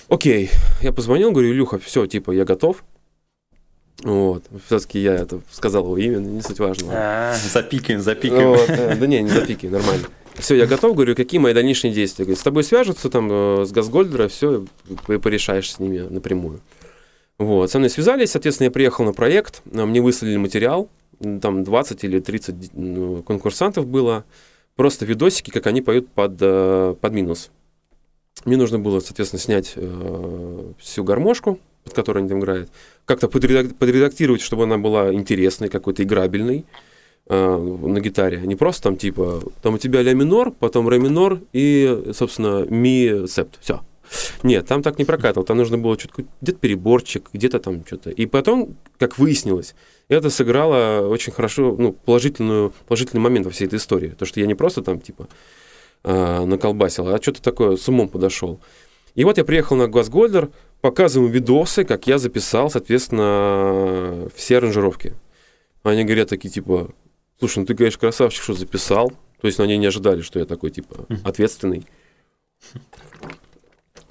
Окей. 0.07 0.49
Я 0.81 0.91
позвонил, 0.91 1.31
говорю, 1.31 1.51
Илюха, 1.51 1.79
все, 1.79 2.05
типа, 2.05 2.31
я 2.31 2.45
готов. 2.45 2.83
Вот. 4.03 4.45
Все-таки 4.65 4.99
я 4.99 5.15
это 5.15 5.41
сказал 5.51 5.83
его 5.83 5.97
имя, 5.97 6.17
не 6.17 6.41
суть 6.41 6.59
важно. 6.59 6.91
А, 6.93 7.35
Запикаем, 7.35 7.99
запикаем. 7.99 8.49
Вот, 8.49 8.69
э, 8.69 8.95
да 8.95 9.07
не, 9.07 9.21
не 9.21 9.29
запики, 9.29 9.65
нормально. 9.67 10.07
Все, 10.35 10.55
я 10.55 10.67
готов, 10.67 10.95
говорю, 10.95 11.15
какие 11.15 11.39
мои 11.39 11.53
дальнейшие 11.53 11.93
действия. 11.93 12.23
Говорит, 12.23 12.39
с 12.39 12.43
тобой 12.43 12.63
свяжутся 12.63 13.09
там 13.09 13.29
э, 13.29 13.65
с 13.65 13.71
Газгольдера, 13.71 14.29
все, 14.29 14.65
порешаешь 15.05 15.71
с 15.71 15.79
ними 15.79 15.99
напрямую. 15.99 16.61
Вот, 17.37 17.71
со 17.71 17.77
мной 17.77 17.89
связались, 17.89 18.31
соответственно, 18.31 18.65
я 18.65 18.71
приехал 18.71 19.03
на 19.03 19.13
проект, 19.13 19.61
э, 19.69 19.85
мне 19.85 20.01
выслали 20.01 20.37
материал, 20.37 20.89
там 21.41 21.63
20 21.63 22.03
или 22.05 22.19
30 22.19 22.73
ну, 22.73 23.21
конкурсантов 23.23 23.85
было, 23.85 24.23
просто 24.75 25.05
видосики, 25.05 25.49
как 25.49 25.67
они 25.67 25.81
поют 25.81 26.09
под, 26.09 26.37
э, 26.39 26.95
под 26.99 27.13
минус. 27.13 27.51
Мне 28.45 28.57
нужно 28.57 28.79
было, 28.79 28.99
соответственно, 28.99 29.41
снять 29.41 29.73
э, 29.75 30.71
всю 30.79 31.03
гармошку, 31.03 31.59
под 31.83 31.93
которой 31.93 32.19
они 32.19 32.29
там 32.29 32.39
играют, 32.39 32.69
как-то 33.05 33.27
подредак- 33.27 33.73
подредактировать, 33.73 34.41
чтобы 34.41 34.63
она 34.63 34.77
была 34.77 35.13
интересной, 35.13 35.69
какой-то 35.69 36.03
играбельной 36.03 36.65
э, 37.27 37.57
на 37.57 37.99
гитаре. 37.99 38.41
Не 38.41 38.55
просто 38.55 38.83
там 38.83 38.97
типа, 38.97 39.43
там 39.61 39.75
у 39.75 39.77
тебя 39.77 40.01
ля 40.01 40.13
минор, 40.13 40.51
потом 40.51 40.87
ре 40.87 40.99
минор 40.99 41.39
и, 41.53 42.11
собственно, 42.13 42.65
ми 42.69 43.27
септ. 43.27 43.59
Все. 43.61 43.81
Нет, 44.43 44.65
там 44.65 44.81
так 44.81 44.97
не 44.97 45.05
прокатывал. 45.05 45.45
Там 45.45 45.57
нужно 45.57 45.77
было 45.77 45.97
что-то, 45.99 46.25
где-то 46.41 46.59
переборчик, 46.59 47.29
где-то 47.33 47.59
там 47.59 47.85
что-то. 47.85 48.09
И 48.09 48.25
потом, 48.25 48.75
как 48.97 49.17
выяснилось, 49.17 49.75
это 50.07 50.29
сыграло 50.29 51.07
очень 51.07 51.31
хорошо, 51.31 51.75
ну, 51.77 51.93
положительную, 51.93 52.73
положительный 52.87 53.21
момент 53.21 53.45
во 53.45 53.51
всей 53.51 53.65
этой 53.65 53.77
истории. 53.77 54.15
То, 54.17 54.25
что 54.25 54.39
я 54.39 54.47
не 54.47 54.55
просто 54.55 54.81
там, 54.81 54.99
типа, 54.99 55.27
э, 56.03 56.45
наколбасил, 56.45 57.07
а 57.07 57.21
что-то 57.21 57.41
такое 57.41 57.77
с 57.77 57.87
умом 57.87 58.07
подошел. 58.07 58.59
И 59.15 59.23
вот 59.23 59.37
я 59.37 59.43
приехал 59.43 59.75
на 59.75 59.87
Газгольдер, 59.87 60.49
показываю 60.81 61.29
видосы, 61.29 61.83
как 61.83 62.07
я 62.07 62.17
записал, 62.17 62.69
соответственно, 62.69 64.29
все 64.35 64.57
аранжировки. 64.57 65.13
Они 65.83 66.03
говорят 66.03 66.29
такие, 66.29 66.49
типа, 66.49 66.89
слушай, 67.39 67.59
ну 67.59 67.65
ты, 67.65 67.75
конечно, 67.75 67.99
красавчик, 67.99 68.43
что 68.43 68.53
записал. 68.53 69.11
То 69.41 69.47
есть 69.47 69.57
ну, 69.57 69.63
они 69.63 69.77
не 69.77 69.87
ожидали, 69.87 70.21
что 70.21 70.39
я 70.39 70.45
такой, 70.45 70.69
типа, 70.69 71.05
ответственный. 71.23 71.85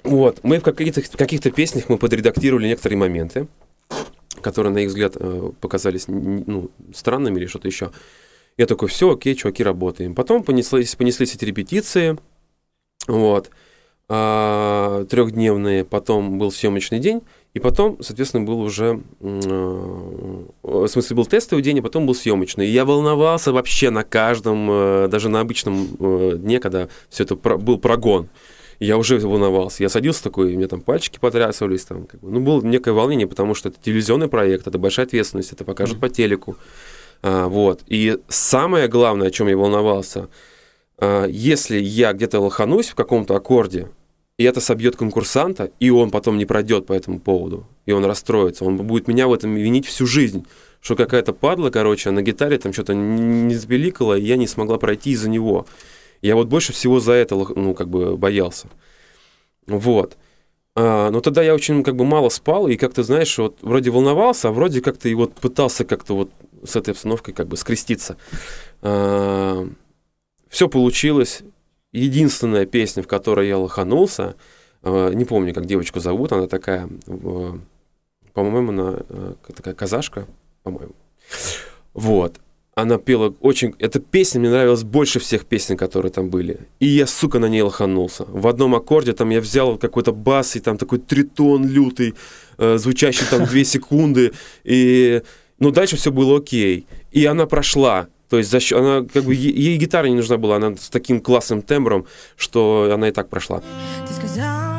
Вот, 0.03 0.39
мы 0.43 0.59
в 0.59 0.63
каких-то, 0.63 1.01
каких-то 1.01 1.51
песнях 1.51 1.89
мы 1.89 1.97
подредактировали 1.97 2.67
некоторые 2.67 2.97
моменты, 2.97 3.47
которые, 4.41 4.73
на 4.73 4.79
их 4.79 4.87
взгляд, 4.87 5.13
э, 5.15 5.51
показались 5.59 6.05
ну, 6.07 6.71
странными 6.95 7.37
или 7.37 7.45
что-то 7.45 7.67
еще. 7.67 7.91
Я 8.57 8.65
такой, 8.65 8.89
все, 8.89 9.11
окей, 9.11 9.35
чуваки, 9.35 9.63
работаем. 9.63 10.15
Потом 10.15 10.43
понеслись, 10.43 10.95
понеслись 10.95 11.35
эти 11.35 11.45
репетиции, 11.45 12.17
вот, 13.07 13.49
а, 14.09 15.05
трехдневные, 15.05 15.85
потом 15.85 16.39
был 16.39 16.51
съемочный 16.51 16.99
день, 16.99 17.21
и 17.53 17.59
потом, 17.59 17.97
соответственно, 18.01 18.45
был 18.45 18.59
уже, 18.59 19.01
э, 19.21 20.45
в 20.61 20.87
смысле, 20.87 21.15
был 21.15 21.25
тестовый 21.25 21.63
день, 21.63 21.79
а 21.79 21.81
потом 21.81 22.05
был 22.05 22.13
съемочный. 22.13 22.67
И 22.67 22.71
я 22.71 22.85
волновался 22.85 23.51
вообще 23.51 23.89
на 23.89 24.03
каждом, 24.03 24.67
э, 24.69 25.07
даже 25.09 25.29
на 25.29 25.39
обычном 25.39 25.87
э, 25.99 26.33
дне, 26.37 26.59
когда 26.59 26.89
все 27.09 27.23
это 27.23 27.35
про- 27.35 27.57
был 27.57 27.79
прогон. 27.79 28.29
Я 28.79 28.97
уже 28.97 29.19
волновался. 29.19 29.83
Я 29.83 29.89
садился 29.89 30.23
такой, 30.23 30.53
у 30.53 30.57
меня 30.57 30.67
там 30.67 30.81
пальчики 30.81 31.19
потрясывались. 31.19 31.83
Там, 31.83 32.05
как 32.05 32.21
бы. 32.21 32.29
Ну, 32.29 32.39
было 32.39 32.61
некое 32.61 32.93
волнение, 32.93 33.27
потому 33.27 33.53
что 33.53 33.69
это 33.69 33.77
телевизионный 33.83 34.27
проект, 34.27 34.67
это 34.67 34.77
большая 34.77 35.05
ответственность, 35.05 35.51
это 35.51 35.65
покажут 35.65 35.99
по 35.99 36.07
телеку. 36.07 36.55
А, 37.21 37.47
вот. 37.47 37.81
И 37.87 38.17
самое 38.27 38.87
главное, 38.87 39.27
о 39.27 39.31
чем 39.31 39.47
я 39.47 39.57
волновался, 39.57 40.29
а, 40.97 41.25
если 41.25 41.79
я 41.79 42.13
где-то 42.13 42.39
лоханусь 42.39 42.89
в 42.89 42.95
каком-то 42.95 43.35
аккорде, 43.35 43.89
и 44.37 44.43
это 44.43 44.61
собьет 44.61 44.95
конкурсанта, 44.95 45.71
и 45.79 45.89
он 45.89 46.11
потом 46.11 46.37
не 46.37 46.45
пройдет 46.45 46.85
по 46.85 46.93
этому 46.93 47.19
поводу, 47.19 47.67
и 47.85 47.91
он 47.91 48.05
расстроится, 48.05 48.63
он 48.63 48.77
будет 48.77 49.07
меня 49.07 49.27
в 49.27 49.33
этом 49.33 49.53
винить 49.55 49.85
всю 49.85 50.05
жизнь, 50.05 50.45
что 50.79 50.95
какая-то 50.95 51.33
падла, 51.33 51.71
короче, 51.71 52.09
на 52.11 52.21
гитаре 52.21 52.57
там 52.57 52.71
что-то 52.71 52.93
не 52.93 53.53
сбеликала, 53.55 54.17
и 54.17 54.23
я 54.23 54.37
не 54.37 54.47
смогла 54.47 54.77
пройти 54.77 55.11
из-за 55.11 55.29
него. 55.29 55.65
Я 56.21 56.35
вот 56.35 56.47
больше 56.47 56.71
всего 56.71 57.01
за 57.01 57.13
это, 57.13 57.35
ну, 57.35 57.73
как 57.73 57.89
бы 57.89 58.15
боялся. 58.15 58.67
Вот. 59.67 60.17
А, 60.75 61.09
но 61.09 61.19
тогда 61.19 61.41
я 61.41 61.53
очень 61.53 61.83
как 61.83 61.97
бы 61.97 62.05
мало 62.05 62.29
спал, 62.29 62.69
и 62.69 62.77
как-то, 62.77 63.03
знаешь, 63.03 63.37
вот 63.37 63.57
вроде 63.61 63.89
волновался, 63.89 64.47
а 64.47 64.51
вроде 64.51 64.79
как-то 64.81 65.09
и 65.09 65.13
вот 65.13 65.33
пытался 65.33 65.83
как-то 65.83 66.15
вот 66.15 66.31
с 66.63 66.75
этой 66.75 66.91
обстановкой 66.91 67.33
как 67.33 67.47
бы 67.47 67.57
скреститься. 67.57 68.17
все 68.81 69.67
получилось. 70.69 71.41
Единственная 71.91 72.65
песня, 72.67 73.01
в 73.01 73.07
которой 73.07 73.47
я 73.47 73.57
лоханулся, 73.57 74.35
а, 74.83 75.11
не 75.11 75.25
помню, 75.25 75.53
как 75.53 75.65
девочку 75.65 75.99
зовут, 75.99 76.31
она 76.31 76.47
такая, 76.47 76.89
по-моему, 78.33 78.69
она 78.69 78.99
э, 79.09 79.33
такая 79.55 79.73
казашка, 79.73 80.25
по-моему. 80.63 80.93
Вот. 81.93 82.39
Она 82.75 82.97
пела 82.97 83.35
очень... 83.41 83.73
Эта 83.79 83.99
песня 83.99 84.39
мне 84.39 84.49
нравилась 84.49 84.83
больше 84.83 85.19
всех 85.19 85.45
песен, 85.45 85.75
которые 85.75 86.11
там 86.11 86.29
были. 86.29 86.59
И 86.79 86.85
я, 86.85 87.07
сука, 87.07 87.39
на 87.39 87.47
ней 87.47 87.61
лоханулся. 87.61 88.23
В 88.25 88.47
одном 88.47 88.73
аккорде 88.75 89.11
там 89.11 89.31
я 89.31 89.41
взял 89.41 89.77
какой-то 89.77 90.13
бас, 90.13 90.55
и 90.55 90.61
там 90.61 90.77
такой 90.77 90.99
тритон 90.99 91.67
лютый, 91.67 92.13
э, 92.57 92.77
звучащий 92.77 93.25
там 93.29 93.45
две 93.45 93.65
секунды. 93.65 94.31
И... 94.63 95.21
Ну, 95.59 95.71
дальше 95.71 95.95
все 95.97 96.11
было 96.11 96.37
окей. 96.37 96.85
И 97.11 97.25
она 97.25 97.45
прошла. 97.45 98.07
То 98.29 98.37
есть 98.37 98.49
за 98.51 98.59
счет, 98.59 98.77
она 98.77 99.05
как 99.11 99.23
бы 99.23 99.33
е- 99.33 99.51
ей 99.51 99.77
гитара 99.77 100.07
не 100.07 100.15
нужна 100.15 100.37
была, 100.37 100.57
она 100.57 100.75
с 100.77 100.89
таким 100.89 101.19
классным 101.19 101.61
тембром, 101.61 102.05
что 102.37 102.89
она 102.93 103.09
и 103.09 103.11
так 103.11 103.27
прошла. 103.29 103.61
Ты 104.07 104.13
сказал 104.13 104.78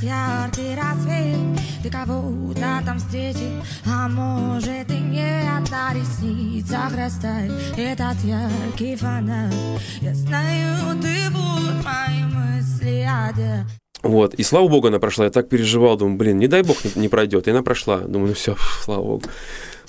Этот 0.00 0.56
яркий 0.56 0.74
рассвет 0.76 1.60
Ты 1.82 1.90
кого-то 1.90 2.82
там 2.86 2.98
встретил 2.98 3.62
А 3.86 4.08
может 4.08 4.90
и 4.90 4.98
не 4.98 5.42
одна 5.56 5.92
ресница 5.92 6.90
растает 6.96 7.52
Этот 7.76 8.16
яркий 8.24 8.96
фонарь 8.96 9.52
Я 10.00 10.14
знаю, 10.14 10.98
ты 11.02 11.30
будут 11.30 11.84
мои 11.84 12.24
мысли 12.24 13.06
одет 13.06 13.66
Вот, 14.02 14.34
и 14.34 14.42
слава 14.42 14.68
богу, 14.68 14.88
она 14.88 14.98
прошла. 14.98 15.26
Я 15.26 15.30
так 15.30 15.48
переживал, 15.50 15.96
думаю, 15.98 16.16
блин, 16.16 16.38
не 16.38 16.48
дай 16.48 16.62
бог 16.62 16.82
не, 16.84 17.02
не 17.02 17.08
пройдет. 17.08 17.46
И 17.46 17.50
она 17.50 17.62
прошла. 17.62 17.98
Думаю, 17.98 18.28
ну 18.28 18.34
все, 18.34 18.56
слава 18.82 19.02
богу. 19.02 19.22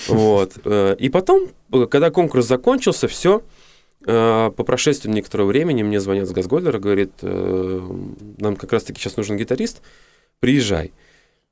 Вот. 0.07 0.53
э, 0.65 0.95
И 0.99 1.07
потом, 1.09 1.47
когда 1.89 2.11
конкурс 2.11 2.45
закончился, 2.47 3.07
все, 3.07 3.43
по 4.05 4.63
прошествии 4.65 5.09
некоторого 5.11 5.47
времени 5.47 5.83
мне 5.83 5.99
звонят 5.99 6.27
с 6.27 6.31
Газгольдера, 6.31 6.79
говорит, 6.79 7.11
э, 7.21 7.89
нам 8.39 8.55
как 8.55 8.73
раз-таки 8.73 8.99
сейчас 8.99 9.17
нужен 9.17 9.37
гитарист, 9.37 9.81
приезжай. 10.39 10.91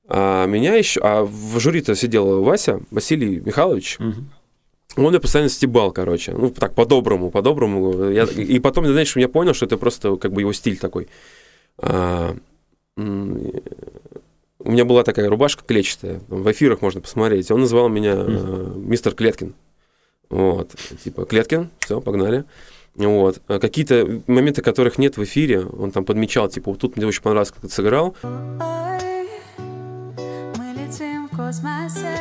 А 0.08 0.46
меня 0.48 0.74
еще, 0.76 1.00
а 1.04 1.24
в 1.24 1.60
жюри-то 1.60 1.94
сидел 1.96 2.42
Вася, 2.44 2.82
Василий 2.90 3.40
Михайлович, 3.40 3.98
он 4.00 5.04
меня 5.10 5.20
постоянно 5.20 5.50
стебал, 5.50 5.92
короче. 5.92 6.32
Ну, 6.32 6.50
так, 6.50 6.74
по-доброму, 6.74 7.30
по-доброму. 7.30 8.10
Я- 8.10 8.24
и 8.26 8.58
потом, 8.60 8.88
знаешь, 8.88 9.16
я 9.16 9.30
понял, 9.30 9.54
что 9.54 9.66
это 9.66 9.78
просто 9.78 10.16
как 10.18 10.34
бы 10.34 10.42
его 10.42 10.52
стиль 10.52 10.78
такой. 10.80 11.08
А, 11.78 12.36
у 12.98 13.02
меня 14.72 14.86
была 14.86 15.04
такая 15.04 15.30
рубашка 15.30 15.64
клетчатая, 15.66 16.22
в 16.28 16.52
эфирах 16.52 16.82
можно 16.82 17.02
посмотреть. 17.02 17.50
Он 17.52 17.62
называл 17.62 17.88
меня 17.90 18.14
э, 18.18 18.74
мистер 18.76 19.14
Клеткин. 19.14 19.54
Вот, 20.30 20.76
типа, 21.04 21.26
Клеткин, 21.26 21.70
все, 21.80 22.00
погнали. 22.02 22.46
Вот. 22.96 23.42
А 23.48 23.60
Какие-то 23.60 24.22
моменты, 24.28 24.62
которых 24.62 24.98
нет 24.98 25.18
в 25.18 25.24
эфире, 25.24 25.66
он 25.66 25.92
там 25.92 26.06
подмечал, 26.06 26.50
типа, 26.50 26.72
вот 26.72 26.80
тут 26.80 26.98
мне 26.98 27.08
очень 27.08 27.22
понравилось, 27.22 27.52
как 27.52 27.62
ты 27.62 27.70
сыграл. 27.70 28.16
Мы 28.24 28.60
летим 30.76 31.28
в 31.28 31.36
космосе 31.36 32.18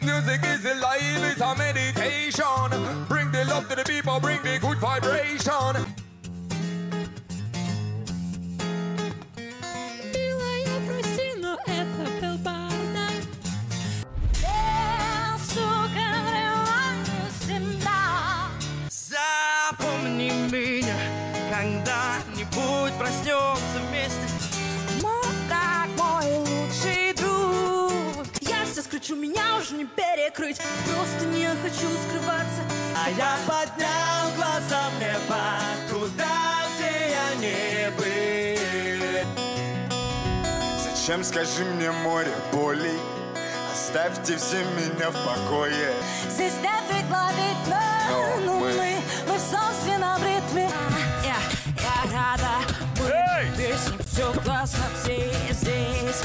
Music 0.00 0.40
is 0.44 0.64
alive, 0.64 1.22
it's 1.24 1.40
a 1.40 1.54
meditation. 1.56 2.70
Bring 3.08 3.30
the 3.30 3.44
love 3.44 3.68
to 3.68 3.76
the 3.76 3.84
people, 3.84 4.20
bring 4.20 4.40
the 4.42 4.58
good 4.60 4.78
vibration. 4.78 5.76
Меня, 20.58 20.96
когда-нибудь 21.52 22.92
проснемся 22.98 23.78
вместе. 23.88 24.26
Мой 25.00 25.22
так 25.48 25.86
мой 25.96 26.26
лучший 26.38 27.12
друг 27.14 28.26
Я 28.40 28.64
все 28.70 28.82
скручу, 28.82 29.14
меня 29.14 29.56
уже 29.60 29.74
не 29.76 29.84
перекрыть 29.84 30.60
Просто 30.90 31.26
не 31.26 31.46
хочу 31.62 31.88
скрываться 32.08 32.62
А 33.06 33.08
я 33.10 33.36
поднял 33.46 34.32
глаза 34.34 34.90
в 34.90 35.00
небо, 35.00 35.60
туда, 35.88 36.66
где 36.74 36.92
я 37.12 37.34
не 37.40 37.90
был. 37.92 39.26
Зачем, 40.82 41.22
скажи 41.22 41.64
мне, 41.76 41.92
море 41.92 42.34
боли? 42.52 42.94
Оставьте 43.72 44.36
все 44.36 44.56
меня 44.64 45.10
в 45.10 45.24
покое. 45.24 45.92
Здесь 46.28 46.54
нефиг 46.60 47.08
ловить 47.10 47.68
Но 48.10 48.36
но 48.44 48.58
мы- 48.58 48.72
мы, 48.72 48.96
мы 49.28 49.34
в 49.36 49.40
собственном 49.40 49.97
все 54.18 54.32
классно, 54.42 54.84
все 55.00 55.30
здесь 55.52 56.22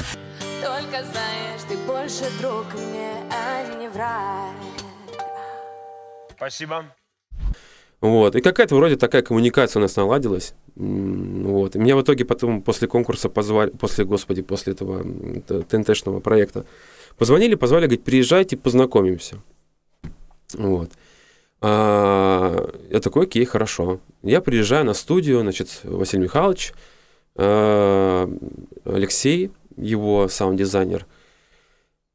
Только 0.60 1.04
знаешь, 1.04 1.62
ты 1.68 1.76
больше 1.86 2.24
друг 2.40 2.64
мне, 2.74 3.12
а 3.30 3.78
не 3.78 3.88
враг 3.88 4.50
Спасибо. 6.36 6.86
Вот. 8.00 8.34
И 8.34 8.40
какая-то 8.40 8.74
вроде 8.74 8.96
такая 8.96 9.22
коммуникация 9.22 9.78
у 9.78 9.82
нас 9.82 9.94
наладилась. 9.94 10.54
Вот. 10.74 11.76
И 11.76 11.78
меня 11.78 11.94
в 11.94 12.02
итоге 12.02 12.24
потом 12.24 12.62
после 12.62 12.88
конкурса 12.88 13.28
позвали, 13.28 13.70
после, 13.70 14.04
господи, 14.04 14.42
после 14.42 14.72
этого 14.72 15.04
ТНТшного 15.68 16.18
проекта, 16.18 16.66
позвонили, 17.16 17.54
позвали, 17.54 17.86
говорит, 17.86 18.04
приезжайте, 18.04 18.56
познакомимся. 18.56 19.36
Вот. 20.54 20.90
А, 21.60 22.68
я 22.90 22.98
такой, 22.98 23.26
окей, 23.26 23.44
хорошо. 23.44 24.00
Я 24.22 24.40
приезжаю 24.40 24.84
на 24.84 24.94
студию, 24.94 25.40
значит, 25.40 25.80
Василий 25.84 26.24
Михайлович, 26.24 26.74
Алексей, 27.36 29.50
его 29.76 30.28
саунд-дизайнер, 30.28 31.06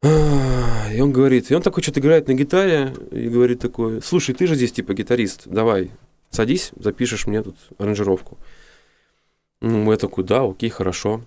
а, 0.01 0.89
и 0.93 1.01
он 1.01 1.11
говорит, 1.11 1.51
и 1.51 1.55
он 1.55 1.61
такой 1.61 1.83
что-то 1.83 1.99
играет 1.99 2.27
на 2.27 2.33
гитаре, 2.33 2.93
и 3.11 3.27
говорит 3.27 3.59
такой, 3.59 4.01
слушай, 4.01 4.33
ты 4.33 4.47
же 4.47 4.55
здесь 4.55 4.71
типа 4.71 4.93
гитарист, 4.93 5.43
давай, 5.45 5.91
садись, 6.29 6.71
запишешь 6.77 7.27
мне 7.27 7.43
тут 7.43 7.57
аранжировку. 7.77 8.37
Ну, 9.61 9.91
я 9.91 9.97
такой, 9.97 10.23
да, 10.23 10.43
окей, 10.43 10.69
хорошо. 10.69 11.21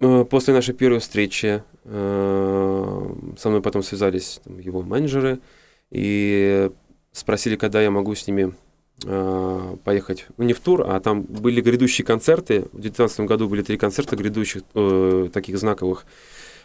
Э, 0.00 0.24
После 0.28 0.52
нашей 0.52 0.74
первой 0.74 0.98
встречи 0.98 1.62
э, 1.84 3.14
со 3.38 3.48
мной 3.48 3.62
потом 3.62 3.82
связались 3.82 4.40
там, 4.44 4.58
его 4.58 4.82
менеджеры 4.82 5.38
и 5.90 6.70
спросили, 7.12 7.56
когда 7.56 7.80
я 7.80 7.90
могу 7.90 8.14
с 8.14 8.26
ними 8.26 8.50
э, 8.50 8.52
поехать, 9.84 10.26
ну 10.36 10.44
не 10.44 10.52
в 10.52 10.60
тур, 10.60 10.84
а 10.88 11.00
там 11.00 11.22
были 11.22 11.60
грядущие 11.60 12.04
концерты. 12.04 12.62
В 12.72 12.80
2019 12.80 13.20
году 13.20 13.48
были 13.48 13.62
три 13.62 13.76
концерта 13.76 14.16
грядущих, 14.16 14.62
э, 14.74 15.28
таких 15.32 15.58
знаковых. 15.58 16.06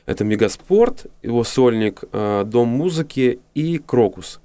Это 0.06 0.24
Мегаспорт, 0.24 1.08
его 1.22 1.44
сольник, 1.44 2.04
э, 2.12 2.44
Дом 2.46 2.70
музыки 2.70 3.40
и 3.54 3.78
Крокус. 3.78 4.40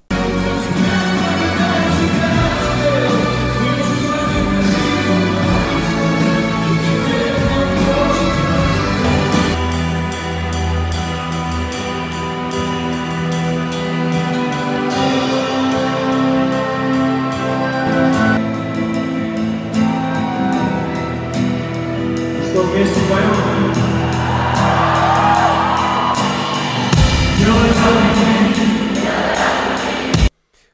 Вместе 22.65 22.99
поем? 23.09 23.63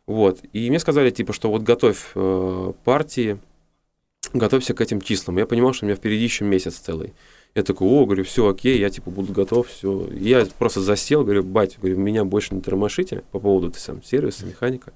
Вот. 0.10 0.40
И 0.53 0.70
мне 0.70 0.80
сказали, 0.80 1.11
типа, 1.11 1.34
что 1.34 1.52
вот 1.52 1.61
готовь 1.61 2.11
э, 2.16 2.74
партии, 2.84 3.38
готовься 4.34 4.74
к 4.74 4.82
этим 4.82 5.02
числам. 5.02 5.38
Я 5.38 5.45
понимал, 5.45 5.74
что 5.74 5.86
у 5.86 5.88
меня 5.88 5.95
впереди 5.95 6.24
еще 6.24 6.45
месяц 6.45 6.78
целый. 6.78 7.14
Я 7.56 7.64
такой, 7.64 7.88
о, 7.88 8.06
говорю, 8.06 8.24
все 8.24 8.48
окей, 8.48 8.80
я 8.80 8.90
типа 8.90 9.11
буду 9.11 9.34
готов, 9.34 9.68
все. 9.68 10.07
Я 10.11 10.48
просто 10.57 10.82
засел, 10.82 11.24
говорю, 11.24 11.44
бать, 11.44 11.78
говорю, 11.80 11.98
меня 11.98 12.26
больше 12.26 12.53
не 12.56 12.61
тормошите 12.61 13.24
по 13.32 13.40
поводу 13.40 13.72
ты 13.72 13.80
сам 13.80 14.03
сервиса, 14.03 14.45
механика. 14.45 14.94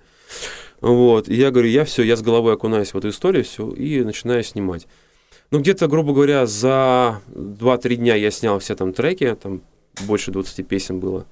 Вот. 0.81 1.29
И 1.29 1.35
я 1.35 1.51
говорю, 1.51 1.69
я 1.69 1.85
все, 1.85 2.03
я 2.03 2.15
с 2.15 2.21
головой 2.21 2.53
окунаюсь 2.53 2.93
в 2.93 2.97
эту 2.97 3.09
историю, 3.09 3.43
все, 3.43 3.69
и 3.71 4.03
начинаю 4.03 4.43
снимать. 4.43 4.87
Ну, 5.53 5.59
где-то, 5.59 5.87
грубо 5.87 6.13
говоря, 6.13 6.47
за 6.47 7.21
2-3 7.27 7.97
дня 7.97 8.15
я 8.15 8.31
снял 8.31 8.57
все 8.57 8.73
там 8.75 8.91
треки, 8.91 9.37
там 9.39 9.61
больше 10.07 10.31
20 10.31 10.67
песен 10.67 10.99
было. 10.99 11.27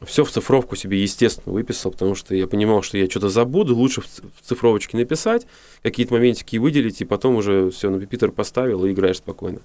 Все 0.00 0.24
в 0.24 0.30
цифровку 0.30 0.76
себе, 0.76 1.02
естественно, 1.02 1.52
выписал, 1.52 1.90
потому 1.90 2.14
что 2.14 2.36
я 2.36 2.46
понимал, 2.46 2.82
что 2.82 2.98
я 2.98 3.10
что-то 3.10 3.28
забуду, 3.28 3.74
лучше 3.74 4.00
в 4.00 4.46
цифровочке 4.46 4.96
написать, 4.96 5.48
какие-то 5.82 6.14
моментики 6.14 6.56
выделить, 6.56 7.00
и 7.00 7.04
потом 7.04 7.34
уже 7.34 7.72
все 7.72 7.90
на 7.90 7.98
пипитер 7.98 8.30
поставил 8.30 8.84
и 8.84 8.92
играешь 8.92 9.16
спокойно. 9.16 9.58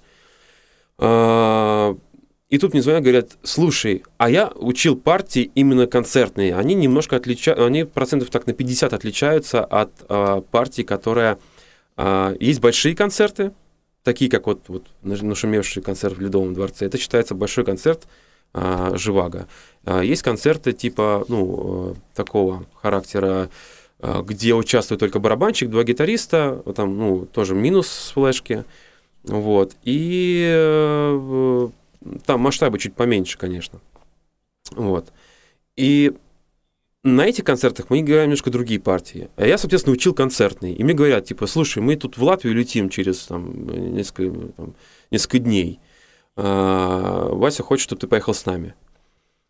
А, 0.98 1.95
И 2.49 2.57
тут 2.57 2.74
мне 2.74 2.82
звонят, 2.82 3.03
говорят, 3.03 3.38
слушай, 3.44 4.02
а 4.18 4.28
я 4.28 4.52
учил 4.56 4.95
партии 4.95 5.52
именно 5.53 5.86
концертные. 5.86 6.56
Они 6.56 6.74
немножко 6.74 7.15
отличаются, 7.15 7.64
они 7.64 7.84
процентов 7.84 8.32
так 8.32 8.48
на 8.48 8.53
50 8.53 8.91
отличаются 8.91 9.64
от 9.64 9.91
а, 10.10 10.41
партий, 10.41 10.84
которая... 10.84 11.38
а, 11.95 12.36
есть 12.40 12.60
большие 12.60 12.95
концерты, 12.95 13.52
такие 14.03 14.30
как 14.30 14.47
вот, 14.47 14.61
вот 14.67 14.85
наш- 15.01 15.21
нашумевший 15.21 15.81
концерт 15.81 16.17
в 16.17 16.21
Ледовом 16.21 16.53
дворце. 16.53 16.85
Это 16.85 16.97
считается 16.97 17.35
большой 17.35 17.65
концерт 17.65 18.07
а, 18.53 18.95
Живаго. 18.95 19.47
А, 19.85 20.01
есть 20.01 20.21
концерты 20.21 20.73
типа, 20.73 21.25
ну, 21.27 21.93
э, 21.93 21.95
такого 22.13 22.65
характера, 22.81 23.49
а, 23.99 24.21
где 24.21 24.53
участвует 24.53 24.99
только 24.99 25.19
барабанщик, 25.19 25.69
два 25.69 25.84
гитариста, 25.84 26.61
там, 26.75 26.97
ну, 26.97 27.25
тоже 27.25 27.55
минус 27.55 27.88
с 27.88 28.11
флешки, 28.11 28.63
вот, 29.23 29.75
и 29.84 30.45
э, 30.53 31.69
там 32.25 32.41
масштабы 32.41 32.77
чуть 32.77 32.93
поменьше, 32.93 33.38
конечно, 33.38 33.80
вот. 34.71 35.11
И 35.75 36.13
на 37.03 37.25
этих 37.25 37.43
концертах 37.43 37.89
мы 37.89 37.99
играем 37.99 38.23
немножко 38.23 38.49
другие 38.49 38.80
партии. 38.80 39.30
А 39.35 39.45
я, 39.45 39.57
соответственно, 39.57 39.93
учил 39.93 40.13
концертные. 40.13 40.73
И 40.73 40.84
мне 40.84 40.93
говорят, 40.93 41.25
типа, 41.25 41.47
слушай, 41.47 41.80
мы 41.80 41.97
тут 41.97 42.17
в 42.17 42.23
Латвию 42.23 42.55
летим 42.55 42.89
через 42.89 43.25
там, 43.25 43.67
несколько, 43.67 44.51
там, 44.53 44.75
несколько 45.11 45.39
дней. 45.39 45.80
А, 46.35 47.30
Вася 47.30 47.61
хочет, 47.61 47.84
чтобы 47.84 47.99
ты 47.99 48.07
поехал 48.07 48.34
с 48.34 48.45
нами. 48.45 48.73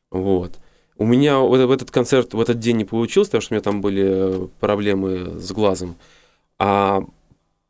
Вот. 0.09 0.59
У 0.97 1.05
меня 1.05 1.39
в 1.39 1.71
этот 1.71 1.91
концерт 1.91 2.33
в 2.33 2.41
этот 2.41 2.59
день 2.59 2.77
не 2.77 2.85
получилось, 2.85 3.29
потому 3.29 3.41
что 3.41 3.53
у 3.53 3.55
меня 3.55 3.63
там 3.63 3.81
были 3.81 4.47
проблемы 4.59 5.39
с 5.39 5.51
глазом. 5.51 5.95
А 6.59 7.03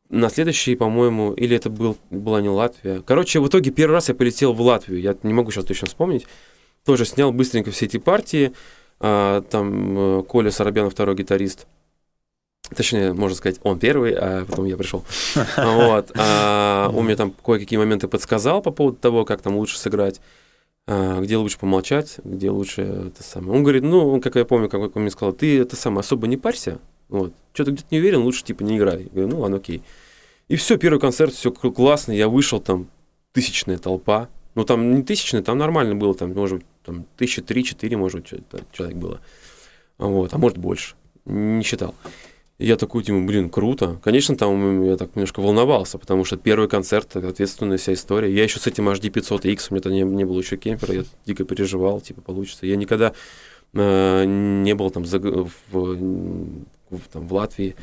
на 0.10 0.30
следующий, 0.30 0.76
по-моему, 0.76 1.34
или 1.34 1.55
это 1.55 1.69
был, 1.69 1.97
была 2.10 2.41
не 2.41 2.49
Латвия. 2.49 3.01
Короче, 3.05 3.39
в 3.39 3.47
итоге 3.47 3.72
первый 3.72 3.93
раз 3.93 4.10
я 4.10 4.15
полетел 4.15 4.53
в 4.53 4.61
Латвию. 4.61 5.01
Я 5.01 5.18
не 5.23 5.34
могу 5.34 5.51
сейчас 5.51 5.65
точно 5.65 5.88
вспомнить. 5.88 6.26
Тоже 6.85 7.05
снял 7.05 7.31
быстренько 7.31 7.72
все 7.72 7.85
эти 7.85 7.97
партии. 7.97 8.53
А, 9.05 9.41
там 9.41 10.19
э, 10.19 10.23
Коля 10.23 10.49
Соробянов, 10.49 10.93
второй 10.93 11.15
гитарист. 11.15 11.67
Точнее, 12.73 13.11
можно 13.11 13.35
сказать, 13.35 13.59
он 13.63 13.77
первый, 13.77 14.13
а 14.13 14.45
потом 14.45 14.63
я 14.63 14.77
пришел. 14.77 15.03
Вот. 15.57 16.11
А, 16.17 16.89
он 16.95 17.03
мне 17.03 17.17
там 17.17 17.31
кое-какие 17.31 17.77
моменты 17.77 18.07
подсказал 18.07 18.61
по 18.61 18.71
поводу 18.71 18.95
того, 18.95 19.25
как 19.25 19.41
там 19.41 19.57
лучше 19.57 19.77
сыграть, 19.77 20.21
а, 20.88 21.19
где 21.19 21.35
лучше 21.35 21.59
помолчать, 21.59 22.15
где 22.23 22.49
лучше 22.49 22.81
это 22.81 23.23
самое. 23.23 23.57
Он 23.57 23.63
говорит, 23.63 23.84
ну, 23.84 24.21
как 24.21 24.38
я 24.38 24.45
помню, 24.45 24.69
как 24.69 24.95
он 24.95 25.01
мне 25.01 25.11
сказал, 25.11 25.34
ты 25.34 25.59
это 25.59 25.75
самое 25.75 25.99
особо 25.99 26.27
не 26.27 26.38
парься, 26.38 26.80
вот. 27.09 27.34
Что-то 27.51 27.71
где-то 27.71 27.88
не 27.91 27.99
уверен, 27.99 28.21
лучше 28.21 28.45
типа 28.45 28.63
не 28.63 28.77
играй. 28.77 29.03
Я 29.03 29.09
говорю, 29.09 29.27
ну 29.27 29.39
ладно, 29.41 29.57
окей. 29.57 29.84
И 30.47 30.55
все, 30.55 30.77
первый 30.77 31.01
концерт, 31.01 31.34
все 31.34 31.51
классно, 31.51 32.13
я 32.13 32.30
вышел, 32.30 32.61
там 32.61 32.88
тысячная 33.34 33.77
толпа. 33.77 34.30
Ну, 34.55 34.63
там 34.63 34.95
не 34.95 35.03
тысячная, 35.03 35.41
там 35.41 35.57
нормально 35.57 35.93
было, 35.93 36.15
там, 36.15 36.31
может 36.34 36.59
быть, 36.59 36.67
там 36.84 37.05
тысяча 37.18 37.41
три-четыре, 37.41 37.97
может 37.97 38.22
быть, 38.22 38.43
человек 38.72 38.97
было. 38.97 39.22
Вот, 39.97 40.34
а 40.34 40.38
может 40.38 40.57
больше. 40.57 40.95
Не 41.26 41.64
считал. 41.64 41.95
Я 42.60 42.77
такой, 42.77 43.03
думаю, 43.03 43.26
блин, 43.26 43.49
круто. 43.49 43.99
Конечно, 44.03 44.35
там 44.38 44.84
я 44.84 44.95
так 44.95 45.15
немножко 45.15 45.41
волновался, 45.41 45.97
потому 45.97 46.23
что 46.23 46.38
первый 46.38 46.69
концерт, 46.69 47.15
ответственная 47.15 47.77
вся 47.77 47.93
история. 47.93 48.34
Я 48.34 48.43
еще 48.43 48.60
с 48.60 48.68
этим 48.68 48.88
HD 48.88 49.10
500X, 49.10 49.68
у 49.69 49.73
меня 49.73 49.81
тогда 49.81 49.97
не, 49.97 50.03
не 50.03 50.23
было 50.23 50.39
еще 50.39 50.57
кемпера, 50.57 50.93
я 50.93 51.03
дико 51.26 51.45
переживал, 51.45 51.99
типа, 51.99 52.22
получится. 52.22 52.65
Я 52.65 52.76
никогда 52.76 53.14
э, 53.73 54.26
не 54.26 54.76
был 54.76 54.91
там, 54.91 55.05
за, 55.05 55.19
в, 55.19 55.49
в, 55.72 56.99
там 57.11 57.27
в 57.27 57.34
Латвии. 57.34 57.76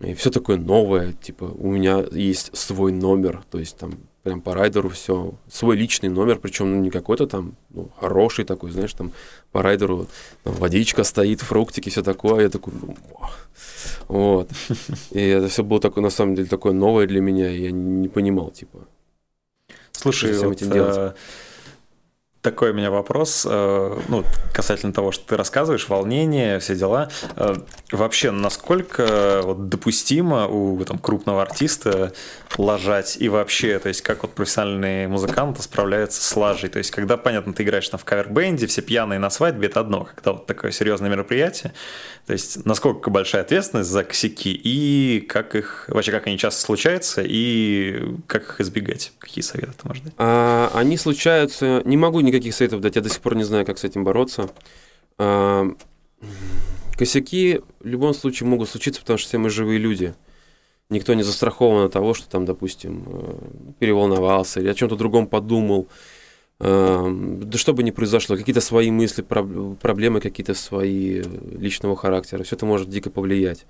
И 0.00 0.14
все 0.14 0.30
такое 0.30 0.56
новое, 0.58 1.12
типа, 1.12 1.44
у 1.44 1.72
меня 1.72 2.04
есть 2.10 2.56
свой 2.56 2.92
номер, 2.92 3.44
то 3.50 3.58
есть 3.58 3.76
там 3.78 3.94
прям 4.22 4.40
по 4.40 4.54
райдеру 4.54 4.88
все, 4.88 5.34
свой 5.50 5.76
личный 5.76 6.08
номер, 6.08 6.38
причем 6.38 6.70
ну, 6.70 6.80
не 6.80 6.90
какой-то 6.90 7.26
там 7.26 7.56
ну, 7.70 7.90
хороший 7.98 8.44
такой, 8.44 8.70
знаешь, 8.70 8.92
там 8.92 9.12
по 9.50 9.62
райдеру 9.62 10.06
там, 10.44 10.54
водичка 10.54 11.04
стоит, 11.04 11.40
фруктики, 11.40 11.90
все 11.90 12.02
такое, 12.02 12.44
я 12.44 12.48
такой, 12.48 12.72
ну, 12.80 12.96
вот. 14.08 14.48
И 15.10 15.20
это 15.20 15.48
все 15.48 15.64
было 15.64 15.80
такое, 15.80 16.02
на 16.02 16.10
самом 16.10 16.34
деле, 16.34 16.48
такое 16.48 16.72
новое 16.72 17.06
для 17.06 17.20
меня, 17.20 17.50
я 17.50 17.70
не 17.72 18.08
понимал, 18.08 18.50
типа, 18.50 18.86
Слушай, 19.92 20.36
вот, 20.38 20.52
этим 20.52 20.70
делать. 20.70 21.14
Такой 22.42 22.72
у 22.72 22.74
меня 22.74 22.90
вопрос, 22.90 23.46
э, 23.48 23.98
ну, 24.08 24.24
касательно 24.52 24.92
того, 24.92 25.12
что 25.12 25.24
ты 25.28 25.36
рассказываешь, 25.36 25.88
волнение, 25.88 26.58
все 26.58 26.74
дела. 26.74 27.08
Э, 27.36 27.54
вообще, 27.92 28.32
насколько 28.32 29.42
вот, 29.44 29.68
допустимо 29.68 30.48
у 30.48 30.84
там, 30.84 30.98
крупного 30.98 31.42
артиста 31.42 32.12
лажать 32.58 33.16
и 33.20 33.28
вообще, 33.28 33.78
то 33.78 33.86
есть 33.86 34.02
как 34.02 34.22
вот 34.22 34.34
профессиональные 34.34 35.06
музыканты 35.06 35.62
справляются 35.62 36.20
с 36.20 36.36
лажей? 36.36 36.68
То 36.68 36.78
есть 36.78 36.90
когда, 36.90 37.16
понятно, 37.16 37.52
ты 37.52 37.62
играешь 37.62 37.88
там 37.88 38.00
в 38.00 38.04
кавер-бенде, 38.04 38.66
все 38.66 38.82
пьяные 38.82 39.20
на 39.20 39.30
свадьбе, 39.30 39.68
это 39.68 39.78
одно, 39.78 40.08
когда 40.12 40.32
вот 40.32 40.46
такое 40.46 40.72
серьезное 40.72 41.10
мероприятие. 41.10 41.72
То 42.26 42.32
есть 42.32 42.66
насколько 42.66 43.10
большая 43.10 43.42
ответственность 43.42 43.90
за 43.90 44.02
косяки 44.02 44.52
и 44.52 45.20
как 45.28 45.54
их, 45.54 45.84
вообще 45.86 46.10
как 46.10 46.26
они 46.26 46.38
часто 46.38 46.60
случаются 46.60 47.22
и 47.24 48.16
как 48.26 48.42
их 48.42 48.60
избегать? 48.60 49.12
Какие 49.20 49.42
советы 49.42 49.74
ты 49.80 49.86
можешь 49.86 50.02
дать? 50.02 50.14
А, 50.18 50.72
они 50.74 50.96
случаются, 50.96 51.82
не 51.84 51.96
могу 51.96 52.18
не 52.18 52.31
никаких 52.32 52.54
советов 52.54 52.80
дать, 52.80 52.96
я 52.96 53.02
до 53.02 53.08
сих 53.08 53.20
пор 53.20 53.36
не 53.36 53.44
знаю, 53.44 53.66
как 53.66 53.78
с 53.78 53.84
этим 53.84 54.04
бороться. 54.04 54.50
А, 55.18 55.66
косяки 56.96 57.60
в 57.80 57.86
любом 57.86 58.14
случае 58.14 58.48
могут 58.48 58.68
случиться, 58.68 59.00
потому 59.00 59.18
что 59.18 59.28
все 59.28 59.38
мы 59.38 59.50
живые 59.50 59.78
люди. 59.78 60.14
Никто 60.88 61.14
не 61.14 61.22
застрахован 61.22 61.86
от 61.86 61.92
того, 61.92 62.14
что 62.14 62.28
там, 62.28 62.44
допустим, 62.44 63.04
э, 63.06 63.34
переволновался 63.78 64.60
или 64.60 64.68
о 64.68 64.74
чем-то 64.74 64.96
другом 64.96 65.26
подумал. 65.26 65.88
А, 66.58 67.06
да 67.10 67.58
что 67.58 67.74
бы 67.74 67.82
ни 67.82 67.90
произошло, 67.90 68.36
какие-то 68.36 68.60
свои 68.60 68.90
мысли, 68.90 69.22
проблемы 69.22 70.20
какие-то 70.20 70.54
свои 70.54 71.22
личного 71.22 71.96
характера, 71.96 72.42
все 72.44 72.56
это 72.56 72.66
может 72.66 72.88
дико 72.88 73.10
повлиять. 73.10 73.66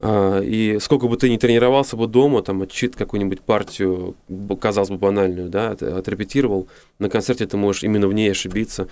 А, 0.00 0.40
и 0.40 0.78
сколько 0.78 1.08
бы 1.08 1.16
ты 1.16 1.28
ни 1.28 1.36
тренировался 1.36 1.96
бы 1.96 2.06
дома, 2.06 2.42
там, 2.42 2.62
отчит 2.62 2.94
какую-нибудь 2.94 3.40
партию, 3.40 4.16
казалось 4.60 4.90
бы, 4.90 4.96
банальную, 4.96 5.48
да, 5.48 5.70
отрепетировал, 5.70 6.68
на 6.98 7.08
концерте 7.08 7.46
ты 7.46 7.56
можешь 7.56 7.82
именно 7.82 8.06
в 8.06 8.12
ней 8.12 8.30
ошибиться. 8.30 8.88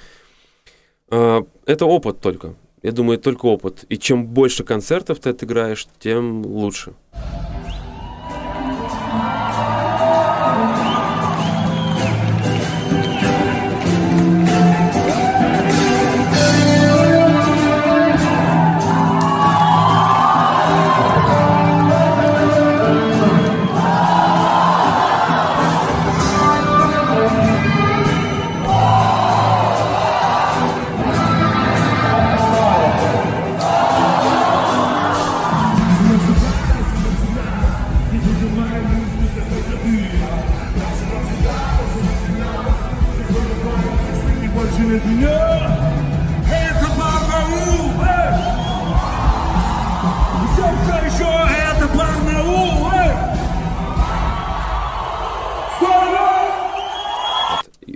А, 1.08 1.46
это 1.64 1.86
опыт 1.86 2.20
только. 2.20 2.54
Я 2.82 2.92
думаю, 2.92 3.18
только 3.18 3.46
опыт. 3.46 3.84
И 3.88 3.98
чем 3.98 4.26
больше 4.26 4.62
концертов 4.64 5.18
ты 5.20 5.30
отыграешь, 5.30 5.86
тем 5.98 6.44
лучше. 6.44 6.94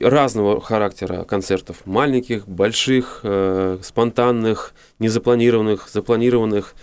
Разного 0.03 0.61
характера 0.61 1.25
концертов. 1.25 1.83
Маленьких, 1.85 2.49
больших, 2.49 3.21
э, 3.23 3.79
спонтанных, 3.83 4.75
незапланированных, 4.99 5.89
запланированных. 5.89 6.75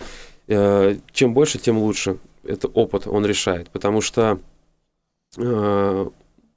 Э, 0.46 0.96
чем 1.12 1.34
больше, 1.34 1.58
тем 1.58 1.78
лучше. 1.78 2.18
Это 2.44 2.68
опыт, 2.68 3.06
он 3.06 3.26
решает. 3.26 3.70
Потому 3.70 4.00
что 4.00 4.38
э, 5.36 6.06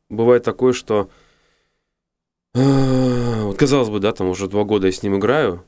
бывает 0.09 0.43
такое, 0.43 0.73
что 0.73 1.09
вот 2.53 3.57
казалось 3.57 3.89
бы, 3.89 3.99
да, 3.99 4.11
там 4.11 4.29
уже 4.29 4.47
два 4.47 4.63
года 4.63 4.87
я 4.87 4.93
с 4.93 5.03
ним 5.03 5.17
играю, 5.17 5.63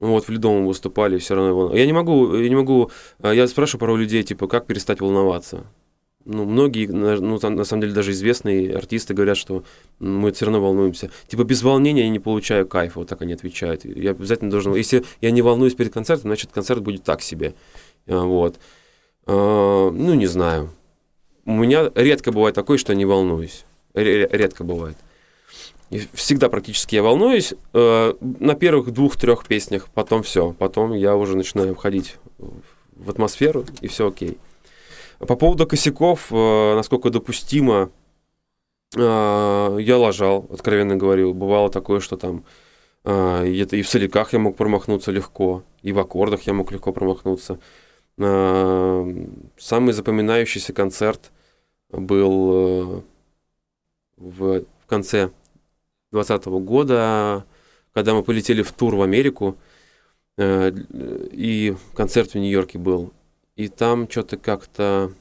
вот 0.00 0.26
в 0.26 0.28
Ледовом 0.28 0.66
выступали, 0.66 1.18
все 1.18 1.34
равно 1.34 1.74
Я 1.74 1.86
не 1.86 1.92
могу, 1.92 2.34
я 2.36 2.48
не 2.48 2.56
могу, 2.56 2.90
э, 3.20 3.34
я 3.34 3.46
спрашиваю 3.48 3.80
пару 3.80 3.96
людей, 3.96 4.22
типа, 4.22 4.46
как 4.48 4.66
перестать 4.66 5.00
волноваться 5.00 5.64
ну, 6.24 6.44
многие, 6.44 6.86
ну, 6.86 7.38
на 7.38 7.64
самом 7.64 7.82
деле, 7.82 7.92
даже 7.92 8.12
известные 8.12 8.74
артисты 8.74 9.14
говорят, 9.14 9.36
что 9.36 9.64
мы 9.98 10.32
все 10.32 10.46
равно 10.46 10.60
волнуемся. 10.60 11.10
Типа, 11.28 11.44
без 11.44 11.62
волнения 11.62 12.04
я 12.04 12.08
не 12.08 12.18
получаю 12.18 12.66
кайфа, 12.66 13.00
вот 13.00 13.08
так 13.08 13.22
они 13.22 13.34
отвечают. 13.34 13.84
Я 13.84 14.12
обязательно 14.12 14.50
должен... 14.50 14.74
Если 14.74 15.04
я 15.20 15.30
не 15.30 15.42
волнуюсь 15.42 15.74
перед 15.74 15.92
концертом, 15.92 16.30
значит, 16.30 16.50
концерт 16.52 16.82
будет 16.82 17.04
так 17.04 17.20
себе. 17.20 17.54
А, 18.06 18.24
вот. 18.24 18.58
А, 19.26 19.90
ну, 19.90 20.14
не 20.14 20.26
знаю. 20.26 20.70
У 21.44 21.52
меня 21.52 21.90
редко 21.94 22.32
бывает 22.32 22.54
такое, 22.54 22.78
что 22.78 22.92
я 22.92 22.98
не 22.98 23.04
волнуюсь. 23.04 23.64
Редко 23.92 24.64
бывает. 24.64 24.96
И 25.90 26.08
всегда 26.12 26.48
практически 26.48 26.96
я 26.96 27.02
волнуюсь. 27.02 27.54
А, 27.72 28.16
на 28.20 28.54
первых 28.54 28.92
двух-трех 28.92 29.46
песнях, 29.46 29.88
потом 29.94 30.22
все. 30.22 30.52
Потом 30.58 30.92
я 30.92 31.16
уже 31.16 31.36
начинаю 31.36 31.74
входить 31.74 32.16
в 32.96 33.10
атмосферу, 33.10 33.64
и 33.80 33.88
все 33.88 34.08
окей. 34.08 34.38
По 35.18 35.36
поводу 35.36 35.66
косяков, 35.66 36.26
э, 36.30 36.74
насколько 36.74 37.10
допустимо, 37.10 37.90
э, 38.96 39.78
я 39.80 39.98
лажал, 39.98 40.46
откровенно 40.50 40.96
говорю. 40.96 41.32
Бывало 41.34 41.70
такое, 41.70 42.00
что 42.00 42.16
там 42.16 42.44
э, 43.04 43.46
и 43.48 43.82
в 43.82 43.88
соляках 43.88 44.32
я 44.32 44.38
мог 44.38 44.56
промахнуться 44.56 45.12
легко, 45.12 45.62
и 45.82 45.92
в 45.92 45.98
аккордах 45.98 46.42
я 46.42 46.52
мог 46.52 46.72
легко 46.72 46.92
промахнуться. 46.92 47.58
Самый 48.16 49.92
запоминающийся 49.92 50.72
концерт 50.72 51.32
был 51.90 53.02
в, 54.16 54.60
в 54.60 54.86
конце 54.86 55.30
2020 56.14 56.46
года, 56.64 57.44
когда 57.92 58.14
мы 58.14 58.22
полетели 58.22 58.62
в 58.62 58.72
тур 58.72 58.94
в 58.94 59.02
Америку. 59.02 59.56
Э, 60.36 60.72
и 61.32 61.76
концерт 61.94 62.32
в 62.32 62.34
Нью-Йорке 62.36 62.78
был. 62.78 63.12
И 63.56 63.68
там 63.68 64.08
что-то 64.10 64.36
как-то 64.36 65.12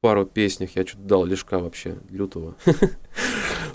пару 0.00 0.26
песнях 0.26 0.76
я 0.76 0.86
что-то 0.86 1.02
дал 1.02 1.24
лишка 1.24 1.58
вообще, 1.58 1.96
лютого. 2.10 2.56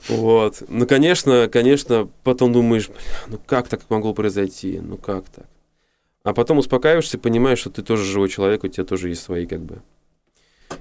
Вот. 0.07 0.63
Ну, 0.69 0.87
конечно, 0.87 1.49
конечно, 1.51 2.09
потом 2.23 2.53
думаешь, 2.53 2.89
ну 3.27 3.37
как 3.45 3.67
так 3.67 3.81
могло 3.89 4.13
произойти? 4.13 4.79
Ну 4.79 4.97
как 4.97 5.29
так? 5.29 5.45
А 6.23 6.33
потом 6.33 6.57
успокаиваешься, 6.57 7.19
понимаешь, 7.19 7.59
что 7.59 7.69
ты 7.69 7.83
тоже 7.83 8.05
живой 8.05 8.29
человек, 8.29 8.63
у 8.63 8.67
тебя 8.67 8.85
тоже 8.85 9.09
есть 9.09 9.21
свои 9.21 9.45
как 9.45 9.61
бы 9.61 9.81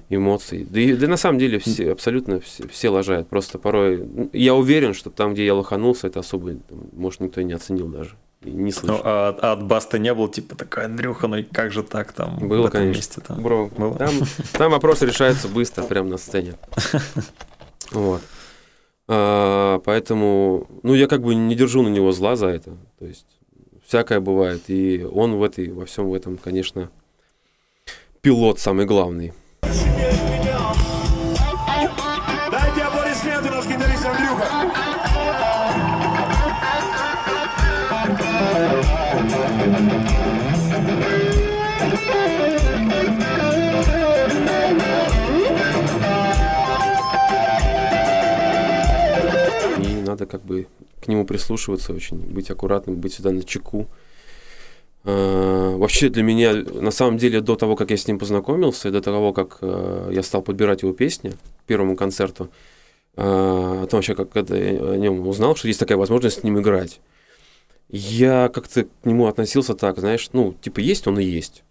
эмоции. 0.09 0.65
Да, 0.69 0.79
и, 0.79 0.93
да 0.93 1.07
на 1.07 1.17
самом 1.17 1.39
деле 1.39 1.59
все, 1.59 1.91
абсолютно 1.91 2.39
все, 2.39 2.67
все 2.67 2.89
лажают. 2.89 3.27
Просто 3.27 3.57
порой... 3.59 4.07
Я 4.33 4.55
уверен, 4.55 4.93
что 4.93 5.09
там, 5.09 5.33
где 5.33 5.45
я 5.45 5.55
лоханулся, 5.55 6.07
это 6.07 6.19
особо, 6.19 6.55
может, 6.93 7.21
никто 7.21 7.41
и 7.41 7.43
не 7.43 7.53
оценил 7.53 7.87
даже. 7.87 8.15
И 8.43 8.51
не 8.51 8.71
слышал. 8.71 8.97
Ну, 8.97 9.01
а, 9.03 9.37
а 9.41 9.51
от 9.53 9.63
Баста 9.63 9.99
не 9.99 10.13
было, 10.13 10.29
типа, 10.29 10.55
такая, 10.55 10.85
Андрюха, 10.85 11.27
ну 11.27 11.43
как 11.51 11.71
же 11.71 11.83
так 11.83 12.13
там 12.13 12.37
Было, 12.39 12.69
конечно. 12.69 12.97
месте 12.97 13.21
там? 13.21 13.41
Бро, 13.41 13.69
Было? 13.77 13.95
Там, 13.95 14.13
там 14.53 14.71
вопрос 14.71 15.01
решается 15.01 15.47
быстро, 15.47 15.83
прямо 15.83 16.09
на 16.09 16.17
сцене. 16.17 16.55
Вот. 17.91 18.21
А, 19.07 19.79
поэтому, 19.79 20.67
ну, 20.83 20.93
я 20.93 21.07
как 21.07 21.23
бы 21.23 21.33
не 21.33 21.55
держу 21.55 21.81
на 21.81 21.87
него 21.87 22.11
зла 22.11 22.35
за 22.35 22.49
это. 22.49 22.77
То 22.99 23.05
есть, 23.05 23.25
всякое 23.87 24.19
бывает. 24.19 24.61
И 24.67 25.03
он 25.03 25.37
в 25.37 25.43
этой, 25.43 25.71
во 25.71 25.87
всем 25.87 26.07
в 26.07 26.13
этом, 26.13 26.37
конечно, 26.37 26.91
пилот 28.21 28.59
самый 28.59 28.85
главный. 28.85 29.33
Дайте 32.51 32.81
аплодисменты 32.81 33.49
наш 33.49 33.65
гитарист 33.65 34.05
Андрюха. 34.05 34.45
И 49.77 50.01
надо 50.01 50.25
как 50.25 50.41
бы 50.43 50.67
к 51.01 51.07
нему 51.07 51.25
прислушиваться 51.25 51.93
очень, 51.93 52.17
быть 52.17 52.49
аккуратным, 52.51 52.95
быть 52.95 53.13
всегда 53.13 53.31
на 53.31 53.43
чеку. 53.43 53.87
А, 55.05 55.75
Вообще 55.77 56.09
для 56.09 56.23
меня, 56.23 56.53
на 56.53 56.91
самом 56.91 57.17
деле, 57.17 57.41
до 57.41 57.55
того, 57.55 57.75
как 57.75 57.91
я 57.91 57.97
с 57.97 58.07
ним 58.07 58.19
познакомился, 58.19 58.89
и 58.89 58.91
до 58.91 59.01
того, 59.01 59.31
как 59.31 59.59
э, 59.61 60.09
я 60.11 60.21
стал 60.23 60.41
подбирать 60.41 60.81
его 60.81 60.91
песни 60.91 61.31
к 61.31 61.67
первому 61.67 61.95
концерту, 61.95 62.49
а, 63.15 63.83
о 63.83 63.87
том 63.87 63.99
вообще, 63.99 64.13
как 64.13 64.29
когда 64.29 64.57
я 64.57 64.91
о 64.91 64.97
нем 64.97 65.25
узнал, 65.25 65.55
что 65.55 65.67
есть 65.67 65.79
такая 65.79 65.97
возможность 65.97 66.41
с 66.41 66.43
ним 66.43 66.59
играть, 66.59 66.99
я 67.89 68.49
как-то 68.49 68.83
к 68.83 69.05
нему 69.05 69.27
относился 69.27 69.73
так, 69.73 69.99
знаешь, 69.99 70.29
ну, 70.33 70.53
типа, 70.61 70.79
есть 70.79 71.07
он 71.07 71.17
и 71.19 71.23
есть. 71.23 71.63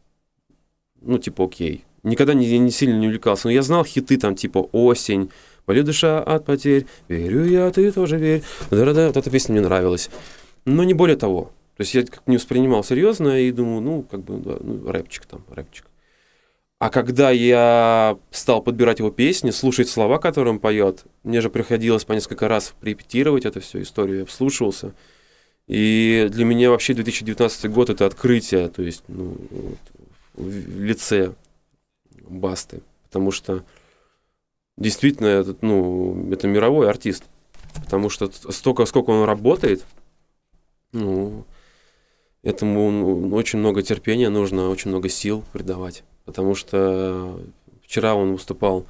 Ну, 1.00 1.18
типа, 1.18 1.44
окей. 1.44 1.84
Никогда 2.02 2.34
не, 2.34 2.58
не 2.58 2.70
сильно 2.70 2.98
не 2.98 3.06
увлекался. 3.06 3.46
Но 3.46 3.52
я 3.52 3.62
знал 3.62 3.84
хиты 3.84 4.16
там, 4.16 4.34
типа, 4.34 4.68
«Осень», 4.72 5.30
«Болит 5.66 5.84
душа 5.84 6.22
от 6.22 6.46
потерь», 6.46 6.86
«Верю 7.08 7.44
я, 7.44 7.70
ты 7.70 7.92
тоже 7.92 8.16
верь». 8.16 8.42
Да-да-да, 8.70 9.08
вот 9.08 9.16
эта 9.16 9.30
песня 9.30 9.52
мне 9.52 9.60
нравилась. 9.60 10.08
Но 10.64 10.82
не 10.82 10.94
более 10.94 11.16
того. 11.16 11.52
То 11.78 11.82
есть 11.82 11.94
я 11.94 12.04
как 12.04 12.26
не 12.26 12.38
воспринимал 12.38 12.82
серьезно 12.82 13.40
и 13.40 13.52
думаю, 13.52 13.80
ну, 13.80 14.02
как 14.02 14.24
бы, 14.24 14.38
да, 14.38 14.56
ну, 14.58 14.90
рэпчик 14.90 15.26
там, 15.26 15.44
рэпчик. 15.48 15.86
А 16.80 16.90
когда 16.90 17.30
я 17.30 18.18
стал 18.32 18.62
подбирать 18.62 18.98
его 18.98 19.12
песни, 19.12 19.52
слушать 19.52 19.88
слова, 19.88 20.18
которые 20.18 20.54
он 20.54 20.58
поет, 20.58 21.04
мне 21.22 21.40
же 21.40 21.50
приходилось 21.50 22.04
по 22.04 22.14
несколько 22.14 22.48
раз 22.48 22.74
репетировать 22.82 23.46
эту 23.46 23.60
всю 23.60 23.82
историю, 23.82 24.18
я 24.18 24.26
вслушивался. 24.26 24.92
И 25.68 26.26
для 26.32 26.44
меня 26.44 26.70
вообще 26.70 26.94
2019 26.94 27.70
год 27.70 27.90
это 27.90 28.06
открытие, 28.06 28.70
то 28.70 28.82
есть 28.82 29.04
ну, 29.06 29.36
вот, 29.48 29.78
в 30.34 30.82
лице 30.82 31.34
Басты, 32.28 32.82
потому 33.04 33.30
что 33.30 33.62
действительно 34.76 35.28
этот, 35.28 35.62
ну, 35.62 36.28
это 36.32 36.48
мировой 36.48 36.90
артист, 36.90 37.22
потому 37.84 38.10
что 38.10 38.32
столько, 38.32 38.84
сколько 38.84 39.10
он 39.10 39.24
работает, 39.24 39.84
ну, 40.90 41.44
этому 42.42 42.90
ну, 42.90 43.34
очень 43.34 43.58
много 43.58 43.82
терпения 43.82 44.28
нужно, 44.28 44.68
очень 44.68 44.90
много 44.90 45.08
сил 45.08 45.44
придавать, 45.52 46.04
потому 46.24 46.54
что 46.54 47.40
вчера 47.82 48.14
он 48.14 48.32
выступал, 48.32 48.86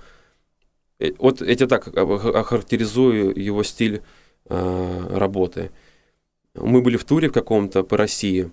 э, 0.99 1.13
вот 1.19 1.39
тебе 1.39 1.67
так 1.67 1.89
охарактеризую 1.89 3.39
его 3.41 3.63
стиль 3.63 4.03
э, 4.47 5.07
работы. 5.11 5.71
Мы 6.55 6.83
были 6.83 6.97
в 6.97 7.05
туре 7.05 7.29
в 7.29 7.33
каком-то 7.33 7.85
по 7.85 7.97
России, 7.97 8.51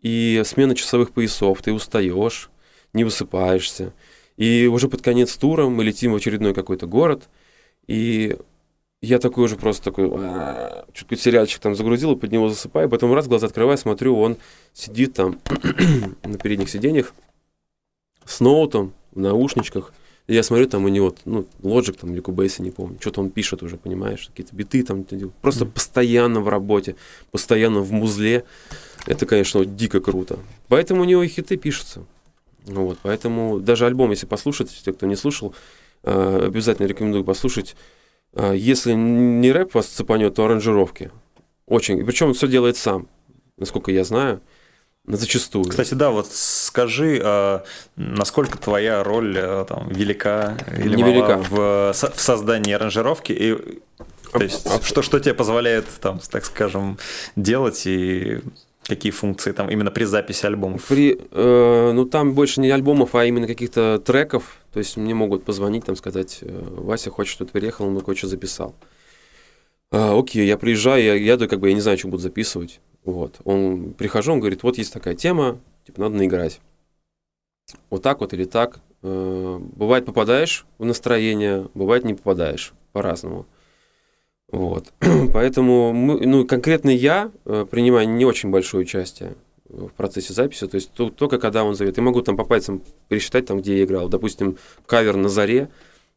и 0.00 0.42
смена 0.44 0.74
часовых 0.74 1.10
поясов, 1.10 1.62
ты 1.62 1.72
устаешь, 1.72 2.50
не 2.92 3.04
высыпаешься. 3.04 3.92
И 4.36 4.66
уже 4.66 4.88
под 4.88 5.02
конец 5.02 5.36
тура 5.36 5.66
мы 5.66 5.82
летим 5.82 6.12
в 6.12 6.16
очередной 6.16 6.54
какой-то 6.54 6.86
город, 6.86 7.28
и 7.86 8.36
я 9.06 9.18
такой 9.18 9.44
уже 9.44 9.56
просто 9.56 9.84
такой, 9.84 10.06
«А-а-а», 10.06 10.84
чуть-чуть 10.92 11.20
сериальчик 11.20 11.60
там 11.60 11.74
загрузил 11.74 12.12
и 12.12 12.16
под 12.16 12.32
него 12.32 12.48
засыпаю, 12.48 12.88
потом 12.88 13.12
раз 13.14 13.28
глаза 13.28 13.46
открываю, 13.46 13.78
смотрю, 13.78 14.18
он 14.18 14.36
сидит 14.72 15.14
там 15.14 15.38
на 16.24 16.38
передних 16.38 16.68
сиденьях 16.68 17.14
с 18.24 18.40
ноутом, 18.40 18.92
в 19.12 19.20
наушничках, 19.20 19.92
и 20.26 20.34
я 20.34 20.42
смотрю, 20.42 20.66
там 20.66 20.84
у 20.84 20.88
него, 20.88 21.14
ну, 21.24 21.46
Logic 21.62 21.96
там 22.00 22.12
или 22.12 22.20
Cubase, 22.22 22.60
не 22.60 22.72
помню, 22.72 22.98
что-то 23.00 23.20
он 23.20 23.30
пишет 23.30 23.62
уже, 23.62 23.76
понимаешь, 23.76 24.26
какие-то 24.26 24.56
биты 24.56 24.82
там, 24.82 25.04
просто 25.40 25.64
Мгм. 25.64 25.72
постоянно 25.72 26.40
в 26.40 26.48
работе, 26.48 26.96
постоянно 27.30 27.80
в 27.80 27.92
музле, 27.92 28.44
это, 29.06 29.24
конечно, 29.24 29.60
вот 29.60 29.76
дико 29.76 30.00
круто. 30.00 30.38
Поэтому 30.66 31.02
у 31.02 31.04
него 31.04 31.22
и 31.22 31.28
хиты 31.28 31.56
пишутся. 31.56 32.04
Вот, 32.64 32.98
поэтому 33.02 33.60
даже 33.60 33.86
альбом, 33.86 34.10
если 34.10 34.26
послушать, 34.26 34.76
те, 34.84 34.92
кто 34.92 35.06
не 35.06 35.14
слушал, 35.14 35.54
э, 36.02 36.46
обязательно 36.46 36.86
рекомендую 36.86 37.22
послушать. 37.22 37.76
Э, 38.36 38.54
Если 38.54 38.92
не 38.92 39.50
рэп 39.50 39.74
вас 39.74 39.86
цепанет, 39.86 40.34
то 40.34 40.44
аранжировки. 40.44 41.10
Очень. 41.66 42.04
Причем 42.04 42.34
все 42.34 42.46
делает 42.46 42.76
сам, 42.76 43.08
насколько 43.56 43.90
я 43.90 44.04
знаю, 44.04 44.40
зачастую. 45.06 45.64
Кстати, 45.64 45.94
да, 45.94 46.10
вот 46.10 46.28
скажи, 46.30 47.20
а, 47.24 47.64
насколько 47.96 48.58
твоя 48.58 49.02
роль 49.02 49.36
а, 49.38 49.64
там 49.64 49.88
велика 49.88 50.56
или 50.78 50.96
Невелика. 50.96 51.42
мала 51.50 51.92
в, 51.92 51.92
в 51.92 52.20
создании 52.20 52.72
аранжировки 52.72 53.32
и 53.32 53.80
то 54.32 54.42
есть, 54.42 54.84
что, 54.84 55.02
что 55.02 55.18
тебе 55.18 55.32
позволяет 55.32 55.86
там, 56.00 56.20
так 56.30 56.44
скажем, 56.44 56.98
делать 57.36 57.86
и 57.86 58.40
какие 58.86 59.12
функции 59.12 59.52
там 59.52 59.70
именно 59.70 59.90
при 59.90 60.04
записи 60.04 60.46
альбомов? 60.46 60.86
При, 60.86 61.18
э, 61.30 61.92
ну 61.92 62.04
там 62.04 62.34
больше 62.34 62.60
не 62.60 62.70
альбомов, 62.70 63.14
а 63.14 63.24
именно 63.24 63.46
каких-то 63.46 63.98
треков. 64.04 64.58
То 64.72 64.78
есть 64.78 64.96
мне 64.96 65.14
могут 65.14 65.44
позвонить, 65.44 65.84
там 65.84 65.96
сказать, 65.96 66.38
э, 66.42 66.64
Вася 66.76 67.10
хочет, 67.10 67.32
что-то 67.32 67.52
переехал, 67.52 67.90
ну 67.90 68.00
кое-что 68.00 68.28
записал. 68.28 68.74
А, 69.90 70.18
окей, 70.18 70.46
я 70.46 70.58
приезжаю, 70.58 71.02
я 71.02 71.14
еду, 71.14 71.48
как 71.48 71.60
бы 71.60 71.68
я 71.68 71.74
не 71.74 71.80
знаю, 71.80 71.98
что 71.98 72.08
буду 72.08 72.22
записывать. 72.22 72.80
Вот. 73.04 73.36
Он 73.44 73.92
прихожу, 73.94 74.32
он 74.32 74.40
говорит, 74.40 74.62
вот 74.62 74.78
есть 74.78 74.92
такая 74.92 75.14
тема, 75.14 75.60
типа 75.86 76.00
надо 76.00 76.16
наиграть. 76.16 76.60
Вот 77.90 78.02
так 78.02 78.20
вот 78.20 78.32
или 78.32 78.44
так. 78.44 78.80
Э, 79.02 79.58
бывает 79.60 80.04
попадаешь 80.04 80.66
в 80.78 80.84
настроение, 80.84 81.68
бывает 81.74 82.04
не 82.04 82.14
попадаешь 82.14 82.72
по-разному. 82.92 83.46
Вот. 84.50 84.92
Поэтому 85.32 85.92
мы, 85.92 86.26
ну, 86.26 86.46
конкретно 86.46 86.90
я 86.90 87.30
э, 87.44 87.66
принимаю 87.70 88.08
не 88.08 88.24
очень 88.24 88.50
большое 88.50 88.82
участие 88.82 89.34
в 89.68 89.88
процессе 89.88 90.32
записи. 90.32 90.66
То 90.66 90.76
есть 90.76 90.92
то- 90.92 91.10
только 91.10 91.38
когда 91.38 91.64
он 91.64 91.74
зовет. 91.74 91.96
Я 91.96 92.02
могу 92.02 92.22
там 92.22 92.36
по 92.36 92.44
пальцам 92.44 92.82
пересчитать, 93.08 93.46
там, 93.46 93.60
где 93.60 93.78
я 93.78 93.84
играл. 93.84 94.08
Допустим, 94.08 94.56
кавер 94.86 95.16
на 95.16 95.28
заре, 95.28 95.68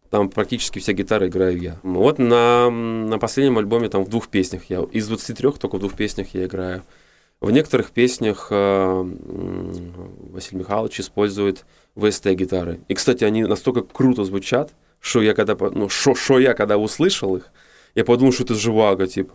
там 0.09 0.29
практически 0.29 0.79
вся 0.79 0.93
гитара 0.93 1.27
играю 1.27 1.57
я. 1.59 1.79
Вот 1.83 2.19
на, 2.19 2.69
на 2.69 3.17
последнем 3.19 3.57
альбоме 3.57 3.89
там 3.89 4.03
в 4.03 4.09
двух 4.09 4.27
песнях 4.27 4.65
я. 4.69 4.81
Из 4.91 5.07
23 5.07 5.51
только 5.53 5.75
в 5.77 5.79
двух 5.79 5.93
песнях 5.93 6.33
я 6.33 6.45
играю. 6.45 6.83
В 7.41 7.51
некоторых 7.51 7.91
песнях 7.91 8.47
э, 8.51 9.03
Василий 10.31 10.59
Михайлович 10.59 10.99
использует 10.99 11.65
ВСТ-гитары. 11.95 12.79
И, 12.89 12.93
кстати, 12.93 13.23
они 13.23 13.43
настолько 13.43 13.81
круто 13.81 14.25
звучат, 14.25 14.73
что 14.99 15.21
я 15.21 15.33
когда, 15.33 15.55
ну, 15.71 15.87
шо, 15.87 16.15
шо 16.15 16.37
я 16.39 16.53
когда 16.53 16.77
услышал 16.77 17.37
их, 17.37 17.51
я 17.95 18.03
подумал, 18.03 18.31
что 18.31 18.43
это 18.43 18.55
живаго, 18.55 19.07
типа. 19.07 19.33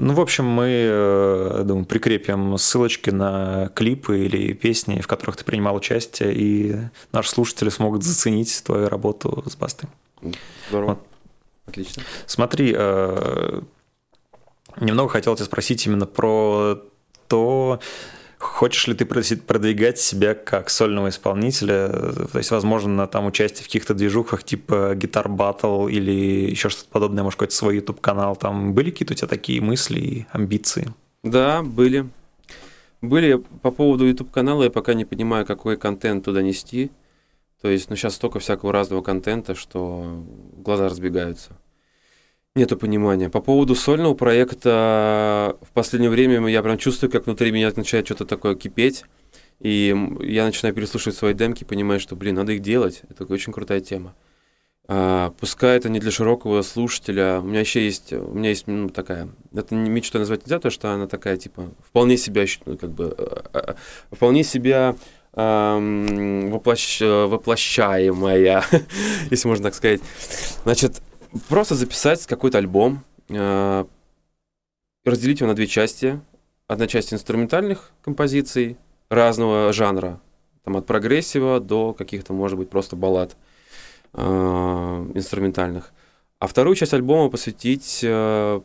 Ну, 0.00 0.14
в 0.14 0.20
общем, 0.20 0.44
мы, 0.44 0.68
э, 0.68 1.62
думаю, 1.64 1.84
прикрепим 1.84 2.56
ссылочки 2.56 3.10
на 3.10 3.68
клипы 3.74 4.20
или 4.20 4.52
песни, 4.52 5.00
в 5.00 5.08
которых 5.08 5.36
ты 5.36 5.44
принимал 5.44 5.74
участие, 5.74 6.32
и 6.34 6.76
наши 7.10 7.30
слушатели 7.30 7.68
смогут 7.68 8.04
заценить 8.04 8.62
твою 8.64 8.88
работу 8.88 9.42
с 9.44 9.56
Бастой. 9.56 9.88
Здорово. 10.68 10.90
Вот. 10.90 10.98
Отлично. 11.66 12.04
Смотри, 12.26 12.72
э, 12.76 13.60
немного 14.80 15.10
хотел 15.10 15.34
тебя 15.34 15.46
спросить 15.46 15.84
именно 15.86 16.06
про 16.06 16.80
то, 17.26 17.80
Хочешь 18.38 18.86
ли 18.86 18.94
ты 18.94 19.04
продвигать 19.04 19.98
себя 19.98 20.34
как 20.34 20.70
сольного 20.70 21.08
исполнителя? 21.08 21.88
То 22.32 22.38
есть, 22.38 22.52
возможно, 22.52 22.94
на 22.94 23.06
там 23.08 23.26
участие 23.26 23.64
в 23.64 23.66
каких-то 23.66 23.94
движухах 23.94 24.44
типа 24.44 24.94
гитар 24.94 25.28
батл 25.28 25.88
или 25.88 26.48
еще 26.48 26.68
что-то 26.68 26.88
подобное, 26.90 27.24
может, 27.24 27.36
какой-то 27.36 27.54
свой 27.54 27.76
YouTube-канал. 27.76 28.36
Там 28.36 28.74
были 28.74 28.90
какие-то 28.90 29.14
у 29.14 29.16
тебя 29.16 29.26
такие 29.26 29.60
мысли 29.60 30.00
и 30.00 30.26
амбиции? 30.30 30.94
Да, 31.24 31.62
были. 31.62 32.08
Были 33.00 33.42
по 33.62 33.72
поводу 33.72 34.06
YouTube-канала, 34.06 34.64
я 34.64 34.70
пока 34.70 34.94
не 34.94 35.04
понимаю, 35.04 35.44
какой 35.44 35.76
контент 35.76 36.24
туда 36.24 36.40
нести. 36.40 36.92
То 37.60 37.68
есть, 37.68 37.90
ну, 37.90 37.96
сейчас 37.96 38.14
столько 38.14 38.38
всякого 38.38 38.72
разного 38.72 39.02
контента, 39.02 39.56
что 39.56 40.24
глаза 40.56 40.88
разбегаются. 40.88 41.50
Нету 42.58 42.76
понимания. 42.76 43.30
По 43.30 43.40
поводу 43.40 43.76
сольного 43.76 44.14
проекта 44.14 45.56
в 45.62 45.70
последнее 45.74 46.10
время 46.10 46.44
я 46.48 46.60
прям 46.60 46.76
чувствую, 46.76 47.08
как 47.08 47.26
внутри 47.26 47.52
меня 47.52 47.70
начинает 47.76 48.04
что-то 48.04 48.24
такое 48.24 48.56
кипеть. 48.56 49.04
И 49.60 49.94
я 50.22 50.44
начинаю 50.44 50.74
переслушивать 50.74 51.16
свои 51.16 51.34
демки, 51.34 51.62
понимаю, 51.62 52.00
что, 52.00 52.16
блин, 52.16 52.34
надо 52.34 52.50
их 52.50 52.60
делать. 52.60 53.02
Это 53.08 53.32
очень 53.32 53.52
крутая 53.52 53.80
тема. 53.80 54.12
А, 54.88 55.32
пускай 55.38 55.76
это 55.76 55.88
не 55.88 56.00
для 56.00 56.10
широкого 56.10 56.62
слушателя. 56.62 57.38
У 57.38 57.44
меня 57.44 57.60
еще 57.60 57.84
есть, 57.84 58.12
у 58.12 58.34
меня 58.34 58.48
есть 58.48 58.66
ну, 58.66 58.88
такая, 58.88 59.28
это 59.54 59.76
не 59.76 59.88
мечтой 59.88 60.18
назвать 60.18 60.44
нельзя, 60.44 60.58
то 60.58 60.70
что 60.70 60.90
она 60.90 61.06
такая, 61.06 61.36
типа, 61.36 61.70
вполне 61.86 62.16
себя, 62.16 62.44
ну, 62.66 62.76
как 62.76 62.90
бы, 62.90 63.14
а, 63.16 63.44
а, 63.52 63.76
вполне 64.10 64.42
себя 64.42 64.96
эм, 65.34 66.50
воплощ, 66.50 67.02
воплощаемая, 67.02 68.64
если 69.30 69.46
можно 69.46 69.66
так 69.66 69.76
сказать. 69.76 70.00
Значит, 70.64 71.02
просто 71.48 71.74
записать 71.74 72.26
какой-то 72.26 72.58
альбом, 72.58 73.04
э, 73.28 73.84
разделить 75.04 75.40
его 75.40 75.48
на 75.48 75.54
две 75.54 75.66
части. 75.66 76.20
Одна 76.66 76.86
часть 76.86 77.14
инструментальных 77.14 77.92
композиций 78.02 78.76
разного 79.08 79.72
жанра, 79.72 80.20
там 80.64 80.76
от 80.76 80.86
прогрессива 80.86 81.60
до 81.60 81.94
каких-то, 81.94 82.32
может 82.34 82.58
быть, 82.58 82.68
просто 82.68 82.94
баллад 82.94 83.36
э, 84.12 84.20
инструментальных. 85.14 85.92
А 86.40 86.46
вторую 86.46 86.76
часть 86.76 86.94
альбома 86.94 87.30
посвятить 87.30 88.00
э, 88.02 88.60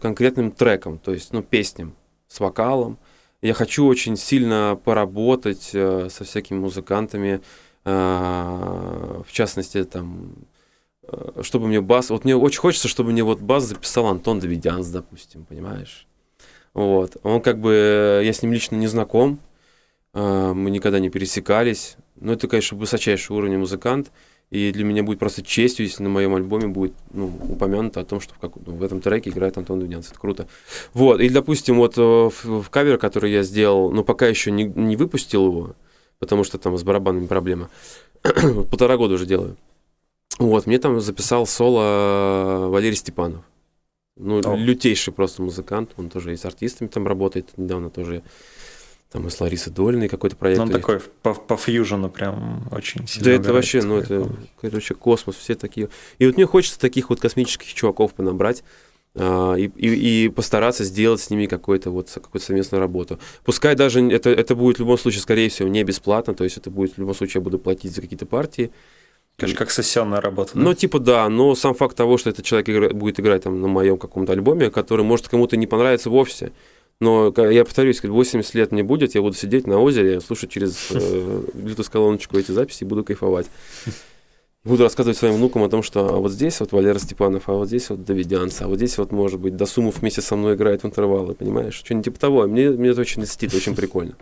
конкретным 0.00 0.52
трекам, 0.52 0.98
то 0.98 1.12
есть, 1.12 1.32
ну, 1.32 1.42
песням 1.42 1.94
с 2.28 2.40
вокалом. 2.40 2.98
Я 3.42 3.54
хочу 3.54 3.86
очень 3.86 4.16
сильно 4.16 4.78
поработать 4.84 5.62
со 5.62 6.24
всякими 6.24 6.58
музыкантами, 6.58 7.40
в 7.84 9.26
частности, 9.30 9.82
там, 9.84 10.34
чтобы 11.42 11.66
мне 11.68 11.80
бас... 11.80 12.10
Вот 12.10 12.24
мне 12.24 12.36
очень 12.36 12.60
хочется, 12.60 12.88
чтобы 12.88 13.12
мне 13.12 13.22
вот 13.22 13.40
бас 13.40 13.64
записал 13.64 14.06
Антон 14.06 14.40
Давидянс, 14.40 14.88
допустим, 14.88 15.44
понимаешь? 15.44 16.06
Вот. 16.74 17.16
Он 17.22 17.40
как 17.40 17.58
бы... 17.58 17.72
Э, 17.72 18.24
я 18.24 18.32
с 18.32 18.42
ним 18.42 18.52
лично 18.52 18.76
не 18.76 18.86
знаком, 18.86 19.38
э, 20.14 20.52
мы 20.52 20.70
никогда 20.70 21.00
не 21.00 21.10
пересекались. 21.10 21.96
Но 22.16 22.32
это, 22.32 22.48
конечно, 22.48 22.76
высочайший 22.76 23.34
уровень 23.34 23.58
музыкант. 23.58 24.10
И 24.50 24.72
для 24.72 24.84
меня 24.84 25.04
будет 25.04 25.20
просто 25.20 25.42
честью, 25.42 25.86
если 25.86 26.02
на 26.02 26.08
моем 26.08 26.34
альбоме 26.34 26.66
будет 26.66 26.92
ну, 27.12 27.32
упомянуто 27.48 28.00
о 28.00 28.04
том, 28.04 28.20
что 28.20 28.34
в, 28.34 28.38
как, 28.38 28.52
ну, 28.66 28.74
в 28.74 28.82
этом 28.82 29.00
треке 29.00 29.30
играет 29.30 29.56
Антон 29.56 29.78
Давидянс. 29.78 30.10
Это 30.10 30.18
круто. 30.18 30.48
Вот. 30.92 31.20
И, 31.20 31.28
допустим, 31.28 31.76
вот 31.76 31.96
в, 31.96 32.30
в 32.30 32.68
кавер, 32.68 32.98
который 32.98 33.30
я 33.30 33.44
сделал, 33.44 33.92
но 33.92 34.02
пока 34.02 34.26
еще 34.26 34.50
не, 34.50 34.64
не 34.64 34.96
выпустил 34.96 35.46
его, 35.46 35.76
потому 36.18 36.42
что 36.42 36.58
там 36.58 36.76
с 36.76 36.82
барабанами 36.82 37.26
проблема. 37.26 37.70
Полтора 38.22 38.96
года 38.96 39.14
уже 39.14 39.24
делаю. 39.24 39.56
Вот, 40.40 40.66
мне 40.66 40.78
там 40.78 41.00
записал 41.00 41.46
соло 41.46 41.82
э, 41.82 42.66
Валерий 42.68 42.96
Степанов. 42.96 43.44
Ну, 44.16 44.40
О. 44.44 44.56
лютейший 44.56 45.12
просто 45.12 45.42
музыкант, 45.42 45.92
он 45.96 46.08
тоже 46.08 46.32
и 46.32 46.36
с 46.36 46.44
артистами 46.44 46.88
там 46.88 47.06
работает, 47.06 47.50
недавно 47.56 47.90
тоже 47.90 48.22
там 49.10 49.26
и 49.26 49.30
с 49.30 49.40
Ларисой 49.40 49.72
Дольной 49.72 50.08
какой-то 50.08 50.36
проект. 50.36 50.58
Ну, 50.58 50.64
он 50.64 50.70
такой 50.70 51.00
по, 51.22 51.34
по 51.34 51.56
фьюжену 51.56 52.10
прям 52.10 52.66
очень 52.70 53.06
сильно 53.06 53.24
Да 53.24 53.30
это 53.32 53.52
вообще, 53.52 53.82
ну 53.82 53.98
это, 53.98 54.30
это 54.62 54.74
вообще 54.76 54.94
космос, 54.94 55.36
все 55.36 55.54
такие. 55.54 55.88
И 56.18 56.26
вот 56.26 56.36
мне 56.36 56.46
хочется 56.46 56.78
таких 56.78 57.10
вот 57.10 57.20
космических 57.20 57.72
чуваков 57.74 58.14
понабрать, 58.14 58.62
а, 59.14 59.54
и, 59.54 59.66
и, 59.76 60.24
и 60.24 60.28
постараться 60.28 60.84
сделать 60.84 61.20
с 61.20 61.30
ними 61.30 61.46
какую-то 61.46 61.90
вот 61.90 62.10
какую-то 62.10 62.46
совместную 62.46 62.80
работу. 62.80 63.18
Пускай 63.44 63.74
даже 63.74 64.00
это, 64.08 64.30
это 64.30 64.54
будет 64.54 64.76
в 64.76 64.80
любом 64.80 64.96
случае, 64.96 65.20
скорее 65.20 65.48
всего, 65.48 65.68
не 65.68 65.82
бесплатно, 65.82 66.34
то 66.34 66.44
есть 66.44 66.56
это 66.56 66.70
будет 66.70 66.94
в 66.94 66.98
любом 66.98 67.14
случае 67.14 67.40
я 67.40 67.44
буду 67.44 67.58
платить 67.58 67.94
за 67.94 68.02
какие-то 68.02 68.26
партии, 68.26 68.70
Конечно, 69.40 69.58
как 69.58 69.70
сессионная 69.70 70.20
работа. 70.20 70.52
Да? 70.54 70.60
Ну, 70.60 70.74
типа, 70.74 70.98
да, 70.98 71.28
но 71.28 71.54
сам 71.54 71.74
факт 71.74 71.96
того, 71.96 72.18
что 72.18 72.30
этот 72.30 72.44
человек 72.44 72.68
игра, 72.68 72.88
будет 72.90 73.20
играть 73.20 73.42
там 73.44 73.60
на 73.60 73.68
моем 73.68 73.98
каком-то 73.98 74.32
альбоме, 74.32 74.70
который, 74.70 75.04
может, 75.04 75.28
кому-то 75.28 75.56
не 75.56 75.66
понравится 75.66 76.10
вовсе, 76.10 76.52
но 77.00 77.32
я 77.36 77.64
повторюсь, 77.64 78.02
80 78.02 78.54
лет 78.54 78.72
мне 78.72 78.82
будет, 78.82 79.14
я 79.14 79.22
буду 79.22 79.34
сидеть 79.34 79.66
на 79.66 79.78
озере, 79.78 80.20
слушать 80.20 80.50
через 80.50 80.90
э, 80.90 80.98
Bluetooth-колоночку 81.54 82.38
эти 82.38 82.52
записи 82.52 82.84
и 82.84 82.86
буду 82.86 83.04
кайфовать. 83.04 83.46
Буду 84.62 84.82
рассказывать 84.82 85.16
своим 85.16 85.36
внукам 85.36 85.62
о 85.62 85.70
том, 85.70 85.82
что 85.82 86.14
а 86.14 86.18
вот 86.18 86.32
здесь 86.32 86.60
вот 86.60 86.72
Валера 86.72 86.98
Степанов, 86.98 87.48
а 87.48 87.52
вот 87.52 87.68
здесь 87.68 87.88
вот 87.88 88.04
Давидянц, 88.04 88.60
а 88.60 88.68
вот 88.68 88.76
здесь 88.76 88.98
вот, 88.98 89.10
может 89.10 89.40
быть, 89.40 89.56
Досумов 89.56 90.00
вместе 90.00 90.20
со 90.20 90.36
мной 90.36 90.54
играет 90.54 90.82
в 90.82 90.86
интервалы, 90.86 91.34
понимаешь? 91.34 91.72
Что-нибудь 91.76 92.04
типа 92.04 92.20
того. 92.20 92.46
Мне, 92.46 92.68
мне 92.68 92.90
это 92.90 93.00
очень 93.00 93.22
льстит, 93.22 93.54
очень 93.54 93.74
прикольно. 93.74 94.16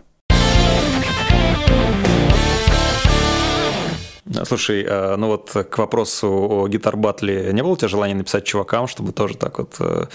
Слушай, 4.45 4.85
а, 4.87 5.17
ну 5.17 5.27
вот 5.27 5.51
к 5.51 5.77
вопросу 5.77 6.27
о 6.27 6.67
гитар-батле, 6.67 7.51
не 7.51 7.63
было 7.63 7.71
у 7.71 7.77
тебя 7.77 7.87
желания 7.87 8.13
написать 8.13 8.45
чувакам, 8.45 8.87
чтобы 8.87 9.11
тоже 9.11 9.35
так 9.35 9.57
вот 9.57 9.77
э, 9.79 10.05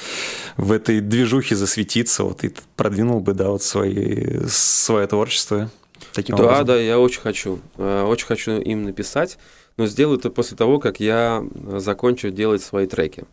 в 0.56 0.70
этой 0.70 1.00
движухе 1.00 1.56
засветиться, 1.56 2.22
вот 2.22 2.44
и 2.44 2.54
продвинул 2.76 3.20
бы, 3.20 3.34
да, 3.34 3.50
вот 3.50 3.62
свои, 3.62 4.46
свое 4.48 5.06
творчество 5.08 5.68
таким 6.12 6.36
да, 6.36 6.44
образом? 6.44 6.66
Да, 6.66 6.76
я 6.76 7.00
очень 7.00 7.20
хочу. 7.20 7.58
Э, 7.76 8.04
очень 8.04 8.26
хочу 8.26 8.52
им 8.52 8.84
написать, 8.84 9.36
но 9.76 9.86
сделаю 9.86 10.18
это 10.18 10.30
после 10.30 10.56
того, 10.56 10.78
как 10.78 11.00
я 11.00 11.44
закончу 11.78 12.30
делать 12.30 12.62
свои 12.62 12.86
треки. 12.86 13.24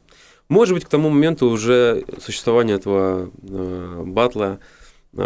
Может 0.50 0.74
быть, 0.74 0.86
к 0.86 0.90
тому 0.90 1.10
моменту 1.10 1.48
уже 1.48 2.06
существование 2.26 2.78
этого 2.78 3.30
э, 3.44 4.04
батла 4.06 4.58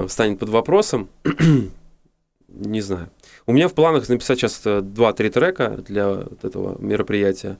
станет 0.07 0.40
под 0.40 0.49
вопросом. 0.49 1.07
не 2.56 2.82
знаю. 2.82 3.10
У 3.47 3.53
меня 3.53 3.67
в 3.67 3.76
планах 3.76 4.09
написать 4.09 4.39
сейчас 4.39 4.59
2-3 4.65 5.13
э, 5.17 5.30
трека 5.30 5.69
для 5.88 6.09
вот 6.09 6.43
этого 6.43 6.81
мероприятия, 6.81 7.59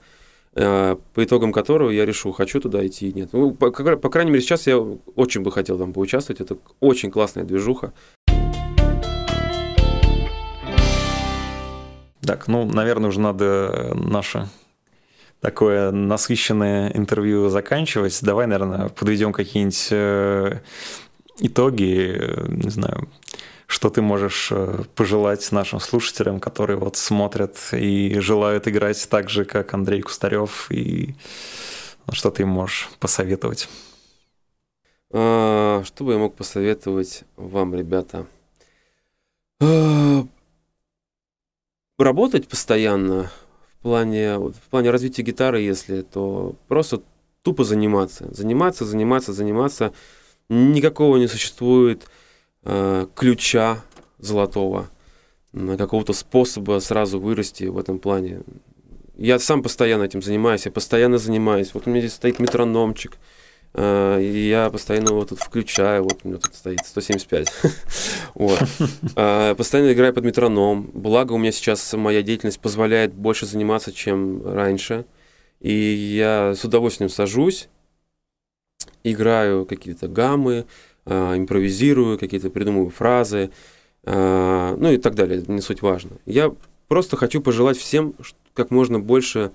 э, 0.56 0.96
по 1.14 1.24
итогам 1.24 1.52
которого 1.54 1.92
я 1.92 2.08
решу, 2.08 2.32
хочу 2.32 2.60
туда 2.60 2.86
идти 2.88 3.10
или 3.10 3.20
нет. 3.20 3.30
Ну, 3.34 3.52
по, 3.52 3.70
по 3.70 4.10
крайней 4.10 4.32
мере, 4.32 4.42
сейчас 4.42 4.66
я 4.66 4.80
очень 4.80 5.42
бы 5.42 5.52
хотел 5.52 5.78
там 5.78 5.94
поучаствовать. 5.94 6.42
Это 6.42 6.58
очень 6.80 7.12
классная 7.12 7.44
движуха. 7.44 7.94
Так, 12.22 12.48
ну, 12.48 12.66
наверное, 12.66 13.10
уже 13.10 13.20
надо 13.20 13.92
наше 13.94 14.50
такое 15.40 15.92
насыщенное 15.92 16.90
интервью 16.96 17.50
заканчивать. 17.50 18.18
Давай, 18.24 18.48
наверное, 18.48 18.90
подведем 18.90 19.34
какие-нибудь 19.34 19.90
э, 19.92 20.62
итоги, 21.42 22.20
не 22.48 22.72
знаю, 22.72 23.08
что 23.68 23.90
ты 23.90 24.02
можешь 24.02 24.50
э, 24.52 24.84
пожелать 24.96 25.52
нашим 25.52 25.80
слушателям, 25.80 26.40
которые 26.40 26.78
вот 26.78 26.98
смотрят 26.98 27.58
и 27.72 28.20
желают 28.20 28.68
играть 28.68 29.08
так 29.10 29.30
же, 29.30 29.46
как 29.46 29.74
Андрей 29.74 30.02
Кустарев, 30.02 30.68
и 30.72 31.16
что 32.12 32.30
ты 32.30 32.46
можешь 32.46 32.90
посоветовать? 33.00 33.68
А, 35.12 35.84
что 35.84 36.04
бы 36.04 36.14
я 36.14 36.20
мог 36.20 36.36
посоветовать 36.36 37.24
вам, 37.38 37.74
ребята? 37.74 38.28
А, 39.60 40.28
работать 41.98 42.48
постоянно 42.48 43.32
в 43.80 43.82
плане, 43.82 44.38
в 44.38 44.70
плане 44.70 44.92
развития 44.92 45.24
гитары, 45.24 45.62
если, 45.62 46.02
то 46.02 46.56
просто 46.68 47.02
тупо 47.42 47.64
заниматься. 47.64 48.32
Заниматься, 48.32 48.86
заниматься, 48.86 49.34
заниматься. 49.34 49.94
Никакого 50.50 51.18
не 51.18 51.28
существует 51.28 52.06
Э, 52.06 52.25
ключа 52.66 53.84
золотого, 54.20 54.90
какого-то 55.78 56.14
способа 56.14 56.80
сразу 56.80 57.20
вырасти 57.20 57.66
в 57.66 57.78
этом 57.78 58.00
плане. 58.00 58.42
Я 59.18 59.40
сам 59.40 59.64
постоянно 59.64 60.04
этим 60.04 60.22
занимаюсь, 60.22 60.66
я 60.66 60.72
постоянно 60.72 61.18
занимаюсь. 61.18 61.74
Вот 61.74 61.88
у 61.88 61.90
меня 61.90 62.02
здесь 62.02 62.14
стоит 62.14 62.40
метрономчик, 62.40 63.18
э, 63.74 64.20
и 64.22 64.50
я 64.50 64.70
постоянно 64.70 65.10
его 65.10 65.24
тут 65.24 65.40
включаю, 65.40 66.04
вот 66.04 66.20
у 66.24 66.28
меня 66.28 66.38
тут 66.38 66.54
стоит 66.54 66.80
175. 66.86 67.48
вот. 68.36 68.60
Э, 69.16 69.56
постоянно 69.56 69.94
играю 69.94 70.14
под 70.14 70.26
метроном. 70.26 70.92
Благо 70.94 71.32
у 71.32 71.38
меня 71.38 71.54
сейчас 71.54 71.94
моя 71.94 72.22
деятельность 72.22 72.60
позволяет 72.60 73.14
больше 73.14 73.46
заниматься, 73.46 73.94
чем 73.94 74.46
раньше. 74.46 75.06
И 75.62 75.72
я 75.72 76.54
с 76.54 76.66
удовольствием 76.66 77.10
сажусь, 77.10 77.70
играю 79.06 79.66
какие-то 79.66 80.10
гаммы, 80.10 80.54
э, 80.54 80.64
импровизирую, 81.08 82.18
какие-то 82.18 82.50
придумываю 82.50 82.90
фразы, 82.90 83.52
э, 84.04 84.76
ну 84.78 84.92
и 84.92 84.98
так 84.98 85.16
далее, 85.16 85.44
не 85.48 85.62
суть 85.62 85.82
важно. 85.82 86.12
Я 86.26 86.54
просто 86.88 87.18
хочу 87.18 87.42
пожелать 87.42 87.78
всем 87.78 88.14
как 88.54 88.72
можно 88.72 89.00
больше 89.00 89.52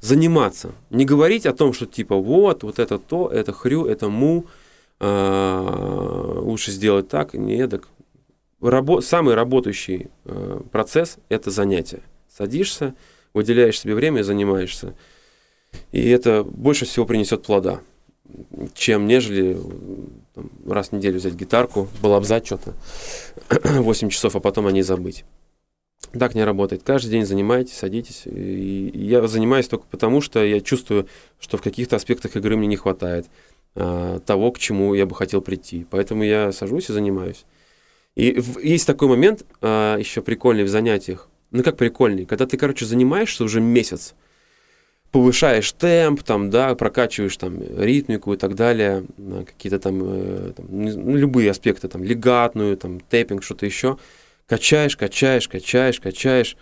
заниматься. 0.00 0.72
Не 0.90 1.04
говорить 1.04 1.46
о 1.46 1.52
том, 1.52 1.72
что 1.72 1.86
типа 1.86 2.16
вот, 2.16 2.62
вот 2.62 2.78
это 2.78 2.98
то, 2.98 3.28
это 3.28 3.52
хрю, 3.52 3.84
это 3.86 4.08
му, 4.08 4.46
э, 5.00 6.32
лучше 6.40 6.70
сделать 6.70 7.08
так, 7.08 7.34
не 7.34 7.56
эдак. 7.56 7.88
рабо- 8.60 9.00
самый 9.02 9.34
работающий 9.34 10.08
э, 10.24 10.60
процесс– 10.72 11.18
это 11.28 11.50
занятие. 11.50 12.02
Садишься, 12.28 12.94
выделяешь 13.34 13.78
себе 13.78 13.94
время 13.94 14.20
и 14.20 14.24
занимаешься. 14.24 14.94
И 15.92 16.08
это 16.08 16.44
больше 16.44 16.84
всего 16.84 17.04
принесет 17.04 17.42
плода, 17.42 17.80
чем 18.74 19.06
нежели 19.06 19.56
э, 19.56 19.60
там, 20.38 20.50
раз 20.72 20.88
в 20.88 20.92
неделю 20.92 21.18
взять 21.18 21.34
гитарку, 21.34 21.88
балабзать 22.00 22.46
что-то 22.46 22.74
8 23.50 24.08
часов, 24.08 24.36
а 24.36 24.40
потом 24.40 24.66
о 24.66 24.72
ней 24.72 24.82
забыть. 24.82 25.24
Так 26.12 26.34
не 26.34 26.44
работает. 26.44 26.84
Каждый 26.84 27.10
день 27.10 27.26
занимайтесь, 27.26 27.74
садитесь. 27.74 28.22
И 28.24 28.90
я 28.94 29.26
занимаюсь 29.26 29.66
только 29.66 29.84
потому, 29.90 30.20
что 30.20 30.42
я 30.44 30.60
чувствую, 30.60 31.08
что 31.40 31.56
в 31.58 31.62
каких-то 31.62 31.96
аспектах 31.96 32.36
игры 32.36 32.56
мне 32.56 32.68
не 32.68 32.76
хватает 32.76 33.26
а, 33.74 34.20
того, 34.20 34.52
к 34.52 34.58
чему 34.58 34.94
я 34.94 35.06
бы 35.06 35.14
хотел 35.14 35.40
прийти. 35.42 35.86
Поэтому 35.90 36.22
я 36.22 36.52
сажусь 36.52 36.88
и 36.88 36.92
занимаюсь. 36.92 37.44
И 38.14 38.40
в- 38.40 38.58
есть 38.60 38.86
такой 38.86 39.08
момент 39.08 39.44
а, 39.60 39.96
еще 39.96 40.22
прикольный 40.22 40.64
в 40.64 40.68
занятиях. 40.68 41.28
Ну 41.50 41.62
как 41.62 41.76
прикольный? 41.76 42.26
Когда 42.26 42.46
ты, 42.46 42.56
короче, 42.56 42.86
занимаешься 42.86 43.42
уже 43.42 43.60
месяц, 43.60 44.14
повышаешь 45.10 45.72
темп, 45.72 46.22
там, 46.22 46.50
да, 46.50 46.74
прокачиваешь 46.74 47.36
там 47.36 47.60
ритмику 47.78 48.34
и 48.34 48.36
так 48.36 48.54
далее, 48.54 49.04
какие-то 49.46 49.78
там, 49.78 50.00
э, 50.02 50.52
там, 50.56 50.66
ну, 50.68 51.16
любые 51.16 51.50
аспекты, 51.50 51.88
там, 51.88 52.04
легатную, 52.04 52.76
там, 52.76 53.00
тэппинг, 53.00 53.42
что-то 53.42 53.66
еще, 53.66 53.98
качаешь, 54.46 54.96
качаешь, 54.96 55.48
качаешь, 55.48 56.00
качаешь, 56.00 56.56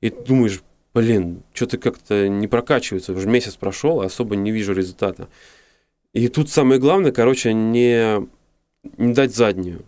и 0.00 0.10
думаешь, 0.10 0.62
блин, 0.94 1.42
что-то 1.52 1.78
как-то 1.78 2.28
не 2.28 2.48
прокачивается, 2.48 3.12
уже 3.12 3.28
месяц 3.28 3.56
прошел, 3.56 4.00
а 4.00 4.06
особо 4.06 4.36
не 4.36 4.50
вижу 4.50 4.72
результата. 4.72 5.28
И 6.12 6.28
тут 6.28 6.50
самое 6.50 6.80
главное, 6.80 7.12
короче, 7.12 7.52
не, 7.52 8.26
не 8.96 9.14
дать 9.14 9.34
заднюю. 9.34 9.84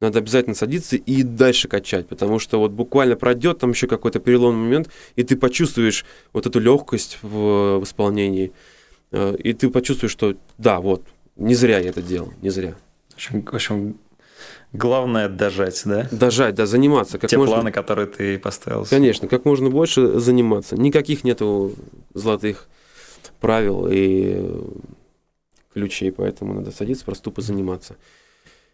Надо 0.00 0.18
обязательно 0.18 0.54
садиться 0.54 0.96
и 0.96 1.22
дальше 1.22 1.68
качать, 1.68 2.06
потому 2.06 2.38
что 2.38 2.58
вот 2.58 2.72
буквально 2.72 3.16
пройдет 3.16 3.58
там 3.58 3.70
еще 3.70 3.86
какой-то 3.86 4.20
переломный 4.20 4.62
момент, 4.62 4.90
и 5.14 5.22
ты 5.22 5.36
почувствуешь 5.36 6.04
вот 6.34 6.46
эту 6.46 6.60
легкость 6.60 7.18
в, 7.22 7.78
в 7.78 7.84
исполнении, 7.84 8.52
Э, 9.12 9.34
и 9.38 9.52
ты 9.52 9.70
почувствуешь, 9.70 10.12
что 10.12 10.36
да, 10.58 10.80
вот, 10.80 11.02
не 11.36 11.54
зря 11.54 11.78
я 11.78 11.90
это 11.90 12.02
делал, 12.02 12.32
не 12.42 12.50
зря. 12.50 12.76
В 13.10 13.14
общем, 13.14 13.42
в 13.42 13.54
общем, 13.54 13.98
главное 14.72 15.28
дожать, 15.28 15.80
да? 15.84 16.08
Дожать, 16.10 16.54
да, 16.54 16.66
заниматься. 16.66 17.18
Как 17.18 17.30
Те 17.30 17.38
можно... 17.38 17.54
планы, 17.54 17.72
которые 17.72 18.06
ты 18.06 18.38
поставил. 18.38 18.84
Конечно, 18.84 19.28
как 19.28 19.44
можно 19.44 19.70
больше 19.70 20.18
заниматься. 20.18 20.76
Никаких 20.76 21.24
нету 21.24 21.74
золотых 22.14 22.68
правил 23.40 23.88
и 23.90 24.52
ключей, 25.72 26.10
поэтому 26.10 26.54
надо 26.54 26.72
садиться, 26.72 27.04
просто 27.04 27.24
тупо 27.24 27.42
заниматься. 27.42 27.96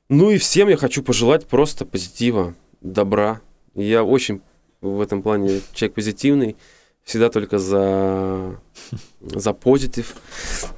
Ну 0.08 0.30
и 0.30 0.38
всем 0.38 0.68
я 0.68 0.76
хочу 0.76 1.02
пожелать 1.02 1.46
просто 1.46 1.84
позитива, 1.84 2.54
добра. 2.80 3.40
Я 3.74 4.04
очень 4.04 4.42
в 4.80 5.00
этом 5.00 5.22
плане 5.22 5.60
человек 5.72 5.94
позитивный, 5.94 6.56
всегда 7.04 7.30
только 7.30 7.58
за, 7.58 8.60
за 9.22 9.52
позитив, 9.52 10.14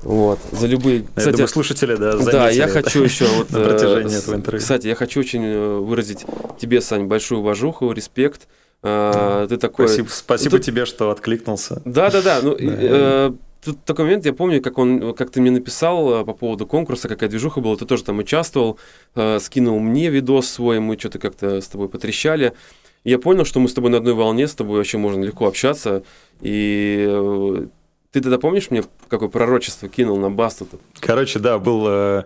вот, 0.02 0.38
за 0.52 0.66
любые... 0.66 1.04
Я 1.16 1.32
думаю, 1.32 1.48
слушатели, 1.48 1.96
да, 1.96 2.16
Да, 2.16 2.50
я 2.50 2.68
хочу 2.68 3.02
еще 3.02 3.26
вот... 3.36 3.50
на 3.50 3.64
протяжении 3.64 4.14
э, 4.14 4.18
этого 4.18 4.34
интервью. 4.34 4.60
Кстати, 4.60 4.86
я 4.86 4.94
хочу 4.94 5.20
очень 5.20 5.42
э, 5.42 5.78
выразить 5.78 6.24
тебе, 6.60 6.80
Сань, 6.80 7.04
большую 7.04 7.40
уважуху, 7.40 7.90
респект. 7.92 8.46
А, 8.82 9.46
Ты 9.48 9.56
такой... 9.56 9.88
Спасибо, 9.88 10.08
спасибо 10.10 10.50
Тут- 10.58 10.66
тебе, 10.66 10.84
что 10.84 11.10
откликнулся. 11.10 11.80
да, 11.84 12.10
да, 12.10 12.22
да. 12.22 12.40
Ну, 12.42 12.52
и, 12.52 12.68
э, 12.70 13.32
тут 13.64 13.84
такой 13.84 14.04
момент, 14.04 14.26
я 14.26 14.32
помню, 14.32 14.60
как 14.60 14.78
он, 14.78 15.14
как 15.14 15.30
ты 15.30 15.40
мне 15.40 15.50
написал 15.50 16.20
э, 16.20 16.24
по 16.24 16.34
поводу 16.34 16.66
конкурса, 16.66 17.08
какая 17.08 17.28
движуха 17.28 17.60
была, 17.60 17.76
ты 17.76 17.86
тоже 17.86 18.04
там 18.04 18.18
участвовал, 18.18 18.78
э, 19.14 19.38
скинул 19.40 19.80
мне 19.80 20.10
видос 20.10 20.48
свой, 20.48 20.80
мы 20.80 20.98
что-то 20.98 21.18
как-то 21.18 21.60
с 21.60 21.66
тобой 21.68 21.88
потрещали. 21.88 22.52
Я 23.04 23.18
понял, 23.18 23.44
что 23.44 23.60
мы 23.60 23.68
с 23.68 23.74
тобой 23.74 23.90
на 23.90 23.98
одной 23.98 24.14
волне, 24.14 24.46
с 24.46 24.54
тобой 24.54 24.78
вообще 24.78 24.98
можно 24.98 25.22
легко 25.22 25.46
общаться. 25.46 26.04
И 26.40 27.04
э, 27.08 27.66
ты 28.12 28.20
тогда 28.20 28.38
помнишь 28.38 28.70
мне, 28.70 28.84
какое 29.08 29.28
пророчество 29.28 29.88
кинул 29.88 30.18
на 30.18 30.30
басту? 30.30 30.66
Короче, 31.00 31.38
да, 31.38 31.58
был, 31.58 31.84
э, 31.88 32.24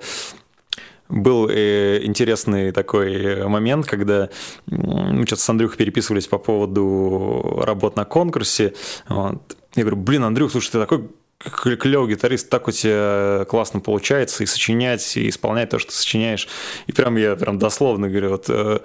был 1.09 1.49
интересный 1.51 2.73
такой 2.73 3.47
момент, 3.49 3.87
когда 3.87 4.29
мы 4.67 5.27
что-то 5.27 5.43
с 5.43 5.49
Андрюхой 5.49 5.79
переписывались 5.79 6.27
по 6.27 6.39
поводу 6.39 7.63
работ 7.65 7.97
на 7.97 8.05
конкурсе. 8.05 8.75
Вот. 9.09 9.57
Я 9.75 9.83
говорю, 9.85 9.97
блин, 9.97 10.25
Андрюх, 10.25 10.51
слушай, 10.51 10.73
ты 10.73 10.79
такой 10.79 11.09
клевый 11.39 12.11
гитарист, 12.11 12.49
так 12.49 12.69
у 12.69 12.73
тебя 12.73 13.45
классно 13.49 13.81
получается 13.81 14.43
и 14.43 14.47
сочинять, 14.47 15.17
и 15.17 15.29
исполнять 15.29 15.71
то, 15.71 15.79
что 15.79 15.91
ты 15.91 15.97
сочиняешь. 15.97 16.49
И 16.87 16.93
прям 16.93 17.17
я 17.17 17.37
прям 17.37 17.59
дословно 17.59 18.09
говорю, 18.09 18.31
вот 18.31 18.47
э, 18.49 18.81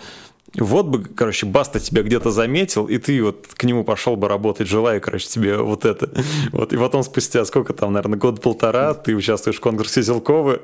вот 0.56 0.86
бы, 0.86 1.04
короче, 1.04 1.46
Баста 1.46 1.80
тебя 1.80 2.04
где-то 2.04 2.30
заметил, 2.30 2.86
и 2.86 2.98
ты 2.98 3.24
вот 3.24 3.48
к 3.54 3.64
нему 3.64 3.84
пошел 3.84 4.16
бы 4.16 4.28
работать, 4.28 4.68
желаю, 4.68 5.02
короче, 5.02 5.28
тебе 5.28 5.58
вот 5.58 5.84
это. 5.86 6.10
Вот, 6.52 6.74
и 6.74 6.78
потом 6.78 7.04
спустя 7.04 7.44
сколько 7.46 7.74
там, 7.74 7.94
наверное, 7.94 8.20
год-полтора 8.20 8.94
ты 8.94 9.16
участвуешь 9.16 9.58
в 9.58 9.62
конкурсе 9.62 10.04
Зелковы, 10.04 10.62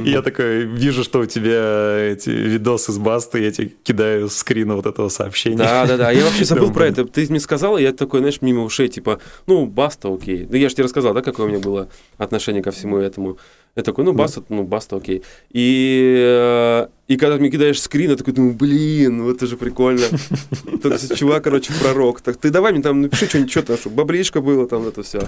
и 0.00 0.10
я 0.10 0.22
такой 0.22 0.64
вижу, 0.64 1.04
что 1.04 1.20
у 1.20 1.26
тебя 1.26 1.98
эти 1.98 2.30
видосы 2.30 2.92
с 2.92 2.98
Басты, 2.98 3.42
я 3.42 3.52
тебе 3.52 3.72
кидаю 3.82 4.30
скрины 4.30 4.74
вот 4.74 4.86
этого 4.86 5.10
сообщения. 5.10 5.58
Да, 5.58 5.86
да, 5.86 5.96
да. 5.98 6.10
Я 6.10 6.24
вообще 6.24 6.44
забыл 6.44 6.72
про 6.72 6.86
это. 6.86 7.04
Ты 7.04 7.26
мне 7.28 7.40
сказал, 7.40 7.76
и 7.76 7.82
я 7.82 7.92
такой, 7.92 8.20
знаешь, 8.20 8.40
мимо 8.40 8.62
ушей, 8.62 8.88
типа, 8.88 9.20
ну, 9.46 9.66
баста, 9.66 10.12
окей. 10.12 10.44
Да 10.44 10.56
я 10.56 10.68
же 10.68 10.74
тебе 10.74 10.84
рассказал, 10.84 11.12
да, 11.12 11.20
какое 11.20 11.46
у 11.46 11.48
меня 11.48 11.60
было 11.60 11.88
отношение 12.16 12.62
ко 12.62 12.70
всему 12.70 12.96
этому. 12.96 13.36
Я 13.76 13.82
такой, 13.82 14.04
ну, 14.04 14.14
баста, 14.14 14.42
ну, 14.48 14.64
баста, 14.64 14.96
окей. 14.96 15.22
И, 15.50 16.16
э, 16.18 16.86
и 17.08 17.16
когда 17.18 17.36
ты 17.36 17.40
мне 17.42 17.50
кидаешь 17.50 17.80
скрин, 17.80 18.10
я 18.10 18.16
такой 18.16 18.32
думаю, 18.32 18.54
блин, 18.54 19.18
ну 19.18 19.30
это 19.30 19.46
же 19.46 19.58
прикольно. 19.58 20.06
Есть 20.84 21.14
чувак, 21.14 21.44
короче, 21.44 21.74
пророк. 21.80 22.22
Так 22.22 22.38
ты 22.38 22.48
давай 22.48 22.72
мне 22.72 22.82
там 22.82 23.02
напиши 23.02 23.26
что-нибудь, 23.26 23.50
что 23.50 23.62
там, 23.62 23.76
чтобы 23.76 23.96
бабричка 23.96 24.40
было, 24.40 24.66
там 24.66 24.88
это 24.88 25.02
все. 25.02 25.20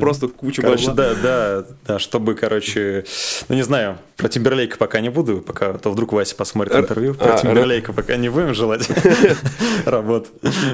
Просто 0.00 0.26
куча 0.26 0.60
Короче, 0.60 0.90
да, 0.92 1.14
да, 1.14 1.64
да, 1.86 1.98
чтобы, 2.00 2.34
короче, 2.34 3.04
ну 3.48 3.54
не 3.54 3.62
знаю, 3.62 3.98
про 4.16 4.28
Тимберлейка 4.28 4.76
пока 4.76 5.00
не 5.00 5.10
буду, 5.10 5.40
пока 5.40 5.70
а 5.70 5.78
то 5.78 5.92
вдруг 5.92 6.12
Вася 6.12 6.34
посмотрит 6.34 6.74
интервью. 6.74 7.14
Про 7.14 7.34
а, 7.34 7.38
Тимберлейка 7.38 7.92
пока 7.92 8.16
не 8.16 8.28
будем 8.28 8.54
желать 8.54 8.88
работ. 9.84 10.28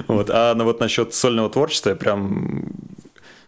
Вот. 0.09 0.31
А 0.31 0.55
ну, 0.55 0.64
вот 0.64 0.81
насчет 0.81 1.12
сольного 1.12 1.51
творчества 1.51 1.90
я 1.90 1.97
прям 1.97 2.72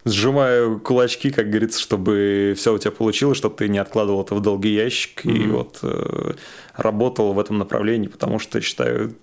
сжимаю 0.06 0.78
кулачки, 0.80 1.30
как 1.30 1.50
говорится, 1.50 1.80
чтобы 1.80 2.54
все 2.56 2.72
у 2.72 2.78
тебя 2.78 2.92
получилось, 2.92 3.36
чтобы 3.36 3.56
ты 3.56 3.68
не 3.68 3.78
откладывал 3.78 4.22
это 4.22 4.34
в 4.34 4.40
долгий 4.40 4.72
ящик 4.72 5.26
и 5.26 5.30
Мгм. 5.30 5.52
вот 5.52 5.78
э, 5.82 6.32
работал 6.76 7.32
в 7.34 7.38
этом 7.40 7.58
направлении, 7.58 8.06
потому 8.08 8.38
что, 8.38 8.60
считаю, 8.60 9.14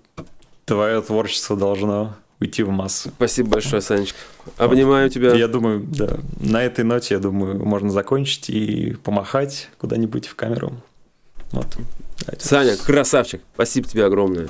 твое 0.66 1.00
творчество 1.00 1.56
должно 1.56 2.14
уйти 2.40 2.62
в 2.62 2.68
массу. 2.70 3.10
Спасибо 3.16 3.50
большое, 3.50 3.80
Санечка. 3.80 4.18
Обнимаю 4.58 5.08
тебя. 5.08 5.32
Я 5.32 5.48
думаю, 5.48 5.80
да, 5.80 6.18
на 6.40 6.62
этой 6.62 6.84
ноте, 6.84 7.14
я 7.14 7.20
думаю, 7.20 7.64
можно 7.64 7.90
закончить 7.90 8.50
и 8.50 8.94
помахать 9.02 9.70
куда-нибудь 9.78 10.26
в 10.26 10.34
камеру. 10.34 10.74
Вот. 11.52 11.66
Саня, 12.38 12.76
красавчик. 12.76 13.40
Спасибо 13.54 13.88
тебе 13.88 14.04
огромное. 14.04 14.48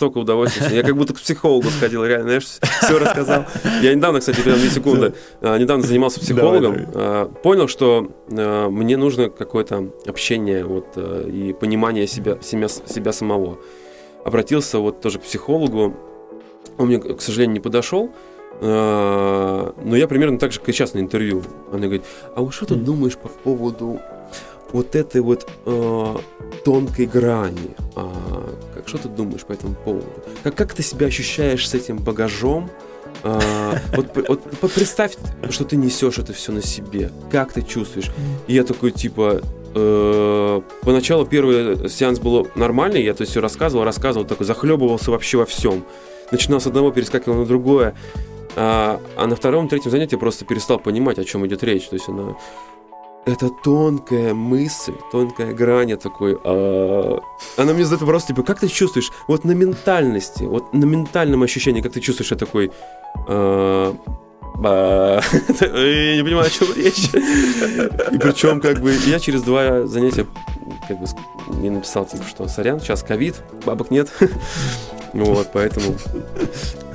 Столько 0.00 0.16
удовольствия. 0.16 0.76
Я 0.76 0.82
как 0.82 0.96
будто 0.96 1.12
к 1.12 1.18
психологу 1.18 1.68
сходил, 1.68 2.02
реально, 2.06 2.40
знаешь, 2.40 2.44
все 2.44 2.98
рассказал. 2.98 3.44
Я 3.82 3.94
недавно, 3.94 4.20
кстати, 4.20 4.40
прям 4.40 4.58
две 4.58 4.70
секунды, 4.70 5.12
а, 5.42 5.58
недавно 5.58 5.86
занимался 5.86 6.20
психологом, 6.20 6.86
а, 6.94 7.26
понял, 7.26 7.68
что 7.68 8.10
а, 8.30 8.70
мне 8.70 8.96
нужно 8.96 9.28
какое-то 9.28 9.90
общение 10.06 10.64
вот, 10.64 10.86
а, 10.96 11.28
и 11.28 11.52
понимание 11.52 12.06
себя, 12.06 12.38
себя, 12.40 12.68
себя 12.68 13.12
самого. 13.12 13.58
Обратился 14.24 14.78
вот 14.78 15.02
тоже 15.02 15.18
к 15.18 15.22
психологу, 15.24 15.94
он 16.78 16.86
мне, 16.86 16.98
к 16.98 17.20
сожалению, 17.20 17.52
не 17.52 17.60
подошел, 17.60 18.10
но 18.62 19.74
я 19.84 20.08
примерно 20.08 20.38
так 20.38 20.52
же, 20.52 20.60
как 20.60 20.70
и 20.70 20.72
сейчас 20.72 20.94
на 20.94 21.00
интервью. 21.00 21.42
Она 21.70 21.82
говорит, 21.82 22.04
а 22.34 22.40
вот 22.40 22.54
что 22.54 22.64
ты 22.64 22.74
думаешь 22.74 23.18
по 23.18 23.28
поводу 23.28 24.00
вот 24.72 24.94
этой 24.94 25.20
вот 25.20 25.48
э, 25.66 26.16
тонкой 26.64 27.06
грани? 27.06 27.70
А, 27.96 28.54
как, 28.74 28.88
что 28.88 28.98
ты 28.98 29.08
думаешь 29.08 29.42
по 29.42 29.52
этому 29.52 29.74
поводу? 29.74 30.06
Как, 30.42 30.54
как 30.54 30.74
ты 30.74 30.82
себя 30.82 31.06
ощущаешь 31.06 31.68
с 31.68 31.74
этим 31.74 31.98
багажом? 31.98 32.70
А, 33.22 33.74
вот, 33.96 34.40
вот 34.60 34.72
представь, 34.72 35.16
что 35.50 35.64
ты 35.64 35.76
несешь 35.76 36.18
это 36.18 36.32
все 36.32 36.52
на 36.52 36.62
себе. 36.62 37.10
Как 37.30 37.52
ты 37.52 37.62
чувствуешь? 37.62 38.10
И 38.46 38.54
я 38.54 38.64
такой, 38.64 38.90
типа, 38.90 39.42
э, 39.74 40.60
поначалу 40.82 41.26
первый 41.26 41.88
сеанс 41.88 42.18
был 42.18 42.48
нормальный, 42.54 43.02
я 43.02 43.14
то 43.14 43.22
есть 43.22 43.32
все 43.32 43.40
рассказывал, 43.40 43.84
рассказывал, 43.84 44.26
такой 44.26 44.46
захлебывался 44.46 45.10
вообще 45.10 45.38
во 45.38 45.46
всем. 45.46 45.84
Начинал 46.30 46.60
с 46.60 46.66
одного, 46.66 46.90
перескакивал 46.90 47.38
на 47.38 47.46
другое. 47.46 47.94
А, 48.56 49.00
а 49.16 49.26
на 49.26 49.36
втором, 49.36 49.68
третьем 49.68 49.90
занятии 49.90 50.14
я 50.14 50.18
просто 50.18 50.44
перестал 50.44 50.78
понимать, 50.78 51.18
о 51.18 51.24
чем 51.24 51.46
идет 51.46 51.62
речь. 51.62 51.88
То 51.88 51.96
есть 51.96 52.08
она... 52.08 52.36
Это 53.26 53.50
тонкая 53.50 54.34
мысль, 54.34 54.94
тонкая 55.12 55.52
грань 55.52 55.90
я 55.90 55.96
такой. 55.96 56.38
а, 56.42 57.20
Она 57.56 57.74
мне 57.74 57.84
задает 57.84 58.00
вопрос, 58.02 58.24
типа, 58.24 58.42
как 58.42 58.60
ты 58.60 58.68
чувствуешь? 58.68 59.10
Вот 59.28 59.44
на 59.44 59.52
ментальности, 59.52 60.44
вот 60.44 60.72
на 60.72 60.84
ментальном 60.84 61.42
ощущении, 61.42 61.82
как 61.82 61.92
ты 61.92 62.00
чувствуешь, 62.00 62.30
я 62.30 62.36
такой... 62.36 62.72
а. 63.28 63.94
Я 64.62 66.16
не 66.16 66.22
понимаю, 66.22 66.46
о 66.46 66.50
чем 66.50 66.68
речь. 66.76 67.08
И 67.14 68.18
причем, 68.18 68.60
как 68.60 68.80
бы, 68.80 68.92
я 69.06 69.18
через 69.18 69.40
два 69.42 69.86
занятия 69.86 70.26
как 70.86 71.00
бы 71.00 71.06
мне 71.48 71.70
написал, 71.70 72.04
типа, 72.04 72.24
что 72.28 72.46
сорян, 72.48 72.78
сейчас 72.80 73.02
ковид, 73.02 73.36
бабок 73.64 73.90
нет. 73.90 74.10
Вот, 75.12 75.48
поэтому... 75.52 75.96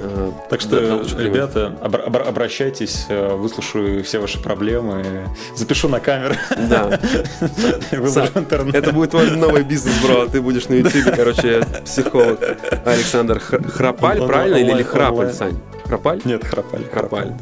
э, 0.08 0.32
Так 0.50 0.62
что, 0.62 0.78
ребята, 1.18 1.76
обра- 1.82 2.06
обра- 2.08 2.28
обращайтесь, 2.28 3.06
э, 3.10 3.36
выслушаю 3.36 4.04
все 4.04 4.20
ваши 4.20 4.40
проблемы, 4.42 5.28
запишу 5.56 5.88
на 5.90 6.00
камеру. 6.00 6.36
Да. 6.70 7.00
Интернет. 7.92 8.76
Это 8.76 8.92
будет 8.92 9.12
твой 9.12 9.32
новый 9.32 9.64
бизнес, 9.64 9.94
бро. 10.04 10.26
Ты 10.28 10.42
будешь 10.42 10.68
на 10.70 10.76
YouTube, 10.76 11.16
короче, 11.16 11.66
психолог. 11.84 12.40
Александр 12.86 13.40
Храпаль, 13.40 14.26
правильно? 14.26 14.58
Или, 14.58 14.84
Храпаль. 14.84 15.34
Сань? 15.34 15.58
Храпаль? 15.86 16.22
Нет, 16.26 16.44
храпаль. 16.44 16.84
Храпаль. 16.92 17.34